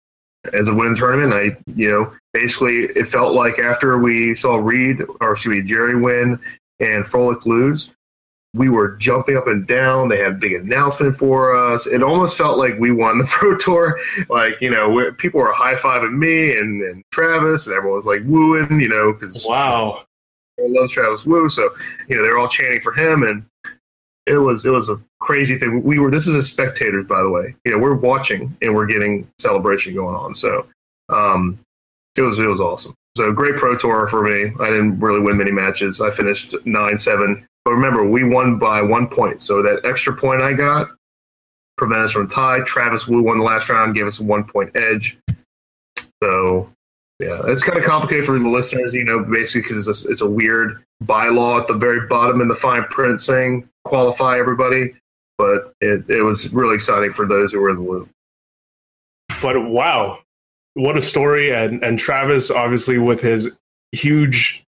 as 0.53 0.67
a 0.67 0.73
winning 0.73 0.95
tournament, 0.95 1.33
I 1.33 1.57
you 1.75 1.89
know 1.89 2.13
basically 2.33 2.83
it 2.83 3.07
felt 3.07 3.33
like 3.33 3.59
after 3.59 3.97
we 3.97 4.35
saw 4.35 4.57
Reed 4.57 5.01
or 5.21 5.33
excuse 5.33 5.55
me 5.55 5.61
Gerry 5.61 5.99
win 5.99 6.39
and 6.79 7.03
Froehlich 7.05 7.45
lose, 7.45 7.93
we 8.57 8.69
were 8.69 8.95
jumping 8.97 9.37
up 9.37 9.47
and 9.47 9.67
down. 9.67 10.09
They 10.09 10.17
had 10.17 10.33
a 10.33 10.35
big 10.35 10.53
announcement 10.53 11.17
for 11.17 11.55
us. 11.55 11.87
It 11.87 12.03
almost 12.03 12.37
felt 12.37 12.57
like 12.57 12.77
we 12.79 12.91
won 12.91 13.19
the 13.19 13.25
Pro 13.27 13.57
Tour. 13.57 13.99
Like 14.29 14.59
you 14.61 14.69
know, 14.69 15.11
people 15.17 15.39
were 15.39 15.53
high 15.53 15.75
fiving 15.75 16.17
me 16.17 16.57
and, 16.57 16.81
and 16.81 17.03
Travis, 17.11 17.67
and 17.67 17.75
everyone 17.75 17.97
was 17.97 18.05
like 18.05 18.21
wooing. 18.25 18.79
You 18.79 18.89
know, 18.89 19.13
because 19.13 19.45
wow, 19.45 20.03
I 20.59 20.67
love 20.67 20.89
Travis 20.89 21.25
Woo. 21.25 21.49
So 21.49 21.69
you 22.07 22.15
know 22.15 22.23
they're 22.23 22.37
all 22.37 22.49
chanting 22.49 22.81
for 22.81 22.93
him, 22.93 23.23
and 23.23 23.45
it 24.25 24.37
was 24.37 24.65
it 24.65 24.71
was 24.71 24.89
a 24.89 24.99
crazy 25.19 25.57
thing. 25.57 25.83
We 25.83 25.99
were 25.99 26.11
this 26.11 26.27
is 26.27 26.35
as 26.35 26.51
spectators, 26.51 27.07
by 27.07 27.21
the 27.21 27.29
way. 27.29 27.55
You 27.65 27.71
know, 27.71 27.79
we're 27.79 27.95
watching 27.95 28.55
and 28.61 28.75
we're 28.75 28.85
getting 28.85 29.29
celebration 29.39 29.95
going 29.95 30.15
on. 30.15 30.35
So 30.35 30.67
um, 31.09 31.59
it 32.15 32.21
was 32.21 32.37
it 32.39 32.45
was 32.45 32.59
awesome. 32.59 32.93
So 33.15 33.31
great 33.31 33.55
pro 33.55 33.75
tour 33.75 34.07
for 34.07 34.21
me. 34.21 34.53
I 34.59 34.67
didn't 34.67 34.99
really 34.99 35.21
win 35.21 35.37
many 35.37 35.51
matches. 35.51 36.01
I 36.01 36.11
finished 36.11 36.53
nine 36.65 36.97
seven. 36.97 37.47
But 37.67 37.73
remember, 37.73 38.09
we 38.09 38.23
won 38.23 38.57
by 38.57 38.81
one 38.81 39.09
point. 39.09 39.41
So 39.41 39.61
that 39.61 39.81
extra 39.83 40.15
point 40.15 40.41
I 40.41 40.53
got 40.53 40.87
prevented 41.77 42.05
us 42.05 42.11
from 42.13 42.29
tie. 42.29 42.61
Travis 42.61 43.09
Woo 43.09 43.21
won 43.21 43.39
the 43.39 43.43
last 43.43 43.67
round, 43.67 43.93
gave 43.93 44.07
us 44.07 44.21
a 44.21 44.23
one 44.23 44.45
point 44.45 44.73
edge. 44.73 45.17
So 46.23 46.69
yeah, 47.19 47.41
it's 47.47 47.65
kind 47.65 47.77
of 47.77 47.83
complicated 47.83 48.25
for 48.25 48.39
the 48.39 48.47
listeners, 48.47 48.93
you 48.93 49.03
know, 49.03 49.21
basically 49.21 49.63
because 49.63 49.85
it's, 49.85 50.05
it's 50.05 50.21
a 50.21 50.29
weird 50.29 50.81
bylaw 51.03 51.59
at 51.59 51.67
the 51.67 51.73
very 51.73 52.07
bottom 52.07 52.39
in 52.39 52.47
the 52.47 52.55
fine 52.55 52.85
print 52.85 53.21
saying 53.21 53.67
qualify 53.83 54.39
everybody, 54.39 54.95
but 55.37 55.73
it, 55.81 56.09
it 56.09 56.21
was 56.21 56.53
really 56.53 56.75
exciting 56.75 57.11
for 57.11 57.27
those 57.27 57.51
who 57.51 57.59
were 57.59 57.71
in 57.71 57.75
the 57.75 57.81
loop. 57.81 58.09
But 59.41 59.61
wow, 59.65 60.19
what 60.75 60.95
a 60.95 61.01
story! 61.01 61.53
And 61.53 61.83
and 61.83 61.99
Travis, 61.99 62.49
obviously, 62.49 62.97
with 62.97 63.19
his 63.19 63.57
huge, 63.91 64.63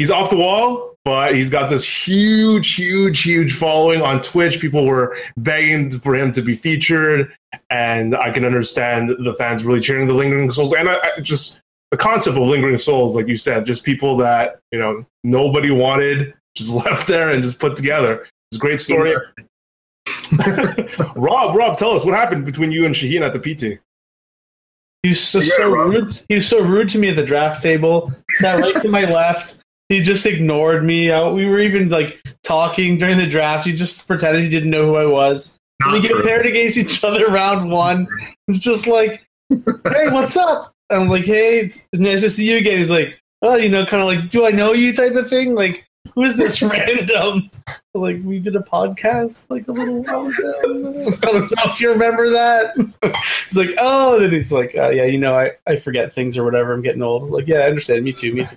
he's 0.00 0.10
off 0.10 0.30
the 0.30 0.36
wall, 0.36 0.94
but 1.04 1.34
he's 1.34 1.50
got 1.50 1.68
this 1.68 1.84
huge, 1.84 2.74
huge, 2.74 3.22
huge 3.22 3.54
following 3.54 4.00
on 4.00 4.22
Twitch. 4.22 4.58
People 4.58 4.86
were 4.86 5.14
begging 5.36 6.00
for 6.00 6.16
him 6.16 6.32
to 6.32 6.40
be 6.40 6.56
featured, 6.56 7.30
and 7.68 8.16
I 8.16 8.30
can 8.30 8.46
understand 8.46 9.10
the 9.18 9.34
fans 9.34 9.62
really 9.62 9.80
cheering 9.80 10.06
the 10.06 10.14
Lingering 10.14 10.50
Souls. 10.50 10.72
And 10.72 10.88
I, 10.88 10.94
I 10.94 11.20
just 11.20 11.60
the 11.90 11.98
concept 11.98 12.38
of 12.38 12.46
Lingering 12.46 12.78
Souls, 12.78 13.14
like 13.14 13.28
you 13.28 13.36
said, 13.36 13.66
just 13.66 13.84
people 13.84 14.16
that 14.16 14.58
you 14.72 14.78
know 14.78 15.04
nobody 15.22 15.70
wanted 15.70 16.32
just 16.56 16.70
left 16.86 17.06
there 17.06 17.28
and 17.28 17.44
just 17.44 17.60
put 17.60 17.76
together. 17.76 18.26
It's 18.50 18.56
a 18.56 18.58
great 18.58 18.80
story. 18.80 19.14
Rob, 21.14 21.54
Rob, 21.54 21.76
tell 21.76 21.90
us 21.90 22.06
what 22.06 22.14
happened 22.14 22.46
between 22.46 22.72
you 22.72 22.86
and 22.86 22.94
Shaheen 22.94 23.20
at 23.20 23.34
the 23.34 23.38
PT. 23.38 23.80
He's 25.02 25.30
just 25.30 25.50
yeah, 25.50 25.56
so 25.58 25.70
Rob. 25.70 25.90
rude. 25.90 26.20
He 26.28 26.36
was 26.36 26.48
so 26.48 26.62
rude 26.62 26.88
to 26.90 26.98
me 26.98 27.10
at 27.10 27.16
the 27.16 27.24
draft 27.24 27.62
table. 27.62 28.12
Sat 28.30 28.58
right 28.58 28.80
to 28.80 28.88
my 28.88 29.04
left. 29.04 29.62
He 29.90 30.02
just 30.02 30.24
ignored 30.24 30.84
me. 30.84 31.10
Uh, 31.10 31.30
we 31.30 31.46
were 31.46 31.58
even 31.58 31.88
like 31.88 32.22
talking 32.44 32.96
during 32.96 33.18
the 33.18 33.26
draft. 33.26 33.66
He 33.66 33.74
just 33.74 34.06
pretended 34.06 34.44
he 34.44 34.48
didn't 34.48 34.70
know 34.70 34.86
who 34.86 34.94
I 34.94 35.04
was. 35.04 35.58
Not 35.80 35.94
we 35.94 36.00
get 36.00 36.22
paired 36.22 36.46
against 36.46 36.78
each 36.78 37.02
other 37.02 37.26
round 37.26 37.70
one. 37.72 38.06
It's 38.46 38.60
just 38.60 38.86
like, 38.86 39.26
hey, 39.48 40.06
what's 40.10 40.36
up? 40.36 40.72
I'm 40.90 41.08
like, 41.08 41.24
hey, 41.24 41.58
it's 41.58 41.84
nice 41.92 42.20
to 42.20 42.30
see 42.30 42.48
you 42.48 42.58
again. 42.58 42.78
He's 42.78 42.90
like, 42.90 43.20
oh, 43.42 43.56
you 43.56 43.68
know, 43.68 43.84
kind 43.84 44.00
of 44.00 44.06
like, 44.06 44.30
do 44.30 44.46
I 44.46 44.50
know 44.50 44.72
you 44.72 44.94
type 44.94 45.14
of 45.14 45.28
thing? 45.28 45.56
Like, 45.56 45.84
who 46.14 46.22
is 46.22 46.36
this 46.36 46.62
random? 46.62 47.50
Like 47.92 48.20
we 48.22 48.38
did 48.38 48.54
a 48.54 48.60
podcast 48.60 49.50
like 49.50 49.66
a 49.66 49.72
little 49.72 50.04
while 50.04 50.28
ago. 50.28 50.54
I 51.20 51.26
don't 51.32 51.50
know 51.50 51.64
if 51.64 51.80
you 51.80 51.90
remember 51.90 52.30
that. 52.30 52.76
he's 53.46 53.56
like, 53.56 53.70
oh, 53.78 54.20
then 54.20 54.30
he's 54.30 54.52
like, 54.52 54.76
uh, 54.76 54.90
yeah, 54.90 55.04
you 55.06 55.18
know, 55.18 55.36
I, 55.36 55.50
I 55.66 55.74
forget 55.74 56.14
things 56.14 56.38
or 56.38 56.44
whatever. 56.44 56.72
I'm 56.72 56.82
getting 56.82 57.02
old. 57.02 57.22
I 57.22 57.24
was 57.24 57.32
like, 57.32 57.48
yeah, 57.48 57.58
I 57.58 57.68
understand. 57.68 58.04
Me 58.04 58.12
too. 58.12 58.32
Me 58.32 58.44
too. 58.44 58.56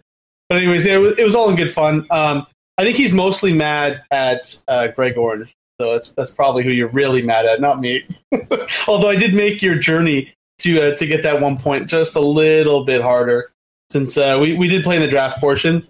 But 0.53 0.61
anyways, 0.61 0.85
it 0.85 0.97
was, 0.97 1.17
it 1.17 1.23
was 1.23 1.33
all 1.33 1.49
in 1.49 1.55
good 1.55 1.71
fun. 1.71 2.05
Um, 2.11 2.45
I 2.77 2.83
think 2.83 2.95
he's 2.95 3.11
mostly 3.11 3.53
mad 3.53 4.03
at 4.11 4.55
uh, 4.67 4.89
Greg 4.89 5.17
Orange. 5.17 5.55
So 5.81 5.93
that's 5.93 6.09
that's 6.09 6.29
probably 6.29 6.63
who 6.63 6.69
you're 6.69 6.89
really 6.89 7.23
mad 7.23 7.47
at, 7.47 7.59
not 7.59 7.79
me. 7.79 8.05
Although 8.87 9.09
I 9.09 9.15
did 9.15 9.33
make 9.33 9.63
your 9.63 9.79
journey 9.79 10.31
to 10.59 10.79
uh, 10.79 10.95
to 10.97 11.07
get 11.07 11.23
that 11.23 11.41
one 11.41 11.57
point 11.57 11.89
just 11.89 12.15
a 12.15 12.19
little 12.19 12.85
bit 12.85 13.01
harder 13.01 13.51
since 13.91 14.15
uh, 14.15 14.37
we 14.39 14.53
we 14.53 14.67
did 14.67 14.83
play 14.83 14.95
in 14.95 15.01
the 15.01 15.07
draft 15.07 15.39
portion 15.39 15.87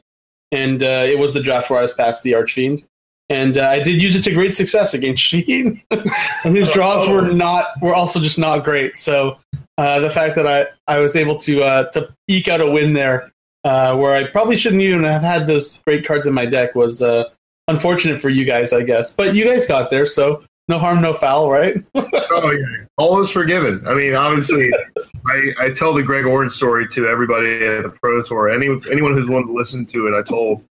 and 0.54 0.82
uh, 0.82 1.06
it 1.06 1.20
was 1.20 1.34
the 1.34 1.42
draft 1.42 1.70
where 1.70 1.80
I 1.80 1.82
was 1.82 1.92
past 1.92 2.24
the 2.24 2.36
Archfiend. 2.36 2.86
And 3.30 3.58
uh, 3.58 3.68
I 3.68 3.84
did 3.84 4.02
use 4.02 4.16
it 4.16 4.24
to 4.24 4.32
great 4.32 4.56
success 4.56 4.94
against 4.94 5.22
Sheen, 5.24 5.82
and 5.92 6.56
his 6.56 6.70
draws 6.72 7.10
were 7.10 7.24
not 7.24 7.66
were 7.82 7.94
also 7.94 8.22
just 8.22 8.40
not 8.40 8.64
great. 8.64 8.96
So 8.96 9.40
uh, 9.78 10.00
the 10.00 10.10
fact 10.10 10.36
that 10.36 10.48
I, 10.48 10.68
I 10.88 11.00
was 11.00 11.18
able 11.18 11.36
to 11.40 11.64
uh, 11.64 11.92
to 11.92 12.14
eke 12.30 12.48
out 12.48 12.62
a 12.62 12.72
win 12.72 12.94
there, 12.94 13.33
uh, 13.64 13.96
where 13.96 14.16
I 14.16 14.30
probably 14.30 14.58
shouldn't 14.58 14.82
even 14.82 15.04
have 15.04 15.22
had 15.22 15.48
those 15.48 15.82
great 15.84 16.06
cards 16.06 16.28
in 16.28 16.34
my 16.34 16.46
deck, 16.46 16.76
was 16.76 17.02
uh, 17.02 17.30
unfortunate 17.68 18.22
for 18.22 18.30
you 18.30 18.46
guys, 18.46 18.74
I 18.74 18.84
guess. 18.84 19.16
But 19.16 19.36
you 19.36 19.46
guys 19.46 19.66
got 19.66 19.90
there, 19.90 20.06
so 20.06 20.44
no 20.68 20.80
harm, 20.80 21.02
no 21.02 21.14
foul, 21.14 21.50
right? 21.50 21.76
oh 21.96 22.52
yeah, 22.52 22.86
all 22.98 23.20
is 23.22 23.32
forgiven. 23.32 23.86
I 23.88 23.94
mean, 23.94 24.14
obviously, 24.14 24.72
I, 25.26 25.54
I 25.60 25.72
tell 25.72 25.94
the 25.94 26.04
Greg 26.04 26.26
Orange 26.26 26.52
story 26.52 26.88
to 26.90 27.08
everybody 27.08 27.66
at 27.66 27.84
the 27.84 27.94
Pro 28.02 28.22
Tour. 28.24 28.50
Any 28.50 28.68
anyone 28.92 29.14
who's 29.14 29.28
willing 29.28 29.48
to 29.48 29.54
listen 29.54 29.86
to 29.88 30.08
it, 30.08 30.18
I 30.18 30.22
told 30.22 30.64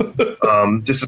um, 0.48 0.82
just 0.84 1.06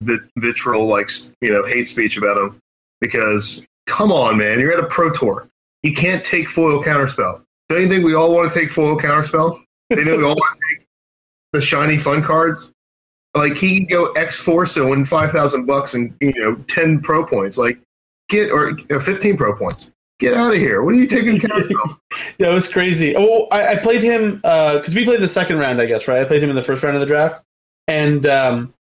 this 0.00 0.20
vitriol, 0.36 0.86
like 0.86 1.10
you 1.40 1.52
know, 1.52 1.64
hate 1.64 1.88
speech 1.88 2.16
about 2.16 2.38
him 2.38 2.58
because 3.00 3.64
come 3.86 4.12
on, 4.12 4.36
man, 4.36 4.60
you're 4.60 4.72
at 4.72 4.80
a 4.82 4.86
Pro 4.86 5.10
Tour. 5.10 5.48
You 5.82 5.94
can't 5.94 6.24
take 6.24 6.48
foil 6.48 6.82
counterspell. 6.82 7.42
Don't 7.68 7.82
you 7.82 7.88
think 7.88 8.04
we 8.04 8.14
all 8.14 8.34
want 8.34 8.52
to 8.52 8.58
take 8.58 8.70
foil 8.70 8.98
counterspell? 8.98 9.60
You 9.98 10.04
know, 10.04 10.16
we 10.16 10.24
all 10.24 10.34
want 10.34 10.60
to 10.60 10.76
take 10.76 10.86
the 11.52 11.60
shiny 11.60 11.98
fun 11.98 12.22
cards. 12.22 12.72
Like 13.34 13.54
he 13.54 13.78
can 13.78 13.86
go 13.86 14.12
X 14.12 14.40
Force 14.40 14.76
and 14.76 14.88
win 14.88 15.04
five 15.04 15.32
thousand 15.32 15.66
bucks 15.66 15.94
and 15.94 16.14
you 16.20 16.32
know 16.36 16.54
ten 16.68 17.00
pro 17.00 17.26
points. 17.26 17.58
Like 17.58 17.78
get 18.28 18.50
or, 18.50 18.78
or 18.90 19.00
fifteen 19.00 19.36
pro 19.36 19.56
points 19.56 19.90
get 20.20 20.34
out 20.34 20.52
of 20.52 20.58
here. 20.58 20.82
What 20.82 20.94
are 20.94 20.98
you 20.98 21.06
taking 21.06 21.40
care 21.40 21.56
of? 21.56 21.70
yeah, 22.38 22.50
it 22.50 22.54
was 22.54 22.72
crazy. 22.72 23.14
Oh, 23.16 23.46
I, 23.50 23.72
I 23.72 23.76
played 23.76 24.02
him 24.02 24.36
because 24.36 24.94
uh, 24.94 24.96
we 24.96 25.04
played 25.04 25.20
the 25.20 25.28
second 25.28 25.58
round, 25.58 25.80
I 25.80 25.86
guess, 25.86 26.08
right? 26.08 26.20
I 26.20 26.24
played 26.24 26.42
him 26.42 26.50
in 26.50 26.56
the 26.56 26.62
first 26.62 26.82
round 26.82 26.96
of 26.96 27.00
the 27.00 27.06
draft, 27.06 27.42
and 27.88 28.24
um, 28.26 28.74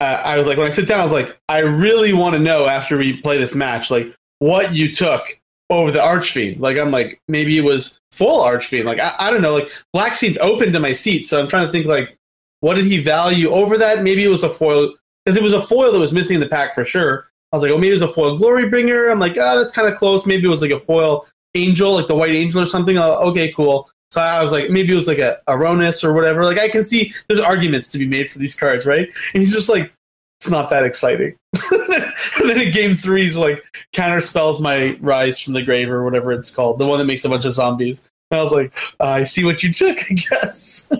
uh, 0.00 0.20
I 0.22 0.38
was 0.38 0.46
like, 0.46 0.58
when 0.58 0.66
I 0.66 0.70
sit 0.70 0.86
down, 0.86 1.00
I 1.00 1.02
was 1.02 1.12
like, 1.12 1.38
I 1.48 1.60
really 1.60 2.12
want 2.12 2.34
to 2.34 2.38
know 2.38 2.66
after 2.66 2.98
we 2.98 3.20
play 3.20 3.38
this 3.38 3.54
match, 3.54 3.90
like 3.90 4.14
what 4.38 4.74
you 4.74 4.92
took 4.92 5.40
over 5.70 5.90
the 5.90 6.02
Archfiend. 6.02 6.60
Like, 6.60 6.76
I'm 6.76 6.90
like, 6.90 7.20
maybe 7.28 7.56
it 7.56 7.62
was 7.62 8.00
full 8.12 8.40
Archfiend. 8.40 8.84
Like, 8.84 9.00
I, 9.00 9.14
I 9.18 9.30
don't 9.30 9.42
know. 9.42 9.54
Like, 9.54 9.70
Black 9.92 10.14
seemed 10.14 10.38
open 10.38 10.72
to 10.72 10.80
my 10.80 10.92
seat, 10.92 11.24
so 11.24 11.40
I'm 11.40 11.48
trying 11.48 11.66
to 11.66 11.72
think 11.72 11.86
like, 11.86 12.16
what 12.60 12.74
did 12.74 12.86
he 12.86 13.02
value 13.02 13.50
over 13.50 13.76
that? 13.78 14.02
Maybe 14.02 14.24
it 14.24 14.28
was 14.28 14.42
a 14.42 14.48
foil 14.48 14.94
because 15.24 15.36
it 15.36 15.42
was 15.42 15.52
a 15.52 15.62
foil 15.62 15.92
that 15.92 15.98
was 15.98 16.12
missing 16.12 16.36
in 16.36 16.40
the 16.40 16.48
pack 16.48 16.74
for 16.74 16.84
sure. 16.84 17.28
I 17.52 17.56
was 17.56 17.62
like, 17.62 17.70
oh, 17.70 17.76
maybe 17.76 17.90
it 17.90 17.92
was 17.92 18.02
a 18.02 18.08
foil 18.08 18.38
Glorybringer. 18.38 19.10
I'm 19.10 19.20
like, 19.20 19.36
oh, 19.38 19.58
that's 19.58 19.70
kind 19.70 19.86
of 19.86 19.96
close. 19.98 20.26
Maybe 20.26 20.46
it 20.46 20.50
was 20.50 20.62
like 20.62 20.70
a 20.70 20.78
foil 20.78 21.26
angel, 21.54 21.94
like 21.94 22.06
the 22.06 22.14
white 22.14 22.34
angel 22.34 22.60
or 22.60 22.66
something. 22.66 22.98
Uh, 22.98 23.16
okay, 23.16 23.52
cool. 23.52 23.90
So 24.10 24.20
I 24.20 24.40
was 24.42 24.52
like, 24.52 24.70
maybe 24.70 24.92
it 24.92 24.94
was 24.94 25.08
like 25.08 25.18
a 25.18 25.40
Aronis 25.48 26.04
or 26.04 26.12
whatever. 26.12 26.44
Like 26.44 26.58
I 26.58 26.68
can 26.68 26.84
see 26.84 27.12
there's 27.28 27.40
arguments 27.40 27.90
to 27.92 27.98
be 27.98 28.06
made 28.06 28.30
for 28.30 28.38
these 28.38 28.54
cards, 28.54 28.86
right? 28.86 29.08
And 29.34 29.40
he's 29.40 29.52
just 29.52 29.68
like, 29.68 29.92
it's 30.40 30.50
not 30.50 30.70
that 30.70 30.84
exciting. 30.84 31.36
and 32.40 32.50
then 32.50 32.60
in 32.60 32.72
game 32.72 32.94
three, 32.94 33.22
he's 33.22 33.36
like, 33.36 33.64
counter 33.92 34.20
spells 34.20 34.60
my 34.60 34.96
rise 35.00 35.40
from 35.40 35.54
the 35.54 35.62
grave 35.62 35.90
or 35.90 36.04
whatever 36.04 36.32
it's 36.32 36.54
called, 36.54 36.78
the 36.78 36.86
one 36.86 36.98
that 36.98 37.04
makes 37.04 37.24
a 37.24 37.28
bunch 37.28 37.44
of 37.44 37.52
zombies. 37.52 38.10
And 38.30 38.40
I 38.40 38.42
was 38.42 38.52
like, 38.52 38.74
I 39.00 39.22
see 39.22 39.44
what 39.44 39.62
you 39.62 39.72
took, 39.72 39.98
I 40.10 40.14
guess. 40.14 40.92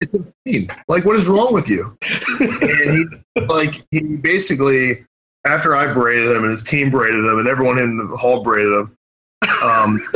It's 0.00 0.14
insane. 0.14 0.70
Like, 0.88 1.04
what 1.04 1.16
is 1.16 1.28
wrong 1.28 1.52
with 1.52 1.68
you? 1.68 1.96
and 2.40 3.22
he, 3.34 3.42
like, 3.42 3.84
he 3.90 4.00
basically, 4.00 5.04
after 5.44 5.76
I 5.76 5.92
braided 5.92 6.34
him 6.34 6.42
and 6.42 6.50
his 6.50 6.64
team 6.64 6.90
braided 6.90 7.24
him 7.24 7.38
and 7.38 7.48
everyone 7.48 7.78
in 7.78 7.98
the 7.98 8.16
hall 8.16 8.42
braided 8.42 8.72
him. 8.72 8.96
Um, 9.62 10.00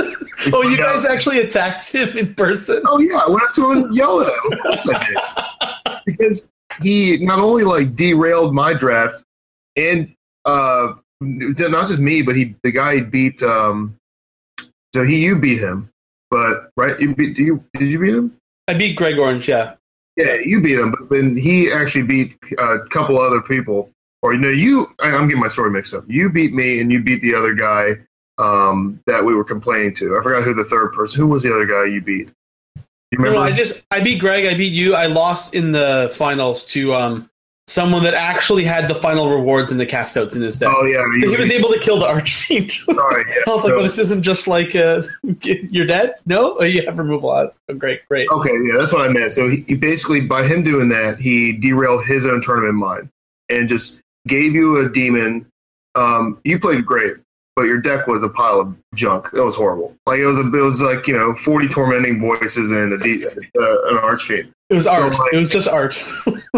oh, 0.53 0.63
you 0.63 0.77
guys 0.77 1.05
out, 1.05 1.11
actually 1.11 1.41
attacked 1.41 1.93
him 1.93 2.17
in 2.17 2.35
person? 2.35 2.83
Oh 2.87 2.99
yeah, 2.99 3.19
I 3.19 3.31
went 3.31 3.43
up 3.43 3.55
to 3.55 3.73
him 3.73 3.85
and 3.85 3.97
yelled 3.97 4.23
at 4.23 4.29
him. 4.29 4.53
Of 4.53 4.59
course 4.61 4.89
I 4.89 5.07
did. 5.07 5.99
because 6.07 6.47
he 6.83 7.19
not 7.19 7.39
only 7.39 7.65
like 7.65 7.97
derailed 7.97 8.55
my 8.55 8.75
draft 8.75 9.25
and 9.77 10.15
uh, 10.45 10.95
not 11.21 11.89
just 11.89 12.01
me, 12.01 12.23
but 12.23 12.37
he 12.37 12.55
the 12.63 12.71
guy 12.71 12.97
he 12.97 13.01
beat. 13.01 13.43
Um, 13.43 13.97
so 14.95 15.05
he 15.05 15.19
you 15.19 15.37
beat 15.37 15.59
him, 15.59 15.91
but 16.31 16.71
right? 16.77 16.99
You 17.01 17.15
beat? 17.15 17.39
You 17.39 17.65
did 17.75 17.91
you 17.91 17.99
beat 17.99 18.15
him? 18.15 18.37
I 18.69 18.75
beat 18.75 18.97
Greg 18.97 19.19
Orange. 19.19 19.49
Yeah. 19.49 19.75
Yeah, 20.17 20.35
you 20.35 20.61
beat 20.61 20.79
him, 20.79 20.93
but 20.93 21.11
then 21.11 21.37
he 21.37 21.73
actually 21.73 22.05
beat 22.05 22.39
a 22.59 22.79
couple 22.91 23.21
other 23.21 23.41
people. 23.41 23.91
Or 24.23 24.33
you 24.33 24.41
know, 24.41 24.49
you 24.49 24.95
I, 25.01 25.09
I'm 25.09 25.27
getting 25.27 25.43
my 25.43 25.49
story 25.49 25.71
mixed 25.71 25.93
up. 25.93 26.05
You 26.07 26.31
beat 26.31 26.55
me, 26.55 26.81
and 26.81 26.91
you 26.93 27.03
beat 27.03 27.21
the 27.21 27.35
other 27.35 27.53
guy 27.53 27.97
um, 28.39 29.01
that 29.07 29.25
we 29.25 29.35
were 29.35 29.45
complaining 29.45 29.95
to. 29.97 30.17
I 30.17 30.23
forgot 30.23 30.45
who 30.45 30.55
the 30.55 30.65
third 30.65 30.93
person. 30.93 31.21
Who 31.21 31.27
was 31.27 31.43
the 31.43 31.53
other 31.53 31.67
guy 31.67 31.87
you 31.87 32.01
beat? 32.01 32.31
No, 33.19 33.39
I 33.39 33.53
just 33.53 33.83
I 33.91 34.01
beat 34.01 34.21
Greg. 34.21 34.47
I 34.47 34.55
beat 34.57 34.73
you. 34.73 34.95
I 34.95 35.07
lost 35.07 35.55
in 35.55 35.73
the 35.73 36.11
finals 36.15 36.65
to 36.69 36.95
um 36.95 37.31
someone 37.67 38.03
that 38.05 38.13
actually 38.13 38.63
had 38.63 38.89
the 38.91 38.95
final 38.95 39.31
rewards 39.31 39.73
in 39.73 39.79
the 39.79 39.87
cast 39.87 40.19
outs 40.19 40.37
in 40.37 40.43
his 40.43 40.59
deck. 40.59 40.71
oh 40.77 40.85
yeah, 40.85 41.03
so 41.21 41.31
he 41.31 41.37
was 41.37 41.51
able 41.51 41.73
to 41.73 41.79
kill 41.81 41.99
the 41.99 42.07
Archfiend. 42.07 42.71
sorry. 42.71 43.25
Yeah. 43.27 43.35
I 43.47 43.51
was 43.51 43.65
like, 43.65 43.71
So- 43.71 43.75
well, 43.75 43.83
this 43.83 43.99
isn't 43.99 44.23
just 44.23 44.47
like 44.47 44.77
uh, 44.77 45.03
you're 45.43 45.87
dead. 45.87 46.17
No, 46.27 46.57
oh, 46.59 46.65
you 46.65 46.85
have 46.85 46.99
removal 46.99 47.31
out. 47.33 47.55
Oh, 47.71 47.75
great, 47.75 48.07
great. 48.09 48.29
Okay, 48.29 48.51
yeah, 48.53 48.79
that's 48.79 48.93
what 48.93 49.03
I 49.03 49.09
meant. 49.13 49.33
So 49.33 49.49
he, 49.49 49.65
he 49.67 49.75
basically, 49.77 50.21
by 50.21 50.47
him 50.47 50.63
doing 50.63 50.91
that, 50.91 51.19
he 51.19 51.53
derailed 51.53 52.05
his 52.05 52.27
own 52.27 52.43
tournament 52.43 52.75
mind 52.75 53.09
and 53.49 53.67
just 53.69 54.01
gave 54.27 54.53
you 54.55 54.85
a 54.85 54.89
demon. 54.91 55.47
Um, 55.95 56.41
you 56.45 56.59
played 56.59 56.85
great, 56.85 57.15
but 57.57 57.65
your 57.65 57.79
deck 57.81 58.07
was 58.07 58.23
a 58.23 58.29
pile 58.29 58.61
of 58.61 58.77
junk. 58.95 59.29
It 59.33 59.41
was 59.41 59.55
horrible. 59.57 59.97
Like 60.07 60.19
it 60.21 60.27
was, 60.27 60.39
a, 60.39 60.43
it 60.47 60.61
was 60.61 60.81
like 60.83 61.07
you 61.07 61.15
know, 61.15 61.35
forty 61.37 61.69
tormenting 61.69 62.21
voices 62.21 62.71
and 62.71 62.93
a 62.93 63.61
uh, 63.61 63.89
an 63.91 63.99
archfiend. 63.99 64.53
It 64.71 64.75
was 64.75 64.87
art. 64.87 65.13
like- 65.19 65.33
It 65.33 65.37
was 65.39 65.49
just 65.49 65.69
art. 65.69 65.97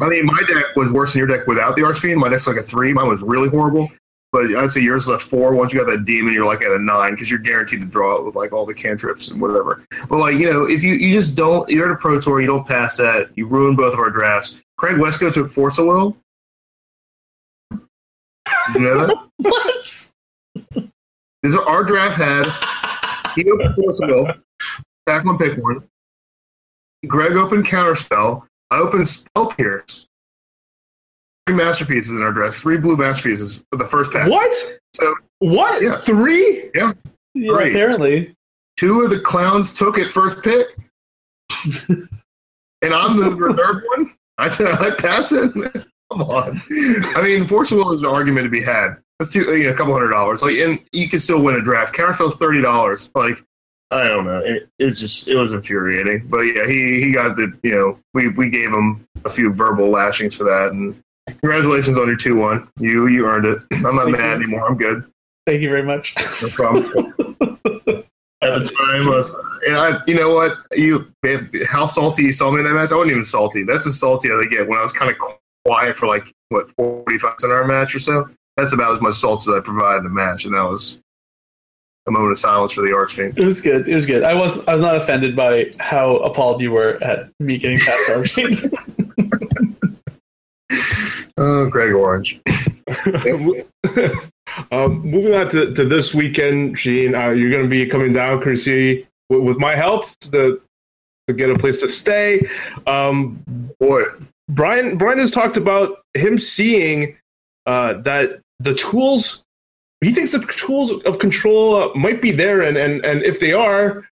I 0.00 0.08
mean, 0.08 0.26
my 0.26 0.40
deck 0.48 0.64
was 0.76 0.90
worse 0.90 1.12
than 1.12 1.20
your 1.20 1.28
deck 1.28 1.46
without 1.46 1.76
the 1.76 1.84
archfiend. 1.84 2.18
My 2.18 2.28
deck's 2.28 2.46
like 2.48 2.56
a 2.56 2.62
three. 2.62 2.92
Mine 2.92 3.08
was 3.08 3.22
really 3.22 3.48
horrible. 3.48 3.88
But 4.32 4.46
I'd 4.56 4.70
say 4.72 4.80
yours 4.80 5.04
is 5.04 5.08
a 5.10 5.18
four. 5.20 5.54
Once 5.54 5.72
you 5.72 5.78
got 5.78 5.88
that 5.92 6.04
demon, 6.04 6.32
you're 6.34 6.44
like 6.44 6.60
at 6.62 6.72
a 6.72 6.78
nine 6.80 7.12
because 7.12 7.30
you're 7.30 7.38
guaranteed 7.38 7.78
to 7.80 7.86
draw 7.86 8.16
it 8.16 8.24
with 8.24 8.34
like 8.34 8.52
all 8.52 8.66
the 8.66 8.74
cantrips 8.74 9.28
and 9.28 9.40
whatever. 9.40 9.84
But 10.08 10.16
like 10.18 10.34
you 10.36 10.52
know, 10.52 10.64
if 10.64 10.82
you 10.82 10.94
you 10.94 11.16
just 11.16 11.36
don't, 11.36 11.68
you're 11.70 11.88
at 11.88 11.92
a 11.94 11.96
pro 11.98 12.20
tour, 12.20 12.40
you 12.40 12.48
don't 12.48 12.66
pass 12.66 12.96
that, 12.96 13.30
you 13.36 13.46
ruin 13.46 13.76
both 13.76 13.92
of 13.92 14.00
our 14.00 14.10
drafts. 14.10 14.60
Craig 14.76 14.96
Wescoe 14.96 15.32
took 15.32 15.48
Force 15.48 15.78
a 15.78 15.84
Will. 15.84 16.16
You 18.74 18.80
know 18.80 19.06
that? 19.06 19.74
what? 21.44 21.50
This 21.50 21.56
our 21.66 21.84
draft 21.84 22.16
had 22.16 23.34
he 23.34 23.50
opened 23.50 23.74
Force 23.74 24.00
a 24.00 24.40
back 25.06 25.24
one 25.24 25.38
pick 25.38 25.58
one. 25.62 25.82
Greg 27.06 27.32
opened 27.32 27.66
Counterspell. 27.66 28.46
I 28.70 28.78
opened 28.78 29.06
Spell 29.06 29.48
Pierce. 29.48 30.06
Three 31.46 31.56
masterpieces 31.56 32.12
in 32.12 32.22
our 32.22 32.32
draft. 32.32 32.56
Three 32.56 32.78
blue 32.78 32.96
masterpieces 32.96 33.64
for 33.70 33.76
the 33.76 33.86
first 33.86 34.10
pack. 34.12 34.28
What? 34.30 34.54
So 34.94 35.14
What? 35.40 35.82
Yeah. 35.82 35.96
Three? 35.96 36.70
Yeah, 36.74 36.92
Great. 37.36 37.72
apparently. 37.72 38.34
two 38.78 39.02
of 39.02 39.10
the 39.10 39.20
clowns 39.20 39.74
took 39.74 39.98
it 39.98 40.10
first 40.10 40.42
pick, 40.42 40.68
and 42.82 42.94
I'm 42.94 43.16
the 43.18 43.54
third 43.54 43.82
one. 43.96 44.14
I 44.38 44.46
I 44.86 44.90
pass 44.96 45.32
it. 45.32 45.52
Come 46.14 46.30
on. 46.30 46.62
I 47.16 47.22
mean, 47.22 47.44
Force 47.44 47.72
of 47.72 47.78
Will 47.78 47.92
is 47.92 48.02
an 48.02 48.06
argument 48.06 48.44
to 48.44 48.50
be 48.50 48.62
had. 48.62 48.96
Let's 49.18 49.32
do 49.32 49.56
you 49.56 49.64
know, 49.64 49.70
a 49.70 49.74
couple 49.74 49.92
hundred 49.92 50.10
dollars. 50.10 50.42
Like, 50.42 50.56
and 50.58 50.78
you 50.92 51.08
can 51.08 51.18
still 51.18 51.40
win 51.42 51.56
a 51.56 51.60
draft. 51.60 51.94
Counterspell's 51.94 52.36
thirty 52.36 52.62
dollars. 52.62 53.10
Like, 53.16 53.42
I 53.90 54.06
don't 54.06 54.24
know. 54.24 54.38
It, 54.38 54.68
it's 54.78 55.00
just 55.00 55.28
it 55.28 55.34
was 55.34 55.52
infuriating. 55.52 56.28
But 56.28 56.42
yeah, 56.42 56.66
he 56.68 57.00
he 57.00 57.12
got 57.12 57.34
the 57.34 57.52
you 57.64 57.72
know 57.72 57.98
we 58.12 58.28
we 58.28 58.48
gave 58.48 58.70
him 58.70 59.04
a 59.24 59.30
few 59.30 59.52
verbal 59.52 59.90
lashings 59.90 60.36
for 60.36 60.44
that. 60.44 60.70
And 60.70 60.94
congratulations 61.26 61.98
on 61.98 62.06
your 62.06 62.16
two 62.16 62.36
one. 62.36 62.68
You 62.78 63.08
you 63.08 63.26
earned 63.26 63.46
it. 63.46 63.58
I'm 63.72 63.96
not 63.96 64.04
Thank 64.04 64.18
mad 64.18 64.38
you. 64.38 64.44
anymore. 64.44 64.68
I'm 64.68 64.76
good. 64.76 65.04
Thank 65.48 65.62
you 65.62 65.68
very 65.68 65.82
much. 65.82 66.14
No 66.42 66.48
problem. 66.48 66.84
At 68.44 68.58
the 68.58 68.74
time, 68.78 69.06
was, 69.06 69.34
and 69.66 69.78
I, 69.78 70.00
you 70.06 70.14
know 70.14 70.34
what, 70.34 70.58
you, 70.72 71.10
how 71.66 71.86
salty 71.86 72.24
you 72.24 72.32
saw 72.32 72.50
me 72.50 72.58
in 72.58 72.66
that 72.66 72.74
match. 72.74 72.92
I 72.92 72.96
wasn't 72.96 73.12
even 73.12 73.24
salty. 73.24 73.62
That's 73.62 73.86
as 73.86 73.98
salty 73.98 74.28
as 74.28 74.34
I 74.38 74.44
get 74.50 74.68
when 74.68 74.78
I 74.78 74.82
was 74.82 74.92
kind 74.92 75.10
of 75.10 75.16
quiet 75.66 75.96
for 75.96 76.06
like 76.06 76.24
what 76.48 76.70
forty-five 76.72 77.36
an 77.42 77.50
hour 77.50 77.66
match 77.66 77.94
or 77.94 78.00
so. 78.00 78.28
That's 78.56 78.72
about 78.72 78.94
as 78.94 79.00
much 79.00 79.16
salt 79.16 79.40
as 79.40 79.48
I 79.48 79.60
provided 79.60 79.98
in 79.98 80.04
the 80.04 80.10
match, 80.10 80.44
and 80.44 80.54
that 80.54 80.62
was 80.62 80.98
a 82.06 82.10
moment 82.10 82.32
of 82.32 82.38
silence 82.38 82.72
for 82.72 82.82
the 82.82 82.94
Archfiend. 82.94 83.38
It 83.38 83.44
was 83.44 83.60
good. 83.60 83.88
It 83.88 83.94
was 83.94 84.06
good. 84.06 84.22
I 84.22 84.34
was 84.34 84.66
I 84.66 84.74
was 84.74 84.82
not 84.82 84.96
offended 84.96 85.34
by 85.34 85.72
how 85.80 86.16
appalled 86.16 86.60
you 86.60 86.70
were 86.70 87.02
at 87.02 87.30
me 87.40 87.56
getting 87.56 87.80
past 87.80 88.10
Archfiend. 88.10 88.56
Oh, 91.36 91.68
Greg 91.68 91.92
Orange. 91.92 92.40
um, 94.70 95.00
moving 95.00 95.34
on 95.34 95.48
to, 95.50 95.74
to 95.74 95.84
this 95.84 96.14
weekend, 96.14 96.76
Gene, 96.76 97.14
uh, 97.14 97.30
you're 97.30 97.50
going 97.50 97.64
to 97.64 97.68
be 97.68 97.86
coming 97.86 98.12
down, 98.12 98.40
courtesy 98.40 99.06
with, 99.28 99.40
with 99.42 99.58
my 99.58 99.74
help 99.74 100.08
to, 100.20 100.60
to 101.26 101.34
get 101.34 101.50
a 101.50 101.58
place 101.58 101.80
to 101.80 101.88
stay. 101.88 102.46
Um, 102.86 103.42
Boy, 103.80 104.04
Brian 104.48 104.98
Brian 104.98 105.18
has 105.18 105.30
talked 105.30 105.56
about 105.56 106.02
him 106.14 106.38
seeing 106.38 107.16
uh, 107.66 107.94
that 108.02 108.40
the 108.58 108.74
tools 108.74 109.42
he 110.00 110.12
thinks 110.12 110.32
the 110.32 110.40
tools 110.40 110.92
of 111.04 111.18
control 111.18 111.76
uh, 111.76 111.94
might 111.94 112.20
be 112.20 112.30
there, 112.30 112.62
and, 112.62 112.76
and 112.76 113.04
and 113.04 113.22
if 113.22 113.40
they 113.40 113.52
are, 113.52 114.06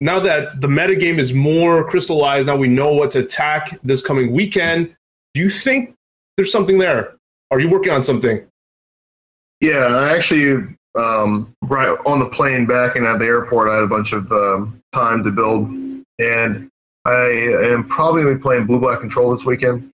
now 0.00 0.18
that 0.18 0.60
the 0.60 0.66
metagame 0.66 1.18
is 1.18 1.32
more 1.32 1.88
crystallized, 1.88 2.48
now 2.48 2.56
we 2.56 2.68
know 2.68 2.92
what 2.92 3.12
to 3.12 3.20
attack 3.20 3.78
this 3.84 4.02
coming 4.02 4.32
weekend. 4.32 4.94
Do 5.34 5.40
you 5.40 5.50
think 5.50 5.94
there's 6.36 6.50
something 6.50 6.78
there? 6.78 7.14
Are 7.50 7.60
you 7.60 7.70
working 7.70 7.92
on 7.92 8.02
something? 8.02 8.44
Yeah, 9.60 9.86
I 9.86 10.14
actually, 10.16 10.76
um, 10.96 11.52
right 11.62 11.96
on 12.04 12.18
the 12.18 12.26
plane 12.26 12.66
back 12.66 12.96
and 12.96 13.06
at 13.06 13.20
the 13.20 13.26
airport, 13.26 13.70
I 13.70 13.76
had 13.76 13.84
a 13.84 13.86
bunch 13.86 14.12
of 14.12 14.30
um, 14.32 14.80
time 14.92 15.22
to 15.24 15.30
build, 15.30 15.68
and 16.18 16.68
I 17.06 17.72
am 17.72 17.88
probably 17.88 18.22
going 18.22 18.34
to 18.34 18.38
be 18.38 18.42
playing 18.42 18.66
blue 18.66 18.80
black 18.80 19.00
control 19.00 19.30
this 19.30 19.44
weekend. 19.44 19.90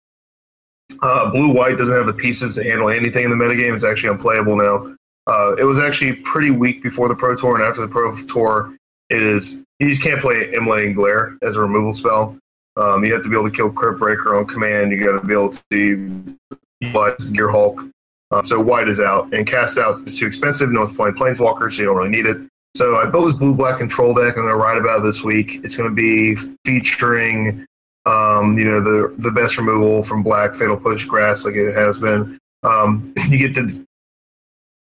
Uh, 1.02 1.30
blue 1.30 1.52
white 1.52 1.76
doesn't 1.76 1.94
have 1.94 2.06
the 2.06 2.12
pieces 2.12 2.54
to 2.54 2.64
handle 2.64 2.88
anything 2.88 3.24
in 3.24 3.30
the 3.30 3.36
metagame. 3.36 3.74
It's 3.74 3.84
actually 3.84 4.10
unplayable 4.10 4.56
now. 4.56 4.94
Uh, 5.26 5.54
it 5.56 5.64
was 5.64 5.78
actually 5.78 6.14
pretty 6.14 6.50
weak 6.50 6.82
before 6.82 7.08
the 7.08 7.14
pro 7.14 7.36
tour, 7.36 7.56
and 7.56 7.64
after 7.64 7.82
the 7.82 7.88
pro 7.88 8.16
tour, 8.26 8.74
it 9.10 9.22
is 9.22 9.62
you 9.78 9.90
just 9.90 10.02
can't 10.02 10.20
play 10.20 10.52
Immolating 10.54 10.94
Glare 10.94 11.36
as 11.42 11.56
a 11.56 11.60
removal 11.60 11.92
spell. 11.92 12.38
Um, 12.76 13.04
you 13.04 13.12
have 13.12 13.22
to 13.22 13.28
be 13.28 13.36
able 13.36 13.50
to 13.50 13.54
kill 13.54 13.70
Cryptbreaker 13.70 14.38
on 14.38 14.46
command. 14.46 14.90
You 14.90 15.04
got 15.04 15.20
to 15.20 15.26
be 15.26 15.34
able 15.34 15.52
to 15.70 16.38
but 16.92 17.18
Gearhulk. 17.18 17.90
Um, 18.30 18.46
so 18.46 18.58
white 18.58 18.88
is 18.88 19.00
out, 19.00 19.34
and 19.34 19.46
cast 19.46 19.76
out 19.76 20.00
is 20.06 20.18
too 20.18 20.26
expensive. 20.26 20.72
No 20.72 20.80
one's 20.80 20.96
playing 20.96 21.14
Planeswalker, 21.14 21.70
so 21.70 21.82
you 21.82 21.84
don't 21.88 21.96
really 21.96 22.08
need 22.08 22.26
it. 22.26 22.38
So 22.74 22.96
I 22.96 23.06
built 23.06 23.26
this 23.26 23.36
blue 23.36 23.54
black 23.54 23.78
control 23.78 24.14
deck. 24.14 24.36
I'm 24.36 24.44
going 24.44 24.48
to 24.48 24.56
write 24.56 24.78
about 24.78 25.00
it 25.00 25.02
this 25.04 25.22
week. 25.22 25.60
It's 25.62 25.76
going 25.76 25.90
to 25.90 25.94
be 25.94 26.36
featuring, 26.64 27.66
um, 28.06 28.58
you 28.58 28.64
know, 28.64 28.80
the 28.80 29.14
the 29.18 29.30
best 29.30 29.58
removal 29.58 30.02
from 30.02 30.22
black 30.22 30.54
Fatal 30.54 30.76
Push 30.76 31.04
Grass, 31.04 31.44
like 31.44 31.54
it 31.54 31.74
has 31.74 31.98
been. 31.98 32.38
Um, 32.62 33.12
you 33.28 33.38
get 33.38 33.54
to 33.56 33.84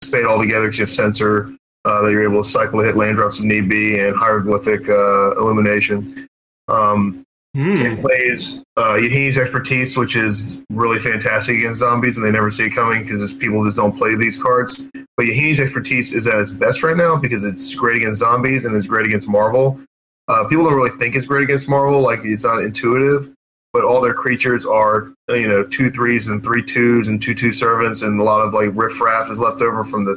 spade 0.02 0.24
all 0.24 0.38
together 0.38 0.66
because 0.66 0.78
you 0.78 0.82
have 0.84 0.90
Censor 0.90 1.54
uh, 1.84 2.02
that 2.02 2.10
you're 2.10 2.24
able 2.24 2.42
to 2.42 2.48
cycle 2.48 2.80
to 2.80 2.86
hit 2.86 2.96
land 2.96 3.16
drops 3.16 3.38
if 3.38 3.44
need 3.44 3.68
be, 3.68 3.98
and 4.00 4.16
hieroglyphic 4.16 4.88
uh, 4.88 5.32
illumination. 5.32 6.26
Um, 6.68 7.23
Hmm. 7.54 7.76
and 7.76 8.00
plays 8.00 8.64
uh, 8.76 8.94
Yahenni's 8.94 9.38
expertise, 9.38 9.96
which 9.96 10.16
is 10.16 10.60
really 10.70 10.98
fantastic 10.98 11.58
against 11.58 11.78
zombies, 11.78 12.16
and 12.16 12.26
they 12.26 12.32
never 12.32 12.50
see 12.50 12.64
it 12.64 12.70
coming 12.70 13.04
because 13.04 13.32
people 13.32 13.64
just 13.64 13.76
don't 13.76 13.96
play 13.96 14.16
these 14.16 14.42
cards. 14.42 14.84
But 15.16 15.26
Yahenni's 15.26 15.60
expertise 15.60 16.12
is 16.12 16.26
at 16.26 16.40
its 16.40 16.50
best 16.50 16.82
right 16.82 16.96
now 16.96 17.14
because 17.14 17.44
it's 17.44 17.72
great 17.76 17.98
against 17.98 18.18
zombies 18.18 18.64
and 18.64 18.74
it's 18.74 18.88
great 18.88 19.06
against 19.06 19.28
Marvel. 19.28 19.80
Uh, 20.26 20.48
people 20.48 20.64
don't 20.64 20.74
really 20.74 20.98
think 20.98 21.14
it's 21.14 21.26
great 21.26 21.44
against 21.44 21.68
Marvel, 21.68 22.00
like 22.00 22.24
it's 22.24 22.42
not 22.42 22.58
intuitive, 22.58 23.32
but 23.72 23.84
all 23.84 24.00
their 24.00 24.14
creatures 24.14 24.66
are 24.66 25.12
you 25.28 25.46
know 25.46 25.62
two 25.62 25.92
threes 25.92 26.26
and 26.26 26.42
three 26.42 26.62
twos 26.62 27.06
and 27.06 27.22
two 27.22 27.36
two 27.36 27.52
servants, 27.52 28.02
and 28.02 28.20
a 28.20 28.24
lot 28.24 28.40
of 28.40 28.52
like 28.52 28.70
riffraff 28.72 29.30
is 29.30 29.38
left 29.38 29.62
over 29.62 29.84
from 29.84 30.04
the 30.04 30.16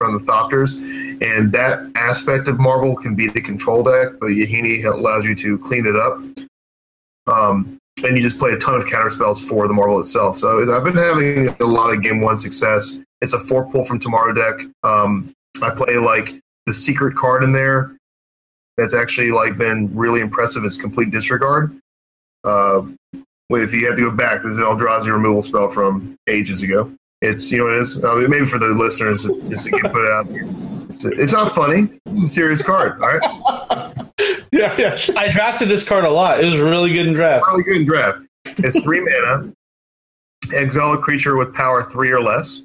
from 0.00 0.14
the 0.14 0.24
Thopters, 0.24 0.78
and 1.20 1.52
that 1.52 1.90
aspect 1.96 2.48
of 2.48 2.58
Marvel 2.58 2.96
can 2.96 3.14
be 3.14 3.28
the 3.28 3.42
control 3.42 3.82
deck, 3.82 4.12
but 4.20 4.28
Yahenni 4.28 4.86
allows 4.86 5.26
you 5.26 5.34
to 5.34 5.58
clean 5.58 5.86
it 5.86 5.94
up 5.94 6.18
um, 7.28 7.78
and 8.04 8.16
you 8.16 8.22
just 8.22 8.38
play 8.38 8.52
a 8.52 8.58
ton 8.58 8.74
of 8.74 8.86
counter 8.86 9.10
spells 9.10 9.42
for 9.42 9.66
the 9.66 9.74
Marvel 9.74 10.00
itself. 10.00 10.38
So 10.38 10.74
I've 10.74 10.84
been 10.84 10.96
having 10.96 11.48
a 11.60 11.64
lot 11.64 11.92
of 11.92 12.02
game 12.02 12.20
one 12.20 12.38
success. 12.38 12.98
It's 13.20 13.32
a 13.32 13.38
four 13.38 13.70
pull 13.70 13.84
from 13.84 13.98
Tomorrow 13.98 14.32
deck. 14.32 14.66
Um, 14.82 15.32
I 15.62 15.70
play 15.70 15.96
like 15.96 16.38
the 16.66 16.72
secret 16.72 17.16
card 17.16 17.42
in 17.42 17.52
there 17.52 17.96
that's 18.76 18.94
actually 18.94 19.32
like 19.32 19.58
been 19.58 19.94
really 19.94 20.20
impressive. 20.20 20.64
It's 20.64 20.80
complete 20.80 21.10
disregard. 21.10 21.76
Uh, 22.44 22.86
if 23.50 23.72
you 23.72 23.86
have 23.86 23.96
to 23.96 24.02
go 24.02 24.10
back, 24.10 24.42
this 24.42 24.52
is 24.52 24.58
an 24.58 24.64
Eldrazi 24.64 25.12
removal 25.12 25.42
spell 25.42 25.68
from 25.68 26.16
ages 26.28 26.62
ago. 26.62 26.92
It's 27.20 27.50
you 27.50 27.58
know 27.58 27.68
it 27.68 27.80
is. 27.80 28.02
Uh, 28.02 28.14
maybe 28.28 28.46
for 28.46 28.60
the 28.60 28.68
listeners, 28.68 29.24
just 29.24 29.64
to 29.64 29.70
get 29.70 29.90
put 29.90 30.04
it 30.04 30.12
out. 30.12 30.26
It's, 30.90 31.04
it's 31.04 31.32
not 31.32 31.52
funny. 31.52 31.88
It's 32.06 32.30
a 32.30 32.32
serious 32.32 32.62
card. 32.62 33.02
All 33.02 33.18
right. 33.18 33.94
Yeah, 34.52 34.74
yeah. 34.78 34.98
I 35.16 35.30
drafted 35.30 35.68
this 35.68 35.84
card 35.86 36.04
a 36.04 36.10
lot. 36.10 36.42
It 36.42 36.46
was 36.46 36.58
really 36.58 36.92
good 36.92 37.06
in 37.06 37.12
draft. 37.12 37.46
really 37.48 37.62
good 37.64 37.76
in 37.76 37.84
draft. 37.86 38.20
It's 38.46 38.80
three 38.82 39.00
mana, 39.22 39.52
exile 40.54 40.94
a 40.94 40.98
creature 40.98 41.36
with 41.36 41.52
power 41.54 41.90
three 41.90 42.10
or 42.10 42.22
less, 42.22 42.62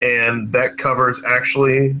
and 0.00 0.52
that 0.52 0.78
covers 0.78 1.22
actually, 1.26 1.96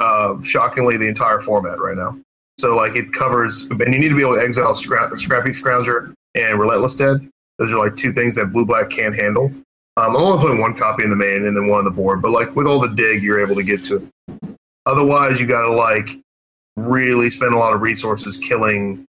uh, 0.00 0.40
shockingly, 0.42 0.96
the 0.96 1.08
entire 1.08 1.40
format 1.40 1.80
right 1.80 1.96
now. 1.96 2.16
So 2.58 2.76
like 2.76 2.94
it 2.96 3.12
covers, 3.12 3.64
and 3.64 3.92
you 3.92 3.98
need 3.98 4.08
to 4.08 4.16
be 4.16 4.22
able 4.22 4.34
to 4.34 4.40
exile 4.42 4.72
Scra- 4.72 5.10
Scrapheap 5.10 5.60
Scrounger 5.60 6.12
and 6.34 6.58
Relentless 6.58 6.96
Dead. 6.96 7.28
Those 7.58 7.72
are 7.72 7.78
like 7.78 7.96
two 7.96 8.12
things 8.12 8.36
that 8.36 8.52
Blue 8.52 8.64
Black 8.64 8.90
can't 8.90 9.14
handle. 9.14 9.46
Um, 9.96 10.14
I'm 10.14 10.16
only 10.16 10.40
putting 10.40 10.60
one 10.60 10.76
copy 10.76 11.02
in 11.02 11.10
the 11.10 11.16
main 11.16 11.44
and 11.46 11.56
then 11.56 11.66
one 11.66 11.80
on 11.80 11.84
the 11.84 11.90
board, 11.90 12.22
but 12.22 12.30
like 12.30 12.54
with 12.54 12.68
all 12.68 12.78
the 12.80 12.88
dig, 12.88 13.20
you're 13.22 13.40
able 13.40 13.56
to 13.56 13.64
get 13.64 13.82
to 13.84 13.96
it. 13.96 14.56
Otherwise, 14.86 15.40
you 15.40 15.46
got 15.46 15.62
to 15.62 15.72
like 15.72 16.08
really 16.86 17.30
spend 17.30 17.54
a 17.54 17.58
lot 17.58 17.74
of 17.74 17.80
resources 17.80 18.38
killing 18.38 19.06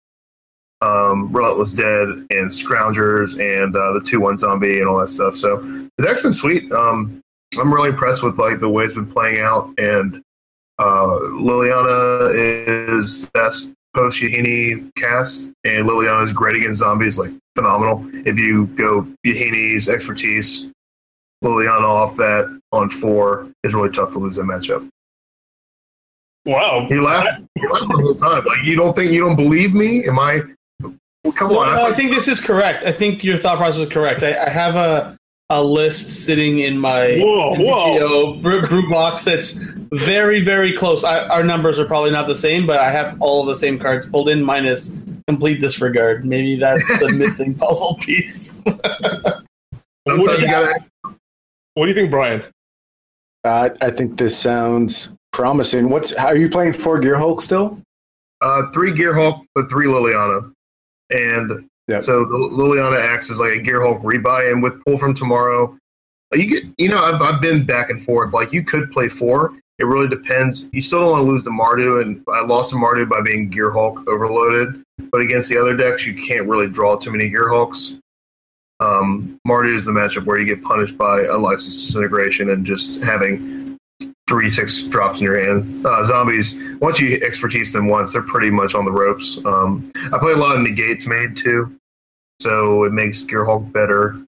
um, 0.80 1.32
Relentless 1.32 1.72
Dead 1.72 2.08
and 2.08 2.50
Scroungers 2.50 3.38
and 3.40 3.74
uh, 3.74 3.92
the 3.92 4.00
two 4.00 4.20
one 4.20 4.38
zombie 4.38 4.78
and 4.78 4.88
all 4.88 4.98
that 4.98 5.08
stuff. 5.08 5.36
So 5.36 5.56
the 5.96 6.04
deck's 6.04 6.22
been 6.22 6.32
sweet. 6.32 6.70
Um, 6.72 7.20
I'm 7.58 7.72
really 7.72 7.90
impressed 7.90 8.22
with 8.22 8.38
like 8.38 8.60
the 8.60 8.68
way 8.68 8.84
it's 8.84 8.94
been 8.94 9.10
playing 9.10 9.40
out, 9.40 9.72
and 9.78 10.22
uh, 10.78 11.18
Liliana 11.32 12.32
is 12.34 13.28
best 13.32 13.72
post 13.94 14.20
Yahenni 14.20 14.94
cast, 14.96 15.50
and 15.64 15.88
Liliana 15.88 16.24
is 16.24 16.32
great 16.32 16.56
against 16.56 16.80
zombies, 16.80 17.18
like 17.18 17.32
phenomenal. 17.56 18.08
If 18.26 18.38
you 18.38 18.66
go 18.66 19.06
Yahenni's 19.26 19.88
expertise, 19.88 20.70
Liliana 21.42 21.84
off 21.84 22.16
that 22.16 22.60
on 22.72 22.90
four 22.90 23.50
is 23.64 23.74
really 23.74 23.90
tough 23.90 24.12
to 24.12 24.18
lose 24.18 24.36
that 24.36 24.42
matchup. 24.42 24.88
Wow. 26.48 26.86
You 26.88 27.02
laugh, 27.04 27.26
you 27.56 27.70
laugh 27.72 27.82
the 27.88 27.94
whole 27.96 28.14
time. 28.14 28.44
Like 28.46 28.64
you 28.64 28.74
don't 28.74 28.96
think 28.96 29.12
you 29.12 29.20
don't 29.20 29.36
believe 29.36 29.74
me? 29.74 30.06
Am 30.08 30.18
I? 30.18 30.40
Well, 30.80 31.32
come 31.34 31.50
Well, 31.50 31.58
on. 31.60 31.76
no, 31.76 31.82
I 31.82 31.90
I 31.90 31.92
think 31.92 32.10
this 32.14 32.26
is 32.26 32.40
correct. 32.40 32.84
I 32.84 32.92
think 32.92 33.22
your 33.22 33.36
thought 33.36 33.58
process 33.58 33.82
is 33.86 33.92
correct. 33.92 34.22
I, 34.22 34.46
I 34.46 34.48
have 34.48 34.74
a 34.74 35.16
a 35.50 35.62
list 35.62 36.24
sitting 36.26 36.58
in 36.60 36.78
my 36.78 37.18
Whoa, 37.18 37.54
MTGO 37.54 38.42
brew, 38.42 38.66
brew 38.66 38.90
box 38.90 39.24
that's 39.24 39.52
very 39.92 40.42
very 40.42 40.72
close. 40.72 41.04
I, 41.04 41.26
our 41.28 41.42
numbers 41.42 41.78
are 41.78 41.84
probably 41.86 42.10
not 42.12 42.26
the 42.26 42.34
same, 42.34 42.66
but 42.66 42.80
I 42.80 42.90
have 42.90 43.20
all 43.20 43.42
of 43.42 43.48
the 43.48 43.56
same 43.56 43.78
cards 43.78 44.08
pulled 44.08 44.28
in 44.30 44.42
minus 44.42 45.02
complete 45.26 45.60
disregard. 45.60 46.24
Maybe 46.24 46.56
that's 46.56 46.88
the 46.98 47.10
missing 47.16 47.54
puzzle 47.54 47.96
piece. 48.00 48.62
What 48.64 49.44
do, 50.04 50.14
you, 50.22 50.30
you 50.38 50.46
gotta 50.46 50.84
what 51.74 51.84
do 51.84 51.88
you 51.88 51.94
think, 51.94 52.10
Brian? 52.10 52.42
Uh, 53.44 53.68
I 53.82 53.90
think 53.90 54.16
this 54.18 54.36
sounds 54.36 55.12
promising. 55.32 55.88
What's 55.88 56.14
how 56.16 56.28
are 56.28 56.36
you 56.36 56.48
playing 56.48 56.72
four 56.72 57.00
Gearhulk 57.00 57.40
still? 57.42 57.80
uh, 58.40 58.70
three 58.72 58.92
Gearhulk, 58.92 59.44
but 59.54 59.68
three 59.68 59.86
Liliana. 59.86 60.52
And 61.10 61.68
Yep. 61.88 62.04
so 62.04 62.24
the 62.26 62.34
Liliana 62.36 63.00
acts 63.02 63.30
as 63.30 63.40
like 63.40 63.52
a 63.54 63.58
Gearhulk 63.58 64.02
rebuy, 64.02 64.52
and 64.52 64.62
with 64.62 64.84
pull 64.84 64.98
from 64.98 65.14
tomorrow, 65.14 65.74
you 66.34 66.44
get 66.46 66.64
you 66.76 66.88
know 66.88 67.02
I've 67.02 67.20
I've 67.22 67.40
been 67.40 67.64
back 67.64 67.88
and 67.90 68.04
forth. 68.04 68.32
Like 68.34 68.52
you 68.52 68.62
could 68.62 68.92
play 68.92 69.08
four. 69.08 69.54
It 69.78 69.84
really 69.86 70.08
depends. 70.08 70.68
You 70.72 70.80
still 70.82 71.00
don't 71.00 71.10
want 71.12 71.24
to 71.26 71.30
lose 71.30 71.44
the 71.44 71.50
Mardu, 71.50 72.02
and 72.02 72.22
I 72.28 72.44
lost 72.44 72.72
the 72.72 72.76
Mardu 72.76 73.08
by 73.08 73.22
being 73.22 73.50
Gearhulk 73.50 74.06
overloaded. 74.08 74.82
But 75.10 75.20
against 75.20 75.48
the 75.48 75.56
other 75.56 75.76
decks, 75.76 76.04
you 76.06 76.14
can't 76.26 76.46
really 76.46 76.68
draw 76.68 76.96
too 76.96 77.10
many 77.12 77.30
Gearhulks. 77.30 77.98
Um, 78.80 79.38
Mardu 79.46 79.74
is 79.74 79.84
the 79.86 79.92
matchup 79.92 80.24
where 80.26 80.38
you 80.38 80.44
get 80.46 80.62
punished 80.62 80.98
by 80.98 81.22
unlicensed 81.22 81.86
disintegration 81.86 82.50
and 82.50 82.66
just 82.66 83.02
having 83.02 83.67
three 84.28 84.50
six 84.50 84.86
drops 84.86 85.20
in 85.20 85.24
your 85.24 85.40
hand. 85.40 85.84
Uh, 85.84 86.04
zombies, 86.04 86.60
once 86.80 87.00
you 87.00 87.18
expertise 87.22 87.72
them 87.72 87.88
once, 87.88 88.12
they're 88.12 88.22
pretty 88.22 88.50
much 88.50 88.74
on 88.74 88.84
the 88.84 88.90
ropes. 88.90 89.38
Um, 89.44 89.90
I 90.12 90.18
play 90.18 90.32
a 90.32 90.36
lot 90.36 90.54
of 90.54 90.62
negates 90.62 91.06
made 91.06 91.36
too, 91.36 91.76
so 92.40 92.84
it 92.84 92.92
makes 92.92 93.24
Gearhulk 93.24 93.72
better. 93.72 94.22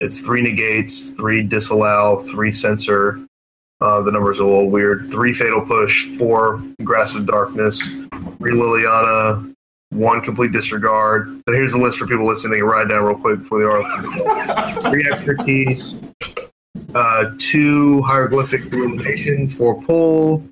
It's 0.00 0.20
three 0.20 0.42
negates, 0.42 1.10
three 1.10 1.42
disallow, 1.42 2.22
three 2.24 2.52
censor. 2.52 3.24
Uh, 3.80 4.00
the 4.02 4.10
numbers 4.10 4.38
are 4.40 4.44
a 4.44 4.46
little 4.46 4.70
weird. 4.70 5.10
Three 5.10 5.32
fatal 5.32 5.60
push, 5.60 6.06
four 6.18 6.62
grasp 6.82 7.16
of 7.16 7.26
darkness, 7.26 7.80
three 8.38 8.52
Liliana, 8.52 9.54
one 9.90 10.20
complete 10.20 10.52
disregard. 10.52 11.28
So 11.48 11.54
here's 11.54 11.72
the 11.72 11.78
list 11.78 11.98
for 11.98 12.06
people 12.06 12.26
listening. 12.26 12.52
They 12.52 12.58
can 12.58 12.66
write 12.66 12.86
it 12.86 12.90
down 12.90 13.04
real 13.04 13.18
quick 13.18 13.38
before 13.38 13.60
they 13.60 13.66
are. 13.66 14.80
three 14.90 15.06
expertise, 15.10 15.96
uh, 16.94 17.32
two 17.38 18.02
hieroglyphic 18.02 18.72
illumination, 18.72 19.48
for 19.48 19.82
pull, 19.82 20.44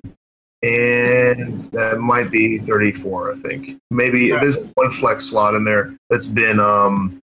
and 0.61 1.69
that 1.71 1.99
might 1.99 2.31
be 2.31 2.59
34, 2.59 3.33
I 3.33 3.35
think. 3.37 3.77
Maybe 3.91 4.31
there's 4.31 4.57
one 4.75 4.91
flex 4.91 5.25
slot 5.25 5.55
in 5.55 5.63
there 5.63 5.95
that's 6.09 6.27
been, 6.27 6.59
um, 6.59 7.19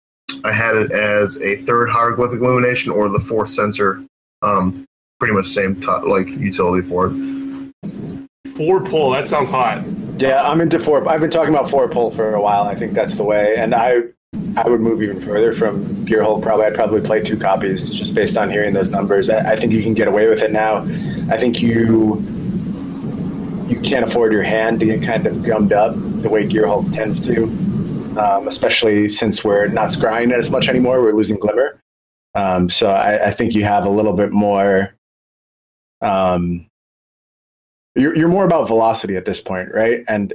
I 0.43 0.51
had 0.51 0.75
it 0.75 0.91
as 0.91 1.41
a 1.41 1.57
third 1.57 1.89
hieroglyphic 1.89 2.39
illumination 2.39 2.91
or 2.91 3.09
the 3.09 3.19
fourth 3.19 3.49
Censor. 3.49 4.03
Um, 4.41 4.85
pretty 5.19 5.33
much 5.33 5.47
same 5.47 5.79
t- 5.79 5.87
like 5.87 6.27
utility 6.27 6.87
for 6.87 7.07
it. 7.07 8.23
Four 8.55 8.83
pull. 8.83 9.11
That 9.11 9.27
sounds 9.27 9.49
hot. 9.49 9.83
Yeah, 10.17 10.41
I'm 10.47 10.61
into 10.61 10.79
four. 10.79 11.07
I've 11.07 11.21
been 11.21 11.29
talking 11.29 11.53
about 11.53 11.69
four 11.69 11.87
pull 11.87 12.11
for 12.11 12.33
a 12.33 12.41
while. 12.41 12.63
I 12.63 12.75
think 12.75 12.93
that's 12.93 13.15
the 13.15 13.23
way, 13.23 13.55
and 13.57 13.73
I 13.75 14.01
I 14.57 14.67
would 14.67 14.81
move 14.81 15.03
even 15.03 15.21
further 15.21 15.53
from 15.53 15.85
Gearhulk. 16.05 16.41
Probably 16.41 16.65
I'd 16.65 16.73
probably 16.75 17.01
play 17.01 17.21
two 17.21 17.37
copies 17.37 17.93
just 17.93 18.15
based 18.15 18.37
on 18.37 18.49
hearing 18.49 18.73
those 18.73 18.89
numbers. 18.89 19.29
I, 19.29 19.53
I 19.53 19.59
think 19.59 19.71
you 19.71 19.83
can 19.83 19.93
get 19.93 20.07
away 20.07 20.27
with 20.27 20.41
it 20.41 20.51
now. 20.51 20.77
I 21.31 21.37
think 21.39 21.61
you 21.61 22.23
you 23.67 23.79
can't 23.81 24.05
afford 24.05 24.31
your 24.31 24.43
hand 24.43 24.79
to 24.79 24.85
get 24.85 25.03
kind 25.03 25.27
of 25.27 25.43
gummed 25.43 25.73
up 25.73 25.93
the 25.95 26.29
way 26.29 26.47
Gearhulk 26.47 26.93
tends 26.95 27.19
to, 27.27 27.43
um, 28.17 28.47
especially 28.47 29.09
since 29.09 29.43
we're 29.43 29.67
not 29.67 29.89
scrying 29.89 30.31
it 30.31 30.39
as 30.39 30.49
much 30.49 30.69
anymore. 30.69 31.01
We're 31.01 31.13
losing 31.13 31.37
Glimmer, 31.37 31.81
um, 32.33 32.69
so 32.69 32.89
I, 32.89 33.27
I 33.27 33.31
think 33.31 33.53
you 33.53 33.63
have 33.65 33.85
a 33.85 33.89
little 33.89 34.13
bit 34.13 34.31
more. 34.31 34.95
Um, 36.01 36.67
you're, 37.95 38.15
you're 38.15 38.27
more 38.27 38.45
about 38.45 38.67
velocity 38.67 39.17
at 39.17 39.25
this 39.25 39.41
point, 39.41 39.69
right? 39.73 40.03
And 40.07 40.33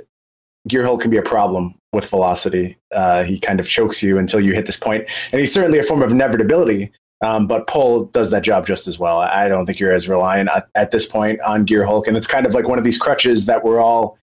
Gearhulk 0.69 1.01
can 1.01 1.11
be 1.11 1.17
a 1.17 1.23
problem 1.23 1.75
with 1.93 2.07
velocity. 2.09 2.77
Uh, 2.95 3.23
he 3.23 3.39
kind 3.39 3.61
of 3.61 3.69
chokes 3.69 4.03
you 4.03 4.19
until 4.19 4.41
you 4.41 4.53
hit 4.55 4.67
this 4.67 4.77
point, 4.77 5.05
and 5.31 5.41
he's 5.41 5.53
certainly 5.53 5.79
a 5.79 5.83
form 5.83 6.03
of 6.03 6.11
inevitability. 6.11 6.91
Um, 7.23 7.47
but 7.47 7.69
Pull 7.69 8.07
does 8.07 8.31
that 8.33 8.43
job 8.43 8.67
just 8.67 8.89
as 8.89 8.99
well. 8.99 9.19
I 9.21 9.47
don't 9.47 9.65
think 9.65 9.79
you're 9.79 9.93
as 9.93 10.09
reliant 10.09 10.49
at, 10.49 10.67
at 10.75 10.91
this 10.91 11.07
point 11.07 11.41
on 11.43 11.65
Gearhulk, 11.67 12.09
and 12.09 12.17
it's 12.17 12.27
kind 12.27 12.47
of 12.47 12.55
like 12.55 12.67
one 12.67 12.79
of 12.79 12.85
these 12.85 12.99
crutches 12.99 13.47
that 13.47 13.63
we're 13.63 13.81
all 13.81 14.19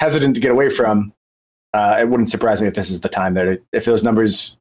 hesitant 0.00 0.34
to 0.36 0.40
get 0.40 0.50
away 0.50 0.70
from. 0.70 1.12
Uh, 1.74 1.98
it 2.00 2.08
wouldn't 2.08 2.30
surprise 2.30 2.62
me 2.62 2.68
if 2.68 2.74
this 2.74 2.90
is 2.90 3.00
the 3.00 3.08
time 3.08 3.34
that 3.34 3.46
it, 3.46 3.64
if 3.74 3.84
those 3.84 4.02
numbers 4.02 4.56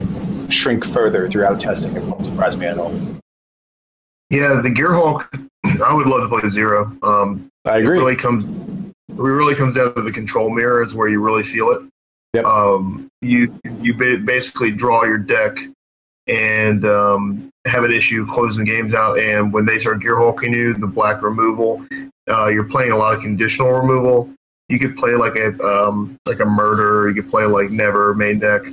shrink 0.49 0.83
further 0.85 1.29
throughout 1.29 1.61
testing, 1.61 1.95
it 1.95 2.03
won't 2.03 2.25
surprise 2.25 2.57
me 2.57 2.65
at 2.65 2.77
all. 2.77 2.91
Yeah, 4.29 4.59
the 4.61 4.69
Gearhulk, 4.69 5.27
I 5.81 5.93
would 5.93 6.07
love 6.07 6.29
to 6.29 6.39
play 6.39 6.49
zero. 6.49 6.91
Um, 7.03 7.47
I 7.63 7.77
It 7.77 7.83
agree. 7.85 7.97
really 7.99 8.15
comes 8.17 8.43
it 9.09 9.15
really 9.21 9.55
comes 9.55 9.75
down 9.75 9.95
to 9.95 10.01
the 10.01 10.11
control 10.11 10.49
mirror 10.49 10.83
is 10.83 10.93
where 10.93 11.07
you 11.07 11.23
really 11.23 11.43
feel 11.43 11.71
it. 11.71 11.81
Yep. 12.33 12.45
Um, 12.45 13.07
you 13.21 13.59
you 13.81 13.93
basically 13.93 14.71
draw 14.71 15.03
your 15.05 15.17
deck 15.17 15.57
and 16.27 16.85
um, 16.85 17.49
have 17.65 17.83
an 17.83 17.91
issue 17.91 18.27
closing 18.27 18.65
games 18.65 18.93
out. 18.93 19.17
And 19.19 19.51
when 19.53 19.65
they 19.65 19.79
start 19.79 20.01
gear 20.01 20.17
hulking 20.17 20.53
you, 20.53 20.73
the 20.73 20.87
black 20.87 21.21
removal, 21.21 21.85
uh, 22.29 22.47
you're 22.47 22.65
playing 22.65 22.91
a 22.91 22.97
lot 22.97 23.13
of 23.13 23.21
conditional 23.21 23.71
removal. 23.71 24.33
You 24.69 24.79
could 24.79 24.97
play 24.97 25.15
like 25.15 25.35
a 25.35 25.57
um, 25.63 26.17
like 26.25 26.41
a 26.41 26.45
murder. 26.45 27.09
You 27.09 27.21
could 27.21 27.31
play 27.31 27.45
like 27.45 27.69
never 27.69 28.13
main 28.13 28.39
deck, 28.39 28.63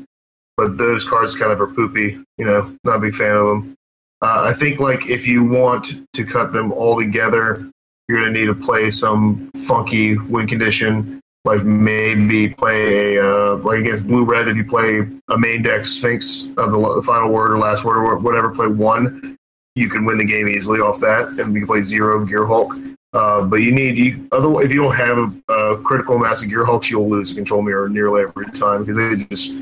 but 0.56 0.76
those 0.76 1.08
cards 1.08 1.36
kind 1.36 1.52
of 1.52 1.60
are 1.60 1.68
poopy. 1.68 2.18
You 2.36 2.44
know, 2.44 2.76
not 2.82 2.96
a 2.96 3.00
big 3.00 3.14
fan 3.14 3.36
of 3.36 3.46
them. 3.46 3.74
Uh, 4.20 4.42
I 4.42 4.52
think 4.52 4.80
like 4.80 5.08
if 5.08 5.26
you 5.26 5.44
want 5.44 5.92
to 6.14 6.24
cut 6.24 6.52
them 6.52 6.72
all 6.72 6.98
together, 6.98 7.70
you're 8.08 8.20
to 8.20 8.30
need 8.30 8.46
to 8.46 8.54
play 8.54 8.90
some 8.90 9.50
funky 9.66 10.16
win 10.16 10.46
condition, 10.46 11.20
like 11.44 11.62
maybe 11.62 12.48
play 12.48 13.16
a 13.16 13.24
uh, 13.24 13.56
like 13.58 13.80
against 13.80 14.06
blue 14.06 14.24
red. 14.24 14.48
If 14.48 14.56
you 14.56 14.64
play 14.64 15.06
a 15.28 15.38
main 15.38 15.62
deck 15.62 15.84
Sphinx 15.86 16.48
of 16.56 16.72
the, 16.72 16.94
the 16.96 17.02
final 17.02 17.30
word 17.30 17.52
or 17.52 17.58
last 17.58 17.84
word 17.84 17.98
or 17.98 18.16
whatever, 18.18 18.54
play 18.54 18.66
one, 18.66 19.36
you 19.74 19.90
can 19.90 20.04
win 20.04 20.18
the 20.18 20.24
game 20.24 20.48
easily 20.48 20.80
off 20.80 21.00
that, 21.00 21.28
and 21.28 21.54
you 21.54 21.60
can 21.60 21.66
play 21.66 21.82
zero 21.82 22.24
Gearhulk. 22.24 22.96
Uh, 23.12 23.42
but 23.44 23.56
you 23.56 23.70
need 23.70 23.96
you 23.96 24.26
otherwise 24.32 24.64
if 24.64 24.72
you 24.72 24.82
don't 24.82 24.94
have 24.94 25.18
a, 25.18 25.52
a 25.52 25.82
critical 25.82 26.18
mass 26.18 26.42
of 26.42 26.48
Gearhulks, 26.48 26.90
you'll 26.90 27.08
lose 27.08 27.28
the 27.28 27.36
control 27.36 27.62
mirror 27.62 27.88
nearly 27.88 28.22
every 28.22 28.50
time 28.52 28.84
because 28.84 28.96
they 28.96 29.24
just 29.26 29.52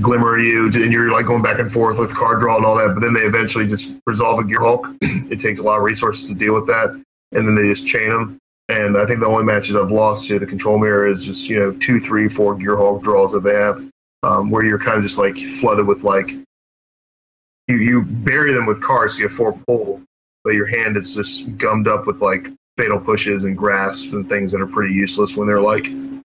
glimmer 0.00 0.38
you 0.38 0.66
and 0.66 0.92
you're 0.92 1.12
like 1.12 1.26
going 1.26 1.42
back 1.42 1.58
and 1.58 1.72
forth 1.72 1.98
with 1.98 2.14
card 2.14 2.40
draw 2.40 2.56
and 2.56 2.64
all 2.64 2.76
that. 2.76 2.94
But 2.94 3.00
then 3.00 3.12
they 3.12 3.20
eventually 3.20 3.66
just 3.66 3.96
resolve 4.06 4.38
a 4.38 4.42
Gearhulk. 4.42 4.96
it 5.30 5.38
takes 5.38 5.60
a 5.60 5.62
lot 5.62 5.78
of 5.78 5.84
resources 5.84 6.28
to 6.28 6.34
deal 6.34 6.54
with 6.54 6.66
that 6.66 6.90
and 7.32 7.46
then 7.46 7.54
they 7.54 7.68
just 7.68 7.86
chain 7.86 8.08
them. 8.08 8.38
And 8.70 8.96
I 8.96 9.04
think 9.04 9.18
the 9.18 9.26
only 9.26 9.42
matches 9.44 9.74
I've 9.74 9.90
lost 9.90 10.28
to 10.28 10.38
the 10.38 10.46
control 10.46 10.78
mirror 10.78 11.08
is 11.08 11.24
just 11.24 11.48
you 11.48 11.58
know 11.58 11.72
two, 11.72 11.98
three, 11.98 12.28
four 12.28 12.54
gearhulk 12.54 13.02
draws 13.02 13.32
that 13.32 13.42
they 13.42 13.54
have, 13.54 13.84
um, 14.22 14.50
where 14.50 14.64
you're 14.64 14.78
kind 14.78 14.96
of 14.96 15.02
just 15.02 15.18
like 15.18 15.36
flooded 15.36 15.86
with 15.86 16.04
like 16.04 16.28
you 16.28 17.76
you 17.76 18.02
bury 18.02 18.52
them 18.52 18.66
with 18.66 18.80
cards, 18.80 19.14
so 19.14 19.22
you 19.22 19.28
have 19.28 19.36
four 19.36 19.58
pull, 19.66 20.00
but 20.44 20.50
your 20.50 20.66
hand 20.66 20.96
is 20.96 21.16
just 21.16 21.56
gummed 21.58 21.88
up 21.88 22.06
with 22.06 22.22
like 22.22 22.46
fatal 22.78 23.00
pushes 23.00 23.42
and 23.42 23.58
grasps 23.58 24.12
and 24.12 24.28
things 24.28 24.52
that 24.52 24.60
are 24.60 24.68
pretty 24.68 24.94
useless 24.94 25.36
when 25.36 25.48
they're 25.48 25.60
like 25.60 25.86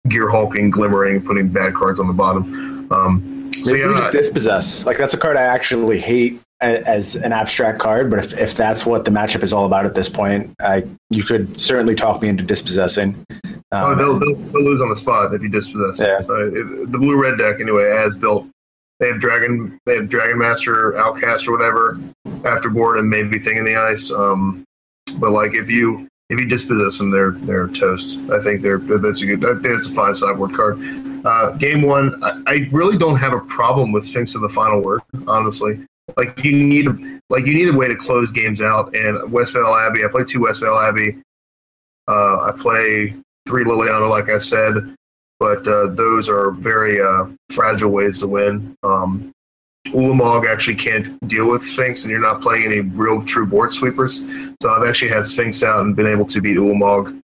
gear 0.08 0.30
hulking, 0.30 0.70
glimmering, 0.70 1.22
putting 1.22 1.48
bad 1.48 1.74
cards 1.74 2.00
on 2.00 2.06
the 2.06 2.14
bottom. 2.14 2.90
Um, 2.90 3.52
so 3.64 3.74
yeah, 3.74 4.10
just 4.10 4.32
dispossess. 4.32 4.86
Like 4.86 4.96
that's 4.96 5.12
a 5.12 5.18
card 5.18 5.36
I 5.36 5.42
actually 5.42 6.00
hate 6.00 6.40
as 6.60 7.16
an 7.16 7.32
abstract 7.32 7.78
card, 7.78 8.10
but 8.10 8.18
if, 8.18 8.36
if 8.36 8.54
that's 8.54 8.84
what 8.84 9.04
the 9.04 9.10
matchup 9.10 9.42
is 9.42 9.52
all 9.52 9.64
about 9.66 9.86
at 9.86 9.94
this 9.94 10.08
point, 10.08 10.54
I 10.60 10.84
you 11.08 11.24
could 11.24 11.58
certainly 11.58 11.94
talk 11.94 12.22
me 12.22 12.28
into 12.28 12.42
dispossessing. 12.42 13.24
Oh, 13.72 13.92
Um, 13.92 13.98
they'll, 13.98 14.18
they'll, 14.18 14.34
they'll 14.34 14.62
lose 14.62 14.80
on 14.82 14.90
the 14.90 14.96
spot 14.96 15.32
if 15.32 15.42
you 15.42 15.48
dispossess. 15.48 16.00
Yeah. 16.00 16.18
Uh, 16.18 16.50
the 16.86 16.98
blue 16.98 17.16
red 17.16 17.38
deck 17.38 17.60
anyway 17.60 17.90
as 17.90 18.18
built. 18.18 18.46
They 18.98 19.06
have 19.06 19.20
dragon. 19.20 19.78
They 19.86 19.96
have 19.96 20.10
Dragonmaster, 20.10 20.98
outcast, 20.98 21.48
or 21.48 21.52
whatever 21.52 21.98
afterboard, 22.42 22.98
and 22.98 23.08
maybe 23.08 23.38
thing 23.38 23.56
in 23.56 23.64
the 23.64 23.76
ice. 23.76 24.10
Um, 24.10 24.64
but 25.16 25.30
like 25.30 25.54
if 25.54 25.70
you 25.70 26.06
if 26.28 26.38
you 26.38 26.46
dispossess 26.46 26.98
them, 26.98 27.10
they're 27.10 27.30
they're 27.30 27.68
toast. 27.68 28.18
I 28.30 28.42
think 28.42 28.60
they're 28.60 28.78
that's 28.78 29.22
a 29.22 29.26
good. 29.26 29.44
I 29.44 29.54
think 29.54 29.78
it's 29.78 29.86
a 29.88 29.92
fine 29.92 30.14
sideboard 30.14 30.54
card. 30.54 30.78
Uh, 31.24 31.52
game 31.52 31.82
one, 31.82 32.22
I, 32.22 32.42
I 32.46 32.68
really 32.72 32.98
don't 32.98 33.16
have 33.16 33.32
a 33.32 33.40
problem 33.40 33.92
with 33.92 34.04
Sphinx 34.04 34.34
of 34.34 34.42
the 34.42 34.48
Final 34.50 34.82
Word. 34.82 35.00
Honestly, 35.26 35.80
like 36.16 36.42
you 36.44 36.52
need 36.52 36.86
like 37.28 37.46
you 37.46 37.54
need 37.54 37.68
a 37.68 37.76
way 37.76 37.88
to 37.88 37.96
close 37.96 38.32
games 38.32 38.60
out. 38.60 38.94
And 38.94 39.18
Westvale 39.32 39.86
Abbey, 39.86 40.04
I 40.04 40.08
play 40.08 40.24
two 40.24 40.40
Westvale 40.40 40.88
Abbey. 40.88 41.22
Uh, 42.08 42.40
I 42.40 42.52
play 42.52 43.14
three 43.46 43.64
Liliana, 43.64 44.08
like 44.08 44.28
I 44.28 44.38
said, 44.38 44.94
but 45.38 45.66
uh, 45.66 45.88
those 45.88 46.28
are 46.28 46.50
very 46.50 47.00
uh, 47.00 47.26
fragile 47.50 47.90
ways 47.90 48.18
to 48.18 48.26
win. 48.26 48.74
Um, 48.82 49.32
Ulamog 49.88 50.46
actually 50.48 50.76
can't 50.76 51.18
deal 51.28 51.48
with 51.48 51.62
Sphinx, 51.62 52.04
and 52.04 52.10
you're 52.10 52.20
not 52.20 52.42
playing 52.42 52.64
any 52.64 52.80
real 52.80 53.22
true 53.24 53.46
board 53.46 53.72
sweepers. 53.72 54.24
So 54.62 54.70
I've 54.70 54.86
actually 54.88 55.10
had 55.10 55.26
Sphinx 55.26 55.62
out 55.62 55.80
and 55.80 55.96
been 55.96 56.06
able 56.06 56.26
to 56.26 56.40
beat 56.40 56.56
Ulamog 56.56 57.20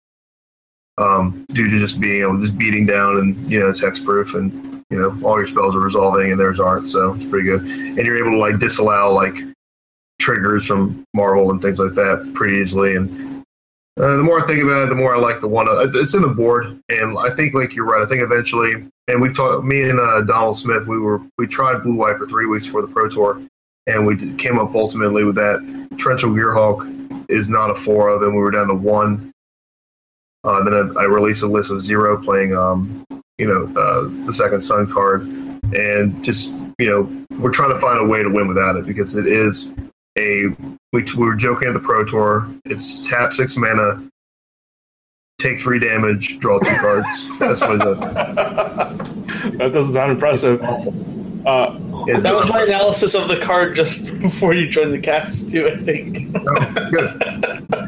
um, 0.98 1.46
due 1.50 1.70
to 1.70 1.80
just 1.80 2.00
being 2.00 2.22
able 2.22 2.40
just 2.40 2.58
beating 2.58 2.86
down 2.86 3.18
and 3.18 3.52
you 3.52 3.60
know 3.60 3.70
it's 3.70 3.82
hexproof 3.82 4.36
and 4.36 4.75
you 4.90 5.00
know 5.00 5.28
all 5.28 5.38
your 5.38 5.48
spells 5.48 5.76
are 5.76 5.80
resolving 5.80 6.32
and 6.32 6.40
theirs 6.40 6.60
aren't, 6.60 6.88
so 6.88 7.14
it's 7.14 7.26
pretty 7.26 7.48
good. 7.48 7.62
And 7.62 7.98
you're 7.98 8.18
able 8.18 8.32
to 8.32 8.38
like 8.38 8.60
disallow 8.60 9.14
like 9.14 9.36
triggers 10.20 10.66
from 10.66 11.04
Marvel 11.14 11.52
and 11.52 11.62
things 11.62 11.80
like 11.80 11.94
that 11.94 12.32
pretty 12.34 12.58
easily. 12.58 12.96
And 12.96 13.44
uh, 13.98 14.18
the 14.18 14.24
more 14.24 14.44
I 14.44 14.46
think 14.46 14.62
about 14.62 14.84
it, 14.84 14.90
the 14.90 14.96
more 14.96 15.16
I 15.16 15.20
like 15.20 15.40
the 15.40 15.48
one. 15.48 15.70
Uh, 15.70 15.88
it's 15.94 16.14
in 16.14 16.22
the 16.22 16.28
board, 16.28 16.80
and 16.90 17.18
I 17.18 17.34
think 17.34 17.54
like 17.54 17.74
you're 17.74 17.86
right. 17.86 18.02
I 18.02 18.06
think 18.06 18.22
eventually, 18.22 18.74
and 19.08 19.22
we've 19.22 19.36
talked. 19.36 19.64
Me 19.64 19.90
and 19.90 20.00
uh, 20.00 20.22
Donald 20.22 20.58
Smith, 20.58 20.86
we 20.86 21.00
were 21.00 21.22
we 21.38 21.48
tried 21.48 21.82
Blue 21.84 21.96
White 21.96 22.18
for 22.18 22.28
three 22.28 22.46
weeks 22.46 22.68
for 22.68 22.82
the 22.82 22.90
Pro 22.90 23.10
Tour, 23.10 23.42
and 23.88 24.06
we 24.06 24.34
came 24.36 24.60
up 24.60 24.76
ultimately 24.76 25.24
with 25.24 25.36
that. 25.36 25.60
Torrential 25.98 26.32
Gearhulk 26.32 27.26
is 27.30 27.48
not 27.48 27.72
a 27.72 27.76
four 27.76 28.10
of, 28.10 28.22
and 28.22 28.34
we 28.34 28.42
were 28.42 28.52
down 28.52 28.68
to 28.68 28.74
one. 28.74 29.32
Uh, 30.44 30.62
then 30.64 30.74
I, 30.74 31.02
I 31.02 31.04
released 31.06 31.44
a 31.44 31.48
list 31.48 31.72
of 31.72 31.82
zero 31.82 32.22
playing, 32.22 32.56
um, 32.56 33.04
you 33.38 33.48
know, 33.48 33.66
uh, 33.80 34.26
the 34.26 34.34
second 34.34 34.62
Sun 34.62 34.92
card, 34.92 35.24
and 35.74 36.24
just 36.24 36.52
you 36.78 36.90
know, 36.90 37.38
we're 37.40 37.52
trying 37.52 37.72
to 37.72 37.80
find 37.80 38.00
a 38.00 38.06
way 38.06 38.24
to 38.24 38.30
win 38.30 38.48
without 38.48 38.76
it 38.76 38.86
because 38.86 39.16
it 39.16 39.28
is 39.28 39.74
a 40.18 40.48
we, 40.94 41.04
we 41.04 41.26
were 41.26 41.36
joking 41.36 41.68
at 41.68 41.74
the 41.74 41.80
pro 41.80 42.06
tour. 42.06 42.50
It's 42.66 43.08
tap 43.08 43.34
six 43.34 43.58
mana 43.58 44.08
take 45.40 45.60
three 45.60 45.80
damage 45.80 46.40
draw 46.40 46.60
two 46.60 46.76
cards. 46.78 47.40
That's 47.40 47.62
what 47.62 47.76
it 47.76 47.82
is. 47.82 49.12
That 49.58 49.74
doesn't 49.74 49.94
sound 49.94 50.12
impressive. 50.12 50.60
Awful 51.46 52.02
Uh, 52.02 52.06
It's- 52.08 52.24
That 52.24 52.36
was 52.36 52.48
my 52.50 52.64
analysis 52.64 53.16
of 53.16 53.28
the 53.28 53.38
card 53.38 53.76
just 53.76 54.20
before 54.28 54.54
you 54.54 54.68
joined 54.70 54.92
the 54.92 55.00
cast, 55.00 55.50
too. 55.50 55.68
I 55.68 55.78
think. 55.78 56.28
oh, 56.36 56.90
good. 56.92 57.20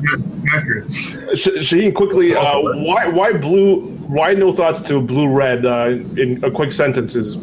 good 0.02 0.24
accurate 0.54 0.88
Shaheen, 1.34 1.94
quickly, 1.94 2.34
uh, 2.36 2.60
why 2.60 3.08
why 3.08 3.34
blue? 3.34 3.88
Why 4.08 4.34
no 4.34 4.52
thoughts 4.54 4.82
to 4.84 5.02
blue 5.02 5.30
red 5.30 5.66
uh, 5.66 5.90
in 6.22 6.42
a 6.44 6.50
quick 6.50 6.72
sentences? 6.72 7.38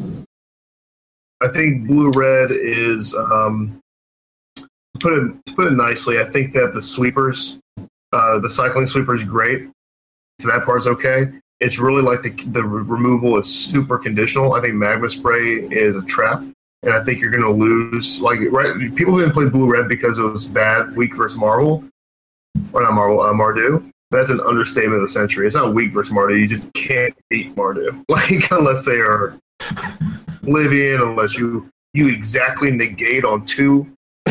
I 1.43 1.49
think 1.49 1.87
blue 1.87 2.11
red 2.11 2.51
is 2.51 3.15
um, 3.15 3.79
to 4.57 4.67
put 5.01 5.13
it 5.13 5.47
to 5.47 5.55
put 5.55 5.67
it 5.67 5.73
nicely. 5.73 6.19
I 6.19 6.25
think 6.25 6.55
that 6.55 6.73
the 6.73 6.81
sweepers, 6.81 7.59
uh, 8.13 8.39
the 8.39 8.49
cycling 8.49 8.87
sweeper 8.87 9.15
is 9.15 9.25
great. 9.25 9.69
So 10.41 10.49
that 10.49 10.65
part's 10.65 10.87
okay. 10.87 11.29
It's 11.65 11.79
really 11.79 12.03
like 12.03 12.21
the 12.21 12.31
the 12.49 12.63
re- 12.63 12.83
removal 12.83 13.39
is 13.39 13.53
super 13.53 13.97
conditional. 13.97 14.53
I 14.53 14.61
think 14.61 14.75
magma 14.75 15.09
spray 15.09 15.61
is 15.61 15.97
a 15.97 16.03
trap, 16.03 16.41
and 16.83 16.93
I 16.93 17.03
think 17.03 17.21
you're 17.21 17.31
going 17.31 17.43
to 17.43 17.51
lose. 17.51 18.21
Like 18.21 18.39
right, 18.51 18.95
people 18.95 19.19
didn't 19.19 19.33
play 19.33 19.49
blue 19.49 19.67
red 19.67 19.89
because 19.89 20.19
it 20.19 20.25
was 20.25 20.45
bad 20.45 20.95
weak 20.95 21.17
versus 21.17 21.39
Marvel, 21.39 21.83
or 22.75 22.83
not 22.83 22.93
Marvel, 22.93 23.23
uh, 23.23 23.33
Mardu. 23.33 23.91
That's 24.11 24.29
an 24.29 24.41
understatement 24.41 24.97
of 24.97 25.09
the 25.09 25.09
century. 25.09 25.47
It's 25.47 25.57
not 25.57 25.73
weak 25.73 25.95
versus 25.95 26.15
Mardu. 26.15 26.39
You 26.39 26.47
just 26.47 26.71
can't 26.75 27.15
beat 27.31 27.57
Mardu, 27.57 28.05
like 28.11 28.51
unless 28.51 28.85
they 28.85 28.99
are 28.99 29.39
Livian, 30.43 31.03
unless 31.03 31.39
you 31.39 31.71
you 31.95 32.09
exactly 32.09 32.73
negate 32.73 33.25
on 33.25 33.47
two, 33.47 33.87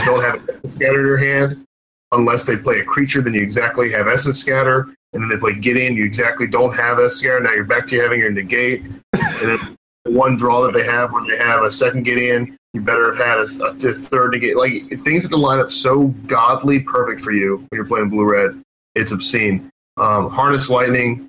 don't 0.05 0.21
have 0.21 0.47
essence 0.47 0.75
scatter 0.75 0.99
in 0.99 1.07
your 1.07 1.17
hand. 1.17 1.65
Unless 2.11 2.45
they 2.45 2.57
play 2.57 2.81
a 2.81 2.85
creature, 2.85 3.23
then 3.23 3.33
you 3.33 3.41
exactly 3.41 3.91
have 3.91 4.07
essence 4.07 4.39
scatter, 4.39 4.93
and 5.13 5.21
then 5.21 5.29
they 5.29 5.37
play 5.37 5.53
Gideon, 5.53 5.95
you 5.95 6.05
exactly 6.05 6.47
don't 6.47 6.75
have 6.75 6.99
scatter. 7.11 7.39
Now 7.39 7.51
you're 7.51 7.63
back 7.63 7.87
to 7.87 7.99
having 7.99 8.19
your 8.19 8.31
negate, 8.31 8.81
and 8.83 8.99
then 9.41 9.57
one 10.05 10.35
draw 10.35 10.63
that 10.63 10.73
they 10.73 10.83
have 10.83 11.11
when 11.11 11.25
they 11.27 11.37
have 11.37 11.63
a 11.63 11.71
second 11.71 12.03
Gideon, 12.03 12.57
you 12.73 12.81
better 12.81 13.13
have 13.13 13.25
had 13.25 13.37
a, 13.37 13.65
a 13.65 13.75
th- 13.75 13.95
third 13.95 14.31
negate. 14.31 14.57
Like 14.57 14.89
things 15.03 15.23
that 15.23 15.29
can 15.29 15.39
line 15.41 15.59
up 15.59 15.71
so 15.71 16.07
godly 16.27 16.79
perfect 16.79 17.21
for 17.21 17.31
you 17.31 17.57
when 17.57 17.67
you're 17.73 17.85
playing 17.85 18.09
blue 18.09 18.25
red, 18.25 18.61
it's 18.95 19.11
obscene. 19.11 19.69
Um, 19.97 20.29
Harness 20.29 20.69
lightning 20.69 21.27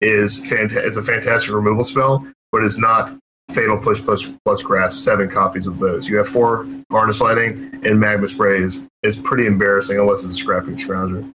is 0.00 0.40
fanta- 0.40 0.84
is 0.84 0.96
a 0.96 1.02
fantastic 1.02 1.52
removal 1.52 1.84
spell, 1.84 2.26
but 2.50 2.64
it's 2.64 2.78
not 2.78 3.16
Fatal 3.50 3.78
Push 3.78 4.02
plus 4.02 4.30
plus 4.44 4.62
Grasp, 4.62 4.98
seven 5.00 5.28
copies 5.28 5.66
of 5.66 5.78
those. 5.78 6.08
You 6.08 6.16
have 6.18 6.28
four 6.28 6.66
Harness 6.90 7.20
lightning 7.20 7.80
and 7.84 7.98
Magma 7.98 8.28
Spray 8.28 8.62
is, 8.62 8.82
is 9.02 9.18
pretty 9.18 9.46
embarrassing 9.46 9.98
unless 9.98 10.24
it's 10.24 10.38
a 10.38 10.44
Scrapheap 10.44 10.78
Scrounger. 10.78 11.30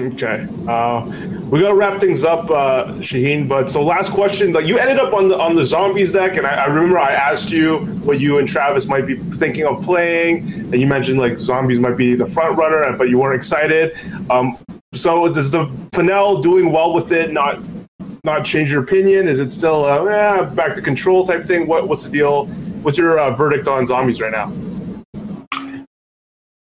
Okay, 0.00 0.48
uh, 0.66 1.04
we 1.50 1.60
gotta 1.60 1.76
wrap 1.76 2.00
things 2.00 2.24
up, 2.24 2.50
uh, 2.50 2.86
Shaheen. 2.98 3.46
But 3.46 3.70
so, 3.70 3.80
last 3.80 4.10
question: 4.10 4.50
like 4.50 4.66
you 4.66 4.76
ended 4.76 4.98
up 4.98 5.14
on 5.14 5.28
the 5.28 5.38
on 5.38 5.54
the 5.54 5.62
zombies 5.62 6.10
deck, 6.10 6.36
and 6.36 6.44
I, 6.44 6.64
I 6.64 6.66
remember 6.66 6.98
I 6.98 7.12
asked 7.12 7.52
you 7.52 7.78
what 8.02 8.18
you 8.18 8.38
and 8.38 8.48
Travis 8.48 8.86
might 8.86 9.06
be 9.06 9.14
thinking 9.14 9.66
of 9.66 9.84
playing, 9.84 10.50
and 10.50 10.80
you 10.80 10.88
mentioned 10.88 11.20
like 11.20 11.38
zombies 11.38 11.78
might 11.78 11.96
be 11.96 12.16
the 12.16 12.26
front 12.26 12.58
runner, 12.58 12.92
but 12.98 13.08
you 13.08 13.20
weren't 13.20 13.36
excited. 13.36 13.96
Um, 14.30 14.58
so, 14.94 15.32
does 15.32 15.52
the 15.52 15.70
Fennell 15.92 16.42
doing 16.42 16.72
well 16.72 16.92
with 16.92 17.12
it 17.12 17.30
not 17.30 17.60
not 18.24 18.44
change 18.44 18.72
your 18.72 18.82
opinion? 18.82 19.28
Is 19.28 19.38
it 19.38 19.52
still 19.52 19.84
uh, 19.84 20.04
eh, 20.06 20.42
back 20.56 20.74
to 20.74 20.82
control 20.82 21.24
type 21.24 21.44
thing? 21.44 21.68
What 21.68 21.86
what's 21.86 22.02
the 22.02 22.10
deal? 22.10 22.46
What's 22.82 22.98
your 22.98 23.20
uh, 23.20 23.30
verdict 23.30 23.68
on 23.68 23.86
zombies 23.86 24.20
right 24.20 24.32
now? 24.32 24.52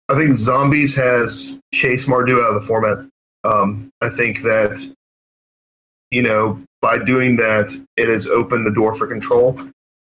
I 0.09 0.15
think 0.15 0.33
Zombies 0.33 0.95
has 0.95 1.55
chased 1.71 2.07
Mardu 2.07 2.43
out 2.43 2.55
of 2.55 2.61
the 2.61 2.67
format. 2.67 3.07
Um, 3.43 3.91
I 4.01 4.09
think 4.09 4.41
that, 4.41 4.83
you 6.09 6.23
know, 6.23 6.59
by 6.81 6.97
doing 6.97 7.35
that, 7.35 7.71
it 7.95 8.09
has 8.09 8.25
opened 8.25 8.65
the 8.65 8.73
door 8.73 8.95
for 8.95 9.05
control. 9.05 9.61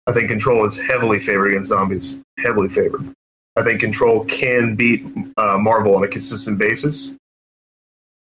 I 0.06 0.12
think 0.12 0.28
control 0.28 0.64
is 0.64 0.80
heavily 0.80 1.20
favored 1.20 1.48
against 1.48 1.68
zombies, 1.68 2.16
heavily 2.38 2.68
favored. 2.70 3.12
I 3.56 3.62
think 3.62 3.80
control 3.80 4.24
can 4.24 4.74
beat 4.74 5.04
uh, 5.36 5.58
Marvel 5.58 5.94
on 5.94 6.04
a 6.04 6.08
consistent 6.08 6.58
basis. 6.58 7.14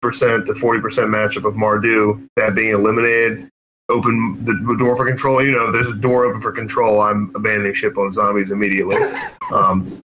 Percent 0.02 0.46
to 0.48 0.54
forty 0.54 0.82
percent 0.82 1.08
matchup 1.08 1.48
of 1.48 1.54
Mardu, 1.54 2.26
that 2.36 2.54
being 2.54 2.74
eliminated, 2.74 3.48
open 3.88 4.44
the 4.44 4.76
door 4.78 4.96
for 4.96 5.06
control. 5.06 5.42
You 5.42 5.52
know, 5.52 5.68
if 5.68 5.72
there's 5.72 5.88
a 5.88 5.94
door 5.94 6.26
open 6.26 6.42
for 6.42 6.52
control, 6.52 7.00
I'm 7.00 7.32
abandoning 7.34 7.72
ship 7.72 7.96
on 7.96 8.12
zombies 8.12 8.50
immediately. 8.50 8.96
Um, 9.52 10.00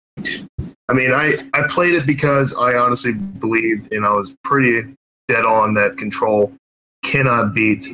I 0.89 0.93
mean, 0.93 1.11
I, 1.11 1.37
I 1.53 1.67
played 1.67 1.93
it 1.93 2.05
because 2.05 2.53
I 2.53 2.75
honestly 2.75 3.13
believed, 3.13 3.91
and 3.91 4.05
I 4.05 4.11
was 4.11 4.35
pretty 4.43 4.95
dead 5.27 5.45
on 5.45 5.73
that 5.73 5.97
control 5.97 6.53
cannot 7.03 7.53
beat 7.53 7.93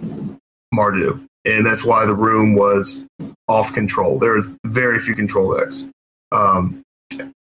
Mardu. 0.73 1.25
And 1.45 1.65
that's 1.65 1.83
why 1.83 2.05
the 2.05 2.13
room 2.13 2.55
was 2.55 3.05
off 3.47 3.73
control. 3.73 4.17
There 4.17 4.37
are 4.37 4.43
very 4.65 4.99
few 4.99 5.15
control 5.15 5.57
decks. 5.57 5.85
Um, 6.31 6.81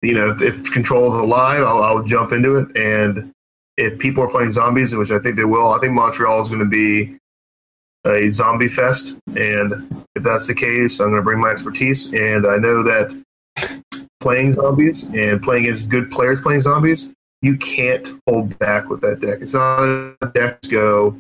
you 0.02 0.14
know, 0.14 0.30
if, 0.30 0.42
if 0.42 0.72
control 0.72 1.09
is 1.09 1.14
alive, 1.14 1.62
I'll, 1.62 1.82
I'll 1.82 2.02
jump 2.02 2.32
into 2.32 2.56
it. 2.56 2.76
And 2.76 3.30
if 3.76 3.98
people 3.98 4.24
are 4.24 4.28
playing 4.28 4.52
zombies, 4.52 4.94
which 4.94 5.10
I 5.10 5.18
think 5.18 5.36
they 5.36 5.44
will, 5.44 5.72
I 5.72 5.78
think 5.78 5.92
Montreal 5.92 6.40
is 6.40 6.48
going 6.48 6.60
to 6.60 6.66
be 6.66 7.16
a 8.04 8.28
zombie 8.28 8.68
fest. 8.68 9.16
And 9.36 10.04
if 10.16 10.22
that's 10.22 10.46
the 10.46 10.54
case, 10.54 11.00
I'm 11.00 11.10
going 11.10 11.20
to 11.20 11.24
bring 11.24 11.40
my 11.40 11.50
expertise. 11.50 12.12
And 12.12 12.46
I 12.46 12.56
know 12.56 12.82
that 12.82 13.81
playing 14.23 14.53
zombies 14.53 15.05
and 15.09 15.43
playing 15.43 15.66
as 15.66 15.82
good 15.82 16.11
players 16.11 16.40
playing 16.40 16.62
zombies, 16.62 17.11
you 17.43 17.57
can't 17.59 18.09
hold 18.27 18.57
back 18.59 18.89
with 18.89 19.01
that 19.03 19.20
deck. 19.20 19.40
It's 19.43 19.55
not 19.55 19.82
a 19.82 20.16
deck 20.32 20.61
to 20.62 20.70
go 20.70 21.16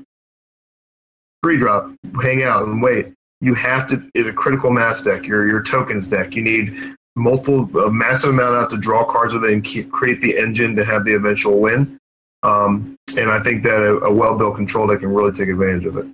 free 1.42 1.58
drop, 1.58 1.90
hang 2.22 2.44
out 2.44 2.62
and 2.62 2.80
wait. 2.80 3.12
You 3.40 3.54
have 3.54 3.88
to 3.88 4.08
is 4.14 4.28
a 4.28 4.32
critical 4.32 4.70
mass 4.70 5.02
deck. 5.02 5.26
Your 5.26 5.48
your 5.48 5.62
tokens 5.62 6.06
deck. 6.08 6.34
You 6.34 6.42
need 6.42 6.94
multiple 7.16 7.68
a 7.80 7.90
massive 7.90 8.30
amount 8.30 8.54
out 8.54 8.70
to 8.70 8.78
draw 8.78 9.04
cards 9.04 9.34
with 9.34 9.44
it 9.44 9.52
and 9.52 9.62
keep, 9.64 9.90
create 9.90 10.20
the 10.20 10.38
engine 10.38 10.76
to 10.76 10.84
have 10.84 11.04
the 11.04 11.14
eventual 11.14 11.60
win. 11.60 11.98
Um, 12.44 12.96
and 13.18 13.30
I 13.30 13.40
think 13.42 13.64
that 13.64 13.82
a, 13.82 13.98
a 14.04 14.12
well 14.12 14.38
built 14.38 14.54
control 14.56 14.86
deck 14.86 15.00
can 15.00 15.12
really 15.12 15.32
take 15.32 15.48
advantage 15.48 15.86
of 15.86 15.96
it. 15.96 16.06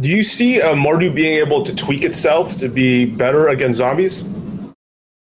Do 0.00 0.08
you 0.08 0.24
see 0.24 0.60
uh, 0.60 0.74
Mardu 0.74 1.14
being 1.14 1.38
able 1.38 1.62
to 1.62 1.74
tweak 1.74 2.02
itself 2.02 2.56
to 2.56 2.68
be 2.68 3.06
better 3.06 3.48
against 3.48 3.78
zombies? 3.78 4.24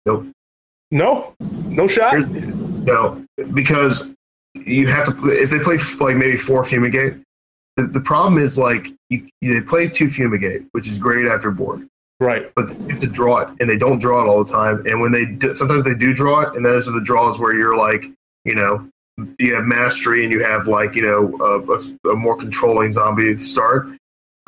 Nope. 0.07 0.32
No, 0.93 1.35
no 1.41 1.87
shot. 1.87 2.29
No, 2.29 3.25
because 3.55 4.11
you 4.55 4.87
have 4.89 5.07
to. 5.07 5.29
If 5.31 5.51
they 5.51 5.59
play 5.59 5.79
like 6.01 6.17
maybe 6.17 6.37
four 6.37 6.65
fumigate, 6.65 7.17
the, 7.77 7.85
the 7.87 8.01
problem 8.01 8.41
is 8.43 8.59
like 8.59 8.89
you, 9.09 9.27
they 9.41 9.61
play 9.63 9.89
two 9.89 10.11
fumigate, 10.11 10.67
which 10.73 10.87
is 10.87 10.99
great 10.99 11.27
after 11.27 11.51
board, 11.51 11.89
Right. 12.21 12.53
but 12.55 12.69
you 12.81 12.89
have 12.89 13.01
to 13.01 13.07
draw 13.07 13.39
it, 13.39 13.49
and 13.59 13.71
they 13.71 13.79
don't 13.79 13.99
draw 13.99 14.23
it 14.23 14.29
all 14.29 14.45
the 14.45 14.53
time. 14.53 14.87
And 14.87 15.01
when 15.01 15.13
they 15.13 15.25
do, 15.25 15.55
sometimes 15.55 15.85
they 15.85 15.95
do 15.95 16.13
draw 16.13 16.43
it, 16.43 16.57
and 16.57 16.65
those 16.65 16.87
are 16.87 16.93
the 16.93 17.01
draws 17.01 17.39
where 17.39 17.55
you're 17.55 17.77
like, 17.77 18.05
you 18.45 18.55
know, 18.55 18.87
you 19.39 19.55
have 19.55 19.65
mastery 19.65 20.25
and 20.25 20.33
you 20.33 20.45
have 20.45 20.67
like 20.69 20.95
you 20.95 21.03
know 21.03 21.35
a, 21.41 21.73
a, 21.73 22.13
a 22.13 22.17
more 22.17 22.37
controlling 22.37 22.93
zombie 22.93 23.39
start. 23.41 23.87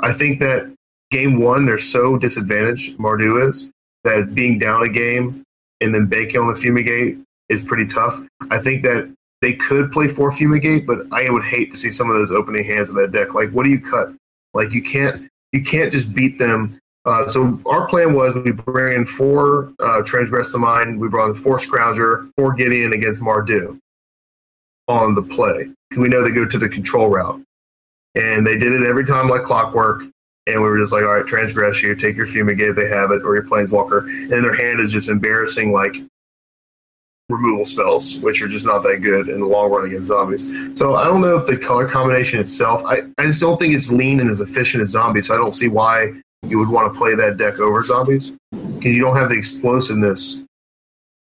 I 0.01 0.13
think 0.13 0.41
that 0.41 0.71
game 1.11 1.41
one 1.41 1.65
they're 1.65 1.79
so 1.79 2.19
disadvantaged. 2.19 2.99
Mardu 2.99 3.49
is 3.49 3.71
that 4.03 4.35
being 4.35 4.59
down 4.59 4.83
a 4.83 4.89
game 4.89 5.44
and 5.81 5.95
then 5.95 6.07
banking 6.07 6.39
on 6.39 6.49
the 6.49 6.55
fumigate 6.59 7.19
is 7.49 7.63
pretty 7.63 7.87
tough. 7.87 8.21
I 8.51 8.59
think 8.59 8.83
that 8.83 9.15
they 9.41 9.53
could 9.53 9.93
play 9.93 10.09
for 10.09 10.33
fumigate, 10.33 10.87
but 10.87 11.01
I 11.13 11.29
would 11.31 11.45
hate 11.45 11.73
to 11.73 11.77
see 11.77 11.91
some 11.91 12.09
of 12.11 12.17
those 12.17 12.31
opening 12.31 12.65
hands 12.65 12.89
of 12.89 12.95
that 12.97 13.13
deck. 13.13 13.35
Like, 13.35 13.51
what 13.51 13.65
do 13.65 13.71
you 13.71 13.81
cut? 13.81 14.09
Like, 14.55 14.71
you 14.71 14.83
can't 14.83 15.29
you 15.53 15.63
can't 15.63 15.93
just 15.93 16.15
beat 16.15 16.39
them. 16.39 16.79
Uh, 17.05 17.29
so 17.29 17.61
our 17.67 17.87
plan 17.87 18.15
was 18.15 18.35
we 18.35 18.51
bring 18.51 18.97
in 18.97 19.07
four 19.07 19.73
uh, 19.79 20.03
transgress 20.03 20.53
the 20.53 20.59
mind. 20.59 20.99
We 20.99 21.09
brought 21.09 21.29
in 21.29 21.35
four 21.35 21.59
scrounger, 21.59 22.31
four 22.37 22.55
Gideon 22.55 22.93
against 22.93 23.21
Mardu 23.21 23.79
on 24.89 25.15
the 25.15 25.23
play. 25.23 25.69
We 25.97 26.09
know 26.09 26.23
they 26.23 26.31
go 26.31 26.49
to 26.49 26.59
the 26.59 26.69
control 26.69 27.09
route, 27.09 27.43
and 28.15 28.47
they 28.47 28.57
did 28.57 28.73
it 28.73 28.87
every 28.87 29.05
time 29.05 29.29
like 29.29 29.45
clockwork. 29.45 30.05
And 30.47 30.63
we 30.63 30.69
were 30.69 30.79
just 30.79 30.93
like, 30.93 31.03
all 31.03 31.15
right, 31.15 31.27
transgress 31.27 31.83
you, 31.83 31.95
take 31.95 32.17
your 32.17 32.27
fumigate 32.27 32.77
they 32.77 32.89
have 32.89 33.11
it, 33.11 33.23
or 33.23 33.35
your 33.35 33.45
planeswalker. 33.45 34.07
And 34.07 34.45
their 34.45 34.55
hand 34.55 34.81
is 34.81 34.93
just 34.93 35.09
embarrassing, 35.09 35.73
like 35.73 35.95
removal 37.31 37.65
spells, 37.65 38.17
which 38.21 38.43
are 38.43 38.49
just 38.49 38.67
not 38.67 38.83
that 38.83 38.99
good 38.99 39.29
in 39.29 39.41
the 39.41 39.47
long 39.47 39.71
run 39.71 39.87
against 39.87 40.09
zombies. 40.09 40.47
So 40.79 40.97
I 40.97 41.05
don't 41.05 41.23
know 41.23 41.37
if 41.37 41.47
the 41.47 41.57
color 41.57 41.89
combination 41.89 42.39
itself, 42.41 42.85
I, 42.85 42.99
I 43.17 43.25
just 43.25 43.41
don't 43.41 43.59
think 43.59 43.75
it's 43.75 43.91
lean 43.91 44.21
and 44.21 44.29
as 44.29 44.41
efficient 44.41 44.83
as 44.83 44.91
zombies. 44.91 45.29
So 45.29 45.35
I 45.35 45.39
don't 45.39 45.53
see 45.53 45.69
why 45.69 46.13
you 46.43 46.59
would 46.59 46.69
want 46.69 46.93
to 46.93 46.99
play 46.99 47.15
that 47.15 47.39
deck 47.39 47.59
over 47.61 47.83
zombies 47.83 48.33
because 48.51 48.95
you 48.95 49.01
don't 49.01 49.17
have 49.17 49.31
the 49.31 49.37
explosiveness. 49.37 50.43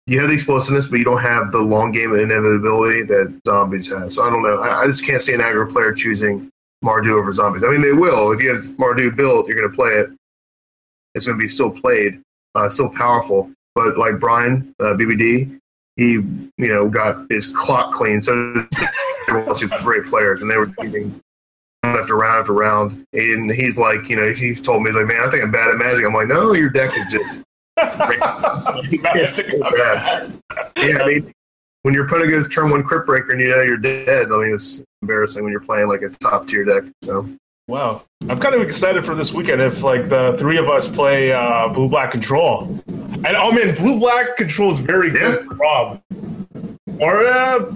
You 0.06 0.20
have 0.20 0.28
the 0.28 0.34
explosiveness, 0.34 0.86
but 0.86 0.98
you 1.00 1.04
don't 1.04 1.20
have 1.20 1.52
the 1.52 1.58
long 1.58 1.90
game 1.92 2.14
inevitability 2.14 3.02
that 3.02 3.40
zombies 3.46 3.90
has. 3.90 4.14
So 4.14 4.26
I 4.26 4.30
don't 4.30 4.42
know. 4.42 4.60
I, 4.60 4.82
I 4.82 4.86
just 4.86 5.04
can't 5.04 5.20
see 5.20 5.34
an 5.34 5.40
aggro 5.40 5.70
player 5.70 5.92
choosing 5.92 6.50
Mardu 6.84 7.18
over 7.18 7.32
zombies. 7.32 7.64
I 7.64 7.70
mean, 7.70 7.82
they 7.82 7.92
will. 7.92 8.32
If 8.32 8.42
you 8.42 8.54
have 8.54 8.64
Mardu 8.76 9.14
built, 9.14 9.48
you're 9.48 9.58
going 9.58 9.70
to 9.70 9.74
play 9.74 9.92
it. 9.92 10.10
It's 11.14 11.26
going 11.26 11.38
to 11.38 11.42
be 11.42 11.48
still 11.48 11.70
played, 11.70 12.20
uh, 12.54 12.68
still 12.68 12.90
powerful. 12.90 13.50
But 13.74 13.98
like 13.98 14.18
Brian, 14.18 14.74
uh, 14.80 14.94
BBD, 14.94 15.58
he 15.96 16.12
you 16.12 16.48
know 16.58 16.88
got 16.88 17.26
his 17.30 17.48
clock 17.48 17.94
clean. 17.94 18.22
So 18.22 18.32
everyone 19.28 19.48
else 19.48 19.60
who's 19.60 19.70
great 19.82 20.04
players, 20.06 20.42
and 20.42 20.50
they 20.50 20.56
were 20.56 20.66
beating 20.66 21.20
round 21.82 21.98
after 21.98 22.16
round 22.16 22.40
after 22.40 22.52
round. 22.52 23.04
And 23.12 23.50
he's 23.50 23.78
like, 23.78 24.08
you 24.08 24.16
know, 24.16 24.32
he's 24.32 24.60
told 24.60 24.82
me 24.82 24.92
like, 24.92 25.06
man, 25.06 25.20
I 25.20 25.30
think 25.30 25.42
I'm 25.42 25.50
bad 25.50 25.68
at 25.68 25.76
Magic. 25.76 26.04
I'm 26.04 26.14
like, 26.14 26.28
no, 26.28 26.52
your 26.52 26.70
deck 26.70 26.92
is 26.96 27.12
just 27.12 27.42
it's 27.78 29.38
so 29.38 29.70
bad. 29.70 30.32
Yeah, 30.76 31.02
I 31.02 31.06
mean, 31.06 31.34
when 31.88 31.94
your 31.94 32.04
opponent 32.04 32.28
goes 32.28 32.46
turn 32.50 32.68
one 32.68 32.82
Cryptbreaker 32.82 33.30
and 33.30 33.40
you 33.40 33.48
know 33.48 33.62
you're 33.62 33.78
dead, 33.78 34.26
I 34.30 34.36
mean, 34.36 34.54
it's 34.54 34.84
embarrassing 35.00 35.42
when 35.42 35.50
you're 35.50 35.62
playing 35.62 35.88
like 35.88 36.02
a 36.02 36.10
top 36.10 36.46
tier 36.46 36.62
deck. 36.62 36.84
So 37.02 37.26
Wow. 37.66 38.02
I'm 38.28 38.38
kind 38.38 38.54
of 38.54 38.60
excited 38.60 39.06
for 39.06 39.14
this 39.14 39.32
weekend 39.32 39.62
if 39.62 39.82
like 39.82 40.10
the 40.10 40.36
three 40.38 40.58
of 40.58 40.68
us 40.68 40.86
play 40.86 41.32
uh, 41.32 41.68
blue 41.68 41.88
black 41.88 42.10
control. 42.10 42.64
And 42.88 43.28
oh 43.28 43.50
man, 43.52 43.74
blue 43.76 43.98
black 43.98 44.36
control 44.36 44.70
is 44.70 44.80
very 44.80 45.10
good, 45.10 45.46
Yeah. 45.46 45.56
Rob. 45.58 46.02
Or 47.00 47.24
uh, 47.26 47.72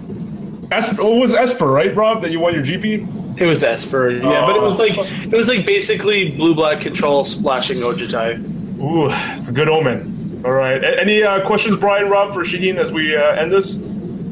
Esper, 0.71 1.01
it 1.01 1.19
was 1.19 1.33
Esper, 1.33 1.65
right, 1.65 1.95
Rob? 1.95 2.21
That 2.21 2.29
you 2.29 2.39
won 2.39 2.53
your 2.53 2.61
GP. 2.61 3.39
It 3.41 3.47
was 3.47 3.63
Esper, 3.63 4.11
yeah, 4.11 4.45
but 4.45 4.55
it 4.55 4.61
was 4.61 4.77
like 4.77 4.95
it 4.95 5.33
was 5.35 5.47
like 5.47 5.65
basically 5.65 6.29
blue 6.37 6.53
black 6.53 6.81
control 6.81 7.25
splashing 7.25 7.77
Ojutai. 7.77 8.37
Ooh, 8.79 9.07
it's 9.35 9.49
a 9.49 9.53
good 9.53 9.69
omen. 9.69 10.41
All 10.45 10.51
right. 10.51 10.83
A- 10.83 10.99
any 11.01 11.23
uh, 11.23 11.45
questions, 11.47 11.77
Brian, 11.77 12.09
Rob, 12.09 12.33
for 12.33 12.43
Shaheen 12.43 12.75
as 12.75 12.91
we 12.91 13.15
uh, 13.15 13.21
end 13.35 13.51
this? 13.51 13.75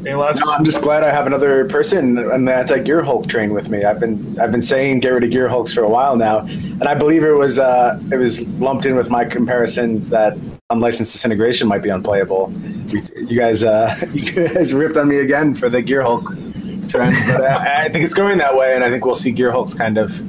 Any 0.06 0.16
last? 0.16 0.44
No, 0.44 0.52
I'm 0.52 0.66
just 0.66 0.82
glad 0.82 1.04
I 1.04 1.12
have 1.12 1.28
another 1.28 1.66
person 1.66 2.18
on 2.18 2.46
the 2.46 2.56
anti 2.56 2.80
Gearhulk 2.80 3.30
train 3.30 3.54
with 3.54 3.70
me. 3.70 3.84
I've 3.84 4.00
been 4.00 4.40
I've 4.40 4.52
been 4.52 4.64
saying 4.64 5.02
get 5.02 5.10
rid 5.10 5.24
of 5.24 5.30
Gearhulks 5.30 5.76
for 5.76 5.82
a 5.82 5.90
while 5.90 6.16
now, 6.16 6.40
and 6.40 6.86
I 6.86 6.96
believe 6.96 7.24
it 7.24 7.34
was 7.34 7.60
uh, 7.60 8.02
it 8.12 8.18
was 8.18 8.42
lumped 8.60 8.88
in 8.88 8.96
with 8.96 9.12
my 9.12 9.26
comparisons 9.26 10.10
that 10.10 10.36
unlicensed 10.72 11.12
disintegration 11.12 11.68
might 11.68 11.84
be 11.84 11.90
unplayable. 11.90 12.52
You, 12.88 13.38
guys 13.38 13.64
uh, 13.64 13.96
you 14.14 14.32
guys 14.32 14.74
ripped 14.74 14.98
on 14.98 15.08
me 15.08 15.20
again 15.20 15.54
for 15.54 15.70
the 15.70 15.84
Gearhulk 15.84 16.90
trend, 16.90 17.16
but 17.28 17.46
I, 17.46 17.86
I 17.86 17.90
think 17.90 18.04
it's 18.04 18.16
going 18.16 18.40
that 18.40 18.56
way, 18.56 18.74
and 18.74 18.84
I 18.84 18.90
think 18.90 19.06
we'll 19.06 19.14
see 19.16 19.32
Gearhulks 19.32 19.78
kind 19.78 20.00
of. 20.00 20.20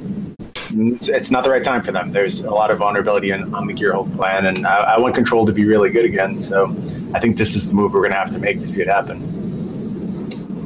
It's, 0.75 1.07
it's 1.07 1.31
not 1.31 1.43
the 1.43 1.49
right 1.49 1.63
time 1.63 1.81
for 1.81 1.91
them. 1.91 2.11
There's 2.11 2.41
a 2.41 2.49
lot 2.49 2.71
of 2.71 2.79
vulnerability 2.79 3.31
in, 3.31 3.53
on 3.55 3.65
the 3.65 3.73
Gearhulk 3.73 4.15
plan, 4.15 4.45
and 4.45 4.67
I, 4.67 4.95
I 4.95 4.99
want 4.99 5.15
Control 5.15 5.45
to 5.45 5.51
be 5.51 5.65
really 5.65 5.89
good 5.89 6.05
again. 6.05 6.39
So 6.39 6.75
I 7.13 7.19
think 7.19 7.37
this 7.37 7.55
is 7.55 7.67
the 7.67 7.73
move 7.73 7.93
we're 7.93 8.01
going 8.01 8.11
to 8.11 8.17
have 8.17 8.31
to 8.31 8.39
make 8.39 8.61
to 8.61 8.67
see 8.67 8.81
it 8.81 8.87
happen. 8.87 9.42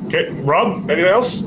Okay, 0.08 0.30
Rob. 0.42 0.90
Anything 0.90 1.12
else? 1.12 1.44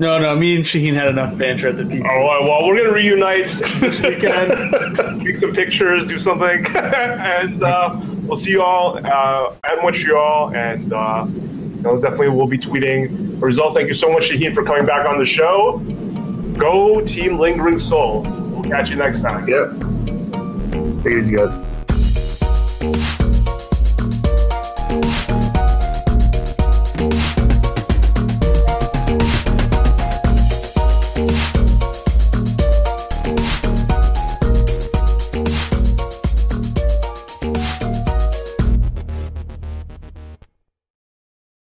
No, 0.00 0.18
no, 0.18 0.34
me 0.34 0.56
and 0.56 0.64
Shaheen 0.64 0.94
had 0.94 1.08
enough 1.08 1.38
banter 1.38 1.68
at 1.68 1.76
the 1.76 1.84
PT. 1.84 2.04
All 2.04 2.18
right. 2.18 2.42
Well, 2.42 2.66
we're 2.66 2.76
gonna 2.76 2.92
reunite 2.92 3.46
this 3.46 4.00
weekend. 4.00 4.50
take 5.22 5.36
some 5.36 5.52
pictures, 5.52 6.06
do 6.06 6.18
something, 6.18 6.66
and 6.76 7.62
uh, 7.62 8.00
we'll 8.22 8.36
see 8.36 8.50
you 8.50 8.62
all 8.62 8.98
uh, 9.06 9.54
at 9.62 9.82
Montreal. 9.82 10.54
And 10.54 10.92
uh, 10.92 11.26
you 11.28 11.82
know, 11.82 12.00
definitely 12.00 12.30
we'll 12.30 12.46
be 12.48 12.58
tweeting 12.58 13.38
the 13.38 13.46
result. 13.46 13.74
Thank 13.74 13.86
you 13.88 13.94
so 13.94 14.10
much, 14.10 14.30
Shaheen, 14.30 14.52
for 14.52 14.64
coming 14.64 14.84
back 14.84 15.08
on 15.08 15.18
the 15.18 15.24
show. 15.24 15.78
Go 16.58 17.00
Team 17.00 17.38
Lingering 17.38 17.78
Souls. 17.78 18.40
We'll 18.40 18.64
catch 18.64 18.90
you 18.90 18.96
next 18.96 19.22
time. 19.22 19.48
yep. 19.48 19.70
Take 21.04 21.14
it 21.14 21.20
easy, 21.20 21.36
guys. 21.36 23.23